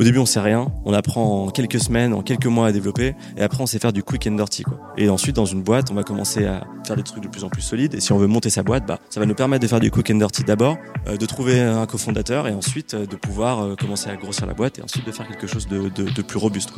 Au 0.00 0.02
début, 0.02 0.18
on 0.18 0.24
sait 0.24 0.40
rien. 0.40 0.72
On 0.86 0.94
apprend 0.94 1.44
en 1.44 1.50
quelques 1.50 1.78
semaines, 1.78 2.14
en 2.14 2.22
quelques 2.22 2.46
mois 2.46 2.68
à 2.68 2.72
développer. 2.72 3.14
Et 3.36 3.42
après, 3.42 3.62
on 3.62 3.66
sait 3.66 3.78
faire 3.78 3.92
du 3.92 4.02
quick 4.02 4.26
and 4.26 4.30
dirty. 4.30 4.64
Et 4.96 5.10
ensuite, 5.10 5.36
dans 5.36 5.44
une 5.44 5.62
boîte, 5.62 5.90
on 5.90 5.94
va 5.94 6.04
commencer 6.04 6.46
à 6.46 6.66
faire 6.86 6.96
des 6.96 7.02
trucs 7.02 7.22
de 7.22 7.28
plus 7.28 7.44
en 7.44 7.50
plus 7.50 7.60
solides. 7.60 7.94
Et 7.94 8.00
si 8.00 8.10
on 8.10 8.16
veut 8.16 8.26
monter 8.26 8.48
sa 8.48 8.62
boîte, 8.62 8.86
bah, 8.86 8.98
ça 9.10 9.20
va 9.20 9.26
nous 9.26 9.34
permettre 9.34 9.62
de 9.62 9.68
faire 9.68 9.78
du 9.78 9.90
quick 9.90 10.10
and 10.10 10.14
dirty 10.14 10.42
d'abord, 10.42 10.78
euh, 11.06 11.18
de 11.18 11.26
trouver 11.26 11.60
un 11.60 11.84
cofondateur 11.84 12.48
et 12.48 12.54
ensuite 12.54 12.94
euh, 12.94 13.04
de 13.04 13.14
pouvoir 13.14 13.60
euh, 13.60 13.76
commencer 13.76 14.08
à 14.08 14.16
grossir 14.16 14.46
la 14.46 14.54
boîte 14.54 14.78
et 14.78 14.82
ensuite 14.82 15.04
de 15.04 15.12
faire 15.12 15.28
quelque 15.28 15.46
chose 15.46 15.68
de, 15.68 16.22
plus 16.22 16.38
robuste. 16.38 16.70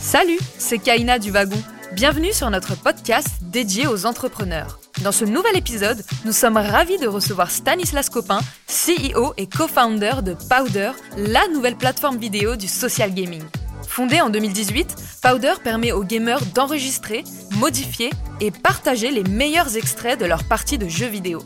Salut, 0.00 0.40
c'est 0.58 0.78
Kaina 0.78 1.20
du 1.20 1.30
Wagon. 1.30 1.62
Bienvenue 1.94 2.32
sur 2.32 2.50
notre 2.50 2.74
podcast 2.74 3.28
dédié 3.42 3.86
aux 3.86 4.06
entrepreneurs. 4.06 4.81
Dans 5.02 5.10
ce 5.10 5.24
nouvel 5.24 5.56
épisode, 5.56 6.04
nous 6.24 6.32
sommes 6.32 6.56
ravis 6.56 6.98
de 6.98 7.08
recevoir 7.08 7.50
Stanislas 7.50 8.08
Copin, 8.08 8.38
CEO 8.68 9.34
et 9.36 9.48
co-founder 9.48 10.22
de 10.22 10.36
Powder, 10.48 10.92
la 11.16 11.48
nouvelle 11.48 11.74
plateforme 11.74 12.18
vidéo 12.18 12.54
du 12.54 12.68
social 12.68 13.12
gaming. 13.12 13.42
Fondée 13.88 14.20
en 14.20 14.30
2018, 14.30 14.94
Powder 15.20 15.54
permet 15.64 15.90
aux 15.90 16.04
gamers 16.04 16.44
d'enregistrer, 16.54 17.24
modifier 17.56 18.10
et 18.40 18.52
partager 18.52 19.10
les 19.10 19.24
meilleurs 19.24 19.76
extraits 19.76 20.20
de 20.20 20.24
leurs 20.24 20.44
parties 20.44 20.78
de 20.78 20.88
jeux 20.88 21.08
vidéo. 21.08 21.42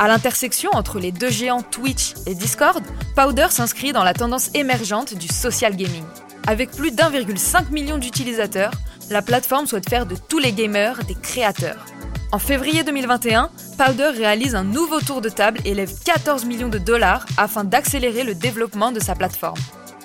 À 0.00 0.08
l'intersection 0.08 0.70
entre 0.72 0.98
les 0.98 1.12
deux 1.12 1.30
géants 1.30 1.62
Twitch 1.62 2.14
et 2.26 2.34
Discord, 2.34 2.82
Powder 3.14 3.46
s'inscrit 3.50 3.92
dans 3.92 4.04
la 4.04 4.14
tendance 4.14 4.50
émergente 4.54 5.14
du 5.14 5.28
social 5.28 5.76
gaming. 5.76 6.04
Avec 6.48 6.72
plus 6.72 6.90
d'1,5 6.90 7.70
million 7.70 7.98
d'utilisateurs, 7.98 8.72
la 9.10 9.22
plateforme 9.22 9.66
souhaite 9.66 9.88
faire 9.88 10.06
de 10.06 10.16
tous 10.28 10.40
les 10.40 10.52
gamers 10.52 11.04
des 11.04 11.14
créateurs. 11.14 11.84
En 12.32 12.38
février 12.40 12.82
2021, 12.82 13.50
Powder 13.78 14.10
réalise 14.16 14.56
un 14.56 14.64
nouveau 14.64 15.00
tour 15.00 15.20
de 15.20 15.28
table 15.28 15.60
et 15.64 15.74
lève 15.74 15.92
14 16.04 16.44
millions 16.44 16.68
de 16.68 16.78
dollars 16.78 17.24
afin 17.36 17.62
d'accélérer 17.62 18.24
le 18.24 18.34
développement 18.34 18.90
de 18.90 18.98
sa 18.98 19.14
plateforme. 19.14 19.58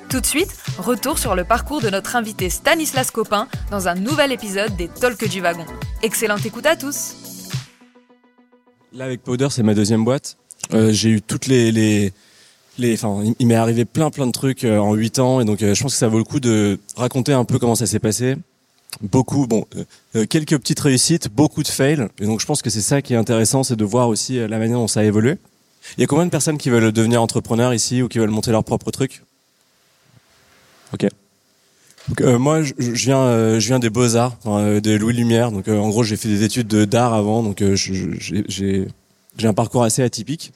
Tout 0.09 0.19
de 0.21 0.25
suite, 0.25 0.55
retour 0.77 1.17
sur 1.17 1.35
le 1.35 1.43
parcours 1.43 1.81
de 1.81 1.89
notre 1.89 2.15
invité 2.15 2.49
Stanislas 2.49 3.09
Copin 3.09 3.47
dans 3.71 3.87
un 3.87 3.95
nouvel 3.95 4.31
épisode 4.31 4.75
des 4.75 4.87
Talks 4.87 5.27
du 5.27 5.41
Wagon. 5.41 5.65
Excellente 6.03 6.45
écoute 6.45 6.65
à 6.65 6.75
tous 6.75 7.15
Là, 8.93 9.05
avec 9.05 9.23
Powder, 9.23 9.47
c'est 9.49 9.63
ma 9.63 9.73
deuxième 9.73 10.03
boîte. 10.03 10.37
Euh, 10.73 10.91
j'ai 10.91 11.09
eu 11.09 11.21
toutes 11.21 11.47
les, 11.47 11.71
les, 11.71 12.13
il 12.77 13.47
m'est 13.47 13.55
arrivé 13.55 13.85
plein 13.85 14.09
plein 14.09 14.27
de 14.27 14.31
trucs 14.31 14.63
euh, 14.63 14.77
en 14.77 14.93
8 14.93 15.19
ans 15.19 15.41
et 15.41 15.45
donc 15.45 15.63
euh, 15.63 15.73
je 15.73 15.81
pense 15.81 15.93
que 15.93 15.97
ça 15.97 16.07
vaut 16.07 16.17
le 16.17 16.23
coup 16.23 16.39
de 16.39 16.77
raconter 16.95 17.33
un 17.33 17.45
peu 17.45 17.57
comment 17.57 17.75
ça 17.75 17.87
s'est 17.87 17.99
passé. 17.99 18.35
Beaucoup, 19.01 19.47
bon, 19.47 19.65
euh, 20.15 20.25
quelques 20.25 20.57
petites 20.57 20.79
réussites, 20.79 21.29
beaucoup 21.29 21.63
de 21.63 21.67
fails 21.67 22.07
et 22.19 22.25
donc 22.25 22.41
je 22.41 22.45
pense 22.45 22.61
que 22.61 22.69
c'est 22.69 22.81
ça 22.81 23.01
qui 23.01 23.13
est 23.13 23.17
intéressant, 23.17 23.63
c'est 23.63 23.75
de 23.75 23.85
voir 23.85 24.09
aussi 24.09 24.35
la 24.35 24.59
manière 24.59 24.77
dont 24.77 24.87
ça 24.87 24.99
a 24.99 25.03
évolué. 25.03 25.37
Il 25.97 26.01
y 26.01 26.03
a 26.03 26.07
combien 26.07 26.25
de 26.25 26.29
personnes 26.29 26.57
qui 26.57 26.69
veulent 26.69 26.91
devenir 26.91 27.21
entrepreneurs 27.21 27.73
ici 27.73 28.01
ou 28.01 28.07
qui 28.07 28.19
veulent 28.19 28.29
monter 28.29 28.51
leur 28.51 28.63
propre 28.63 28.91
truc? 28.91 29.23
Ok. 30.93 31.07
Donc, 32.09 32.21
euh, 32.21 32.37
moi, 32.37 32.61
je, 32.63 32.73
je 32.77 32.91
viens, 32.91 33.19
euh, 33.19 33.59
je 33.59 33.67
viens 33.67 33.79
des 33.79 33.89
beaux 33.89 34.15
arts, 34.15 34.35
enfin, 34.43 34.79
des 34.79 34.97
Louis 34.97 35.13
Lumière. 35.13 35.51
Donc, 35.51 35.67
en 35.67 35.89
gros, 35.89 36.03
j'ai 36.03 36.17
fait 36.17 36.27
des 36.27 36.43
études 36.43 36.67
d'art 36.67 37.13
avant, 37.13 37.43
donc 37.43 37.63
j'ai 37.75 38.87
j'ai 39.37 39.47
un 39.47 39.53
parcours 39.53 39.83
assez 39.83 40.03
atypique. 40.03 40.51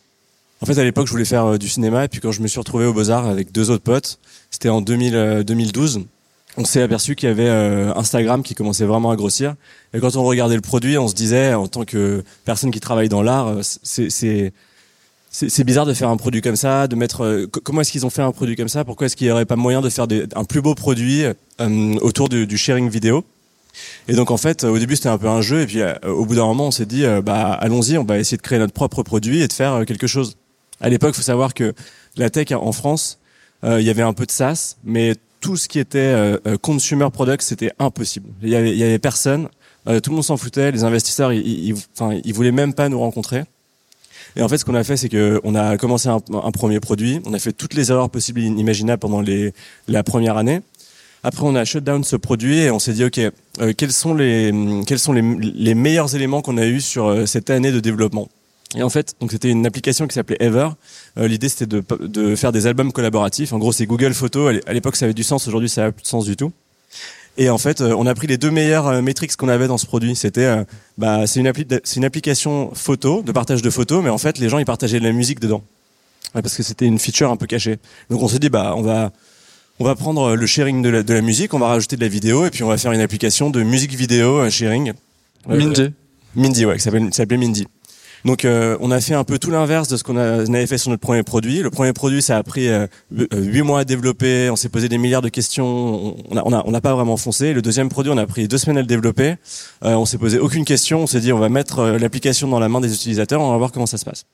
En 0.61 0.65
fait, 0.65 0.77
à 0.77 0.83
l'époque, 0.83 1.07
je 1.07 1.11
voulais 1.11 1.25
faire 1.25 1.45
euh, 1.45 1.57
du 1.57 1.67
cinéma, 1.67 2.05
et 2.05 2.07
puis 2.07 2.21
quand 2.21 2.31
je 2.31 2.41
me 2.41 2.47
suis 2.47 2.59
retrouvé 2.59 2.85
aux 2.85 2.93
Beaux-Arts 2.93 3.27
avec 3.27 3.51
deux 3.51 3.69
autres 3.71 3.83
potes, 3.83 4.19
c'était 4.49 4.69
en 4.69 4.81
2000, 4.81 5.15
euh, 5.15 5.43
2012, 5.43 6.05
on 6.57 6.65
s'est 6.65 6.81
aperçu 6.81 7.15
qu'il 7.15 7.27
y 7.27 7.31
avait 7.31 7.49
euh, 7.49 7.93
Instagram 7.95 8.41
qui 8.43 8.55
commençait 8.55 8.85
vraiment 8.85 9.11
à 9.11 9.15
grossir. 9.15 9.55
Et 9.93 9.99
quand 9.99 10.15
on 10.15 10.23
regardait 10.23 10.55
le 10.55 10.61
produit, 10.61 10.97
on 10.97 11.07
se 11.07 11.13
disait, 11.13 11.53
en 11.53 11.67
tant 11.67 11.83
que 11.85 12.23
personne 12.45 12.71
qui 12.71 12.79
travaille 12.79 13.09
dans 13.09 13.21
l'art, 13.21 13.47
euh, 13.47 13.61
c'est 13.61 14.53
c'est 15.37 15.65
bizarre 15.65 15.85
de 15.85 15.93
faire 15.93 16.07
un 16.07 16.15
produit 16.15 16.41
comme 16.41 16.55
ça, 16.55 16.87
de 16.87 16.95
mettre. 16.95 17.25
euh, 17.25 17.45
co- 17.45 17.59
comment 17.59 17.81
est-ce 17.81 17.91
qu'ils 17.91 18.05
ont 18.05 18.09
fait 18.09 18.21
un 18.21 18.31
produit 18.31 18.55
comme 18.55 18.69
ça? 18.69 18.85
Pourquoi 18.85 19.07
est-ce 19.07 19.17
qu'il 19.17 19.27
n'y 19.27 19.31
aurait 19.31 19.45
pas 19.45 19.57
moyen 19.57 19.81
de 19.81 19.89
faire 19.89 20.07
un 20.33 20.45
plus 20.45 20.61
beau 20.61 20.75
produit 20.75 21.25
autour 22.01 22.29
du, 22.29 22.47
du 22.47 22.57
sharing 22.57 22.89
vidéo? 22.89 23.25
Et 24.07 24.13
donc 24.13 24.31
en 24.31 24.37
fait, 24.37 24.63
au 24.63 24.79
début 24.79 24.95
c'était 24.95 25.09
un 25.09 25.17
peu 25.17 25.27
un 25.27 25.41
jeu, 25.41 25.59
et 25.63 25.65
puis 25.67 25.81
au 26.07 26.23
bout 26.25 26.35
d'un 26.35 26.45
moment, 26.45 26.67
on 26.67 26.71
s'est 26.71 26.85
dit, 26.85 27.03
bah 27.21 27.51
allons-y, 27.51 27.97
on 27.97 28.05
va 28.05 28.17
essayer 28.17 28.37
de 28.37 28.41
créer 28.41 28.59
notre 28.59 28.71
propre 28.71 29.03
produit 29.03 29.41
et 29.41 29.49
de 29.49 29.53
faire 29.53 29.85
quelque 29.85 30.07
chose. 30.07 30.37
À 30.79 30.87
l'époque, 30.87 31.13
il 31.13 31.17
faut 31.17 31.21
savoir 31.23 31.53
que 31.53 31.73
la 32.15 32.29
tech 32.29 32.53
en 32.53 32.71
France, 32.71 33.19
il 33.63 33.81
y 33.81 33.89
avait 33.89 34.03
un 34.03 34.13
peu 34.13 34.25
de 34.25 34.31
SaaS, 34.31 34.77
mais 34.85 35.15
tout 35.45 35.57
ce 35.57 35.67
qui 35.67 35.77
était 35.77 35.99
euh, 35.99 36.37
euh, 36.47 36.57
consumer 36.57 37.07
product, 37.13 37.43
c'était 37.43 37.71
impossible. 37.77 38.27
Il 38.41 38.49
y 38.49 38.55
avait, 38.55 38.71
il 38.71 38.77
y 38.77 38.83
avait 38.83 38.97
personne, 38.97 39.47
euh, 39.87 39.99
tout 39.99 40.09
le 40.09 40.15
monde 40.15 40.23
s'en 40.23 40.37
foutait, 40.37 40.71
les 40.71 40.83
investisseurs, 40.83 41.31
ils, 41.31 41.69
ils, 41.69 41.75
ils- 42.23 42.33
voulaient 42.33 42.51
même 42.51 42.73
pas 42.73 42.89
nous 42.89 42.99
rencontrer. 42.99 43.43
Et 44.35 44.41
en 44.41 44.47
fait, 44.49 44.57
ce 44.57 44.65
qu'on 44.65 44.73
a 44.73 44.83
fait, 44.83 44.97
c'est 44.97 45.07
que 45.07 45.39
on 45.43 45.53
a 45.53 45.77
commencé 45.77 46.09
un, 46.09 46.19
un 46.33 46.51
premier 46.51 46.79
produit, 46.79 47.21
on 47.27 47.33
a 47.35 47.37
fait 47.39 47.53
toutes 47.53 47.75
les 47.75 47.91
erreurs 47.91 48.09
possibles 48.09 48.39
et 48.39 48.45
inimaginables 48.45 48.99
pendant 48.99 49.21
les, 49.21 49.53
la 49.87 50.01
première 50.01 50.35
année. 50.37 50.61
Après, 51.21 51.43
on 51.45 51.55
a 51.55 51.63
shut 51.63 51.83
down 51.83 52.03
ce 52.03 52.15
produit 52.15 52.57
et 52.61 52.71
on 52.71 52.79
s'est 52.79 52.93
dit, 52.93 53.03
ok, 53.05 53.19
euh, 53.19 53.73
quels 53.77 53.91
sont 53.91 54.15
les 54.15 54.51
quels 54.87 54.99
sont 54.99 55.13
les, 55.13 55.21
les 55.21 55.75
meilleurs 55.75 56.15
éléments 56.15 56.41
qu'on 56.41 56.57
a 56.57 56.65
eu 56.65 56.81
sur 56.81 57.05
euh, 57.05 57.25
cette 57.27 57.51
année 57.51 57.71
de 57.71 57.79
développement? 57.79 58.29
Et 58.75 58.83
en 58.83 58.89
fait, 58.89 59.15
donc 59.21 59.31
c'était 59.31 59.49
une 59.49 59.65
application 59.65 60.05
qui 60.07 60.13
s'appelait 60.15 60.37
Ever. 60.39 60.69
Euh, 61.17 61.27
L'idée, 61.27 61.47
c'était 61.49 61.65
de, 61.65 61.83
de 62.01 62.35
faire 62.35 62.51
des 62.51 62.67
albums 62.67 62.91
collaboratifs. 62.91 63.53
En 63.53 63.57
gros, 63.57 63.71
c'est 63.71 63.85
Google 63.85 64.13
Photos. 64.13 64.49
À 64.49 64.53
l'é- 64.53 64.61
À 64.67 64.73
l'époque, 64.73 64.95
ça 64.97 65.05
avait 65.05 65.13
du 65.13 65.23
sens. 65.23 65.47
Aujourd'hui, 65.47 65.69
ça 65.69 65.85
a 65.85 65.91
plus 65.91 66.03
de 66.03 66.07
sens 66.07 66.25
du 66.25 66.35
tout. 66.35 66.51
Et 67.37 67.49
en 67.49 67.57
fait, 67.57 67.81
euh, 67.81 67.93
on 67.97 68.05
a 68.05 68.13
pris 68.15 68.27
les 68.27 68.37
deux 68.37 68.51
meilleures 68.51 68.87
euh, 68.87 69.01
métriques 69.01 69.35
qu'on 69.35 69.47
avait 69.49 69.67
dans 69.67 69.77
ce 69.77 69.85
produit. 69.85 70.15
C'était, 70.15 70.45
euh, 70.45 70.63
bah, 70.97 71.25
c'est 71.27 71.39
une, 71.39 71.47
appli 71.47 71.65
c'est 71.83 71.97
une 71.97 72.05
application 72.05 72.71
photo, 72.73 73.21
de 73.23 73.31
partage 73.31 73.61
de 73.61 73.69
photos, 73.69 74.03
mais 74.03 74.09
en 74.09 74.17
fait, 74.17 74.37
les 74.39 74.49
gens, 74.49 74.57
ils 74.57 74.65
partageaient 74.65 74.99
de 74.99 75.05
la 75.05 75.11
musique 75.11 75.39
dedans. 75.39 75.61
Ouais, 76.33 76.41
parce 76.41 76.55
que 76.55 76.63
c'était 76.63 76.85
une 76.85 76.99
feature 76.99 77.31
un 77.31 77.37
peu 77.37 77.45
cachée. 77.45 77.77
Donc, 78.09 78.21
on 78.21 78.27
s'est 78.27 78.39
dit, 78.39 78.49
bah, 78.49 78.73
on 78.77 78.81
va, 78.81 79.11
on 79.79 79.85
va 79.85 79.95
prendre 79.95 80.35
le 80.35 80.45
sharing 80.45 80.81
de 80.81 80.89
la, 80.89 81.03
de 81.03 81.13
la 81.13 81.21
musique, 81.21 81.53
on 81.53 81.59
va 81.59 81.67
rajouter 81.67 81.95
de 81.97 82.01
la 82.01 82.07
vidéo, 82.09 82.45
et 82.45 82.49
puis 82.51 82.63
on 82.63 82.67
va 82.67 82.77
faire 82.77 82.91
une 82.93 83.01
application 83.01 83.49
de 83.49 83.63
musique 83.63 83.93
vidéo 83.93 84.49
sharing. 84.49 84.93
Euh, 85.49 85.57
Mindy. 85.57 85.93
Mindy, 86.35 86.65
ouais, 86.65 86.75
qui 86.77 86.81
s'appelait 86.81 87.37
Mindy. 87.37 87.67
Donc 88.25 88.43
euh, 88.43 88.75
on 88.81 88.89
a 88.89 88.99
fait 88.99 89.13
un 89.13 89.23
peu 89.23 89.37
tout 89.37 89.51
l'inverse 89.51 89.87
de 89.87 89.97
ce 89.97 90.03
qu'on 90.03 90.17
avait 90.17 90.65
fait 90.65 90.79
sur 90.79 90.89
notre 90.89 91.01
premier 91.01 91.21
produit. 91.21 91.59
Le 91.59 91.69
premier 91.69 91.93
produit, 91.93 92.23
ça 92.23 92.37
a 92.37 92.43
pris 92.43 92.67
euh, 92.67 92.87
huit 93.11 93.61
mois 93.61 93.81
à 93.81 93.83
développer. 93.85 94.49
On 94.49 94.55
s'est 94.55 94.69
posé 94.69 94.89
des 94.89 94.97
milliards 94.97 95.21
de 95.21 95.29
questions. 95.29 96.17
On 96.31 96.71
n'a 96.71 96.81
pas 96.81 96.95
vraiment 96.95 97.17
foncé. 97.17 97.53
Le 97.53 97.61
deuxième 97.61 97.87
produit, 97.87 98.11
on 98.11 98.17
a 98.17 98.25
pris 98.25 98.47
deux 98.47 98.57
semaines 98.57 98.79
à 98.79 98.81
le 98.81 98.87
développer. 98.87 99.35
Euh, 99.83 99.93
on 99.93 100.05
s'est 100.05 100.17
posé 100.17 100.39
aucune 100.39 100.65
question. 100.65 101.01
On 101.01 101.07
s'est 101.07 101.19
dit, 101.19 101.31
on 101.31 101.37
va 101.37 101.49
mettre 101.49 101.79
euh, 101.79 101.97
l'application 101.99 102.47
dans 102.47 102.59
la 102.59 102.67
main 102.67 102.81
des 102.81 102.91
utilisateurs. 102.91 103.41
On 103.41 103.51
va 103.51 103.57
voir 103.57 103.71
comment 103.71 103.85
ça 103.85 103.97
se 103.97 104.05
passe. 104.05 104.25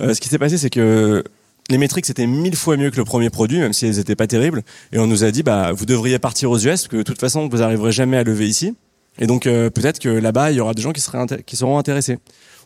Euh, 0.00 0.12
ce 0.12 0.20
qui 0.20 0.28
s'est 0.28 0.38
passé, 0.38 0.58
c'est 0.58 0.70
que 0.70 1.22
les 1.70 1.78
métriques 1.78 2.06
c'était 2.06 2.26
mille 2.26 2.56
fois 2.56 2.76
mieux 2.76 2.90
que 2.90 2.96
le 2.96 3.04
premier 3.04 3.30
produit, 3.30 3.58
même 3.58 3.72
si 3.72 3.86
elles 3.86 4.00
étaient 4.00 4.16
pas 4.16 4.26
terribles. 4.26 4.62
Et 4.92 4.98
on 4.98 5.06
nous 5.06 5.22
a 5.22 5.30
dit, 5.30 5.44
bah, 5.44 5.70
vous 5.72 5.86
devriez 5.86 6.18
partir 6.18 6.50
aux 6.50 6.58
US, 6.58 6.64
parce 6.64 6.88
que 6.88 6.96
de 6.96 7.02
toute 7.02 7.20
façon, 7.20 7.48
vous 7.48 7.62
arriverez 7.62 7.92
jamais 7.92 8.16
à 8.16 8.24
lever 8.24 8.48
ici. 8.48 8.74
Et 9.18 9.26
donc 9.26 9.46
euh, 9.46 9.70
peut-être 9.70 9.98
que 9.98 10.08
là-bas, 10.08 10.52
il 10.52 10.56
y 10.56 10.60
aura 10.60 10.74
des 10.74 10.82
gens 10.82 10.92
qui 10.92 11.00
seront 11.00 11.78
intéressés. 11.78 12.18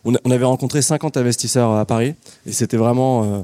On, 0.05 0.31
avait 0.31 0.45
rencontré 0.45 0.81
50 0.81 1.17
investisseurs 1.17 1.71
à 1.71 1.85
Paris, 1.85 2.15
et 2.45 2.51
c'était 2.51 2.77
vraiment... 2.77 3.23
euh, 3.23 3.41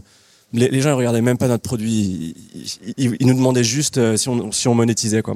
les, 0.53 0.69
les 0.69 0.81
gens 0.81 0.89
ils 0.91 0.93
regardaient 0.93 1.21
même 1.21 1.37
pas 1.37 1.47
notre 1.47 1.63
produit, 1.63 2.35
ils, 2.97 3.17
nous 3.27 3.33
demandaient 3.33 3.63
juste 3.63 3.97
euh, 3.97 4.15
si 4.17 4.29
on, 4.29 4.51
si 4.51 4.67
on 4.67 4.73
monétisait. 4.75 5.21
Quoi. 5.21 5.35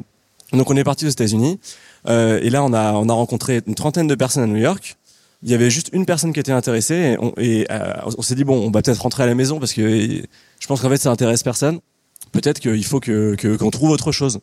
Donc 0.53 0.69
on 0.69 0.77
est 0.77 0.83
parti 0.83 1.05
aux 1.05 1.09
États-Unis, 1.09 1.59
euh, 2.07 2.39
et 2.41 2.49
là 2.49 2.63
on 2.63 2.73
a, 2.73 2.93
on 2.93 3.07
a 3.09 3.13
rencontré 3.13 3.61
une 3.67 3.75
trentaine 3.75 4.07
de 4.07 4.15
personnes 4.15 4.43
à 4.43 4.47
New 4.47 4.57
York. 4.57 4.97
Il 5.43 5.49
y 5.49 5.53
avait 5.53 5.69
juste 5.71 5.89
une 5.93 6.05
personne 6.05 6.33
qui 6.33 6.39
était 6.39 6.51
intéressée, 6.51 6.95
et 6.95 7.17
on, 7.19 7.33
euh, 7.39 8.21
s'est 8.21 8.35
dit, 8.35 8.43
bon, 8.43 8.57
on 8.67 8.71
va 8.71 8.81
peut-être 8.81 9.01
rentrer 9.01 9.23
à 9.23 9.25
la 9.25 9.35
maison, 9.35 9.59
parce 9.59 9.73
que 9.73 9.81
je 10.59 10.67
pense 10.67 10.81
qu'en 10.81 10.89
fait 10.89 10.97
ça 10.97 11.11
intéresse 11.11 11.43
personne. 11.43 11.79
Peut-être 12.31 12.59
qu'il 12.59 12.85
faut 12.85 12.99
que 12.99 13.35
que- 13.35 13.57
qu'on 13.57 13.71
trouve 13.71 13.89
autre 13.89 14.11
chose. 14.11 14.39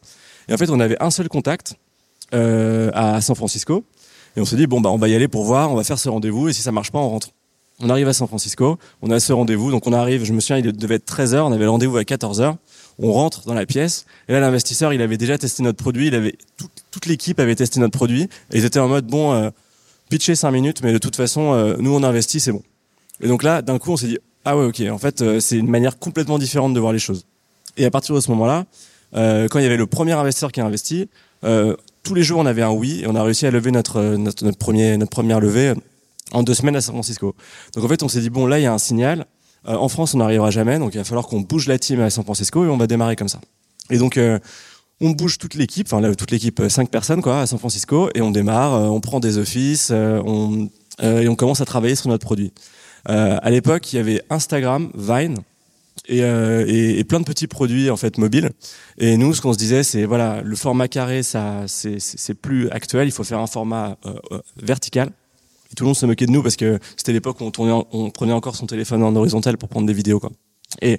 Et 0.49 0.55
en 0.55 0.56
fait, 0.59 0.69
on 0.71 0.81
avait 0.81 0.97
un 1.00 1.10
seul 1.10 1.28
contact 1.28 1.75
euh, 2.34 2.91
à 2.95 3.21
San 3.21 3.34
Francisco. 3.37 3.84
Et 4.37 4.41
on 4.41 4.44
s'est 4.44 4.56
dit, 4.56 4.66
bon, 4.66 4.81
bah, 4.81 4.91
on 4.91 4.99
va 4.99 5.09
y 5.09 5.15
aller 5.15 5.28
pour 5.28 5.44
voir, 5.44 5.71
on 5.71 5.75
va 5.75 5.84
faire 5.84 5.99
ce 5.99 6.09
rendez-vous, 6.09 6.49
et 6.49 6.53
si 6.53 6.62
ça 6.62 6.72
marche 6.72 6.91
pas, 6.93 6.99
on 6.99 7.09
rentre. 7.09 7.28
On 7.81 7.91
arrive 7.91 8.09
à 8.09 8.12
San 8.12 8.27
Francisco, 8.27 8.77
on 9.03 9.11
a 9.12 9.21
ce 9.21 9.33
rendez-vous, 9.33 9.71
donc 9.71 9.87
on 9.87 9.93
arrive, 9.93 10.25
je 10.25 10.33
me 10.33 10.41
souviens, 10.41 10.59
il 10.59 10.72
devait 10.72 10.97
être 10.97 11.06
13h, 11.12 11.39
on 11.43 11.53
avait 11.53 11.65
le 11.65 11.71
rendez-vous 11.71 11.97
à 11.97 12.03
14h, 12.03 12.56
on 12.99 13.12
rentre 13.12 13.47
dans 13.47 13.54
la 13.54 13.66
pièce, 13.66 14.04
et 14.28 14.33
là, 14.33 14.41
l'investisseur, 14.41 14.92
il 14.92 15.01
avait 15.01 15.16
déjà 15.16 15.39
testé 15.39 15.63
notre 15.63 15.78
produit, 15.78 16.09
il 16.09 16.15
avait, 16.16 16.34
tout- 16.57 16.66
toute 16.91 17.07
l'équipe 17.07 17.39
avait 17.39 17.54
testé 17.54 17.78
notre 17.78 17.97
produit, 17.97 18.22
et 18.22 18.59
ils 18.59 18.65
étaient 18.65 18.80
en 18.80 18.89
mode, 18.89 19.07
bon, 19.07 19.33
euh, 19.33 19.51
pitcher 20.10 20.34
5 20.34 20.51
minutes, 20.51 20.83
mais 20.83 20.92
de 20.92 20.98
toute 20.98 21.15
façon, 21.15 21.53
euh, 21.53 21.77
nous, 21.78 21.95
on 21.95 22.03
investit, 22.03 22.41
c'est 22.41 22.51
bon. 22.53 22.63
Et 23.21 23.28
donc 23.28 23.42
là, 23.45 23.63
d'un 23.63 23.78
coup, 23.78 23.92
on 23.92 23.97
s'est 23.97 24.09
dit, 24.09 24.19
ah 24.45 24.57
ouais, 24.57 24.65
ok, 24.65 24.83
en 24.91 24.98
fait, 24.98 25.22
euh, 25.22 25.39
c'est 25.39 25.57
une 25.57 25.69
manière 25.71 25.98
complètement 26.01 26.39
différente 26.39 26.75
de 26.75 26.80
voir 26.80 26.92
les 26.92 26.98
choses. 26.98 27.27
Et 27.77 27.84
à 27.84 27.91
partir 27.92 28.15
de 28.15 28.21
ce 28.21 28.28
moment-là, 28.33 28.65
euh, 29.15 29.47
quand 29.48 29.60
il 29.60 29.63
y 29.63 29.66
avait 29.66 29.77
le 29.77 29.86
premier 29.86 30.13
investisseur 30.13 30.51
qui 30.51 30.60
a 30.60 30.65
investi, 30.66 31.09
euh, 31.45 31.77
tous 32.09 32.15
les 32.15 32.22
jours 32.22 32.41
on 32.41 32.47
avait 32.47 32.63
un 32.63 32.71
oui 32.71 33.03
et 33.03 33.07
on 33.07 33.15
a 33.15 33.22
réussi 33.22 33.47
à 33.47 33.51
lever 33.51 33.71
notre 33.71 34.16
notre, 34.16 34.43
notre 34.43 34.57
premier 34.57 34.97
notre 34.97 35.10
première 35.10 35.41
levée 35.41 35.75
en 36.33 36.43
deux 36.43 36.55
semaines 36.55 36.77
à 36.77 36.81
San 36.81 36.95
Francisco. 36.95 37.34
Donc 37.75 37.84
en 37.84 37.89
fait 37.89 38.03
on 38.03 38.09
s'est 38.09 38.21
dit 38.21 38.31
bon 38.31 38.47
là 38.47 38.59
il 38.59 38.63
y 38.63 38.66
a 38.66 38.72
un 38.72 38.78
signal. 38.78 39.27
Euh, 39.69 39.75
en 39.75 39.89
France 39.89 40.15
on 40.15 40.19
n'arrivera 40.19 40.51
jamais 40.51 40.78
donc 40.78 40.95
il 40.95 40.99
va 40.99 41.05
falloir 41.05 41.27
qu'on 41.27 41.41
bouge 41.41 41.66
la 41.66 41.78
team 41.78 42.01
à 42.01 42.09
San 42.09 42.25
Francisco 42.25 42.65
et 42.65 42.69
on 42.69 42.78
va 42.78 42.87
démarrer 42.87 43.15
comme 43.15 43.28
ça. 43.28 43.41
Et 43.91 43.99
donc 43.99 44.16
euh, 44.16 44.39
on 45.03 45.10
bouge 45.10 45.37
toute 45.37 45.55
l'équipe, 45.55 45.87
enfin 45.93 46.01
toute 46.15 46.31
l'équipe 46.31 46.60
euh, 46.60 46.71
cinq 46.71 46.91
personnes 46.91 47.21
quoi 47.21 47.43
à 47.43 47.47
San 47.47 47.59
Francisco 47.59 48.09
et 48.15 48.22
on 48.22 48.31
démarre, 48.31 48.75
euh, 48.75 48.87
on 48.87 49.01
prend 49.01 49.21
des 49.21 49.37
offices, 49.37 49.91
euh, 49.91 50.22
euh, 51.03 51.21
et 51.21 51.28
on 51.28 51.37
commence 51.37 51.61
à 51.61 51.66
travailler 51.66 51.95
sur 51.95 52.09
notre 52.09 52.25
produit. 52.25 52.53
Euh, 53.11 53.37
à 53.43 53.51
l'époque 53.51 53.93
il 53.93 53.97
y 53.97 53.99
avait 53.99 54.22
Instagram, 54.31 54.91
Vine 54.95 55.37
et, 56.09 56.22
euh, 56.22 56.65
et, 56.66 57.05
plein 57.05 57.21
de 57.21 57.25
petits 57.25 57.47
produits 57.47 57.91
en 57.91 57.97
fait 57.97 58.19
mobiles. 58.19 58.51
Et 58.99 59.16
nous, 59.16 59.34
ce 59.34 59.41
qu'on 59.41 59.53
se 59.53 59.59
disait, 59.59 59.83
c'est 59.83 60.05
voilà, 60.05 60.41
le 60.43 60.57
format 60.57 60.89
carré, 60.89 61.22
ça, 61.22 61.65
c'est 61.66 62.34
plus 62.34 62.69
actuel. 62.71 63.07
Il 63.09 63.13
faut 63.13 63.25
faire 63.25 63.41
un 63.41 63.47
format 63.47 63.99
euh, 64.07 64.15
euh, 64.33 64.41
vertical. 64.57 65.10
Tout 65.77 65.84
le 65.84 65.89
monde 65.89 65.97
se 65.97 66.07
moquait 66.07 66.27
de 66.27 66.31
nous 66.31 66.43
parce 66.43 66.57
que 66.57 66.78
c'était 66.97 67.13
l'époque 67.13 67.41
où 67.41 67.45
on, 67.45 67.51
tournait, 67.51 67.84
on 67.93 68.10
prenait 68.10 68.33
encore 68.33 68.57
son 68.57 68.66
téléphone 68.66 69.03
en 69.03 69.15
horizontal 69.15 69.59
pour 69.59 69.69
prendre 69.69 69.87
des 69.87 69.93
vidéos. 69.93 70.19
Quoi. 70.19 70.31
Et 70.81 70.99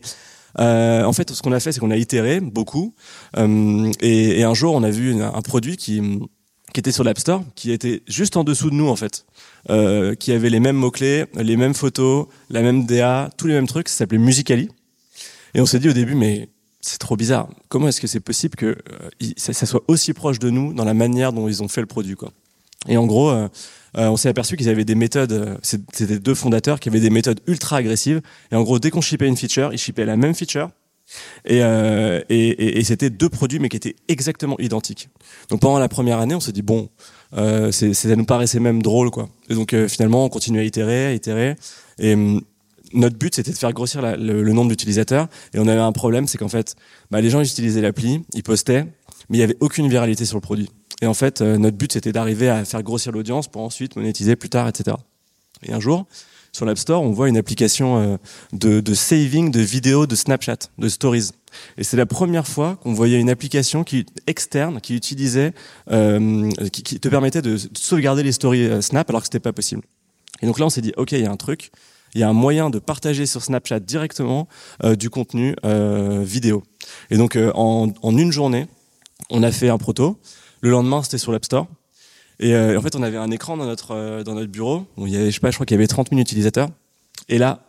euh, 0.60 1.04
en 1.04 1.14
fait, 1.14 1.32
ce 1.32 1.42
qu'on 1.42 1.52
a 1.52 1.60
fait, 1.60 1.72
c'est 1.72 1.80
qu'on 1.80 1.92
a 1.92 1.98
itéré 1.98 2.40
beaucoup. 2.40 2.94
Euh, 3.38 3.92
et, 4.02 4.40
et, 4.40 4.44
un 4.44 4.54
jour, 4.54 4.76
on 4.76 4.84
a 4.84 4.90
vu 4.90 5.22
un 5.22 5.42
produit 5.42 5.78
qui 5.78 6.02
qui 6.74 6.80
était 6.80 6.92
sur 6.92 7.04
l'App 7.04 7.20
Store, 7.20 7.44
qui 7.56 7.72
était 7.72 8.04
juste 8.08 8.38
en 8.38 8.44
dessous 8.44 8.70
de 8.70 8.76
nous 8.76 8.88
en 8.88 8.96
fait, 8.96 9.26
euh, 9.70 10.16
qui 10.16 10.32
avait 10.32 10.50
les 10.50 10.60
mêmes 10.60 10.76
mots 10.76 10.92
clés, 10.92 11.26
les 11.36 11.58
mêmes 11.58 11.74
photos, 11.74 12.28
la 12.50 12.62
même 12.62 12.86
DA, 12.86 13.30
tous 13.38 13.48
les 13.48 13.54
mêmes 13.54 13.68
trucs. 13.68 13.90
Ça 13.90 13.98
s'appelait 13.98 14.18
Musically. 14.18 14.70
Et 15.54 15.62
on 15.62 15.66
s'est 15.66 15.80
dit 15.80 15.90
au 15.90 15.94
début, 15.94 16.16
mais 16.16 16.50
c'est 16.82 16.98
trop 16.98 17.16
bizarre. 17.16 17.50
Comment 17.68 17.90
est-ce 17.90 18.02
que 18.02 18.08
c'est 18.08 18.20
possible 18.20 18.56
que 18.56 18.78
euh, 18.92 19.30
ça, 19.38 19.66
soit 19.66 19.84
aussi 19.88 20.14
proche 20.14 20.40
de 20.40 20.50
nous 20.50 20.74
dans 20.74 20.86
la 20.86 20.94
manière 20.94 21.34
dont 21.34 21.48
ils 21.48 21.62
ont 21.62 21.68
fait 21.68 21.82
le 21.82 21.88
produit, 21.88 22.16
quoi 22.16 22.32
Et 22.88 22.98
en 22.98 23.06
gros, 23.06 23.30
euh, 23.30 23.48
euh 23.98 24.08
on 24.10 24.18
s'est 24.18 24.30
aperçu 24.30 24.56
qu'ils 24.56 24.70
avaient 24.70 24.86
des 24.86 24.96
méthodes. 24.96 25.60
C'était 25.62 26.20
deux 26.20 26.36
fondateurs 26.36 26.80
qui 26.80 26.90
avaient 26.90 27.00
des 27.00 27.10
méthodes 27.10 27.42
ultra 27.48 27.78
agressives. 27.78 28.22
Et 28.52 28.56
en 28.56 28.64
gros, 28.64 28.80
dès 28.80 28.92
qu'on 28.92 29.02
shippait 29.02 29.28
une 29.28 29.38
feature, 29.38 29.74
ils 29.74 29.78
shippaient 29.78 30.06
la 30.06 30.18
même 30.18 30.34
feature. 30.34 30.70
Et, 31.46 32.84
c'était 32.84 33.10
deux 33.10 33.30
produits, 33.30 33.60
mais 33.60 33.68
qui 33.68 33.78
étaient 33.78 33.96
exactement 34.08 34.58
identiques. 34.60 35.10
Donc 35.50 35.60
pendant 35.62 35.80
la 35.80 35.90
première 35.90 36.20
année, 36.20 36.36
on 36.36 36.40
s'est 36.40 36.52
dit 36.52 36.62
bon, 36.62 36.90
ça 37.34 38.16
nous 38.16 38.26
paraissait 38.26 38.60
même 38.60 38.84
drôle, 38.84 39.10
quoi. 39.10 39.28
Et 39.50 39.56
donc 39.56 39.76
finalement, 39.88 40.24
on 40.24 40.30
continue 40.30 40.60
à 40.60 40.64
itérer, 40.64 41.08
à 41.08 41.14
itérer. 41.14 41.56
Hum, 42.02 42.42
notre 42.94 43.18
but, 43.18 43.36
c'était 43.36 43.52
de 43.52 43.58
faire 43.58 43.74
grossir 43.74 44.02
le, 44.02 44.54
nombre 44.54 44.70
d'utilisateurs. 44.70 45.28
Et 45.54 45.60
on 45.60 45.68
avait 45.68 45.80
un 45.80 45.92
problème, 45.92 46.28
c'est 46.28 46.38
qu'en 46.38 46.48
fait, 46.48 46.76
bah, 47.12 47.22
les 47.22 47.30
gens 47.30 47.42
utilisaient 47.42 47.82
l'appli, 47.82 48.24
ils 48.34 48.44
postaient, 48.44 48.84
mais 49.30 49.38
il 49.38 49.40
n'y 49.40 49.44
avait 49.44 49.58
aucune 49.60 49.88
viralité 49.90 50.26
sur 50.26 50.38
le 50.38 50.42
produit. 50.42 50.70
Et 51.02 51.08
en 51.08 51.14
fait, 51.14 51.42
euh, 51.42 51.58
notre 51.58 51.78
but, 51.78 51.94
c'était 51.94 52.12
d'arriver 52.12 52.50
à 52.50 52.66
faire 52.66 52.84
grossir 52.84 53.12
l'audience 53.12 53.48
pour 53.48 53.62
ensuite 53.62 53.96
monétiser 53.96 54.36
plus 54.36 54.50
tard, 54.50 54.68
etc. 54.68 54.98
Et 55.64 55.72
un 55.72 55.80
jour, 55.80 56.08
sur 56.52 56.66
l'App 56.66 56.78
Store, 56.78 57.04
on 57.04 57.12
voit 57.12 57.30
une 57.30 57.38
application 57.38 58.00
euh, 58.00 58.18
de, 58.54 58.80
de, 58.80 58.94
saving 58.94 59.52
de 59.52 59.60
vidéos 59.60 60.08
de 60.08 60.16
Snapchat, 60.16 60.58
de 60.78 60.90
Stories. 60.90 61.30
Et 61.78 61.84
c'est 61.84 61.98
la 61.98 62.06
première 62.06 62.48
fois 62.48 62.78
qu'on 62.82 62.94
voyait 62.94 63.20
une 63.20 63.30
application 63.30 63.84
qui 63.84 64.06
externe 64.28 64.82
qui 64.82 64.96
utilisait, 64.96 65.54
euh, 65.92 66.50
qui, 66.72 66.84
qui, 66.84 67.00
te 67.00 67.08
permettait 67.08 67.42
de, 67.42 67.54
de 67.54 67.78
sauvegarder 67.78 68.24
les 68.24 68.32
stories 68.32 68.66
euh, 68.66 68.82
Snap 68.82 69.10
alors 69.10 69.22
que 69.22 69.28
c'était 69.28 69.40
pas 69.40 69.54
possible. 69.54 69.84
Et 70.42 70.46
donc 70.46 70.60
là, 70.60 70.66
on 70.66 70.70
s'est 70.70 70.82
dit, 70.82 70.94
ok, 70.98 71.12
il 71.12 71.22
y 71.22 71.26
a 71.26 71.32
un 71.32 71.38
truc 71.38 71.72
il 72.14 72.22
y 72.22 72.24
a 72.24 72.30
un 72.30 72.34
moyen 72.34 72.70
de 72.70 72.80
partager 72.80 73.26
sur 73.26 73.44
Snapchat 73.44 73.80
directement 73.80 74.48
euh, 74.84 74.96
du 74.96 75.10
contenu 75.10 75.56
euh, 75.66 76.24
vidéo. 76.24 76.64
Et 77.12 77.18
donc 77.18 77.36
euh, 77.36 77.52
en, 77.54 77.92
une 78.04 78.32
journée, 78.32 78.68
on 79.30 79.44
a 79.44 79.52
fait 79.52 79.70
un 79.70 79.78
proto. 79.78 80.18
Le 80.62 80.70
lendemain, 80.70 81.04
c'était 81.04 81.18
sur 81.18 81.32
l'App 81.32 81.46
Store. 81.46 81.68
Et 82.42 82.56
en 82.56 82.82
fait, 82.82 82.96
on 82.96 83.04
avait 83.04 83.18
un 83.18 83.32
écran 83.32 83.58
dans 83.58 83.66
notre 83.66 84.24
dans 84.24 84.34
notre 84.34 84.50
bureau. 84.50 84.86
Y 84.98 85.18
avait, 85.18 85.26
je 85.26 85.32
sais 85.32 85.42
pas, 85.42 85.52
je 85.52 85.58
crois 85.58 85.66
qu'il 85.66 85.76
y 85.76 85.78
avait 85.78 85.88
30 85.88 86.10
000 86.10 86.22
utilisateurs. 86.22 86.70
Et 87.28 87.38
là, 87.38 87.60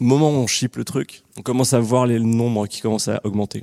moment 0.00 0.30
où 0.30 0.34
on 0.34 0.48
ship 0.48 0.74
le 0.74 0.84
truc, 0.84 1.22
on 1.36 1.42
commence 1.42 1.74
à 1.74 1.78
voir 1.78 2.06
les 2.06 2.18
nombres 2.18 2.66
qui 2.66 2.80
commencent 2.80 3.06
à 3.06 3.20
augmenter. 3.22 3.62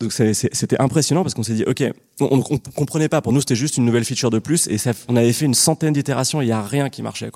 Donc 0.00 0.12
c'était 0.12 0.80
impressionnant 0.80 1.22
parce 1.22 1.34
qu'on 1.34 1.44
s'est 1.44 1.54
dit, 1.54 1.64
ok, 1.64 1.84
on, 2.20 2.42
on, 2.50 2.58
comprenait 2.58 3.08
pas. 3.08 3.22
Pour 3.22 3.32
nous, 3.32 3.40
c'était 3.40 3.54
juste 3.54 3.76
une 3.76 3.84
nouvelle 3.84 4.04
feature 4.04 4.30
de 4.30 4.40
plus, 4.40 4.66
et 4.66 4.76
on 5.08 5.14
avait 5.14 5.32
fait 5.32 5.44
une 5.44 5.54
centaine 5.54 5.92
d'itérations, 5.92 6.42
il 6.42 6.48
y 6.48 6.52
a 6.52 6.62
rien 6.62 6.90
qui 6.90 7.02
marchait. 7.02 7.30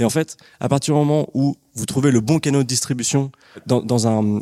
Et 0.00 0.04
en 0.04 0.10
fait, 0.10 0.38
à 0.60 0.68
partir 0.70 0.94
du 0.94 0.98
moment 0.98 1.28
où 1.34 1.56
vous 1.74 1.84
trouvez 1.84 2.10
le 2.10 2.20
bon 2.20 2.38
canal 2.38 2.62
de 2.62 2.66
distribution 2.66 3.30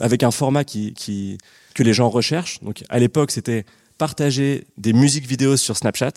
avec 0.00 0.22
un 0.22 0.30
format 0.30 0.62
que 0.64 1.82
les 1.82 1.92
gens 1.92 2.08
recherchent, 2.08 2.62
donc 2.62 2.84
à 2.88 3.00
l'époque 3.00 3.32
c'était 3.32 3.66
partager 3.98 4.68
des 4.76 4.92
musiques 4.92 5.26
vidéo 5.26 5.56
sur 5.56 5.76
Snapchat, 5.76 6.12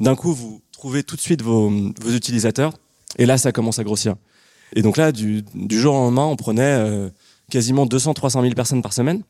d'un 0.00 0.16
coup 0.16 0.34
vous 0.34 0.60
trouvez 0.72 1.04
tout 1.04 1.14
de 1.14 1.20
suite 1.20 1.40
vos, 1.40 1.70
utilisateurs, 2.08 2.72
et 3.16 3.26
là 3.26 3.38
ça 3.38 3.52
commence 3.52 3.78
à 3.78 3.84
grossir. 3.84 4.16
Et 4.74 4.82
donc 4.82 4.96
là, 4.96 5.12
du, 5.12 5.44
jour 5.70 5.94
au 5.94 5.98
lendemain, 5.98 6.26
on 6.26 6.36
prenait 6.36 6.62
euh, 6.62 7.10
quasiment 7.48 7.86
200-300 7.86 8.42
000 8.42 8.54
personnes 8.54 8.82
par 8.82 8.92
semaine. 8.92 9.22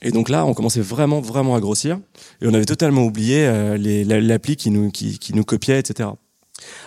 Et 0.00 0.10
donc 0.10 0.28
là, 0.28 0.44
on 0.44 0.52
commençait 0.52 0.80
vraiment, 0.80 1.20
vraiment 1.20 1.54
à 1.54 1.60
grossir. 1.60 1.98
Et 2.42 2.46
on 2.46 2.52
avait 2.52 2.66
totalement 2.66 3.02
oublié 3.02 3.46
euh, 3.46 3.78
l'appli 4.20 4.56
qui 4.56 4.70
nous 4.70 5.44
copiait, 5.44 5.78
etc. 5.78 6.10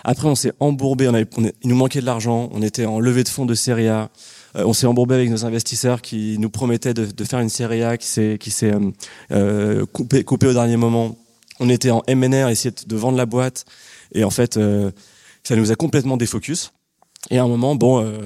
Après, 0.04 0.28
on 0.28 0.34
s'est 0.34 0.52
embourbé, 0.60 1.08
on 1.08 1.14
avait, 1.14 1.26
on, 1.36 1.44
il 1.62 1.68
nous 1.68 1.76
manquait 1.76 2.00
de 2.00 2.06
l'argent, 2.06 2.48
on 2.52 2.62
était 2.62 2.86
en 2.86 3.00
levée 3.00 3.24
de 3.24 3.28
fonds 3.28 3.46
de 3.46 3.54
série 3.54 3.88
A. 3.88 4.10
Euh, 4.56 4.64
on 4.64 4.72
s'est 4.72 4.86
embourbé 4.86 5.14
avec 5.14 5.30
nos 5.30 5.44
investisseurs 5.44 6.02
qui 6.02 6.36
nous 6.38 6.50
promettaient 6.50 6.94
de, 6.94 7.06
de 7.06 7.24
faire 7.24 7.40
une 7.40 7.48
série 7.48 7.82
A 7.82 7.96
qui 7.96 8.06
s'est 8.06 8.38
euh, 8.64 8.90
euh, 9.32 9.86
coupé, 9.86 10.24
coupé 10.24 10.46
au 10.46 10.52
dernier 10.52 10.76
moment. 10.76 11.16
On 11.60 11.68
était 11.68 11.90
en 11.90 12.02
M&A, 12.06 12.50
essayer 12.50 12.74
de 12.86 12.96
vendre 12.96 13.16
la 13.16 13.26
boîte, 13.26 13.64
et 14.12 14.24
en 14.24 14.30
fait, 14.30 14.56
euh, 14.56 14.90
ça 15.42 15.56
nous 15.56 15.72
a 15.72 15.74
complètement 15.74 16.16
défocus. 16.16 16.72
Et 17.30 17.38
à 17.38 17.44
un 17.44 17.48
moment, 17.48 17.74
bon, 17.74 18.04
euh, 18.04 18.20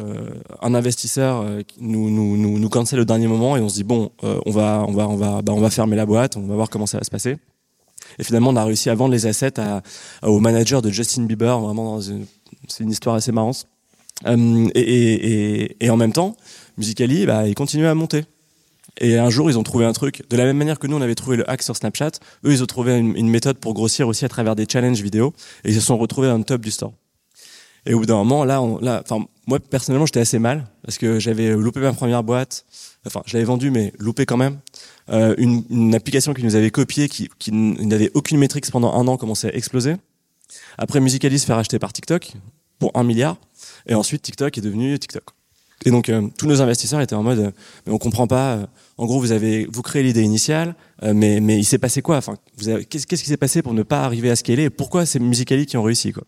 un 0.61 0.75
investisseur 0.75 1.47
nous, 1.81 2.11
nous, 2.11 2.37
nous, 2.37 2.58
nous 2.58 2.69
cancelle 2.69 3.00
au 3.00 3.05
dernier 3.06 3.29
moment 3.29 3.56
et 3.56 3.61
on 3.61 3.69
se 3.70 3.76
dit 3.76 3.85
bon, 3.85 4.11
on 4.23 4.50
va 4.50 4.85
on 4.87 4.93
va 4.93 5.08
on 5.08 5.17
va 5.17 5.41
bah, 5.41 5.55
on 5.55 5.61
va 5.61 5.70
fermer 5.70 5.97
la 5.97 6.05
boîte, 6.05 6.37
on 6.37 6.43
va 6.43 6.55
voir 6.55 6.69
comment 6.69 6.85
ça 6.85 6.99
va 6.99 7.05
se 7.05 7.11
passer. 7.11 7.38
Et 8.19 8.25
finalement, 8.25 8.51
on 8.51 8.57
a 8.57 8.65
réussi 8.65 8.91
à 8.91 8.95
vendre 8.95 9.12
les 9.12 9.27
assets 9.27 9.61
à, 9.61 9.83
au 10.23 10.41
manager 10.41 10.83
de 10.83 10.91
Justin 10.91 11.25
Bieber. 11.25 11.59
Vraiment, 11.61 12.01
c'est 12.01 12.85
une 12.85 12.91
histoire 12.91 13.17
assez 13.17 13.33
marrante. 13.33 13.67
Euh, 14.27 14.69
et, 14.75 14.81
et, 14.81 15.85
et, 15.85 15.91
en 15.91 15.97
même 15.97 16.12
temps, 16.12 16.37
Musically, 16.77 17.27
bah, 17.27 17.47
il 17.47 17.55
continuait 17.55 17.89
à 17.89 17.95
monter. 17.95 18.25
Et 18.99 19.17
un 19.17 19.31
jour, 19.31 19.51
ils 19.51 19.59
ont 19.59 19.62
trouvé 19.62 19.85
un 19.85 19.93
truc. 19.93 20.23
De 20.29 20.37
la 20.37 20.45
même 20.45 20.57
manière 20.57 20.79
que 20.79 20.87
nous, 20.87 20.97
on 20.97 21.01
avait 21.01 21.15
trouvé 21.15 21.37
le 21.37 21.49
hack 21.49 21.62
sur 21.62 21.77
Snapchat, 21.77 22.12
eux, 22.45 22.53
ils 22.53 22.62
ont 22.62 22.67
trouvé 22.67 22.99
une, 22.99 23.17
une 23.17 23.29
méthode 23.29 23.59
pour 23.59 23.73
grossir 23.73 24.09
aussi 24.09 24.25
à 24.25 24.29
travers 24.29 24.57
des 24.57 24.67
challenges 24.71 25.01
vidéo. 25.01 25.33
Et 25.65 25.71
ils 25.71 25.75
se 25.75 25.81
sont 25.81 25.97
retrouvés 25.97 26.29
dans 26.29 26.39
le 26.39 26.45
top 26.45 26.61
du 26.61 26.71
store. 26.71 26.93
Et 27.87 27.95
au 27.95 28.01
bout 28.01 28.07
d'un 28.07 28.17
moment, 28.17 28.45
là, 28.45 28.61
on, 28.61 28.79
là, 28.79 29.03
enfin, 29.05 29.25
moi 29.47 29.59
personnellement, 29.59 30.07
j'étais 30.07 30.21
assez 30.21 30.39
mal 30.39 30.67
parce 30.85 30.99
que 30.99 31.19
j'avais 31.19 31.51
loupé 31.51 31.81
ma 31.81 31.93
première 31.93 32.23
boîte. 32.23 32.67
Enfin, 33.07 33.23
je 33.27 33.35
l'avais 33.35 33.47
vendue, 33.47 33.71
mais 33.71 33.93
loupé 33.99 34.27
quand 34.27 34.37
même. 34.37 34.59
Euh, 35.11 35.35
une, 35.39 35.65
une, 35.71 35.95
application 35.95 36.35
qui 36.35 36.45
nous 36.45 36.55
avait 36.55 36.71
copié, 36.71 37.09
qui, 37.09 37.29
qui 37.39 37.51
n'avait 37.53 38.11
aucune 38.15 38.39
métrique 38.39 38.71
pendant 38.71 38.93
un 38.95 39.09
an, 39.09 39.17
commençait 39.17 39.49
à 39.49 39.57
exploser. 39.57 39.97
Après, 40.79 41.01
Musicaly 41.01 41.39
se 41.39 41.47
fait 41.47 41.53
racheter 41.53 41.79
par 41.79 41.93
TikTok 41.93 42.33
pour 42.79 42.93
un 42.95 43.03
milliard. 43.03 43.37
Et 43.87 43.95
ensuite, 43.95 44.23
TikTok 44.23 44.57
est 44.57 44.61
devenu 44.61 44.99
TikTok. 44.99 45.25
Et 45.87 45.91
donc, 45.91 46.09
euh, 46.09 46.29
tous 46.37 46.47
nos 46.47 46.61
investisseurs 46.61 47.01
étaient 47.01 47.15
en 47.15 47.23
mode, 47.23 47.39
euh, 47.39 47.51
mais 47.87 47.93
on 47.93 47.99
comprend 47.99 48.27
pas. 48.27 48.55
Euh, 48.55 48.67
en 48.99 49.07
gros, 49.07 49.19
vous 49.19 49.33
avez, 49.33 49.67
vous 49.71 49.83
créez 49.83 50.03
l'idée 50.03 50.23
initiale, 50.23 50.75
mais 51.03 51.41
mais 51.41 51.57
il 51.57 51.64
s'est 51.64 51.79
passé 51.79 52.02
quoi? 52.02 52.19
Enfin, 52.19 52.37
vous 52.59 52.69
avez, 52.69 52.85
qu'est-ce, 52.85 53.07
qui 53.07 53.17
s'est 53.17 53.38
passé 53.38 53.62
pour 53.62 53.73
ne 53.73 53.83
pas 53.83 54.02
arriver 54.02 54.31
à 54.31 54.37
scaler? 54.37 54.64
Et 54.64 54.71
pourquoi 54.71 55.07
c'est 55.07 55.19
Musicaly 55.19 55.64
qui 55.64 55.79
ont 55.79 55.83
réussi 55.83 56.12
quoi? 56.12 56.25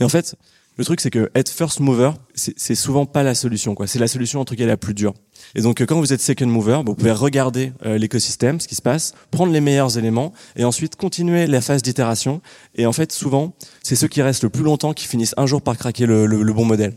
Et 0.00 0.04
en 0.04 0.08
fait, 0.08 0.34
le 0.78 0.84
truc, 0.84 1.00
c'est 1.00 1.10
que 1.10 1.30
être 1.36 1.48
first 1.48 1.78
mover, 1.78 2.10
c'est 2.34 2.74
souvent 2.74 3.06
pas 3.06 3.22
la 3.22 3.36
solution. 3.36 3.76
quoi. 3.76 3.86
C'est 3.86 4.00
la 4.00 4.08
solution 4.08 4.40
en 4.40 4.44
tout 4.44 4.56
la 4.58 4.76
plus 4.76 4.94
dure. 4.94 5.14
Et 5.54 5.60
donc, 5.60 5.84
quand 5.84 5.98
vous 5.98 6.12
êtes 6.12 6.20
second 6.20 6.46
mover, 6.46 6.80
vous 6.84 6.94
pouvez 6.94 7.12
regarder 7.12 7.72
euh, 7.84 7.98
l'écosystème, 7.98 8.60
ce 8.60 8.68
qui 8.68 8.74
se 8.74 8.82
passe, 8.82 9.12
prendre 9.30 9.52
les 9.52 9.60
meilleurs 9.60 9.98
éléments, 9.98 10.32
et 10.56 10.64
ensuite 10.64 10.96
continuer 10.96 11.46
la 11.46 11.60
phase 11.60 11.82
d'itération. 11.82 12.40
Et 12.74 12.86
en 12.86 12.92
fait, 12.92 13.12
souvent, 13.12 13.54
c'est 13.82 13.96
ceux 13.96 14.08
qui 14.08 14.22
restent 14.22 14.42
le 14.42 14.50
plus 14.50 14.64
longtemps 14.64 14.94
qui 14.94 15.06
finissent 15.06 15.34
un 15.36 15.46
jour 15.46 15.60
par 15.60 15.76
craquer 15.76 16.06
le, 16.06 16.52
bon 16.52 16.64
modèle. 16.64 16.94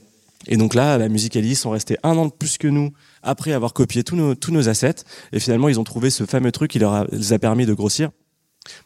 Et 0.47 0.57
donc 0.57 0.73
là, 0.73 0.97
la 0.97 1.09
Musicaly 1.09 1.55
sont 1.55 1.71
restés 1.71 1.97
un 2.03 2.17
an 2.17 2.27
de 2.27 2.31
plus 2.31 2.57
que 2.57 2.67
nous 2.67 2.91
après 3.23 3.51
avoir 3.51 3.73
copié 3.73 4.03
tous 4.03 4.15
nos, 4.15 4.69
assets. 4.69 5.03
Et 5.33 5.39
finalement, 5.39 5.69
ils 5.69 5.79
ont 5.79 5.83
trouvé 5.83 6.09
ce 6.09 6.25
fameux 6.25 6.51
truc 6.51 6.71
qui 6.71 6.79
leur 6.79 6.93
a, 6.93 7.05
les 7.11 7.33
a 7.33 7.39
permis 7.39 7.65
de 7.65 7.73
grossir. 7.73 8.11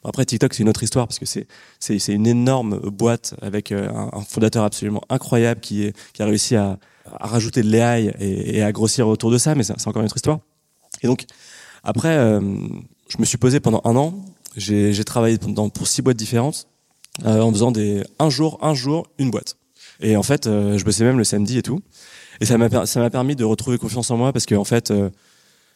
Après 0.04 0.26
TikTok 0.26 0.54
c'est 0.54 0.62
une 0.64 0.68
autre 0.68 0.84
histoire 0.84 1.08
parce 1.08 1.20
que 1.20 1.26
c'est 1.26 2.14
une 2.14 2.28
énorme 2.28 2.80
boîte 2.90 3.34
avec 3.42 3.72
euh, 3.72 3.88
un, 3.90 4.20
fondateur 4.24 4.66
absolument 4.66 5.02
incroyable 5.08 5.62
qui 5.62 5.94
a 6.20 6.26
réussi 6.26 6.58
à, 6.58 6.78
à 7.20 7.28
rajouter 7.28 7.62
de 7.62 7.70
l'AI 7.70 8.14
et, 8.20 8.62
à 8.62 8.72
grossir 8.72 9.08
autour 9.08 9.32
de 9.32 9.38
ça 9.38 9.56
mais 9.56 9.64
c'est 9.64 9.74
encore 9.88 10.02
une 10.02 10.06
autre 10.06 10.18
histoire. 10.18 10.40
Et 11.02 11.08
donc 11.08 11.26
après 11.84 12.18
euh, 12.18 12.40
je 13.10 13.18
me 13.20 13.26
suis 13.26 13.38
posé 13.38 13.60
pendant 13.60 13.82
un 13.86 13.96
an, 13.96 14.16
j'ai 14.56 15.04
travaillé 15.04 15.38
dans 15.38 15.70
pour 15.70 15.88
six 15.88 16.02
boîtes 16.02 16.18
différentes 16.18 16.68
euh, 17.26 17.42
en 17.42 17.52
faisant 17.52 17.72
des 17.72 18.04
un 18.20 18.30
jour 18.30 18.60
un 18.62 18.74
jour 18.74 19.08
une 19.18 19.32
boîte. 19.32 19.58
Et 20.00 20.16
en 20.16 20.24
fait 20.24 20.48
euh, 20.48 20.78
je 20.78 20.86
bossais 20.86 21.04
même 21.04 21.18
le 21.18 21.24
samedi 21.24 21.58
et 21.58 21.64
tout. 21.64 21.80
Et 22.42 22.46
ça 22.46 22.58
m'a 22.58 23.10
permis 23.10 23.36
de 23.36 23.44
retrouver 23.44 23.78
confiance 23.78 24.10
en 24.12 24.18
moi 24.18 24.32
parce 24.32 24.46
que 24.46 24.56
en 24.56 24.64
fait 24.64 24.94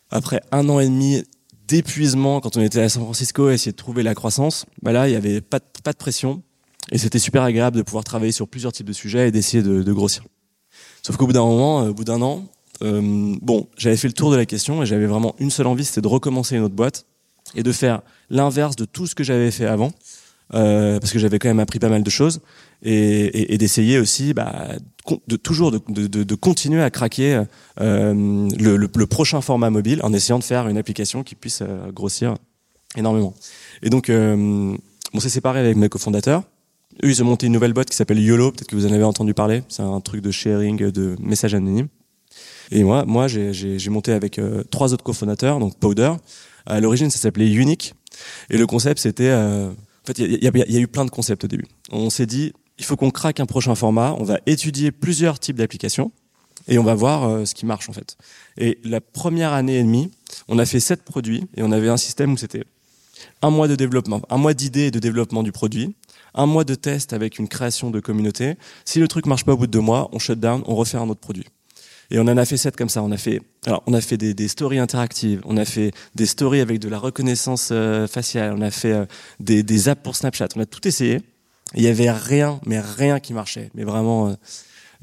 après 0.10 0.42
un 0.52 0.70
an 0.70 0.80
et 0.80 0.86
demi 0.86 1.24
d'épuisement 1.68 2.42
quand 2.42 2.58
on 2.58 2.62
était 2.62 2.82
à 2.82 2.90
San 2.90 3.04
Francisco 3.04 3.50
et 3.50 3.54
essayer 3.54 3.72
de 3.72 3.78
trouver 3.78 4.04
la 4.04 4.16
croissance, 4.16 4.66
bah 4.82 4.92
là, 4.92 5.08
il 5.08 5.12
n'y 5.12 5.18
avait 5.18 5.42
pas 5.42 5.60
de, 5.60 5.98
pression. 5.98 6.44
Et 6.92 6.98
c'était 6.98 7.20
super 7.20 7.44
agréable 7.44 7.78
de 7.78 7.82
pouvoir 7.82 8.04
travailler 8.04 8.32
sur 8.32 8.48
plusieurs 8.48 8.74
types 8.74 8.88
de 8.88 8.94
sujets 8.94 9.30
et 9.30 9.32
d'essayer 9.32 9.64
de, 9.64 9.84
de, 9.84 9.94
grossir. 9.94 10.24
Sauf 11.06 11.18
qu'au 11.18 11.28
bout 11.28 11.34
d'un 11.34 11.46
moment, 11.46 11.82
euh, 11.82 11.90
au 11.90 11.94
bout 11.94 12.04
d'un 12.04 12.22
an, 12.22 12.46
euh, 12.82 13.36
bon, 13.42 13.68
j'avais 13.78 13.98
fait 13.98 14.08
le 14.08 14.14
tour 14.14 14.32
de 14.32 14.36
la 14.36 14.46
question 14.46 14.82
et 14.84 14.86
j'avais 14.86 15.06
vraiment 15.06 15.36
une 15.40 15.52
seule 15.52 15.68
envie, 15.68 15.86
c'était 15.86 16.02
de 16.02 16.08
recommencer 16.08 16.56
une 16.56 16.64
autre 16.64 16.76
boîte 16.76 17.06
et 17.56 17.64
de 17.64 17.72
faire 17.72 18.02
l'inverse 18.30 18.76
de 18.76 18.86
tout 18.86 19.06
ce 19.06 19.16
que 19.16 19.24
j'avais 19.24 19.52
fait 19.52 19.66
avant, 19.66 19.92
euh, 20.54 21.00
parce 21.00 21.12
que 21.12 21.20
j'avais 21.20 21.40
quand 21.40 21.48
même 21.48 21.60
appris 21.60 21.80
pas 21.80 21.90
mal 21.90 22.04
de 22.04 22.10
choses 22.10 22.42
et, 22.84 22.94
et, 22.94 23.54
et 23.54 23.58
d'essayer 23.58 23.98
aussi 23.98 24.34
bah, 24.34 24.70
de 25.28 25.36
toujours 25.36 25.72
de, 25.72 25.82
de, 25.88 26.24
de, 26.24 26.36
continuer 26.36 26.84
à 26.84 26.90
craquer 26.90 27.44
euh, 27.82 28.14
le, 28.14 28.78
le, 28.78 28.90
le, 28.94 29.08
prochain 29.08 29.42
format 29.42 29.70
mobile 29.70 30.00
en 30.04 30.14
essayant 30.14 30.40
de 30.40 30.44
faire 30.44 30.68
une 30.68 30.78
application 30.78 31.24
qui 31.24 31.36
puisse 31.36 31.62
euh, 31.62 31.92
grossir 31.92 32.36
énormément. 32.96 33.34
Et 33.82 33.90
donc, 33.90 34.10
on 34.10 35.20
s'est 35.20 35.30
séparé 35.30 35.60
avec 35.60 35.76
mes 35.76 35.90
cofondateurs. 35.90 36.44
Eux, 37.04 37.10
ils 37.10 37.22
ont 37.24 37.26
monté 37.26 37.48
une 37.48 37.54
nouvelle 37.54 37.74
boîte 37.74 37.90
qui 37.90 37.96
s'appelle 37.96 38.20
YOLO, 38.20 38.52
peut-être 38.52 38.68
que 38.68 38.76
vous 38.76 38.86
en 38.86 38.92
avez 38.92 39.04
entendu 39.04 39.34
parler. 39.34 39.64
C'est 39.70 39.82
un 39.82 40.00
truc 40.02 40.22
de 40.22 40.32
sharing 40.32 40.92
de 40.92 41.16
messages 41.20 41.56
anonymes. 41.56 41.88
Et 42.72 42.84
moi, 42.84 43.06
moi, 43.06 43.28
j'ai 43.28 43.90
monté 43.90 44.12
avec 44.12 44.40
euh, 44.40 44.64
trois 44.70 44.94
autres 44.94 45.04
cofondateurs, 45.04 45.60
donc 45.60 45.78
Powder. 45.78 46.14
À 46.66 46.80
l'origine, 46.80 47.10
ça 47.10 47.20
s'appelait 47.20 47.52
Unique. 47.52 47.94
Et 48.50 48.58
le 48.58 48.66
concept, 48.66 49.00
c'était, 49.00 49.30
euh, 49.30 49.70
en 49.70 50.06
fait, 50.06 50.20
il 50.20 50.44
y, 50.44 50.78
a 50.78 50.80
eu 50.80 50.88
plein 50.88 51.06
de 51.06 51.10
concepts 51.10 51.44
au 51.44 51.48
début. 51.48 51.66
On 51.92 52.10
s'est 52.10 52.26
dit, 52.26 52.54
il 52.80 52.86
faut 52.86 52.96
qu'on 52.96 53.12
craque 53.12 53.40
un 53.40 53.46
prochain 53.46 53.76
format. 53.76 54.16
On 54.18 54.24
va 54.24 54.40
étudier 54.46 54.92
plusieurs 54.92 55.40
types 55.40 55.58
d'applications 55.58 56.12
et 56.68 56.78
on 56.78 56.84
va 56.84 56.96
voir 56.96 57.26
euh, 57.26 57.46
ce 57.46 57.54
qui 57.54 57.66
marche 57.66 57.90
en 57.90 57.94
fait. 57.94 58.18
Et 58.58 58.80
la 58.84 59.02
première 59.02 59.54
année 59.54 59.78
et 59.78 59.84
demie, 59.84 60.12
on 60.48 60.60
a 60.60 60.66
fait 60.66 60.80
sept 60.80 61.04
produits 61.04 61.46
et 61.56 61.64
on 61.64 61.72
avait 61.72 61.90
un 61.90 61.98
système 61.98 62.34
où 62.34 62.38
c'était 62.38 62.64
un 63.42 63.50
mois 63.50 63.68
de 63.68 63.76
développement, 63.76 64.22
un 64.30 64.38
mois 64.38 64.54
d'idées 64.54 64.88
et 64.88 64.92
de 64.92 65.00
développement 65.00 65.44
du 65.44 65.52
produit, 65.52 65.96
un 66.34 66.46
mois 66.46 66.64
de 66.64 66.76
test 66.76 67.14
avec 67.14 67.40
une 67.40 67.48
création 67.48 67.92
de 67.92 68.00
communauté. 68.00 68.56
Si 68.86 69.00
le 69.00 69.08
truc 69.08 69.26
marche 69.26 69.46
pas 69.46 69.54
au 69.54 69.58
bout 69.58 69.68
de 69.68 69.72
deux 69.72 69.80
mois, 69.80 70.10
on 70.12 70.20
shut 70.20 70.40
down, 70.40 70.64
on 70.66 70.76
refait 70.76 70.98
un 70.98 71.10
autre 71.10 71.22
produit. 71.22 71.46
Et 72.12 72.20
on 72.20 72.24
en 72.24 72.38
a 72.38 72.46
fait 72.46 72.58
sept 72.58 72.76
comme 72.76 72.90
ça. 72.90 73.02
On 73.02 73.12
a 73.12 73.18
fait, 73.18 73.42
alors 73.66 73.84
on 73.88 73.94
a 73.94 74.02
fait 74.02 74.18
des, 74.18 74.34
des 74.34 74.48
stories 74.48 74.80
interactives, 74.80 75.42
on 75.46 75.58
a 75.58 75.66
fait 75.66 75.92
des 76.16 76.26
stories 76.26 76.62
avec 76.62 76.80
de 76.80 76.90
la 76.90 77.00
reconnaissance 77.00 77.70
euh, 77.72 78.08
faciale, 78.08 78.54
on 78.56 78.62
a 78.62 78.72
fait 78.72 78.92
euh, 78.92 79.06
des, 79.40 79.64
des, 79.64 79.90
apps 79.90 80.04
pour 80.04 80.16
Snapchat. 80.16 80.50
On 80.56 80.60
a 80.60 80.66
tout 80.66 80.88
essayé. 80.88 81.22
Il 81.76 81.82
y 81.82 81.88
avait 81.88 82.12
rien, 82.12 82.60
mais 82.66 82.80
rien 82.80 83.20
qui 83.20 83.34
marchait. 83.34 83.72
Mais 83.74 83.84
vraiment, 83.84 84.28
euh, 84.28 84.34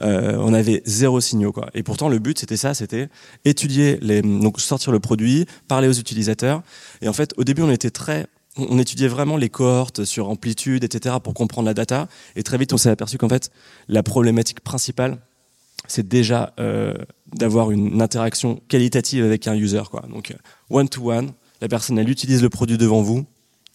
euh 0.02 0.37
on 0.38 0.54
avait 0.54 0.82
zéro 0.84 1.20
signaux 1.20 1.52
quoi. 1.52 1.68
Et 1.75 1.82
pourtant 1.82 2.08
le 2.08 2.20
but 2.20 2.38
c'était 2.38 2.56
ça, 2.56 2.75
c'était 2.75 3.08
étudier 3.44 3.99
les, 4.02 4.22
donc 4.22 4.60
sortir 4.60 4.92
le 4.92 5.00
produit, 5.00 5.46
parler 5.66 5.88
aux 5.88 5.92
utilisateurs. 5.92 6.62
Et 7.02 7.08
en 7.08 7.12
fait, 7.12 7.32
au 7.37 7.44
début, 7.44 7.62
on 7.62 7.70
était 7.70 7.90
très 7.90 8.26
on 8.69 8.79
étudiait 8.79 9.09
vraiment 9.09 9.37
les 9.37 9.49
cohortes 9.49 10.05
sur 10.05 10.29
amplitude, 10.29 10.85
etc., 10.85 11.17
pour 11.23 11.35
comprendre 11.35 11.67
la 11.67 11.75
data. 11.75 12.09
Et 12.37 12.43
très 12.43 12.59
vite, 12.59 12.73
on 12.73 12.76
s'est 12.76 12.90
aperçu 12.90 13.19
qu'en 13.19 13.29
fait, 13.29 13.50
la 13.88 14.02
problématique 14.02 14.61
principale, 14.61 15.19
c'est 15.88 16.07
déjà 16.07 16.52
euh, 16.61 16.95
d'avoir 17.35 17.71
une 17.71 18.02
interaction 18.02 18.61
qualitative 18.69 19.25
avec 19.25 19.47
un 19.47 19.55
user. 19.55 19.83
Quoi. 19.90 20.05
Donc, 20.12 20.35
one 20.69 20.88
to 20.88 21.11
one, 21.11 21.33
la 21.61 21.69
personne, 21.69 21.99
elle 21.99 22.09
utilise 22.09 22.43
le 22.43 22.49
produit 22.49 22.79
devant 22.79 23.02
vous. 23.02 23.25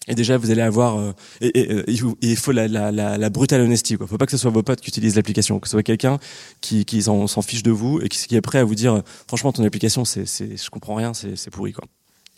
Et 0.08 0.14
déjà, 0.14 0.38
vous 0.38 0.52
allez 0.52 0.62
avoir, 0.62 0.98
euh, 0.98 1.12
et, 1.40 1.84
il 2.20 2.36
faut 2.36 2.52
la, 2.52 3.30
brutale 3.30 3.62
honesty. 3.62 3.96
Quoi. 3.96 4.06
Faut 4.06 4.18
pas 4.18 4.26
que 4.26 4.30
ce 4.30 4.38
soit 4.38 4.52
vos 4.52 4.62
potes 4.62 4.80
qui 4.80 4.88
utilisent 4.88 5.16
l'application, 5.16 5.58
que 5.58 5.66
ce 5.66 5.72
soit 5.72 5.82
quelqu'un 5.82 6.18
qui, 6.60 7.02
s'en, 7.02 7.26
fiche 7.42 7.64
de 7.64 7.72
vous 7.72 8.00
et 8.00 8.08
qui, 8.08 8.36
est 8.36 8.40
prêt 8.40 8.58
à 8.58 8.64
vous 8.64 8.76
dire, 8.76 9.02
franchement, 9.26 9.52
ton 9.52 9.64
application, 9.64 10.04
c'est, 10.04 10.24
je 10.26 10.70
comprends 10.70 10.94
rien, 10.94 11.12
c'est, 11.12 11.34
c'est 11.36 11.50
pourri, 11.50 11.72
quoi. 11.72 11.84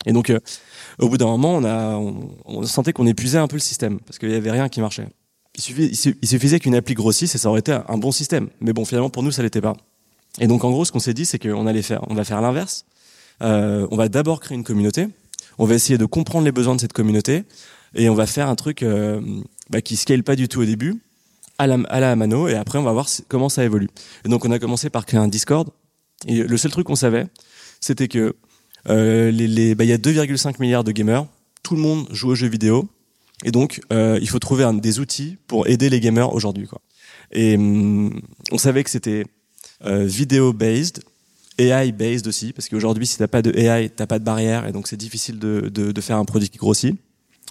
Et 0.05 0.13
donc, 0.13 0.29
euh, 0.29 0.39
au 0.97 1.09
bout 1.09 1.17
d'un 1.17 1.25
moment, 1.25 1.55
on 1.55 1.63
a, 1.63 1.95
on, 1.95 2.29
on 2.45 2.63
sentait 2.63 2.93
qu'on 2.93 3.07
épuisait 3.07 3.37
un 3.37 3.47
peu 3.47 3.55
le 3.55 3.61
système 3.61 3.99
parce 3.99 4.17
qu'il 4.17 4.31
y 4.31 4.35
avait 4.35 4.51
rien 4.51 4.69
qui 4.69 4.79
marchait 4.79 5.07
il, 5.67 5.91
il 6.21 6.27
suffisait 6.27 6.59
qu'une 6.59 6.75
appli 6.75 6.93
grossisse 6.93 7.35
et 7.35 7.37
ça 7.37 7.49
aurait 7.49 7.59
été 7.59 7.71
un 7.71 7.97
bon 7.97 8.11
système. 8.11 8.49
Mais 8.61 8.73
bon, 8.73 8.85
finalement, 8.85 9.09
pour 9.09 9.23
nous, 9.23 9.31
ça 9.31 9.43
l'était 9.43 9.61
pas. 9.61 9.75
Et 10.39 10.47
donc, 10.47 10.63
en 10.63 10.71
gros, 10.71 10.85
ce 10.85 10.91
qu'on 10.91 10.99
s'est 10.99 11.13
dit, 11.13 11.25
c'est 11.25 11.39
qu'on 11.39 11.67
allait 11.67 11.81
faire, 11.81 12.01
on 12.09 12.13
va 12.13 12.23
faire 12.23 12.41
l'inverse. 12.41 12.85
Euh, 13.41 13.87
on 13.91 13.97
va 13.97 14.09
d'abord 14.09 14.39
créer 14.39 14.57
une 14.57 14.63
communauté. 14.63 15.07
On 15.57 15.65
va 15.65 15.75
essayer 15.75 15.97
de 15.97 16.05
comprendre 16.05 16.45
les 16.45 16.51
besoins 16.51 16.75
de 16.75 16.81
cette 16.81 16.93
communauté 16.93 17.43
et 17.95 18.09
on 18.09 18.15
va 18.15 18.25
faire 18.25 18.47
un 18.47 18.55
truc 18.55 18.83
euh, 18.83 19.21
bah, 19.69 19.81
qui 19.81 19.97
scale 19.97 20.23
pas 20.23 20.35
du 20.35 20.47
tout 20.47 20.61
au 20.61 20.65
début, 20.65 21.01
à 21.57 21.67
la, 21.67 21.79
à 21.89 21.99
la 21.99 22.15
mano, 22.15 22.47
et 22.47 22.53
après 22.53 22.77
on 22.77 22.83
va 22.83 22.93
voir 22.93 23.09
comment 23.27 23.49
ça 23.49 23.63
évolue. 23.65 23.89
Et 24.25 24.29
donc, 24.29 24.45
on 24.45 24.51
a 24.51 24.59
commencé 24.59 24.89
par 24.89 25.05
créer 25.05 25.19
un 25.19 25.27
Discord. 25.27 25.69
Et 26.27 26.43
le 26.43 26.57
seul 26.57 26.71
truc 26.71 26.87
qu'on 26.87 26.95
savait, 26.95 27.27
c'était 27.79 28.07
que 28.07 28.35
euh, 28.87 29.31
les, 29.31 29.47
les, 29.47 29.75
bah, 29.75 29.83
il 29.83 29.89
y 29.89 29.93
a 29.93 29.97
2,5 29.97 30.55
milliards 30.59 30.83
de 30.83 30.91
gamers. 30.91 31.25
Tout 31.63 31.75
le 31.75 31.81
monde 31.81 32.07
joue 32.11 32.29
aux 32.29 32.35
jeux 32.35 32.47
vidéo. 32.47 32.89
Et 33.45 33.51
donc, 33.51 33.81
euh, 33.91 34.19
il 34.21 34.29
faut 34.29 34.39
trouver 34.39 34.63
un, 34.63 34.73
des 34.73 34.99
outils 34.99 35.37
pour 35.47 35.67
aider 35.67 35.89
les 35.89 35.99
gamers 35.99 36.33
aujourd'hui. 36.33 36.67
Quoi. 36.67 36.81
Et 37.31 37.55
hum, 37.55 38.21
on 38.51 38.57
savait 38.57 38.83
que 38.83 38.89
c'était 38.89 39.25
euh, 39.85 40.03
vidéo-based, 40.05 41.03
AI-based 41.57 42.27
aussi, 42.27 42.53
parce 42.53 42.67
qu'aujourd'hui, 42.67 43.07
si 43.07 43.17
t'as 43.17 43.27
pas 43.27 43.41
de 43.41 43.57
AI, 43.57 43.89
t'as 43.89 44.07
pas 44.07 44.19
de 44.19 44.23
barrière, 44.23 44.67
et 44.67 44.71
donc 44.71 44.87
c'est 44.87 44.97
difficile 44.97 45.39
de, 45.39 45.69
de, 45.73 45.91
de, 45.91 46.01
faire 46.01 46.17
un 46.17 46.25
produit 46.25 46.49
qui 46.49 46.57
grossit. 46.57 46.95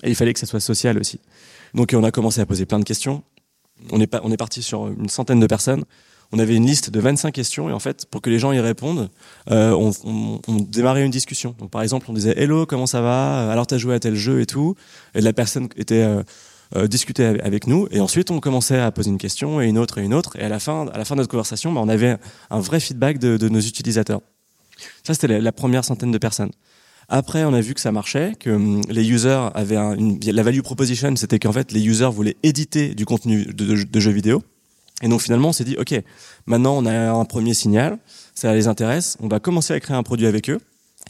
Et 0.03 0.11
il 0.11 0.15
fallait 0.15 0.33
que 0.33 0.41
ça 0.41 0.47
soit 0.47 0.61
social 0.61 0.99
aussi. 0.99 1.21
Donc 1.75 1.95
on 1.95 2.05
a 2.05 2.11
commencé 2.11 2.41
à 2.41 2.47
poser 2.47 2.67
plein 2.67 2.79
de 2.79 2.85
questions. 2.85 3.23
On 3.91 4.01
est, 4.01 4.15
on 4.23 4.33
est 4.33 4.37
parti 4.37 4.63
sur 4.63 4.89
une 4.89 5.09
centaine 5.09 5.41
de 5.41 5.47
personnes 5.47 5.85
on 6.33 6.39
avait 6.39 6.55
une 6.55 6.67
liste 6.67 6.91
de 6.91 7.01
25 7.01 7.33
questions 7.33 7.71
et 7.71 7.73
en 7.73 7.79
fait, 7.79 8.07
pour 8.07 8.21
que 8.21 8.29
les 8.29 8.39
gens 8.39 8.53
y 8.53 8.61
répondent, 8.61 9.09
euh, 9.51 9.71
on, 9.73 9.93
on, 10.05 10.41
on, 10.47 10.55
démarrait 10.57 11.05
une 11.05 11.11
discussion. 11.11 11.55
Donc 11.59 11.71
par 11.71 11.83
exemple, 11.83 12.07
on 12.09 12.13
disait 12.13 12.35
Hello, 12.37 12.67
comment 12.67 12.87
ça 12.87 13.01
va? 13.01 13.51
Alors 13.51 13.67
t'as 13.67 13.79
joué 13.79 13.95
à 13.95 14.01
tel 14.01 14.15
jeu 14.15 14.41
et 14.41 14.47
tout. 14.47 14.75
Et 15.15 15.21
la 15.21 15.33
personne 15.33 15.69
était 15.77 16.03
euh, 16.03 16.23
euh, 16.77 17.39
avec 17.43 17.67
nous 17.67 17.89
et 17.91 18.01
ensuite 18.01 18.31
on 18.31 18.41
commençait 18.41 18.79
à 18.79 18.91
poser 18.93 19.11
une 19.11 19.19
question 19.19 19.61
et 19.61 19.67
une 19.67 19.79
autre 19.79 19.99
et 19.99 20.05
une 20.05 20.13
autre. 20.13 20.37
Et 20.39 20.43
à 20.43 20.49
la 20.49 20.59
fin, 20.59 20.87
à 20.89 20.99
la 20.99 21.05
fin 21.05 21.15
de 21.15 21.21
notre 21.21 21.31
conversation, 21.31 21.73
bah, 21.73 21.81
on 21.83 21.89
avait 21.89 22.17
un 22.51 22.61
vrai 22.61 22.81
feedback 22.81 23.19
de, 23.19 23.39
de 23.39 23.49
nos 23.49 23.61
utilisateurs. 23.61 24.21
Ça 25.05 25.15
c'était 25.15 25.29
la, 25.29 25.41
la, 25.41 25.53
première 25.53 25.85
centaine 25.85 26.13
de 26.13 26.19
personnes. 26.19 26.51
Après, 27.09 27.43
on 27.45 27.55
a 27.55 27.63
vu 27.63 27.73
que 27.73 27.81
ça 27.81 27.91
marchait, 27.91 28.35
que 28.39 28.51
hum, 28.51 28.83
les 28.91 29.11
users 29.11 29.49
avaient 29.55 29.79
un, 29.79 29.95
une, 29.95 30.21
la 30.21 30.43
value 30.43 30.61
proposition, 30.61 31.17
c'était 31.17 31.39
qu'en 31.39 31.53
fait 31.53 31.73
les 31.73 31.87
users 31.87 32.11
voulaient 32.13 32.37
éditer 32.43 32.95
du 32.95 33.07
contenu 33.07 33.47
de, 33.47 33.65
de, 33.65 33.83
de 33.83 34.01
jeux 34.01 34.11
vidéo. 34.11 34.43
Et 35.03 35.09
donc 35.09 35.23
finalement, 35.23 35.51
on 35.51 35.53
s'est 35.53 35.65
dit, 35.65 35.77
OK, 35.77 35.95
maintenant 36.47 36.77
on 36.77 36.87
a 36.87 37.11
un 37.13 37.25
premier 37.25 37.55
signal, 37.55 37.99
ça 38.35 38.55
les 38.55 38.67
intéresse, 38.67 39.17
on 39.21 39.29
va 39.29 39.41
commencer 39.41 39.73
à 39.75 39.81
créer 39.81 39.97
un 39.97 40.03
produit 40.03 40.27
avec 40.27 40.51
eux, 40.51 40.59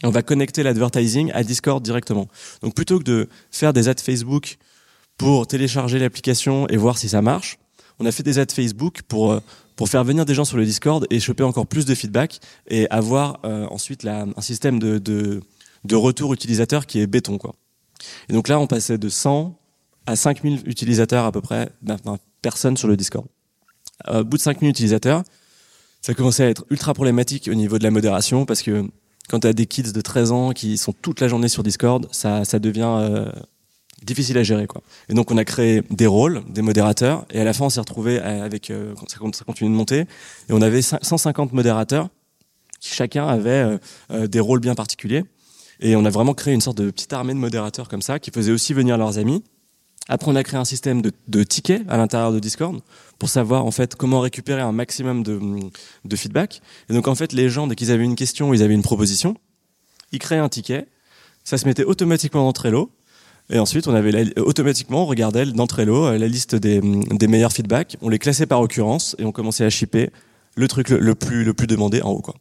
et 0.03 0.05
on 0.05 0.11
va 0.11 0.21
connecter 0.21 0.63
l'advertising 0.63 1.31
à 1.33 1.43
Discord 1.43 1.83
directement. 1.83 2.27
Donc 2.61 2.75
plutôt 2.75 2.99
que 2.99 3.03
de 3.03 3.29
faire 3.51 3.73
des 3.73 3.89
ads 3.89 3.95
Facebook 3.95 4.57
pour 5.17 5.47
télécharger 5.47 5.99
l'application 5.99 6.67
et 6.67 6.77
voir 6.77 6.97
si 6.97 7.09
ça 7.09 7.21
marche, 7.21 7.57
on 7.99 8.05
a 8.05 8.11
fait 8.11 8.23
des 8.23 8.39
ads 8.39 8.53
Facebook 8.53 9.01
pour 9.07 9.31
euh, 9.31 9.39
pour 9.75 9.87
faire 9.87 10.03
venir 10.03 10.25
des 10.25 10.35
gens 10.35 10.43
sur 10.43 10.57
le 10.57 10.65
Discord 10.65 11.07
et 11.09 11.21
choper 11.21 11.43
encore 11.43 11.65
plus 11.65 11.85
de 11.85 11.95
feedback 11.95 12.39
et 12.67 12.89
avoir 12.89 13.39
euh, 13.45 13.65
ensuite 13.71 14.03
la, 14.03 14.25
un 14.35 14.41
système 14.41 14.77
de, 14.77 14.97
de, 14.97 15.41
de 15.85 15.95
retour 15.95 16.33
utilisateur 16.33 16.85
qui 16.85 16.99
est 16.99 17.07
béton 17.07 17.37
quoi. 17.37 17.55
Et 18.27 18.33
donc 18.33 18.47
là, 18.47 18.59
on 18.59 18.67
passait 18.67 18.97
de 18.97 19.09
100 19.09 19.57
à 20.05 20.15
5000 20.15 20.63
utilisateurs 20.65 21.25
à 21.25 21.31
peu 21.31 21.41
près, 21.41 21.71
d'un 21.81 21.97
personnes 22.41 22.77
sur 22.77 22.87
le 22.87 22.97
Discord 22.97 23.25
au 24.07 24.23
bout 24.23 24.37
de 24.37 24.41
5000 24.41 24.69
utilisateurs, 24.69 25.23
ça 26.01 26.13
commençait 26.13 26.43
à 26.43 26.49
être 26.49 26.65
ultra 26.69 26.93
problématique 26.93 27.49
au 27.51 27.55
niveau 27.55 27.77
de 27.77 27.83
la 27.83 27.91
modération 27.91 28.45
parce 28.45 28.61
que 28.61 28.85
quand 29.27 29.41
tu 29.41 29.47
as 29.47 29.53
des 29.53 29.65
kids 29.65 29.91
de 29.91 30.01
13 30.01 30.31
ans 30.31 30.51
qui 30.51 30.77
sont 30.77 30.93
toute 30.93 31.19
la 31.19 31.27
journée 31.27 31.49
sur 31.49 31.61
Discord, 31.63 32.07
ça, 32.11 32.43
devient 32.59 32.97
euh, 32.99 33.29
difficile 34.03 34.37
à 34.37 34.43
gérer. 34.43 34.67
Quoi. 34.67 34.81
Et 35.09 35.13
donc 35.13 35.31
on 35.31 35.37
a 35.37 35.45
créé 35.45 35.83
des 35.89 36.07
rôles, 36.07 36.43
des 36.49 36.61
modérateurs, 36.61 37.25
et 37.31 37.39
à 37.39 37.43
la 37.43 37.53
fin 37.53 37.65
on 37.65 37.69
s'est 37.69 37.79
retrouvé 37.79 38.19
avec, 38.19 38.69
euh, 38.71 38.93
ça, 39.07 39.17
continue 39.45 39.69
de 39.69 39.75
monter, 39.75 39.99
et 39.99 40.53
on 40.53 40.61
avait 40.61 40.81
150 40.81 41.53
modérateurs 41.53 42.09
qui 42.79 42.93
chacun 42.93 43.27
avait 43.27 43.49
euh, 43.49 43.77
euh, 44.11 44.27
des 44.27 44.39
rôles 44.39 44.59
bien 44.59 44.75
particuliers. 44.75 45.23
Et 45.81 45.95
on 45.95 46.05
a 46.05 46.09
vraiment 46.09 46.33
créé 46.33 46.53
une 46.53 46.61
sorte 46.61 46.77
de 46.77 46.91
petite 46.91 47.13
armée 47.13 47.33
de 47.33 47.39
modérateurs 47.39 47.87
comme 47.87 48.01
ça, 48.01 48.19
qui 48.19 48.31
faisaient 48.31 48.51
aussi 48.51 48.73
venir 48.73 48.97
leurs 48.97 49.17
amis. 49.17 49.43
Après, 50.07 50.31
on 50.31 50.35
a 50.35 50.43
créé 50.43 50.59
un 50.59 50.65
système 50.65 51.01
de, 51.01 51.43
tickets 51.43 51.83
à 51.87 51.97
l'intérieur 51.97 52.31
de 52.31 52.39
Discord 52.39 52.79
pour 53.19 53.29
savoir 53.29 53.65
en 53.65 53.71
fait 53.71 53.95
comment 53.95 54.21
récupérer 54.21 54.61
un 54.61 54.71
maximum 54.71 55.23
de, 55.23 55.39
de 56.05 56.15
feedback. 56.15 56.61
Et 56.89 56.93
donc 56.93 57.07
en 57.07 57.15
fait, 57.15 57.31
les 57.31 57.49
gens 57.49 57.67
dès 57.67 57.75
qu'ils 57.75 57.91
avaient 57.91 58.03
une 58.03 58.15
question, 58.15 58.53
ils 58.53 58.63
avaient 58.63 58.73
une 58.73 58.81
proposition, 58.81 59.35
ils 60.11 60.19
créaient 60.19 60.39
un 60.39 60.49
ticket, 60.49 60.87
ça 61.43 61.57
se 61.57 61.65
mettait 61.65 61.83
automatiquement 61.83 62.43
dans 62.43 62.53
Trello. 62.53 62.91
Et 63.51 63.59
ensuite, 63.59 63.87
on 63.87 63.95
avait 63.95 64.11
la, 64.11 64.41
automatiquement, 64.41 65.03
on 65.03 65.05
regardait 65.05 65.45
dans 65.45 65.67
Trello 65.67 66.05
euh, 66.05 66.17
la 66.17 66.27
liste 66.27 66.55
des, 66.55 66.81
des 66.81 67.27
meilleurs 67.27 67.51
feedbacks, 67.51 67.97
on 68.01 68.09
les 68.09 68.19
classait 68.19 68.45
par 68.45 68.61
occurrence 68.61 69.15
et 69.19 69.25
on 69.25 69.31
commençait 69.31 69.65
à 69.65 69.69
shipper 69.69 70.09
le 70.55 70.67
truc 70.67 70.89
le, 70.89 70.99
le 70.99 71.15
plus 71.15 71.43
le 71.43 71.53
plus 71.53 71.67
demandé 71.67 72.01
en 72.01 72.09
haut 72.09 72.21
quoi. 72.21 72.35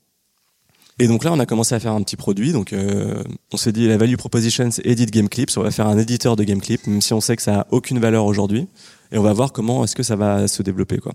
Et 0.99 1.07
donc 1.07 1.23
là, 1.23 1.33
on 1.33 1.39
a 1.39 1.47
commencé 1.47 1.75
à 1.75 1.81
faire 1.81 1.93
un 1.93 2.03
petit 2.03 2.17
produit. 2.17 2.53
Donc, 2.53 2.73
euh, 2.73 3.23
on 3.53 3.57
s'est 3.57 3.71
dit 3.73 3.87
la 3.87 3.97
value 3.97 4.17
proposition, 4.17 4.71
c'est 4.71 4.85
edit 4.85 5.07
game 5.07 5.29
clips. 5.29 5.57
On 5.57 5.63
va 5.63 5.71
faire 5.71 5.87
un 5.87 5.97
éditeur 5.97 6.35
de 6.35 6.43
game 6.43 6.61
clips, 6.61 6.87
même 6.87 7.01
si 7.01 7.13
on 7.13 7.21
sait 7.21 7.37
que 7.37 7.43
ça 7.43 7.61
a 7.61 7.67
aucune 7.71 8.01
valeur 8.01 8.25
aujourd'hui. 8.25 8.67
Et 9.13 9.19
on 9.19 9.23
va 9.23 9.33
voir 9.33 9.53
comment 9.53 9.85
est-ce 9.85 9.95
que 9.95 10.03
ça 10.03 10.17
va 10.17 10.49
se 10.49 10.63
développer, 10.63 10.99
quoi. 10.99 11.13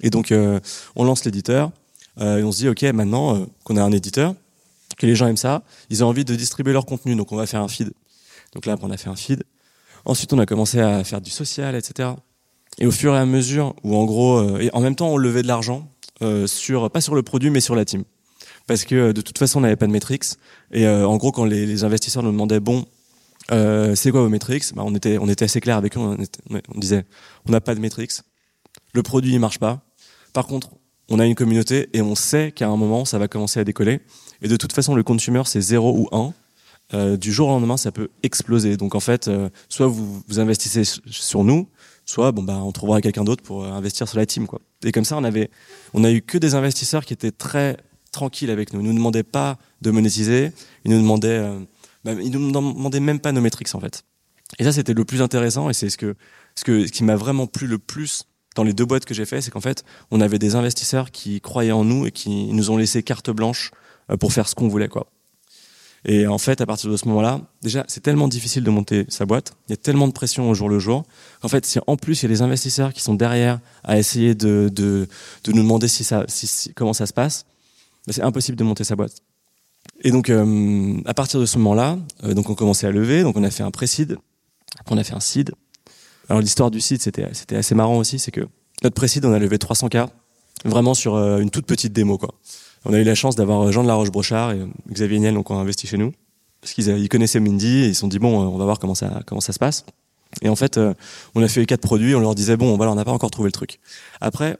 Et 0.00 0.10
donc, 0.10 0.32
euh, 0.32 0.60
on 0.96 1.04
lance 1.04 1.24
l'éditeur. 1.24 1.72
Euh, 2.20 2.38
et 2.38 2.42
on 2.42 2.52
se 2.52 2.58
dit, 2.58 2.68
ok, 2.68 2.82
maintenant 2.94 3.36
euh, 3.36 3.46
qu'on 3.64 3.76
a 3.76 3.82
un 3.82 3.92
éditeur, 3.92 4.34
que 4.98 5.06
les 5.06 5.14
gens 5.14 5.26
aiment 5.26 5.36
ça, 5.36 5.62
ils 5.90 6.04
ont 6.04 6.08
envie 6.08 6.24
de 6.24 6.34
distribuer 6.34 6.72
leur 6.72 6.86
contenu. 6.86 7.14
Donc, 7.14 7.32
on 7.32 7.36
va 7.36 7.46
faire 7.46 7.62
un 7.62 7.68
feed. 7.68 7.92
Donc 8.54 8.66
là, 8.66 8.76
on 8.82 8.90
a 8.90 8.96
fait 8.96 9.08
un 9.08 9.16
feed. 9.16 9.44
Ensuite, 10.04 10.32
on 10.32 10.38
a 10.38 10.46
commencé 10.46 10.80
à 10.80 11.04
faire 11.04 11.20
du 11.20 11.30
social, 11.30 11.74
etc. 11.74 12.10
Et 12.78 12.86
au 12.86 12.90
fur 12.90 13.14
et 13.14 13.18
à 13.18 13.26
mesure, 13.26 13.74
où 13.84 13.96
en 13.96 14.04
gros, 14.04 14.38
euh, 14.38 14.58
et 14.60 14.70
en 14.72 14.80
même 14.80 14.96
temps, 14.96 15.08
on 15.08 15.16
levait 15.16 15.42
de 15.42 15.48
l'argent 15.48 15.88
sur 16.46 16.88
pas 16.88 17.00
sur 17.00 17.16
le 17.16 17.24
produit, 17.24 17.50
mais 17.50 17.60
sur 17.60 17.74
la 17.74 17.84
team 17.84 18.04
parce 18.66 18.84
que 18.84 19.12
de 19.12 19.20
toute 19.20 19.38
façon 19.38 19.58
on 19.58 19.62
n'avait 19.62 19.76
pas 19.76 19.86
de 19.86 19.92
métriques 19.92 20.24
et 20.70 20.86
euh, 20.86 21.06
en 21.06 21.16
gros 21.16 21.32
quand 21.32 21.44
les, 21.44 21.66
les, 21.66 21.84
investisseurs 21.84 22.22
nous 22.22 22.32
demandaient 22.32 22.60
bon 22.60 22.84
Euh, 23.50 23.96
c'est 23.96 24.12
quoi 24.12 24.20
vos 24.22 24.28
métriques 24.28 24.72
bah, 24.76 24.82
on 24.86 24.94
était 24.94 25.18
on 25.18 25.28
était 25.28 25.44
assez 25.44 25.60
clair 25.60 25.76
avec 25.76 25.96
eux. 25.96 26.00
On, 26.00 26.16
on 26.74 26.78
disait 26.78 27.04
on 27.44 27.50
n'a 27.50 27.60
pas 27.60 27.74
de 27.74 27.80
métriques. 27.80 28.12
Le 28.94 29.02
produit 29.02 29.32
il 29.32 29.40
marche 29.40 29.58
pas. 29.58 29.82
Par 30.32 30.46
contre, 30.46 30.70
on 31.08 31.18
a 31.18 31.26
une 31.26 31.34
communauté 31.34 31.88
et 31.92 32.02
on 32.02 32.14
sait 32.14 32.52
qu'à 32.52 32.68
un 32.68 32.76
moment 32.76 33.04
ça 33.04 33.18
va 33.18 33.26
commencer 33.26 33.58
à 33.58 33.64
décoller. 33.64 34.00
Et 34.42 34.48
de 34.48 34.56
toute 34.56 34.72
façon, 34.72 34.94
le 34.94 35.02
consumer 35.02 35.42
c'est 35.44 35.60
0 35.60 35.92
ou 35.98 36.08
1. 36.12 36.32
Euh, 36.94 37.16
du 37.16 37.32
jour 37.32 37.48
au 37.48 37.52
lendemain, 37.52 37.76
ça 37.76 37.90
peut 37.90 38.08
exploser. 38.22 38.76
Donc 38.76 38.94
en 38.94 39.00
fait, 39.00 39.28
euh, 39.28 39.48
soit 39.68 39.86
vous, 39.86 40.22
vous 40.28 40.40
investissez 40.40 40.82
sur 41.06 41.42
nous, 41.42 41.68
soit 42.04 42.32
bon 42.32 42.42
bah 42.42 42.60
on 42.62 42.72
trouvera 42.72 43.00
quelqu'un 43.00 43.24
d'autre 43.24 43.42
pour 43.42 43.64
euh, 43.64 43.70
investir 43.70 44.08
sur 44.08 44.18
la 44.18 44.26
team 44.26 44.46
quoi. 44.46 44.60
Et 44.84 44.92
comme 44.92 45.04
ça, 45.04 45.16
on 45.16 45.24
avait, 45.24 45.50
on 45.94 46.04
a 46.04 46.10
eu 46.10 46.20
que 46.20 46.36
des 46.38 46.54
investisseurs 46.54 47.04
qui 47.04 47.14
étaient 47.14 47.30
très 47.30 47.78
tranquilles 48.12 48.50
avec 48.50 48.72
nous. 48.72 48.80
Ils 48.80 48.86
nous 48.86 48.94
demandaient 48.94 49.22
pas 49.22 49.58
de 49.80 49.90
monétiser, 49.90 50.52
ils 50.84 50.90
nous 50.92 50.98
demandaient, 50.98 51.28
euh, 51.28 51.58
bah, 52.04 52.14
nous 52.14 52.52
demandaient 52.52 53.00
même 53.00 53.18
pas 53.18 53.32
nos 53.32 53.40
métriques 53.40 53.74
en 53.74 53.80
fait. 53.80 54.04
Et 54.58 54.64
ça, 54.64 54.72
c'était 54.72 54.94
le 54.94 55.04
plus 55.04 55.22
intéressant 55.22 55.70
et 55.70 55.74
c'est 55.74 55.90
ce 55.90 55.96
que, 55.96 56.14
ce 56.54 56.64
que, 56.64 56.86
ce 56.86 56.92
qui 56.92 57.04
m'a 57.04 57.16
vraiment 57.16 57.46
plu 57.46 57.66
le 57.66 57.78
plus 57.78 58.24
dans 58.54 58.64
les 58.64 58.74
deux 58.74 58.84
boîtes 58.84 59.06
que 59.06 59.14
j'ai 59.14 59.24
fait, 59.24 59.40
c'est 59.40 59.50
qu'en 59.50 59.62
fait, 59.62 59.82
on 60.10 60.20
avait 60.20 60.38
des 60.38 60.54
investisseurs 60.54 61.10
qui 61.10 61.40
croyaient 61.40 61.72
en 61.72 61.84
nous 61.84 62.06
et 62.06 62.10
qui 62.10 62.52
nous 62.52 62.70
ont 62.70 62.76
laissé 62.76 63.02
carte 63.02 63.30
blanche 63.30 63.70
pour 64.20 64.32
faire 64.32 64.46
ce 64.46 64.54
qu'on 64.54 64.68
voulait 64.68 64.88
quoi. 64.88 65.06
Et 66.04 66.26
en 66.26 66.38
fait, 66.38 66.60
à 66.60 66.66
partir 66.66 66.90
de 66.90 66.96
ce 66.96 67.06
moment-là, 67.08 67.40
déjà, 67.62 67.84
c'est 67.86 68.02
tellement 68.02 68.26
difficile 68.26 68.64
de 68.64 68.70
monter 68.70 69.06
sa 69.08 69.24
boîte. 69.24 69.54
Il 69.68 69.70
y 69.70 69.74
a 69.74 69.76
tellement 69.76 70.08
de 70.08 70.12
pression 70.12 70.50
au 70.50 70.54
jour 70.54 70.68
le 70.68 70.80
jour. 70.80 71.04
En 71.42 71.48
fait, 71.48 71.64
si 71.64 71.78
en 71.86 71.96
plus 71.96 72.22
il 72.22 72.24
y 72.24 72.26
a 72.26 72.34
des 72.34 72.42
investisseurs 72.42 72.92
qui 72.92 73.00
sont 73.00 73.14
derrière 73.14 73.60
à 73.84 73.98
essayer 73.98 74.34
de, 74.34 74.68
de, 74.72 75.08
de 75.44 75.52
nous 75.52 75.62
demander 75.62 75.86
si 75.86 76.02
ça, 76.02 76.24
si, 76.26 76.72
comment 76.74 76.92
ça 76.92 77.06
se 77.06 77.12
passe, 77.12 77.46
c'est 78.08 78.22
impossible 78.22 78.56
de 78.56 78.64
monter 78.64 78.84
sa 78.84 78.96
boîte. 78.96 79.16
Et 80.02 80.10
donc, 80.10 80.30
euh, 80.30 80.96
à 81.06 81.14
partir 81.14 81.40
de 81.40 81.46
ce 81.46 81.58
moment-là, 81.58 81.98
euh, 82.24 82.34
donc 82.34 82.50
on 82.50 82.54
commençait 82.54 82.86
à 82.86 82.90
lever. 82.90 83.22
Donc, 83.22 83.36
on 83.36 83.44
a 83.44 83.50
fait 83.50 83.62
un. 83.62 83.68
Après, 83.68 83.86
on 84.90 84.98
a 84.98 85.04
fait 85.04 85.14
un 85.14 85.20
seed. 85.20 85.52
Alors, 86.28 86.40
l'histoire 86.40 86.70
du 86.70 86.80
seed, 86.80 87.02
c'était, 87.02 87.28
c'était 87.32 87.56
assez 87.56 87.74
marrant 87.74 87.98
aussi. 87.98 88.18
C'est 88.18 88.30
que 88.30 88.42
notre 88.82 88.94
pré-seed, 88.94 89.24
on 89.24 89.32
a 89.32 89.38
levé 89.38 89.58
300K 89.58 90.08
vraiment 90.64 90.94
sur 90.94 91.16
euh, 91.16 91.38
une 91.38 91.50
toute 91.50 91.66
petite 91.66 91.92
démo, 91.92 92.18
quoi 92.18 92.34
on 92.84 92.92
a 92.92 92.98
eu 92.98 93.04
la 93.04 93.14
chance 93.14 93.36
d'avoir 93.36 93.70
Jean 93.72 93.82
de 93.82 93.88
la 93.88 93.94
Roche-Brochard 93.94 94.52
et 94.52 94.60
Xavier 94.90 95.18
Niel 95.18 95.34
donc 95.34 95.50
ont 95.50 95.58
investi 95.58 95.86
chez 95.86 95.98
nous 95.98 96.12
parce 96.60 96.72
qu'ils 96.72 96.88
ils 96.88 97.08
connaissaient 97.08 97.40
Mindy 97.40 97.84
et 97.84 97.88
ils 97.88 97.94
se 97.94 98.00
sont 98.00 98.08
dit 98.08 98.18
bon 98.18 98.38
on 98.38 98.58
va 98.58 98.64
voir 98.64 98.78
comment 98.78 98.94
ça 98.94 99.20
comment 99.26 99.40
ça 99.40 99.52
se 99.52 99.58
passe 99.58 99.84
et 100.42 100.48
en 100.48 100.56
fait 100.56 100.78
euh, 100.78 100.94
on 101.34 101.42
a 101.42 101.48
fait 101.48 101.64
quatre 101.66 101.80
produits 101.80 102.14
on 102.14 102.20
leur 102.20 102.34
disait 102.34 102.56
bon 102.56 102.76
voilà 102.76 102.92
on 102.92 102.94
n'a 102.94 103.04
pas 103.04 103.12
encore 103.12 103.30
trouvé 103.30 103.48
le 103.48 103.52
truc 103.52 103.80
après 104.20 104.56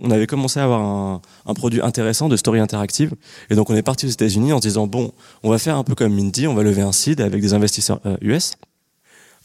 on, 0.00 0.10
avait 0.10 0.26
commencé 0.26 0.60
à 0.60 0.64
avoir 0.64 0.80
un, 0.80 1.54
produit 1.54 1.80
intéressant 1.80 2.28
de 2.28 2.36
story 2.36 2.60
interactive 2.60 3.14
et 3.50 3.54
donc 3.54 3.70
on 3.70 3.76
est 3.76 3.82
parti 3.82 4.06
aux 4.06 4.10
États-Unis 4.10 4.52
en 4.52 4.58
se 4.58 4.62
disant 4.62 4.86
bon 4.86 5.12
on 5.42 5.50
va 5.50 5.58
faire 5.58 5.76
un 5.76 5.84
peu 5.84 5.94
comme 5.94 6.14
Mindy 6.14 6.46
on 6.46 6.54
va 6.54 6.62
lever 6.62 6.82
un 6.82 6.92
seed 6.92 7.20
avec 7.20 7.40
des 7.40 7.54
investisseurs 7.54 8.00
US 8.20 8.54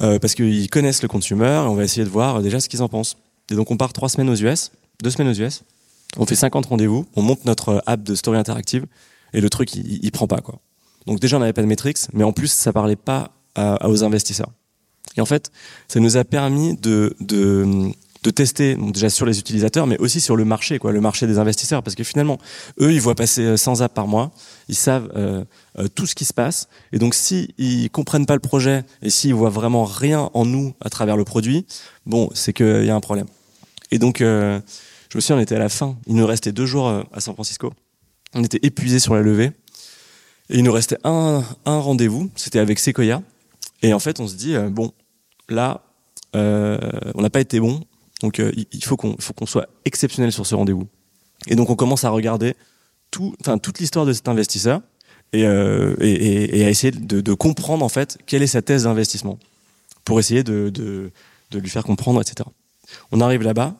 euh, 0.01 0.19
parce 0.19 0.35
qu'ils 0.35 0.69
connaissent 0.69 1.01
le 1.01 1.07
consumer 1.07 1.45
et 1.45 1.67
on 1.67 1.75
va 1.75 1.83
essayer 1.83 2.03
de 2.03 2.09
voir 2.09 2.41
déjà 2.41 2.59
ce 2.59 2.69
qu'ils 2.69 2.81
en 2.81 2.89
pensent 2.89 3.17
et 3.51 3.55
donc 3.55 3.71
on 3.71 3.77
part 3.77 3.93
trois 3.93 4.09
semaines 4.09 4.29
aux 4.29 4.35
US 4.35 4.71
deux 5.03 5.09
semaines 5.09 5.29
aux 5.29 5.39
US 5.39 5.63
on 6.17 6.25
fait 6.25 6.35
50 6.35 6.67
rendez-vous, 6.67 7.05
on 7.15 7.21
monte 7.21 7.45
notre 7.45 7.83
app 7.85 8.01
de 8.01 8.15
story 8.15 8.37
interactive 8.37 8.85
et 9.33 9.41
le 9.41 9.49
truc 9.49 9.75
il, 9.75 9.99
il 10.01 10.11
prend 10.11 10.27
pas 10.27 10.39
quoi. 10.39 10.59
Donc 11.07 11.19
déjà 11.19 11.37
on 11.37 11.39
n'avait 11.41 11.53
pas 11.53 11.61
de 11.61 11.67
métriques, 11.67 11.99
mais 12.13 12.23
en 12.23 12.31
plus 12.31 12.47
ça 12.47 12.71
parlait 12.71 12.95
pas 12.95 13.31
aux 13.83 14.03
investisseurs. 14.03 14.51
Et 15.17 15.21
en 15.21 15.25
fait, 15.25 15.51
ça 15.87 15.99
nous 15.99 16.17
a 16.17 16.23
permis 16.23 16.75
de, 16.75 17.15
de 18.25 18.31
tester 18.31 18.75
donc 18.75 18.91
déjà 18.91 19.09
sur 19.09 19.25
les 19.25 19.39
utilisateurs, 19.39 19.87
mais 19.87 19.97
aussi 19.99 20.19
sur 20.19 20.35
le 20.35 20.43
marché, 20.43 20.79
quoi, 20.79 20.91
le 20.91 20.99
marché 20.99 21.27
des 21.27 21.39
investisseurs, 21.39 21.83
parce 21.83 21.95
que 21.95 22.03
finalement, 22.03 22.37
eux, 22.81 22.91
ils 22.91 22.99
voient 22.99 23.15
passer 23.15 23.55
100 23.55 23.81
apps 23.81 23.93
par 23.93 24.07
mois, 24.07 24.31
ils 24.67 24.75
savent 24.75 25.09
euh, 25.15 25.45
euh, 25.79 25.87
tout 25.87 26.05
ce 26.05 26.15
qui 26.15 26.25
se 26.25 26.33
passe, 26.33 26.67
et 26.91 26.99
donc 26.99 27.13
si 27.13 27.53
ils 27.57 27.89
comprennent 27.89 28.25
pas 28.25 28.33
le 28.33 28.41
projet 28.41 28.83
et 29.01 29.09
s'ils 29.09 29.33
voient 29.33 29.49
vraiment 29.49 29.85
rien 29.85 30.29
en 30.33 30.45
nous 30.45 30.73
à 30.81 30.89
travers 30.89 31.15
le 31.15 31.23
produit, 31.23 31.65
bon, 32.05 32.29
c'est 32.33 32.51
qu'il 32.51 32.85
y 32.85 32.89
a 32.89 32.95
un 32.95 33.01
problème. 33.01 33.27
Et 33.91 33.99
donc 33.99 34.21
euh, 34.21 34.59
je 35.15 35.17
me 35.17 35.21
souviens, 35.21 35.37
on 35.37 35.43
était 35.43 35.55
à 35.55 35.59
la 35.59 35.69
fin. 35.69 35.95
Il 36.07 36.15
nous 36.15 36.25
restait 36.25 36.51
deux 36.51 36.65
jours 36.65 36.89
euh, 36.89 37.01
à 37.13 37.21
San 37.21 37.33
Francisco. 37.33 37.71
On 38.33 38.43
était 38.43 38.59
épuisés 38.63 38.99
sur 38.99 39.15
la 39.15 39.21
levée. 39.21 39.51
Et 40.49 40.57
il 40.57 40.63
nous 40.65 40.73
restait 40.73 40.97
un, 41.05 41.41
un 41.65 41.79
rendez-vous. 41.79 42.29
C'était 42.35 42.59
avec 42.59 42.79
Sequoia. 42.79 43.21
Et 43.81 43.93
en 43.93 43.99
fait, 43.99 44.19
on 44.19 44.27
se 44.27 44.35
dit, 44.35 44.57
euh, 44.57 44.69
bon, 44.69 44.91
là, 45.47 45.85
euh, 46.35 46.77
on 47.13 47.21
n'a 47.21 47.29
pas 47.29 47.39
été 47.39 47.61
bon. 47.61 47.79
Donc, 48.21 48.39
euh, 48.39 48.51
il 48.71 48.83
faut 48.83 48.97
qu'on 48.97 49.45
soit 49.45 49.67
exceptionnel 49.85 50.31
sur 50.31 50.45
ce 50.45 50.55
rendez-vous. 50.55 50.87
Et 51.47 51.55
donc, 51.55 51.69
on 51.69 51.75
commence 51.75 52.03
à 52.03 52.09
regarder 52.09 52.55
tout, 53.11 53.35
toute 53.61 53.79
l'histoire 53.79 54.05
de 54.05 54.13
cet 54.13 54.27
investisseur 54.27 54.81
et, 55.33 55.45
euh, 55.45 55.95
à 55.99 56.69
essayer 56.69 56.91
de, 56.91 57.33
comprendre, 57.33 57.83
en 57.83 57.89
fait, 57.89 58.17
quelle 58.25 58.41
est 58.41 58.47
sa 58.47 58.61
thèse 58.61 58.83
d'investissement 58.83 59.37
pour 60.05 60.19
essayer 60.19 60.43
de 60.43 61.11
lui 61.53 61.69
faire 61.69 61.83
comprendre, 61.83 62.21
etc. 62.21 62.49
On 63.11 63.21
arrive 63.21 63.41
là-bas 63.41 63.75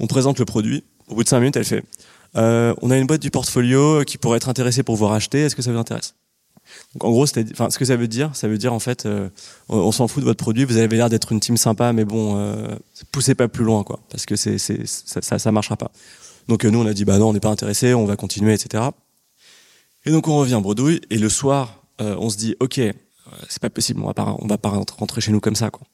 on 0.00 0.06
présente 0.06 0.38
le 0.38 0.44
produit. 0.44 0.82
Au 1.08 1.14
bout 1.14 1.22
de 1.22 1.28
cinq 1.28 1.40
minutes, 1.40 1.56
elle 1.56 1.64
fait 1.64 1.84
euh, 2.36 2.74
on 2.80 2.90
a 2.90 2.96
une 2.96 3.06
boîte 3.06 3.22
du 3.22 3.30
portfolio 3.30 4.04
qui 4.04 4.16
pourrait 4.16 4.36
être 4.36 4.48
intéressée 4.48 4.82
pour 4.82 4.96
vous 4.96 5.06
racheter. 5.06 5.42
Est-ce 5.42 5.56
que 5.56 5.62
ça 5.62 5.72
vous 5.72 5.78
intéresse? 5.78 6.14
Donc 6.94 7.04
en 7.04 7.10
gros, 7.10 7.24
enfin, 7.52 7.70
ce 7.70 7.78
que 7.78 7.84
ça 7.84 7.96
veut 7.96 8.08
dire, 8.08 8.34
ça 8.34 8.48
veut 8.48 8.58
dire 8.58 8.72
en 8.72 8.78
fait, 8.78 9.06
euh, 9.06 9.28
on, 9.68 9.92
s'en 9.92 10.08
fout 10.08 10.22
de 10.22 10.28
votre 10.28 10.42
produit. 10.42 10.64
Vous 10.64 10.76
avez 10.76 10.96
l'air 10.96 11.08
d'être 11.08 11.32
une 11.32 11.40
team 11.40 11.56
sympa, 11.56 11.92
mais 11.92 12.04
bon, 12.04 12.36
euh, 12.36 12.74
poussez 13.12 13.34
pas 13.34 13.48
plus 13.48 13.64
loin, 13.64 13.84
quoi, 13.84 14.00
parce 14.10 14.26
que 14.26 14.36
ça, 14.36 14.50
ça, 14.58 15.38
ça, 15.38 15.52
marchera 15.52 15.76
pas. 15.76 15.90
Donc 16.48 16.64
euh, 16.64 16.70
nous, 16.70 16.80
on 16.80 16.86
a 16.86 16.92
dit 16.92 17.04
bah 17.04 17.18
non, 17.18 17.28
on 17.28 17.32
n'est 17.32 17.40
pas 17.40 17.50
intéressé, 17.50 17.94
on 17.94 18.06
va 18.06 18.16
continuer, 18.16 18.54
etc. 18.54 18.84
Et 20.04 20.10
donc 20.10 20.28
on 20.28 20.36
revient 20.36 20.58
bredouille, 20.62 21.00
et 21.10 21.18
le 21.18 21.28
soir, 21.28 21.82
euh, 22.00 22.16
on 22.18 22.30
se 22.30 22.36
dit 22.36 22.56
ok, 22.60 22.78
euh, 22.78 22.92
c'est 23.48 23.60
pas 23.60 23.70
possible, 23.70 24.00
on 24.02 24.06
va 24.06 24.36
on 24.40 24.46
va 24.46 24.58
pas 24.58 24.70
rentrer 24.70 25.20
chez 25.20 25.32
nous 25.32 25.40
comme 25.40 25.56
ça, 25.56 25.70
quoi. 25.70 25.86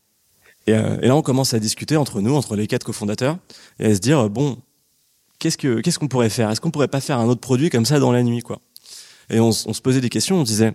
Et, 0.69 0.73
euh, 0.73 0.99
et, 1.01 1.07
là, 1.07 1.15
on 1.15 1.23
commence 1.23 1.55
à 1.55 1.61
discuter 1.61 1.97
entre 1.97 2.21
nous, 2.21 2.35
entre 2.35 2.57
les 2.57 2.67
quatre 2.67 2.85
cofondateurs, 2.85 3.39
et 3.79 3.87
à 3.87 3.95
se 3.95 4.01
dire 4.01 4.29
bon, 4.31 4.59
qu'est-ce 5.39 5.59
que 5.59 5.81
qu'est-ce 5.81 5.99
qu'on 5.99 6.09
pourrait 6.09 6.31
faire? 6.31 6.51
Est-ce 6.51 6.61
qu'on 6.61 6.71
pourrait 6.71 6.89
pas 6.89 7.01
faire 7.01 7.19
un 7.19 7.27
autre 7.27 7.41
produit 7.41 7.71
comme 7.71 7.85
ça 7.85 7.99
dans 7.99 8.13
la 8.13 8.23
nuit, 8.23 8.43
quoi? 8.43 8.61
Et 9.31 9.41
on, 9.41 9.49
on, 9.49 9.73
se 9.73 9.81
posait 9.81 10.01
des 10.01 10.09
questions. 10.09 10.41
On 10.41 10.43
disait 10.43 10.75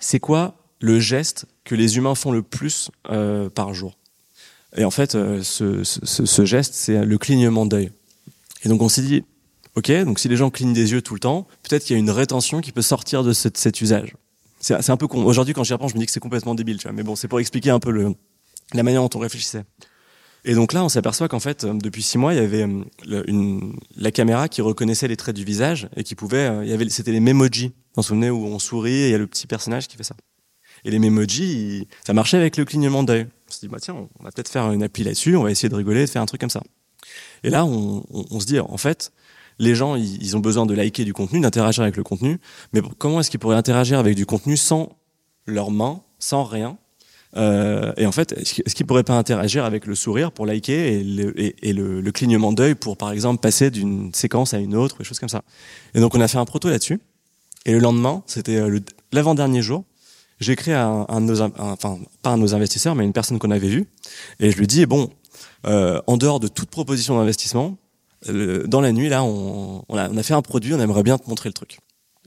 c'est 0.00 0.20
quoi 0.20 0.54
le 0.80 0.98
geste 0.98 1.46
que 1.64 1.74
les 1.74 1.96
humains 1.96 2.14
font 2.14 2.32
le 2.32 2.42
plus 2.42 2.90
euh, 3.10 3.50
par 3.50 3.74
jour? 3.74 3.96
Et 4.76 4.84
en 4.84 4.90
fait, 4.90 5.14
euh, 5.14 5.42
ce, 5.42 5.84
ce, 5.84 6.24
ce, 6.24 6.44
geste, 6.44 6.74
c'est 6.74 7.04
le 7.04 7.18
clignement 7.18 7.66
d'œil. 7.66 7.90
Et 8.64 8.68
donc, 8.68 8.80
on 8.82 8.88
s'est 8.88 9.02
dit 9.02 9.24
ok, 9.76 9.90
donc 10.04 10.18
si 10.18 10.28
les 10.28 10.36
gens 10.36 10.50
clignent 10.50 10.72
des 10.72 10.92
yeux 10.92 11.02
tout 11.02 11.14
le 11.14 11.20
temps, 11.20 11.46
peut-être 11.62 11.84
qu'il 11.84 11.94
y 11.94 11.96
a 11.96 12.00
une 12.00 12.10
rétention 12.10 12.60
qui 12.60 12.72
peut 12.72 12.82
sortir 12.82 13.24
de 13.24 13.32
cet, 13.32 13.56
cet 13.56 13.80
usage. 13.80 14.14
C'est 14.60 14.90
un 14.90 14.96
peu 14.98 15.06
con. 15.06 15.24
Aujourd'hui, 15.24 15.54
quand 15.54 15.64
j'y 15.64 15.72
repense, 15.72 15.92
je 15.92 15.96
me 15.96 16.00
dis 16.00 16.06
que 16.06 16.12
c'est 16.12 16.20
complètement 16.20 16.54
débile, 16.54 16.76
tu 16.76 16.82
vois. 16.82 16.92
Mais 16.92 17.02
bon, 17.02 17.16
c'est 17.16 17.28
pour 17.28 17.40
expliquer 17.40 17.70
un 17.70 17.80
peu 17.80 17.90
le, 17.90 18.14
la 18.74 18.82
manière 18.82 19.00
dont 19.00 19.10
on 19.14 19.18
réfléchissait. 19.18 19.64
Et 20.44 20.54
donc 20.54 20.72
là, 20.72 20.84
on 20.84 20.88
s'aperçoit 20.88 21.28
qu'en 21.28 21.40
fait, 21.40 21.64
euh, 21.64 21.74
depuis 21.74 22.02
six 22.02 22.18
mois, 22.18 22.32
il 22.32 22.36
y 22.36 22.42
avait 22.44 22.62
euh, 22.62 23.22
une, 23.26 23.76
la 23.96 24.10
caméra 24.10 24.48
qui 24.48 24.62
reconnaissait 24.62 25.08
les 25.08 25.16
traits 25.16 25.36
du 25.36 25.44
visage 25.44 25.88
et 25.96 26.02
qui 26.02 26.14
pouvait, 26.14 26.48
euh, 26.48 26.64
il 26.64 26.70
y 26.70 26.72
avait, 26.72 26.88
c'était 26.88 27.12
les 27.12 27.20
memoji. 27.20 27.66
Vous 27.66 27.74
vous 27.96 28.02
souvenez 28.02 28.30
où 28.30 28.44
on 28.46 28.58
sourit 28.58 28.92
et 28.92 29.06
il 29.08 29.10
y 29.12 29.14
a 29.14 29.18
le 29.18 29.26
petit 29.26 29.46
personnage 29.46 29.88
qui 29.88 29.96
fait 29.96 30.02
ça. 30.02 30.14
Et 30.84 30.90
les 30.90 30.98
memoji, 30.98 31.88
ça 32.06 32.14
marchait 32.14 32.38
avec 32.38 32.56
le 32.56 32.64
clignement 32.64 33.02
d'œil. 33.02 33.26
On 33.48 33.52
se 33.52 33.60
dit, 33.60 33.68
bah 33.68 33.78
tiens, 33.80 34.08
on 34.18 34.24
va 34.24 34.30
peut-être 34.30 34.48
faire 34.48 34.70
une 34.72 34.82
appli 34.82 35.04
là-dessus, 35.04 35.36
on 35.36 35.42
va 35.42 35.50
essayer 35.50 35.68
de 35.68 35.74
rigoler, 35.74 36.06
de 36.06 36.10
faire 36.10 36.22
un 36.22 36.26
truc 36.26 36.40
comme 36.40 36.50
ça. 36.50 36.62
Et 37.42 37.50
là, 37.50 37.66
on, 37.66 38.04
on, 38.10 38.24
on 38.30 38.40
se 38.40 38.46
dit, 38.46 38.60
en 38.60 38.76
fait, 38.78 39.12
les 39.58 39.74
gens, 39.74 39.96
ils, 39.96 40.22
ils, 40.22 40.36
ont 40.36 40.40
besoin 40.40 40.64
de 40.64 40.72
liker 40.72 41.04
du 41.04 41.12
contenu, 41.12 41.40
d'interagir 41.40 41.82
avec 41.82 41.96
le 41.96 42.02
contenu, 42.02 42.40
mais 42.72 42.80
comment 42.96 43.20
est-ce 43.20 43.30
qu'ils 43.30 43.40
pourraient 43.40 43.56
interagir 43.56 43.98
avec 43.98 44.14
du 44.14 44.24
contenu 44.24 44.56
sans 44.56 44.96
leurs 45.44 45.70
mains, 45.70 46.00
sans 46.18 46.44
rien 46.44 46.78
euh, 47.36 47.92
et 47.96 48.06
en 48.06 48.12
fait, 48.12 48.32
est-ce 48.32 48.74
qu'il 48.74 48.86
pourrait 48.86 49.04
pas 49.04 49.16
interagir 49.16 49.64
avec 49.64 49.86
le 49.86 49.94
sourire 49.94 50.32
pour 50.32 50.46
liker 50.46 50.98
et 50.98 51.72
le, 51.72 52.10
clignement 52.10 52.52
d'œil 52.52 52.74
pour, 52.74 52.96
par 52.96 53.12
exemple, 53.12 53.40
passer 53.40 53.70
d'une 53.70 54.12
séquence 54.14 54.54
à 54.54 54.58
une 54.58 54.74
autre, 54.74 54.98
des 54.98 55.04
choses 55.04 55.20
comme 55.20 55.28
ça. 55.28 55.42
Et 55.94 56.00
donc, 56.00 56.14
on 56.14 56.20
a 56.20 56.28
fait 56.28 56.38
un 56.38 56.44
proto 56.44 56.68
là-dessus. 56.68 57.00
Et 57.66 57.72
le 57.72 57.78
lendemain, 57.78 58.22
c'était 58.26 58.56
euh, 58.56 58.80
l'avant-dernier 59.12 59.62
jour, 59.62 59.84
j'ai 60.40 60.56
à 60.72 60.86
un, 60.86 61.20
de 61.20 61.26
nos, 61.26 61.42
un, 61.42 61.52
enfin, 61.58 61.98
pas 62.22 62.30
un 62.30 62.36
de 62.38 62.42
nos 62.42 62.54
investisseurs, 62.54 62.94
mais 62.94 63.04
une 63.04 63.12
personne 63.12 63.38
qu'on 63.38 63.50
avait 63.50 63.68
vue, 63.68 63.86
et 64.40 64.50
je 64.50 64.56
lui 64.56 64.66
dis, 64.66 64.86
bon, 64.86 65.10
euh, 65.66 66.00
en 66.06 66.16
dehors 66.16 66.40
de 66.40 66.48
toute 66.48 66.70
proposition 66.70 67.18
d'investissement, 67.18 67.76
dans 68.26 68.80
la 68.80 68.92
nuit, 68.92 69.08
là, 69.08 69.22
on, 69.22 69.82
a, 69.96 70.22
fait 70.22 70.34
un 70.34 70.42
produit, 70.42 70.74
on 70.74 70.80
aimerait 70.80 71.02
bien 71.02 71.16
te 71.16 71.28
montrer 71.28 71.48
le 71.48 71.54
truc. 71.54 71.78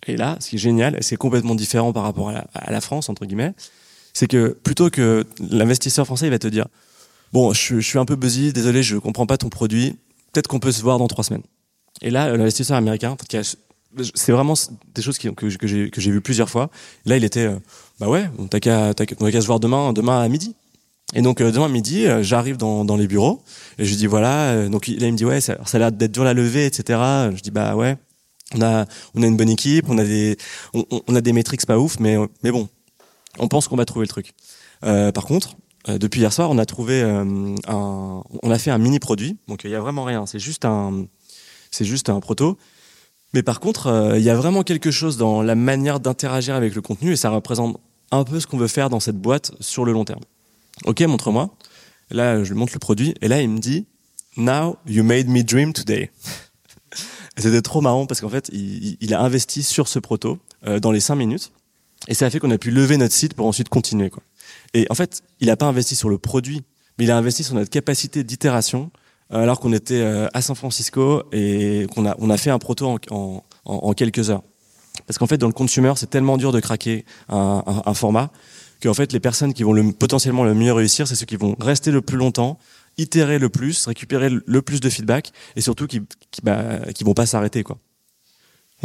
Et 0.07 0.17
là, 0.17 0.37
ce 0.39 0.49
qui 0.49 0.55
est 0.55 0.59
génial, 0.59 0.97
c'est 1.01 1.15
complètement 1.17 1.53
différent 1.55 1.93
par 1.93 2.03
rapport 2.03 2.29
à 2.29 2.71
la 2.71 2.81
France, 2.81 3.09
entre 3.09 3.25
guillemets, 3.25 3.53
c'est 4.13 4.27
que 4.27 4.49
plutôt 4.63 4.89
que 4.89 5.25
l'investisseur 5.49 6.05
français, 6.05 6.27
il 6.27 6.31
va 6.31 6.39
te 6.39 6.47
dire 6.47 6.67
bon, 7.33 7.51
je, 7.51 7.79
je, 7.79 7.87
suis 7.87 7.99
un 7.99 8.05
peu 8.05 8.15
busy, 8.15 8.53
désolé, 8.53 8.83
je 8.83 8.97
comprends 8.97 9.25
pas 9.25 9.37
ton 9.37 9.49
produit, 9.49 9.97
peut-être 10.31 10.47
qu'on 10.47 10.59
peut 10.59 10.71
se 10.71 10.81
voir 10.81 10.99
dans 10.99 11.07
trois 11.07 11.23
semaines. 11.23 11.43
Et 12.01 12.09
là, 12.09 12.35
l'investisseur 12.35 12.77
américain, 12.77 13.17
c'est 14.15 14.31
vraiment 14.31 14.53
des 14.93 15.01
choses 15.01 15.17
que, 15.17 15.29
que 15.29 15.67
j'ai 15.67 15.89
que 15.89 16.01
j'ai 16.01 16.11
vu 16.11 16.21
plusieurs 16.21 16.49
fois. 16.49 16.69
Là, 17.05 17.17
il 17.17 17.23
était 17.23 17.45
euh, 17.45 17.57
bah 17.99 18.07
ouais, 18.07 18.29
on 18.39 18.47
t'a 18.47 18.59
qu'à 18.59 18.93
qu'à 18.93 19.41
se 19.41 19.45
voir 19.45 19.59
demain 19.59 19.93
demain 19.93 20.21
à 20.21 20.27
midi. 20.27 20.55
Et 21.15 21.21
donc 21.21 21.41
euh, 21.41 21.51
demain 21.51 21.65
à 21.65 21.69
midi, 21.69 22.07
euh, 22.07 22.23
j'arrive 22.23 22.57
dans, 22.57 22.85
dans 22.85 22.97
les 22.97 23.07
bureaux 23.07 23.43
et 23.77 23.85
je 23.85 23.95
dis 23.95 24.07
voilà. 24.07 24.67
donc 24.69 24.87
là, 24.87 25.07
il 25.07 25.11
me 25.11 25.17
dit 25.17 25.25
ouais, 25.25 25.41
ça, 25.41 25.57
ça 25.65 25.77
a 25.77 25.79
l'air 25.79 25.91
d'être 25.91 26.11
dur 26.11 26.23
la 26.23 26.33
levée, 26.33 26.65
etc. 26.65 26.99
Je 27.35 27.41
dis 27.41 27.51
bah 27.51 27.75
ouais, 27.75 27.97
on 28.55 28.61
a 28.61 28.85
on 29.13 29.21
a 29.21 29.27
une 29.27 29.37
bonne 29.37 29.49
équipe, 29.49 29.85
on 29.89 29.97
a 29.97 30.03
des 30.03 30.37
on, 30.73 30.85
on 31.07 31.15
a 31.15 31.21
des 31.21 31.33
métriques 31.33 31.65
pas 31.65 31.77
ouf, 31.77 31.99
mais 31.99 32.17
mais 32.43 32.51
bon, 32.51 32.67
on 33.39 33.47
pense 33.47 33.67
qu'on 33.67 33.75
va 33.75 33.85
trouver 33.85 34.05
le 34.05 34.09
truc. 34.09 34.33
par 34.81 35.25
contre, 35.25 35.55
depuis 35.87 36.21
hier 36.21 36.31
soir, 36.31 36.49
on 36.49 36.57
a 36.57 36.65
trouvé 36.65 37.01
un, 37.01 37.45
on 37.67 38.51
a 38.51 38.57
fait 38.57 38.71
un 38.71 38.77
mini 38.77 38.99
produit. 38.99 39.37
Donc 39.47 39.63
il 39.63 39.71
y 39.71 39.75
a 39.75 39.79
vraiment 39.79 40.03
rien. 40.03 40.25
C'est 40.25 40.39
juste 40.39 40.65
un, 40.65 41.05
c'est 41.71 41.85
juste 41.85 42.09
un 42.09 42.19
proto. 42.19 42.57
Mais 43.33 43.43
par 43.43 43.59
contre, 43.59 44.13
il 44.15 44.23
y 44.23 44.29
a 44.29 44.35
vraiment 44.35 44.63
quelque 44.63 44.91
chose 44.91 45.17
dans 45.17 45.41
la 45.41 45.55
manière 45.55 45.99
d'interagir 45.99 46.55
avec 46.55 46.75
le 46.75 46.81
contenu 46.81 47.13
et 47.13 47.15
ça 47.15 47.31
représente 47.31 47.79
un 48.11 48.23
peu 48.23 48.39
ce 48.39 48.47
qu'on 48.47 48.57
veut 48.57 48.67
faire 48.67 48.89
dans 48.89 48.99
cette 48.99 49.17
boîte 49.17 49.51
sur 49.59 49.85
le 49.85 49.91
long 49.91 50.05
terme. 50.05 50.21
Ok, 50.85 51.01
montre-moi. 51.01 51.49
Là, 52.11 52.43
je 52.43 52.51
lui 52.53 52.59
montre 52.59 52.73
le 52.73 52.79
produit 52.79 53.15
et 53.21 53.27
là, 53.27 53.41
il 53.41 53.49
me 53.49 53.59
dit 53.59 53.87
Now 54.37 54.77
you 54.85 55.03
made 55.03 55.27
me 55.27 55.43
dream 55.43 55.73
today. 55.73 56.11
C'était 57.37 57.61
trop 57.61 57.81
marrant 57.81 58.05
parce 58.05 58.21
qu'en 58.21 58.29
fait, 58.29 58.49
il, 58.53 59.13
a 59.13 59.21
investi 59.21 59.63
sur 59.63 59.87
ce 59.87 59.97
proto 59.97 60.37
euh, 60.67 60.79
dans 60.79 60.91
les 60.91 60.99
cinq 60.99 61.15
minutes 61.15 61.51
et 62.07 62.13
ça 62.13 62.25
a 62.25 62.29
fait 62.29 62.39
qu'on 62.39 62.51
a 62.51 62.57
pu 62.57 62.71
lever 62.71 62.97
notre 62.97 63.13
site 63.13 63.33
pour 63.33 63.45
ensuite 63.45 63.69
continuer. 63.69 64.09
Quoi. 64.09 64.23
Et 64.73 64.85
en 64.89 64.95
fait, 64.95 65.23
il 65.39 65.47
n'a 65.47 65.55
pas 65.55 65.65
investi 65.65 65.95
sur 65.95 66.09
le 66.09 66.17
produit, 66.17 66.63
mais 66.97 67.05
il 67.05 67.11
a 67.11 67.17
investi 67.17 67.43
sur 67.43 67.55
notre 67.55 67.69
capacité 67.69 68.23
d'itération 68.23 68.91
euh, 69.31 69.41
alors 69.41 69.59
qu'on 69.59 69.73
était 69.73 70.01
euh, 70.01 70.27
à 70.33 70.41
San 70.41 70.55
Francisco 70.55 71.23
et 71.31 71.87
qu'on 71.93 72.05
a, 72.05 72.15
on 72.19 72.29
a 72.29 72.37
fait 72.37 72.49
un 72.49 72.59
proto 72.59 72.97
en, 73.09 73.43
en, 73.65 73.93
quelques 73.93 74.29
heures. 74.29 74.43
Parce 75.07 75.17
qu'en 75.17 75.27
fait, 75.27 75.37
dans 75.37 75.47
le 75.47 75.53
consumer, 75.53 75.93
c'est 75.95 76.09
tellement 76.09 76.37
dur 76.37 76.51
de 76.51 76.59
craquer 76.59 77.05
un, 77.29 77.63
un, 77.65 77.83
un 77.85 77.93
format 77.93 78.31
qu'en 78.83 78.93
fait, 78.93 79.13
les 79.13 79.19
personnes 79.19 79.53
qui 79.53 79.63
vont 79.63 79.73
le, 79.73 79.91
potentiellement 79.91 80.43
le 80.43 80.53
mieux 80.53 80.73
réussir, 80.73 81.07
c'est 81.07 81.15
ceux 81.15 81.25
qui 81.25 81.37
vont 81.37 81.55
rester 81.59 81.89
le 81.89 82.01
plus 82.01 82.17
longtemps, 82.17 82.59
itérer 82.97 83.39
le 83.39 83.49
plus, 83.49 83.85
récupérer 83.87 84.29
le 84.29 84.61
plus 84.61 84.81
de 84.81 84.89
feedback 84.89 85.31
et 85.55 85.61
surtout 85.61 85.87
qui, 85.87 86.01
qui, 86.31 86.41
bah, 86.41 86.79
qui 86.93 87.03
vont 87.03 87.13
pas 87.13 87.25
s'arrêter, 87.25 87.63
quoi. 87.63 87.77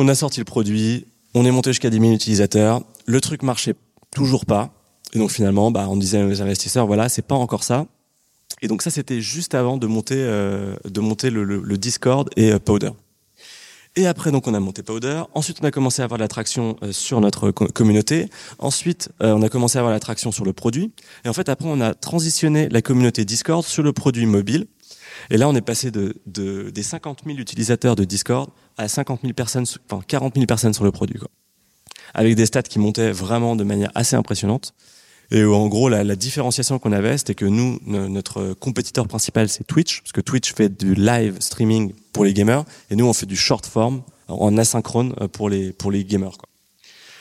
On 0.00 0.06
a 0.06 0.14
sorti 0.14 0.38
le 0.38 0.44
produit, 0.44 1.06
on 1.34 1.44
est 1.44 1.50
monté 1.50 1.70
jusqu'à 1.70 1.90
10 1.90 2.00
000 2.00 2.12
utilisateurs, 2.12 2.82
le 3.06 3.20
truc 3.20 3.42
marchait 3.42 3.74
toujours 4.10 4.46
pas. 4.46 4.70
Et 5.14 5.18
donc 5.18 5.30
finalement, 5.30 5.70
bah, 5.70 5.86
on 5.88 5.96
disait 5.96 6.22
aux 6.22 6.42
investisseurs, 6.42 6.86
voilà, 6.86 7.08
c'est 7.08 7.22
pas 7.22 7.34
encore 7.34 7.64
ça. 7.64 7.86
Et 8.60 8.68
donc 8.68 8.82
ça, 8.82 8.90
c'était 8.90 9.20
juste 9.20 9.54
avant 9.54 9.76
de 9.76 9.86
monter, 9.86 10.16
euh, 10.18 10.76
de 10.84 11.00
monter 11.00 11.30
le, 11.30 11.44
le, 11.44 11.60
le 11.60 11.78
Discord 11.78 12.28
et 12.36 12.52
euh, 12.52 12.58
Powder. 12.58 12.90
Et 13.98 14.06
après, 14.06 14.30
donc, 14.30 14.46
on 14.46 14.54
a 14.54 14.60
monté 14.60 14.84
Powder. 14.84 15.22
Ensuite, 15.34 15.58
on 15.60 15.64
a 15.64 15.72
commencé 15.72 16.02
à 16.02 16.04
avoir 16.04 16.18
de 16.18 16.22
l'attraction 16.22 16.76
euh, 16.84 16.92
sur 16.92 17.20
notre 17.20 17.50
communauté. 17.50 18.28
Ensuite, 18.60 19.10
euh, 19.22 19.32
on 19.32 19.42
a 19.42 19.48
commencé 19.48 19.76
à 19.76 19.80
avoir 19.80 19.92
l'attraction 19.92 20.30
sur 20.30 20.44
le 20.44 20.52
produit. 20.52 20.92
Et 21.24 21.28
en 21.28 21.32
fait, 21.32 21.48
après, 21.48 21.68
on 21.68 21.80
a 21.80 21.94
transitionné 21.94 22.68
la 22.68 22.80
communauté 22.80 23.24
Discord 23.24 23.64
sur 23.64 23.82
le 23.82 23.92
produit 23.92 24.26
mobile. 24.26 24.68
Et 25.30 25.36
là, 25.36 25.48
on 25.48 25.54
est 25.54 25.60
passé 25.60 25.90
de, 25.90 26.16
de 26.26 26.70
des 26.70 26.82
50 26.82 27.22
000 27.26 27.38
utilisateurs 27.38 27.96
de 27.96 28.04
Discord 28.04 28.50
à 28.76 28.88
50 28.88 29.20
000 29.22 29.34
personnes, 29.34 29.66
enfin 29.90 30.02
40 30.06 30.34
000 30.34 30.46
personnes 30.46 30.74
sur 30.74 30.84
le 30.84 30.92
produit, 30.92 31.18
quoi. 31.18 31.28
Avec 32.14 32.36
des 32.36 32.46
stats 32.46 32.62
qui 32.62 32.78
montaient 32.78 33.12
vraiment 33.12 33.54
de 33.54 33.64
manière 33.64 33.90
assez 33.94 34.16
impressionnante. 34.16 34.72
Et 35.30 35.44
en 35.44 35.66
gros, 35.68 35.90
la, 35.90 36.04
la 36.04 36.16
différenciation 36.16 36.78
qu'on 36.78 36.92
avait, 36.92 37.18
c'était 37.18 37.34
que 37.34 37.44
nous, 37.44 37.78
notre 37.84 38.54
compétiteur 38.54 39.06
principal, 39.06 39.50
c'est 39.50 39.64
Twitch, 39.64 40.00
parce 40.00 40.12
que 40.12 40.22
Twitch 40.22 40.54
fait 40.54 40.70
du 40.70 40.94
live 40.94 41.36
streaming 41.40 41.92
pour 42.14 42.24
les 42.24 42.32
gamers, 42.32 42.64
et 42.90 42.96
nous, 42.96 43.06
on 43.06 43.12
fait 43.12 43.26
du 43.26 43.36
short 43.36 43.66
form 43.66 44.02
en 44.28 44.56
asynchrone 44.56 45.14
euh, 45.20 45.28
pour 45.28 45.48
les 45.48 45.72
pour 45.72 45.90
les 45.90 46.04
gamers. 46.04 46.36
Quoi. 46.38 46.48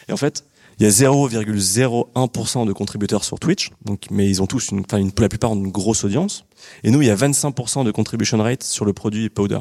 Et 0.08 0.14
en 0.14 0.18
fait, 0.18 0.46
il 0.80 0.84
y 0.84 0.86
a 0.86 0.90
0,01% 0.90 2.68
de 2.68 2.74
contributeurs 2.74 3.24
sur 3.24 3.40
Twitch, 3.40 3.72
donc 3.84 4.06
mais 4.12 4.30
ils 4.30 4.42
ont 4.42 4.48
tous, 4.48 4.70
une, 4.70 4.82
enfin, 4.82 4.98
une, 4.98 5.12
la 5.18 5.30
plupart 5.30 5.52
ont 5.52 5.56
une 5.56 5.72
grosse 5.72 6.04
audience. 6.04 6.46
Et 6.84 6.92
nous, 6.92 7.02
il 7.02 7.08
y 7.08 7.12
a 7.12 7.16
25% 7.16 7.84
de 7.84 7.92
contribution 7.92 8.38
rate 8.38 8.64
sur 8.64 8.86
le 8.86 8.94
produit 8.94 9.30
Powder. 9.30 9.60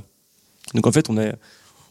Donc 0.74 0.86
en 0.86 0.92
fait, 0.92 1.08
on, 1.08 1.16
est, 1.16 1.34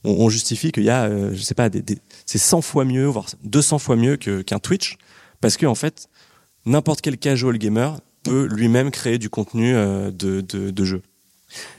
on, 0.03 0.11
on 0.11 0.29
justifie 0.29 0.71
qu'il 0.71 0.83
y 0.83 0.89
a, 0.89 1.05
euh, 1.05 1.31
je 1.33 1.41
sais 1.41 1.55
pas, 1.55 1.69
des, 1.69 1.81
des, 1.81 1.97
c'est 2.25 2.38
100 2.38 2.61
fois 2.61 2.85
mieux, 2.85 3.05
voire 3.05 3.27
200 3.43 3.79
fois 3.79 3.95
mieux 3.95 4.17
qu'un 4.17 4.59
Twitch, 4.59 4.97
parce 5.41 5.57
que 5.57 5.65
en 5.65 5.75
fait, 5.75 6.07
n'importe 6.65 7.01
quel 7.01 7.17
casual 7.17 7.57
gamer 7.57 7.99
peut 8.23 8.45
lui-même 8.45 8.91
créer 8.91 9.17
du 9.17 9.29
contenu 9.29 9.75
euh, 9.75 10.11
de, 10.11 10.41
de, 10.41 10.71
de, 10.71 10.83
jeu. 10.83 11.01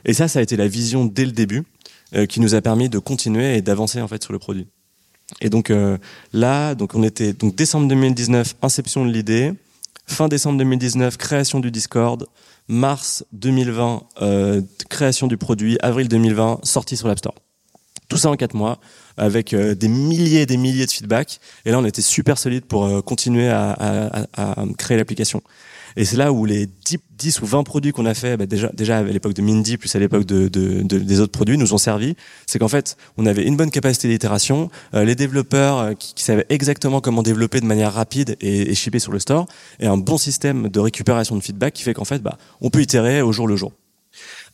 Et 0.05 0.15
ça, 0.15 0.29
ça 0.29 0.39
a 0.39 0.43
été 0.43 0.57
la 0.57 0.69
vision 0.69 1.05
dès 1.05 1.25
le 1.25 1.33
début 1.33 1.65
euh, 2.15 2.27
qui 2.27 2.41
nous 2.41 2.55
a 2.55 2.61
permis 2.61 2.89
de 2.89 2.99
continuer 2.99 3.57
et 3.57 3.63
d'avancer 3.63 4.01
en 4.01 4.09
fait 4.09 4.23
sur 4.23 4.33
le 4.33 4.39
produit. 4.39 4.69
Et 5.41 5.51
donc 5.51 5.71
euh, 5.71 5.99
là, 6.33 6.75
donc 6.75 6.95
on 6.95 7.03
était 7.03 7.33
donc 7.33 7.55
décembre 7.55 7.89
2019, 7.89 8.57
inception 8.63 9.05
de 9.05 9.11
l'idée, 9.11 9.53
fin 10.07 10.29
décembre 10.29 10.59
2019, 10.59 11.17
création 11.17 11.61
du 11.61 11.71
Discord, 11.71 12.27
mars 12.69 13.25
2020, 13.33 14.03
euh, 14.23 14.63
création 14.89 15.27
du 15.27 15.37
produit, 15.37 15.79
avril 15.83 16.09
2020, 16.09 16.61
sortie 16.65 16.97
sur 16.97 17.09
l'App 17.09 17.19
Store. 17.19 17.35
Tout 18.09 18.17
ça 18.17 18.31
en 18.31 18.37
quatre 18.37 18.55
mois 18.55 18.79
avec 19.17 19.53
euh, 19.53 19.75
des 19.75 19.89
milliers 19.89 20.43
et 20.43 20.47
des 20.47 20.57
milliers 20.57 20.87
de 20.87 20.91
feedbacks. 20.93 21.41
Et 21.65 21.73
là, 21.73 21.79
on 21.81 21.85
était 21.85 22.03
super 22.03 22.39
solide 22.39 22.65
pour 22.65 23.05
continuer 23.05 23.49
à, 23.49 24.25
créer 24.79 24.97
l'application. 24.97 25.43
Et 25.97 26.05
c'est 26.05 26.17
là 26.17 26.33
où 26.33 26.45
les 26.45 26.67
10, 26.67 26.99
10 27.17 27.41
ou 27.41 27.47
20 27.47 27.63
produits 27.63 27.93
qu'on 27.93 28.05
a 28.05 28.15
fait, 28.15 28.37
bah 28.37 28.47
déjà, 28.47 28.71
déjà 28.75 28.99
à 28.99 29.03
l'époque 29.03 29.33
de 29.33 29.43
Mindy, 29.43 29.79
plus 29.79 29.95
à 29.97 29.99
l'époque 29.99 30.25
de, 30.25 30.49
de, 30.49 30.83
de, 30.83 30.99
des 30.99 31.21
autres 31.21 31.33
produits, 31.33 31.57
nous 31.57 31.73
ont 31.73 31.79
servi. 31.79 32.17
C'est 32.47 32.59
qu'en 32.59 32.69
fait, 32.69 32.97
on 33.17 33.25
avait 33.25 33.45
une 33.45 33.57
bonne 33.57 33.71
capacité 33.71 34.09
d'itération, 34.09 34.71
euh, 34.95 35.05
les 35.05 35.15
développeurs 35.15 35.79
euh, 35.79 35.95
qui, 35.95 36.15
qui, 36.15 36.23
savaient 36.23 36.47
exactement 36.51 37.01
comment 37.01 37.23
développer 37.23 37.61
de 37.61 37.67
manière 37.67 37.95
rapide 37.95 38.37
et, 38.41 38.71
et 38.71 38.75
shipper 38.75 38.99
sur 38.99 39.13
le 39.13 39.19
store, 39.19 39.47
et 39.81 39.87
un 39.87 39.97
bon 39.97 40.19
système 40.19 40.69
de 40.69 40.81
récupération 40.81 41.35
de 41.37 41.41
feedback 41.41 41.73
qui 41.73 41.83
fait 41.83 41.95
qu'en 41.95 42.05
fait, 42.05 42.23
bah, 42.23 42.37
on 42.61 42.69
peut 42.69 42.83
itérer 42.83 43.23
au 43.23 43.33
jour 43.33 43.49
le 43.49 43.57
jour. 43.57 43.73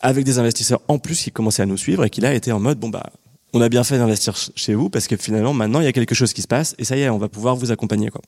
Avec 0.00 0.24
des 0.24 0.38
investisseurs 0.38 0.80
en 0.88 0.98
plus 0.98 1.20
qui 1.20 1.30
commençaient 1.30 1.62
à 1.62 1.66
nous 1.66 1.76
suivre 1.76 2.04
et 2.04 2.10
qui 2.10 2.20
là 2.20 2.34
étaient 2.34 2.52
en 2.52 2.60
mode, 2.60 2.78
bon 2.78 2.88
bah, 2.88 3.10
on 3.52 3.60
a 3.60 3.68
bien 3.68 3.84
fait 3.84 3.98
d'investir 3.98 4.36
chez 4.56 4.74
vous 4.74 4.90
parce 4.90 5.06
que 5.06 5.16
finalement 5.16 5.52
maintenant 5.52 5.80
il 5.80 5.84
y 5.84 5.88
a 5.88 5.92
quelque 5.92 6.14
chose 6.14 6.32
qui 6.32 6.42
se 6.42 6.48
passe 6.48 6.74
et 6.78 6.84
ça 6.84 6.96
y 6.96 7.02
est, 7.02 7.08
on 7.08 7.18
va 7.18 7.28
pouvoir 7.28 7.54
vous 7.54 7.70
accompagner 7.70 8.10
quoi. 8.10 8.20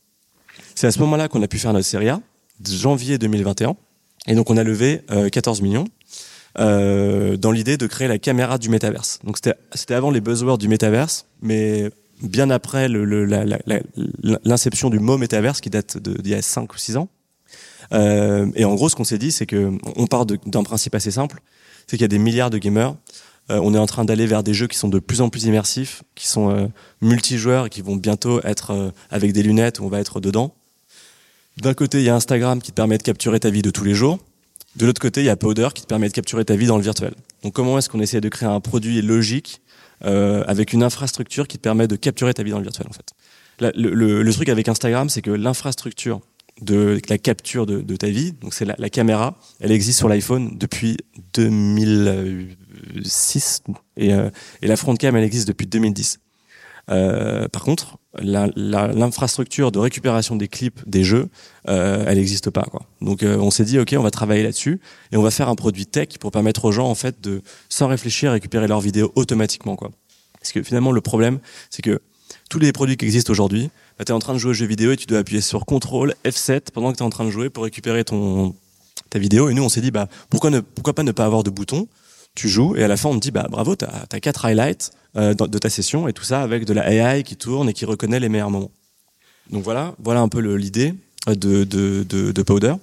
C'est 0.75 0.87
à 0.87 0.93
ce 0.93 0.99
moment-là 1.01 1.29
qu'on 1.29 1.43
a 1.43 1.49
pu 1.49 1.59
faire 1.59 1.73
notre 1.73 1.87
série 1.87 2.09
A, 2.09 2.21
janvier 2.65 3.19
2021, 3.19 3.77
et 4.27 4.35
donc 4.35 4.51
on 4.51 4.57
a 4.57 4.63
levé 4.63 5.03
euh, 5.11 5.29
14 5.29 5.63
millions 5.63 5.87
euh, 6.59 7.37
dans 7.37 7.51
l'idée 7.51 7.77
de 7.77 7.87
créer 7.87 8.09
la 8.09 8.19
caméra 8.19 8.59
du 8.59 8.69
métaverse. 8.69 9.21
Donc 9.25 9.37
c'était 9.37 9.55
c'était 9.75 9.95
avant 9.95 10.11
les 10.11 10.21
buzzwords 10.21 10.59
du 10.59 10.69
métaverse, 10.69 11.27
mais 11.43 11.91
bien 12.23 12.51
après 12.51 12.89
l'inception 14.45 14.91
du 14.91 14.99
mot 14.99 15.19
métaverse 15.19 15.61
qui 15.61 15.71
date 15.71 15.99
d'il 15.99 16.31
y 16.31 16.35
a 16.35 16.43
5 16.43 16.73
ou 16.73 16.79
6 16.79 16.97
ans. 16.97 17.09
Euh, 17.93 18.51
et 18.55 18.65
en 18.65 18.75
gros, 18.75 18.89
ce 18.89 18.97
qu'on 18.97 19.05
s'est 19.05 19.19
dit, 19.19 19.31
c'est 19.31 19.47
que 19.47 19.73
on 19.97 20.07
part 20.07 20.25
d'un 20.27 20.63
principe 20.63 20.95
assez 20.95 21.11
simple, 21.11 21.41
c'est 21.87 21.97
qu'il 21.97 22.03
y 22.03 22.05
a 22.05 22.09
des 22.09 22.19
milliards 22.19 22.51
de 22.51 22.59
gamers 22.59 22.95
euh, 23.51 23.61
on 23.63 23.75
est 23.75 23.79
en 23.79 23.87
train 23.87 24.05
d'aller 24.05 24.27
vers 24.27 24.43
des 24.43 24.55
jeux 24.55 24.67
qui 24.67 24.79
sont 24.79 24.89
de 24.89 24.99
plus 24.99 25.21
en 25.21 25.29
plus 25.29 25.45
immersifs, 25.45 26.03
qui 26.15 26.27
sont 26.27 26.51
euh, 26.51 26.67
multijoueurs 27.03 27.67
et 27.67 27.71
qui 27.71 27.83
vont 27.83 27.97
bientôt 27.97 28.41
être 28.43 28.71
euh, 28.71 28.91
avec 29.11 29.33
des 29.33 29.43
lunettes 29.43 29.81
où 29.81 29.85
on 29.85 29.89
va 29.89 30.01
être 30.01 30.21
dedans. 30.21 30.55
D'un 31.59 31.75
côté, 31.75 31.99
il 31.99 32.05
y 32.05 32.09
a 32.09 32.15
Instagram 32.15 32.61
qui 32.61 32.71
te 32.71 32.77
permet 32.77 32.99
de 32.99 33.03
capturer 33.03 33.41
ta 33.41 33.51
vie 33.51 33.63
de 33.63 33.71
tous 33.71 33.85
les 33.85 33.95
jours. 33.95 34.19
De 34.77 34.87
l'autre 34.87 35.01
côté, 35.01 35.21
il 35.21 35.27
y 35.27 35.29
a 35.29 35.37
Powder 35.37 35.69
qui 35.73 35.83
te 35.83 35.87
permet 35.87 36.09
de 36.09 36.13
capturer 36.13 36.45
ta 36.45 36.57
vie 36.57 36.67
dans 36.67 36.77
le 36.77 36.83
virtuel. 36.83 37.15
Donc 37.43 37.53
comment 37.53 37.79
est-ce 37.79 37.89
qu'on 37.89 38.01
essaie 38.01 38.21
de 38.21 38.29
créer 38.29 38.49
un 38.49 38.59
produit 38.61 39.01
logique 39.03 39.63
euh, 40.05 40.43
avec 40.49 40.73
une 40.73 40.83
infrastructure 40.83 41.47
qui 41.47 41.59
te 41.59 41.63
permet 41.63 41.87
de 41.87 41.95
capturer 41.95 42.35
ta 42.35 42.43
vie 42.43 42.51
dans 42.51 42.59
le 42.59 42.65
virtuel 42.65 42.89
en 42.89 42.93
fait? 42.93 43.13
Le, 43.61 44.29
truc 44.33 44.49
avec 44.49 44.69
Instagram, 44.69 45.09
c'est 45.09 45.23
que 45.23 45.31
l'infrastructure 45.31 46.21
de 46.61 47.01
la 47.09 47.19
capture 47.19 47.67
de, 47.67 47.97
ta 47.97 48.09
vie, 48.09 48.33
donc 48.33 48.53
c'est 48.53 48.65
la, 48.65 48.91
caméra, 48.91 49.39
elle 49.61 49.71
existe 49.71 49.99
sur 49.99 50.09
l'iPhone 50.09 50.59
depuis 50.59 50.97
2006 51.35 53.63
et, 53.97 54.13
euh, 54.13 54.29
et 54.61 54.67
la 54.67 54.75
front 54.77 54.97
cam 54.97 55.15
elle 55.15 55.23
existe 55.23 55.47
depuis 55.47 55.69
2010. 55.69 56.19
Euh, 56.91 57.47
par 57.49 57.63
contre, 57.63 57.99
l'infrastructure 58.21 59.73
de 59.73 59.79
récupération 59.79 60.37
des 60.37 60.49
clips 60.49 60.81
des 60.87 61.05
jeux, 61.05 61.29
euh, 61.69 62.05
elle 62.07 62.19
n'existe 62.19 62.51
pas. 62.51 62.67
Donc 63.01 63.23
euh, 63.23 63.37
on 63.39 63.51
s'est 63.51 63.65
dit 63.65 63.79
ok, 63.79 63.95
on 63.99 64.03
va 64.03 64.11
travailler 64.11 64.43
là-dessus 64.43 64.81
et 65.13 65.17
on 65.17 65.23
va 65.23 65.31
faire 65.31 65.49
un 65.49 65.55
produit 65.55 65.87
tech 65.87 66.19
pour 66.21 66.31
permettre 66.31 66.65
aux 66.65 66.73
gens 66.73 66.89
en 66.89 66.95
fait 66.95 67.21
de 67.21 67.43
sans 67.69 67.89
réfléchir 67.89 68.33
récupérer 68.33 68.69
leurs 68.69 68.81
vidéos 68.81 69.13
automatiquement. 69.15 69.77
Parce 69.77 70.53
que 70.53 70.63
finalement 70.63 70.93
le 70.93 71.01
problème, 71.01 71.39
c'est 71.71 71.83
que 71.83 72.01
tous 72.51 72.59
les 72.59 72.73
produits 72.73 72.97
qui 72.97 73.05
existent 73.05 73.33
aujourd'hui, 73.33 73.71
bah, 73.99 74.05
tu 74.05 74.13
es 74.13 74.15
en 74.15 74.19
train 74.19 74.35
de 74.35 74.39
jouer 74.39 74.51
au 74.51 74.55
jeu 74.55 74.67
vidéo 74.67 74.93
et 74.93 74.97
tu 74.97 75.07
dois 75.07 75.19
appuyer 75.19 75.41
sur 75.41 75.65
CTRL 75.65 76.15
F7 76.25 76.71
pendant 76.73 76.93
que 76.93 76.97
tu 76.97 77.03
es 77.03 77.07
en 77.07 77.11
train 77.11 77.25
de 77.25 77.31
jouer 77.31 77.51
pour 77.51 77.65
récupérer 77.65 78.05
ton 78.05 78.55
ta 79.11 79.19
vidéo. 79.19 79.49
Et 79.49 79.55
nous, 79.55 79.63
on 79.63 79.69
s'est 79.69 79.81
dit, 79.81 79.91
bah, 79.91 80.09
pourquoi, 80.31 80.51
ne, 80.51 80.61
pourquoi 80.61 80.93
pas 80.93 81.03
ne 81.03 81.13
pas 81.13 81.25
avoir 81.25 81.43
de 81.43 81.51
bouton 81.51 81.89
Tu 82.35 82.49
joues 82.49 82.75
et 82.77 82.83
à 82.83 82.89
la 82.89 82.97
fin, 82.97 83.09
on 83.11 83.15
te 83.15 83.21
dit, 83.21 83.31
bah, 83.31 83.47
bravo, 83.49 83.77
tu 83.77 83.85
as, 83.85 84.21
quatre 84.21 84.45
highlights 84.45 84.91
euh, 85.17 85.35
de 85.35 85.59
ta 85.59 85.71
session 85.71 86.09
et 86.09 86.13
tout 86.13 86.25
ça 86.25 86.43
avec 86.43 86.65
de 86.65 86.73
la 86.73 86.93
AI 86.93 87.23
qui 87.23 87.37
tourne 87.37 87.69
et 87.69 87.73
qui 87.73 87.85
reconnaît 87.85 88.19
les 88.21 88.29
meilleurs 88.29 88.51
moments. 88.51 88.73
Donc 89.51 89.63
voilà, 89.63 89.95
voilà 90.03 90.21
un 90.21 90.29
peu 90.29 90.41
l'idée 90.41 90.95
de, 91.29 91.65
de, 91.65 92.05
de, 92.09 92.33
de, 92.33 92.43
Powder. 92.43 92.75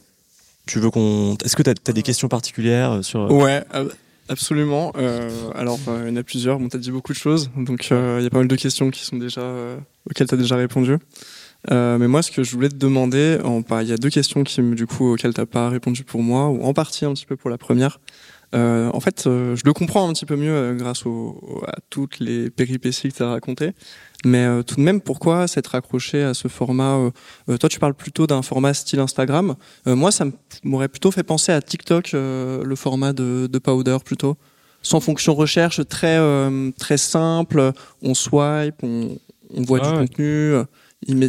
Tu 0.68 0.80
veux 0.80 0.90
qu'on. 0.90 1.36
Est-ce 1.44 1.56
que 1.56 1.64
tu 1.64 1.70
as, 1.70 1.94
des 1.94 2.04
questions 2.04 2.30
particulières 2.30 3.04
sur. 3.04 3.30
Ouais, 3.32 3.64
Absolument. 4.32 4.94
Euh, 4.96 5.30
alors, 5.56 5.78
euh, 5.90 6.06
il 6.06 6.10
y 6.10 6.14
en 6.14 6.16
a 6.16 6.24
plusieurs. 6.24 6.58
Bon, 6.58 6.70
tu 6.70 6.78
as 6.78 6.80
dit 6.80 6.92
beaucoup 6.92 7.12
de 7.12 7.18
choses. 7.18 7.52
Donc, 7.58 7.90
euh, 7.92 8.18
il 8.20 8.24
y 8.24 8.28
a 8.28 8.30
pas 8.30 8.38
mal 8.38 8.48
de 8.48 8.56
questions 8.56 8.90
qui 8.90 9.04
sont 9.04 9.18
déjà, 9.18 9.42
euh, 9.42 9.78
auxquelles 10.10 10.28
tu 10.28 10.36
as 10.36 10.38
déjà 10.38 10.56
répondu. 10.56 10.96
Euh, 11.70 11.98
mais 11.98 12.08
moi, 12.08 12.22
ce 12.22 12.32
que 12.32 12.42
je 12.42 12.52
voulais 12.54 12.70
te 12.70 12.76
demander, 12.76 13.40
il 13.82 13.88
y 13.88 13.92
a 13.92 13.98
deux 13.98 14.10
questions 14.10 14.46
qui, 14.46 14.62
du 14.62 14.88
coup, 14.88 15.12
auxquelles 15.12 15.34
tu 15.34 15.46
pas 15.46 15.68
répondu 15.68 16.06
pour 16.06 16.24
moi, 16.24 16.48
ou 16.48 16.64
en 16.64 16.74
partie 16.74 17.04
un 17.04 17.14
petit 17.14 17.26
peu 17.26 17.36
pour 17.36 17.50
la 17.50 17.58
première. 17.58 18.00
En 18.54 19.00
fait, 19.00 19.24
je 19.26 19.62
le 19.64 19.74
comprends 19.74 20.10
un 20.10 20.14
petit 20.14 20.26
peu 20.26 20.36
mieux 20.36 20.76
grâce 20.78 21.06
au, 21.06 21.64
à 21.68 21.76
toutes 21.90 22.20
les 22.20 22.50
péripéties 22.50 23.10
que 23.10 23.18
tu 23.18 23.24
as 23.24 23.30
racontées. 23.30 23.74
Mais 24.26 24.46
euh, 24.46 24.62
tout 24.62 24.76
de 24.76 24.82
même, 24.82 25.02
pourquoi 25.02 25.48
s'être 25.48 25.68
raccroché 25.68 26.22
à 26.24 26.34
ce 26.34 26.48
format 26.48 26.96
euh, 26.96 27.12
euh, 27.50 27.58
Toi, 27.58 27.70
tu 27.70 27.80
parles 27.80 27.94
plutôt 27.94 28.28
d'un 28.28 28.42
format 28.42 28.74
style 28.74 29.00
Instagram. 29.00 29.56
moi, 29.86 30.12
ça 30.12 30.26
m'aurait 30.64 30.90
plutôt 30.90 31.12
fait 31.12 31.24
penser 31.24 31.52
à 31.52 31.62
TikTok, 31.62 32.12
le 32.14 32.76
format 32.76 33.14
de, 33.14 33.48
de, 33.52 33.60
Powder 33.60 33.98
plutôt. 34.04 34.38
Sans 34.84 35.00
fonction 35.00 35.36
recherche, 35.36 35.86
très 35.88 36.20
très 36.78 36.98
simple. 36.98 37.72
On 38.02 38.14
swipe, 38.14 38.84
on, 38.84 39.18
on 39.54 39.62
voit 39.64 39.80
du 39.80 39.90
contenu. 39.90 40.56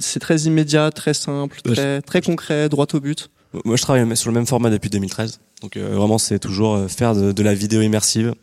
C'est 0.01 0.21
très 0.21 0.41
immédiat, 0.43 0.91
très 0.91 1.15
simple, 1.15 1.61
très, 1.63 2.01
très 2.03 2.21
concret, 2.21 2.69
droit 2.69 2.87
au 2.93 3.01
but. 3.01 3.31
Moi, 3.65 3.77
je 3.77 3.83
travaille 3.83 4.17
sur 4.17 4.31
le 4.31 4.35
même 4.35 4.47
format 4.47 4.71
depuis 4.71 4.91
2013. 4.91 5.41
Donc 5.63 5.77
vraiment, 5.77 6.19
c'est 6.19 6.39
toujours 6.39 6.91
faire 6.91 7.15
de, 7.15 7.33
de, 7.33 7.43
la 7.43 7.55
vidéo 7.55 7.83
immersive 7.83 8.35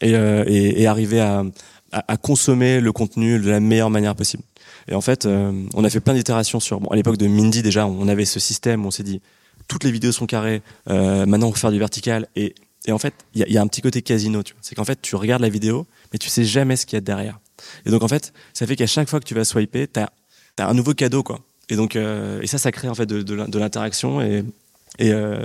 et, 0.00 0.12
et, 0.12 0.82
et 0.82 0.86
arriver 0.86 1.20
à, 1.20 1.44
à, 1.94 2.16
consommer 2.16 2.80
le 2.80 2.92
contenu 2.92 3.38
de 3.38 3.50
la 3.50 3.60
meilleure 3.60 3.90
manière 3.90 4.14
possible. 4.14 4.42
Et 4.88 4.94
en 4.94 5.00
fait, 5.00 5.26
euh, 5.26 5.52
on 5.74 5.84
a 5.84 5.90
fait 5.90 6.00
plein 6.00 6.14
d'itérations 6.14 6.60
sur. 6.60 6.80
Bon, 6.80 6.88
à 6.88 6.96
l'époque 6.96 7.16
de 7.16 7.26
Mindy 7.26 7.62
déjà, 7.62 7.86
on 7.86 8.08
avait 8.08 8.24
ce 8.24 8.40
système. 8.40 8.84
Où 8.84 8.88
on 8.88 8.90
s'est 8.90 9.02
dit, 9.02 9.20
toutes 9.68 9.84
les 9.84 9.90
vidéos 9.90 10.12
sont 10.12 10.26
carrées. 10.26 10.62
Euh, 10.90 11.26
maintenant, 11.26 11.48
on 11.48 11.50
va 11.50 11.56
faire 11.56 11.70
du 11.70 11.78
vertical. 11.78 12.28
Et, 12.36 12.54
et 12.86 12.92
en 12.92 12.98
fait, 12.98 13.14
il 13.34 13.40
y 13.40 13.44
a, 13.44 13.48
y 13.48 13.56
a, 13.56 13.62
un 13.62 13.66
petit 13.66 13.80
côté 13.80 14.02
casino. 14.02 14.42
C'est 14.60 14.74
qu'en 14.74 14.84
fait, 14.84 15.00
tu 15.00 15.16
regardes 15.16 15.42
la 15.42 15.48
vidéo, 15.48 15.86
mais 16.12 16.18
tu 16.18 16.28
sais 16.28 16.44
jamais 16.44 16.76
ce 16.76 16.86
qu'il 16.86 16.96
y 16.96 16.98
a 16.98 17.00
derrière. 17.00 17.38
Et 17.86 17.90
donc 17.90 18.02
en 18.02 18.08
fait, 18.08 18.32
ça 18.52 18.66
fait 18.66 18.76
qu'à 18.76 18.86
chaque 18.86 19.08
fois 19.08 19.20
que 19.20 19.24
tu 19.24 19.34
vas 19.34 19.44
swiper, 19.44 19.86
t'as 19.86 20.08
as 20.58 20.68
un 20.68 20.74
nouveau 20.74 20.94
cadeau, 20.94 21.22
quoi. 21.22 21.40
Et 21.68 21.76
donc, 21.76 21.96
euh, 21.96 22.40
et 22.42 22.46
ça, 22.46 22.58
ça 22.58 22.72
crée 22.72 22.88
en 22.88 22.94
fait 22.94 23.06
de, 23.06 23.22
de, 23.22 23.58
l'interaction 23.58 24.20
et, 24.20 24.44
et 24.98 25.12
euh, 25.12 25.44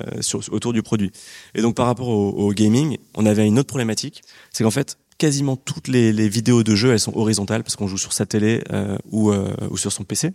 autour 0.51 0.73
du 0.73 0.83
produit. 0.83 1.11
Et 1.55 1.61
donc 1.61 1.75
par 1.75 1.85
rapport 1.85 2.09
au, 2.09 2.29
au 2.29 2.53
gaming, 2.53 2.97
on 3.15 3.25
avait 3.25 3.47
une 3.47 3.59
autre 3.59 3.69
problématique, 3.69 4.21
c'est 4.51 4.63
qu'en 4.63 4.71
fait, 4.71 4.97
quasiment 5.19 5.57
toutes 5.57 5.87
les, 5.87 6.11
les, 6.11 6.29
vidéos 6.29 6.63
de 6.63 6.73
jeu, 6.73 6.93
elles 6.93 6.99
sont 6.99 7.15
horizontales 7.15 7.61
parce 7.63 7.75
qu'on 7.75 7.87
joue 7.87 7.97
sur 7.97 8.13
sa 8.13 8.25
télé 8.25 8.63
euh, 8.71 8.97
ou, 9.11 9.31
euh, 9.31 9.53
ou 9.69 9.77
sur 9.77 9.91
son 9.91 10.03
PC. 10.03 10.31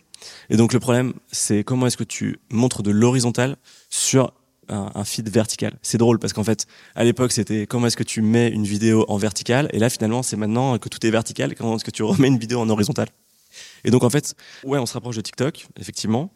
Et 0.50 0.56
donc 0.56 0.72
le 0.72 0.78
problème, 0.78 1.14
c'est 1.32 1.64
comment 1.64 1.86
est-ce 1.86 1.96
que 1.96 2.04
tu 2.04 2.38
montres 2.50 2.82
de 2.82 2.90
l'horizontal 2.90 3.56
sur 3.90 4.32
un, 4.68 4.90
un, 4.94 5.04
feed 5.04 5.28
vertical. 5.28 5.74
C'est 5.82 5.98
drôle 5.98 6.18
parce 6.18 6.32
qu'en 6.32 6.44
fait, 6.44 6.66
à 6.94 7.04
l'époque, 7.04 7.32
c'était 7.32 7.66
comment 7.66 7.86
est-ce 7.86 7.96
que 7.96 8.02
tu 8.02 8.22
mets 8.22 8.48
une 8.48 8.64
vidéo 8.64 9.04
en 9.08 9.16
vertical, 9.16 9.68
et 9.72 9.78
là 9.78 9.90
finalement, 9.90 10.22
c'est 10.22 10.36
maintenant 10.36 10.78
que 10.78 10.88
tout 10.88 11.04
est 11.06 11.10
vertical, 11.10 11.54
comment 11.54 11.76
est-ce 11.76 11.84
que 11.84 11.90
tu 11.90 12.02
remets 12.02 12.28
une 12.28 12.38
vidéo 12.38 12.60
en 12.60 12.68
horizontal? 12.70 13.08
Et 13.84 13.90
donc 13.90 14.04
en 14.04 14.10
fait, 14.10 14.34
ouais, 14.64 14.78
on 14.78 14.86
se 14.86 14.94
rapproche 14.94 15.16
de 15.16 15.20
TikTok, 15.20 15.66
effectivement. 15.80 16.32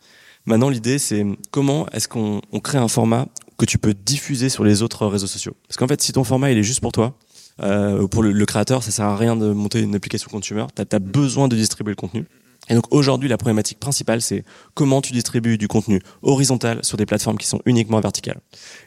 Maintenant, 0.46 0.70
l'idée, 0.70 0.98
c'est 0.98 1.26
comment 1.50 1.86
est-ce 1.90 2.08
qu'on 2.08 2.40
on 2.52 2.60
crée 2.60 2.78
un 2.78 2.88
format 2.88 3.26
que 3.58 3.64
tu 3.64 3.78
peux 3.78 3.92
diffuser 3.92 4.48
sur 4.48 4.64
les 4.64 4.82
autres 4.82 5.06
réseaux 5.06 5.26
sociaux? 5.26 5.54
Parce 5.66 5.76
qu'en 5.76 5.88
fait, 5.88 6.00
si 6.00 6.12
ton 6.12 6.24
format 6.24 6.50
il 6.50 6.58
est 6.58 6.62
juste 6.62 6.80
pour 6.80 6.92
toi, 6.92 7.18
euh, 7.62 8.06
pour 8.06 8.22
le, 8.22 8.46
créateur, 8.46 8.82
ça 8.82 8.90
sert 8.90 9.04
à 9.04 9.16
rien 9.16 9.36
de 9.36 9.52
monter 9.52 9.80
une 9.80 9.94
application 9.94 10.30
consumer. 10.30 10.64
Tu 10.74 10.82
as, 10.90 10.98
besoin 10.98 11.48
de 11.48 11.56
distribuer 11.56 11.92
le 11.92 11.96
contenu. 11.96 12.26
Et 12.70 12.74
donc 12.74 12.84
aujourd'hui, 12.90 13.28
la 13.28 13.38
problématique 13.38 13.80
principale, 13.80 14.20
c'est 14.20 14.44
comment 14.74 15.00
tu 15.00 15.12
distribues 15.12 15.58
du 15.58 15.68
contenu 15.68 16.00
horizontal 16.22 16.84
sur 16.84 16.96
des 16.96 17.06
plateformes 17.06 17.38
qui 17.38 17.46
sont 17.46 17.60
uniquement 17.64 18.00
verticales. 18.00 18.40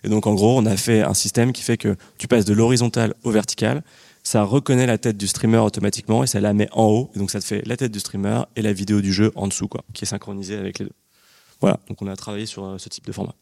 Et 0.04 0.10
donc 0.10 0.28
en 0.28 0.34
gros, 0.34 0.58
on 0.58 0.66
a 0.66 0.78
fait 0.78 1.02
un 1.02 1.14
système 1.14 1.52
qui 1.52 1.64
fait 1.64 1.78
que 1.78 1.96
tu 2.18 2.28
passes 2.28 2.46
de 2.46 2.54
l'horizontal 2.54 3.16
au 3.24 3.32
vertical. 3.32 3.84
Ça 4.24 4.44
reconnaît 4.44 4.86
la 4.86 4.98
tête 4.98 5.18
du 5.18 5.28
streamer 5.28 5.58
automatiquement 5.58 6.24
et 6.24 6.28
ça 6.28 6.40
la 6.40 6.54
met 6.54 6.70
en 6.74 6.86
haut. 6.86 7.12
Donc 7.16 7.32
ça 7.32 7.40
te 7.40 7.46
fait 7.46 7.66
la 7.66 7.78
tête 7.78 7.92
du 7.92 8.00
streamer 8.00 8.44
et 8.56 8.62
la 8.62 8.74
vidéo 8.74 9.02
du 9.02 9.12
jeu 9.12 9.32
en 9.36 9.48
dessous, 9.48 9.68
quoi, 9.68 9.84
qui 9.94 10.06
est 10.06 10.08
synchronisée 10.08 10.58
avec 10.58 10.80
les 10.80 10.86
deux. 10.86 10.92
Voilà. 11.60 11.80
Donc 11.88 12.02
on 12.02 12.08
a 12.08 12.16
travaillé 12.16 12.46
sur 12.46 12.66
euh, 12.66 12.78
ce 12.78 12.90
type 12.90 13.06
de 13.06 13.12
format. 13.12 13.36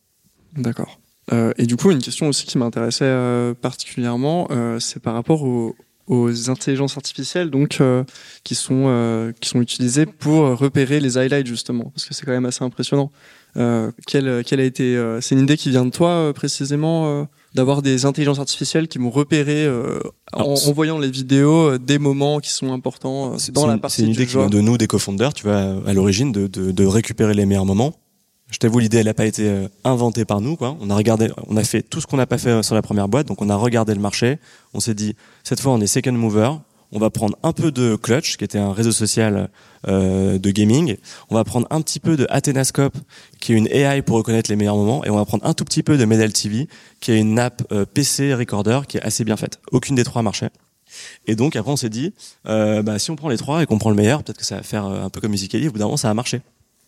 D'accord. 0.55 0.99
Euh, 1.31 1.53
et 1.57 1.65
du 1.65 1.75
coup, 1.75 1.91
une 1.91 2.01
question 2.01 2.27
aussi 2.27 2.45
qui 2.45 2.57
m'intéressait 2.57 3.05
euh, 3.05 3.53
particulièrement, 3.53 4.47
c'est 4.79 5.01
par 5.01 5.13
rapport 5.13 5.43
aux, 5.43 5.75
aux, 6.07 6.49
intelligences 6.49 6.97
artificielles, 6.97 7.49
donc 7.49 7.81
qui 8.43 8.55
sont 8.55 9.33
qui 9.39 9.49
sont 9.49 9.61
utilisées 9.61 10.05
pour 10.05 10.57
repérer 10.57 10.99
les 10.99 11.17
highlights 11.17 11.47
justement, 11.47 11.91
parce 11.91 12.05
que 12.05 12.13
c'est 12.13 12.25
quand 12.25 12.31
même 12.31 12.45
assez 12.45 12.63
impressionnant. 12.63 13.11
Quelle 13.55 14.43
quelle 14.45 14.59
a 14.59 14.63
été 14.63 15.17
C'est 15.21 15.35
une 15.35 15.41
idée 15.41 15.57
qui 15.57 15.69
vient 15.69 15.85
de 15.85 15.89
toi 15.91 16.31
précisément 16.33 17.27
d'avoir 17.55 17.81
des 17.81 18.05
intelligences 18.05 18.39
artificielles 18.39 18.87
qui 18.87 18.97
vont 18.97 19.09
repérer 19.09 19.67
en, 20.33 20.43
en, 20.43 20.71
voyant 20.71 20.99
les 20.99 21.09
vidéos 21.09 21.77
des 21.77 21.99
moments 21.99 22.39
qui 22.39 22.51
sont 22.51 22.71
importants 22.71 23.35
dans 23.53 23.67
la 23.67 23.77
partie 23.77 23.97
C'est 23.97 24.03
une 24.03 24.13
idée 24.13 24.25
qui 24.25 24.37
vient 24.37 24.49
de 24.49 24.61
nous, 24.61 24.77
des 24.77 24.87
co-founders, 24.87 25.33
tu 25.33 25.43
vois, 25.43 25.75
à 25.85 25.93
l'origine, 25.93 26.31
de, 26.31 26.47
de, 26.47 26.71
de 26.71 26.85
récupérer 26.85 27.33
les 27.33 27.45
meilleurs 27.45 27.65
moments 27.65 27.95
je 28.51 28.57
t'avoue, 28.57 28.79
l'idée, 28.79 28.97
elle 28.97 29.05
n'a 29.05 29.13
pas 29.13 29.27
été 29.27 29.47
euh, 29.47 29.67
inventée 29.83 30.25
par 30.25 30.41
nous. 30.41 30.55
Quoi. 30.55 30.75
On 30.81 30.89
a 30.89 30.95
regardé, 30.95 31.29
on 31.47 31.55
a 31.55 31.63
fait 31.63 31.83
tout 31.83 32.01
ce 32.01 32.07
qu'on 32.07 32.17
n'a 32.17 32.25
pas 32.25 32.39
fait 32.39 32.49
euh, 32.49 32.63
sur 32.63 32.73
la 32.73 32.81
première 32.81 33.07
boîte. 33.07 33.27
Donc, 33.27 33.41
on 33.41 33.49
a 33.49 33.55
regardé 33.55 33.93
le 33.93 34.01
marché. 34.01 34.39
On 34.73 34.79
s'est 34.79 34.95
dit, 34.95 35.15
cette 35.43 35.59
fois, 35.59 35.71
on 35.73 35.81
est 35.81 35.87
second 35.87 36.13
mover. 36.13 36.51
On 36.91 36.99
va 36.99 37.09
prendre 37.09 37.37
un 37.43 37.53
peu 37.53 37.71
de 37.71 37.95
Clutch, 37.95 38.37
qui 38.37 38.43
était 38.43 38.57
un 38.57 38.73
réseau 38.73 38.91
social 38.91 39.49
euh, 39.87 40.39
de 40.39 40.51
gaming. 40.51 40.97
On 41.29 41.35
va 41.35 41.43
prendre 41.43 41.67
un 41.69 41.81
petit 41.81 41.99
peu 41.99 42.17
de 42.17 42.25
Athenascope, 42.29 42.97
qui 43.39 43.53
est 43.53 43.55
une 43.55 43.67
AI 43.67 44.01
pour 44.01 44.17
reconnaître 44.17 44.49
les 44.49 44.55
meilleurs 44.55 44.75
moments. 44.75 45.05
Et 45.05 45.09
on 45.09 45.15
va 45.15 45.25
prendre 45.25 45.45
un 45.45 45.53
tout 45.53 45.65
petit 45.65 45.83
peu 45.83 45.97
de 45.97 46.05
Medal 46.05 46.33
TV, 46.33 46.67
qui 46.99 47.11
est 47.11 47.19
une 47.19 47.37
app 47.37 47.61
euh, 47.71 47.85
PC 47.85 48.33
recorder 48.33 48.81
qui 48.87 48.97
est 48.97 49.03
assez 49.03 49.23
bien 49.23 49.37
faite. 49.37 49.59
Aucune 49.71 49.95
des 49.95 50.03
trois 50.03 50.23
marchait. 50.23 50.49
Et 51.27 51.35
donc, 51.35 51.55
après, 51.55 51.71
on 51.71 51.75
s'est 51.77 51.89
dit, 51.89 52.13
euh, 52.47 52.81
bah, 52.81 52.97
si 52.97 53.11
on 53.11 53.15
prend 53.15 53.29
les 53.29 53.37
trois 53.37 53.61
et 53.61 53.67
qu'on 53.67 53.77
prend 53.77 53.91
le 53.91 53.95
meilleur, 53.95 54.23
peut-être 54.23 54.39
que 54.39 54.45
ça 54.45 54.55
va 54.55 54.63
faire 54.63 54.85
un 54.85 55.09
peu 55.09 55.21
comme 55.21 55.31
Musical.ly. 55.31 55.67
Au 55.67 55.71
bout 55.71 55.77
d'un 55.77 55.85
moment, 55.85 55.97
ça 55.97 56.07
va 56.07 56.15
marcher. 56.15 56.41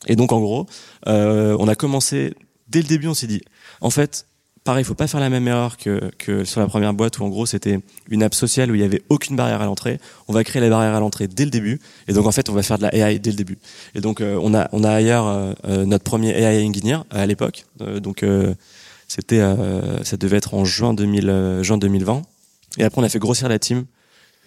Et 0.07 0.15
donc 0.15 0.31
en 0.31 0.39
gros, 0.39 0.65
euh, 1.07 1.55
on 1.59 1.67
a 1.67 1.75
commencé 1.75 2.33
dès 2.67 2.81
le 2.81 2.87
début, 2.87 3.07
on 3.07 3.13
s'est 3.13 3.27
dit, 3.27 3.41
en 3.81 3.89
fait, 3.89 4.25
pareil, 4.63 4.84
il 4.84 4.86
faut 4.86 4.95
pas 4.95 5.08
faire 5.08 5.19
la 5.19 5.30
même 5.30 5.47
erreur 5.47 5.78
que, 5.78 6.12
que 6.17 6.43
sur 6.43 6.60
la 6.60 6.67
première 6.67 6.93
boîte 6.93 7.19
où 7.19 7.24
en 7.24 7.30
gros 7.30 7.45
c'était 7.45 7.80
une 8.10 8.24
app 8.24 8.34
sociale 8.34 8.71
où 8.71 8.76
il 8.76 8.82
y 8.82 8.84
avait 8.84 9.02
aucune 9.10 9.36
barrière 9.36 9.62
à 9.62 9.65
l'entrée. 9.65 10.00
On 10.28 10.34
va 10.34 10.43
créer 10.43 10.62
la 10.62 10.69
barrière 10.69 10.93
à 10.93 11.00
l'entrée 11.00 11.28
dès 11.28 11.45
le 11.45 11.52
début, 11.52 11.80
et 12.08 12.13
donc 12.13 12.28
en 12.28 12.32
fait 12.32 12.50
on 12.50 12.54
va 12.54 12.63
faire 12.63 12.78
de 12.78 12.84
la 12.84 12.95
AI 12.95 13.19
dès 13.19 13.32
le 13.32 13.38
début. 13.38 13.58
Et 13.95 14.02
donc 14.02 14.21
euh, 14.21 14.39
on 14.41 14.54
a 14.54 14.69
on 14.71 14.84
a 14.84 14.91
ailleurs 14.91 15.28
euh, 15.28 15.54
euh 15.67 15.86
notre 15.86 16.04
premier 16.04 16.30
AI 16.30 16.65
engineer 16.67 17.04
à 17.10 17.26
l'époque, 17.26 17.65
euh, 17.82 18.00
donc 18.00 18.26
c'était 19.08 19.41
ça 20.04 20.17
devait 20.17 20.38
être 20.38 20.54
en 20.54 20.65
juin 20.65 20.93
2000 20.93 21.60
juin 21.62 21.78
2020. 21.78 22.21
Et 22.78 22.84
après 22.84 23.02
on 23.02 23.04
a 23.04 23.10
fait 23.10 23.19
grossir 23.19 23.50
la 23.50 23.60
team 23.60 23.86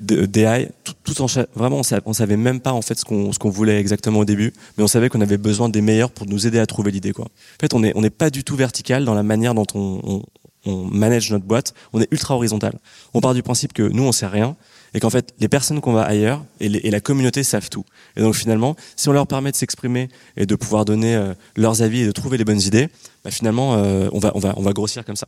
d'AI, 0.00 0.70
tout, 0.82 0.92
tout, 1.04 1.22
en 1.22 1.26
vraiment 1.54 1.82
on 2.04 2.12
savait, 2.12 2.36
même 2.36 2.60
pas 2.60 2.72
en 2.72 2.82
fait 2.82 2.98
ce 2.98 3.04
qu'on 3.04 3.30
qu'on 3.30 3.50
voulait 3.50 3.78
exactement 3.78 4.20
au 4.20 4.24
début, 4.24 4.52
mais 4.76 4.82
on 4.82 4.88
savait 4.88 5.08
qu'on 5.08 5.20
avait 5.20 5.38
besoin 5.38 5.68
des 5.68 5.80
meilleurs 5.82 6.10
pour 6.10 6.26
nous 6.26 6.46
aider 6.46 6.58
à 6.58 6.66
trouver 6.66 6.90
l'idée 6.90 7.12
quoi. 7.12 7.26
En 7.26 7.60
fait, 7.60 7.74
on 7.74 7.84
est 7.84 7.92
on 7.94 8.00
n'est 8.00 8.10
pas 8.10 8.30
du 8.30 8.42
tout 8.42 8.56
vertical 8.56 9.04
dans 9.04 9.14
la 9.14 9.22
manière 9.22 9.54
dont 9.54 9.66
on, 9.74 10.00
on, 10.04 10.22
on 10.66 10.84
manage 10.84 11.30
notre 11.30 11.44
boîte, 11.44 11.74
on 11.92 12.00
est 12.00 12.08
ultra 12.10 12.34
horizontal. 12.34 12.78
On 13.12 13.20
part 13.20 13.34
du 13.34 13.42
principe 13.42 13.72
que 13.72 13.82
nous 13.82 14.02
on 14.02 14.12
sait 14.12 14.26
rien 14.26 14.56
et 14.94 15.00
qu'en 15.00 15.10
fait 15.10 15.34
les 15.40 15.48
personnes 15.48 15.80
qu'on 15.80 15.92
va 15.92 16.02
ailleurs 16.02 16.44
et, 16.60 16.68
la 16.68 17.00
communauté 17.00 17.42
savent 17.42 17.68
tout. 17.68 17.84
Et 18.16 18.20
donc 18.20 18.34
finalement, 18.34 18.76
si 18.96 19.08
on 19.08 19.12
leur 19.12 19.26
permet 19.26 19.50
de 19.50 19.56
s'exprimer 19.56 20.08
et 20.36 20.46
de 20.46 20.54
pouvoir 20.54 20.84
donner 20.84 21.16
euh, 21.16 21.34
leurs 21.56 21.82
avis 21.82 22.00
et 22.02 22.06
de 22.06 22.12
trouver 22.12 22.38
les 22.38 22.44
bonnes 22.44 22.60
idées, 22.60 22.88
bah, 23.24 23.30
finalement 23.30 23.74
euh, 23.74 24.08
on 24.12 24.18
va 24.20 24.30
on 24.34 24.38
va 24.38 24.54
on 24.56 24.62
va 24.62 24.72
grossir 24.72 25.04
comme 25.04 25.16
ça. 25.16 25.26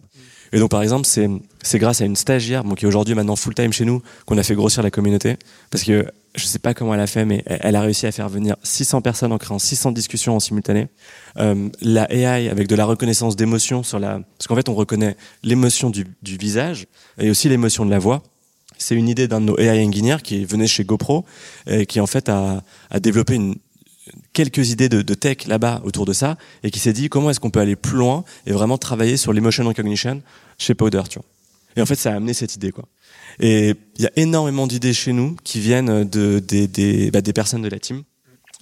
Et 0.52 0.59
donc 0.61 0.70
par 0.70 0.83
exemple, 0.83 1.07
c'est 1.07 1.29
c'est 1.62 1.79
grâce 1.79 2.00
à 2.00 2.05
une 2.05 2.16
stagiaire 2.16 2.62
bon, 2.62 2.74
qui 2.74 2.85
est 2.85 2.88
aujourd'hui 2.88 3.14
maintenant 3.14 3.37
full 3.37 3.55
time 3.55 3.72
chez 3.72 3.85
nous 3.85 4.02
qu'on 4.24 4.38
a 4.38 4.42
fait 4.42 4.55
grossir 4.55 4.83
la 4.83 4.90
communauté 4.90 5.37
parce 5.70 5.83
que 5.83 6.07
je 6.37 6.44
sais 6.44 6.59
pas 6.59 6.74
comment 6.74 6.94
elle 6.94 7.00
a 7.00 7.07
fait, 7.07 7.24
mais 7.24 7.42
elle 7.46 7.76
a 7.76 7.81
réussi 7.81 8.07
à 8.07 8.12
faire 8.12 8.29
venir 8.29 8.57
600 8.62 9.00
personnes 9.00 9.33
en 9.33 9.38
créant 9.38 9.59
600 9.59 9.92
discussions 9.92 10.37
en 10.37 10.40
simultané. 10.40 10.88
Euh, 11.38 11.68
la 11.81 12.12
AI 12.12 12.48
avec 12.50 12.68
de 12.68 12.74
la 12.76 12.85
reconnaissance 12.85 13.37
d'émotion 13.37 13.83
sur 13.83 13.98
la, 13.98 14.20
parce 14.38 14.46
qu'en 14.46 14.55
fait 14.55 14.68
on 14.68 14.74
reconnaît 14.74 15.16
l'émotion 15.42 15.90
du, 15.90 16.07
du 16.22 16.37
visage 16.37 16.87
et 17.18 17.31
aussi 17.31 17.48
l'émotion 17.48 17.85
de 17.87 17.90
la 17.90 17.98
voix. 17.98 18.22
C'est 18.78 18.94
une 18.94 19.08
idée 19.08 19.28
d'un 19.28 19.40
de 19.40 19.46
nos 19.46 19.58
AI 19.58 19.84
engineers 19.84 20.18
qui 20.22 20.44
venait 20.44 20.66
chez 20.66 20.84
GoPro 20.84 21.24
et 21.66 21.86
qui 21.86 22.00
en 22.00 22.06
fait 22.06 22.28
a, 22.28 22.62
a 22.90 23.00
développé 23.00 23.34
une, 23.34 23.56
quelques 24.32 24.70
idées 24.70 24.88
de, 24.88 25.02
de 25.02 25.14
tech 25.14 25.46
là-bas 25.46 25.82
autour 25.84 26.04
de 26.04 26.12
ça 26.12 26.36
et 26.62 26.70
qui 26.70 26.78
s'est 26.78 26.92
dit 26.92 27.08
comment 27.08 27.30
est-ce 27.30 27.40
qu'on 27.40 27.50
peut 27.50 27.60
aller 27.60 27.76
plus 27.76 27.96
loin 27.96 28.24
et 28.46 28.52
vraiment 28.52 28.78
travailler 28.78 29.16
sur 29.16 29.32
l'emotion 29.32 29.64
recognition 29.64 30.22
chez 30.58 30.74
Powder, 30.74 31.02
tu 31.08 31.18
vois. 31.18 31.26
Et 31.76 31.82
en 31.82 31.86
fait, 31.86 31.96
ça 31.96 32.12
a 32.12 32.16
amené 32.16 32.32
cette 32.32 32.54
idée, 32.54 32.72
quoi. 32.72 32.86
Et 33.38 33.74
il 33.96 34.02
y 34.02 34.06
a 34.06 34.10
énormément 34.16 34.66
d'idées 34.66 34.94
chez 34.94 35.12
nous 35.12 35.36
qui 35.44 35.60
viennent 35.60 36.04
de, 36.04 36.38
des, 36.38 37.10
bah, 37.10 37.20
des 37.20 37.32
personnes 37.34 37.62
de 37.62 37.68
la 37.68 37.78
team. 37.78 38.02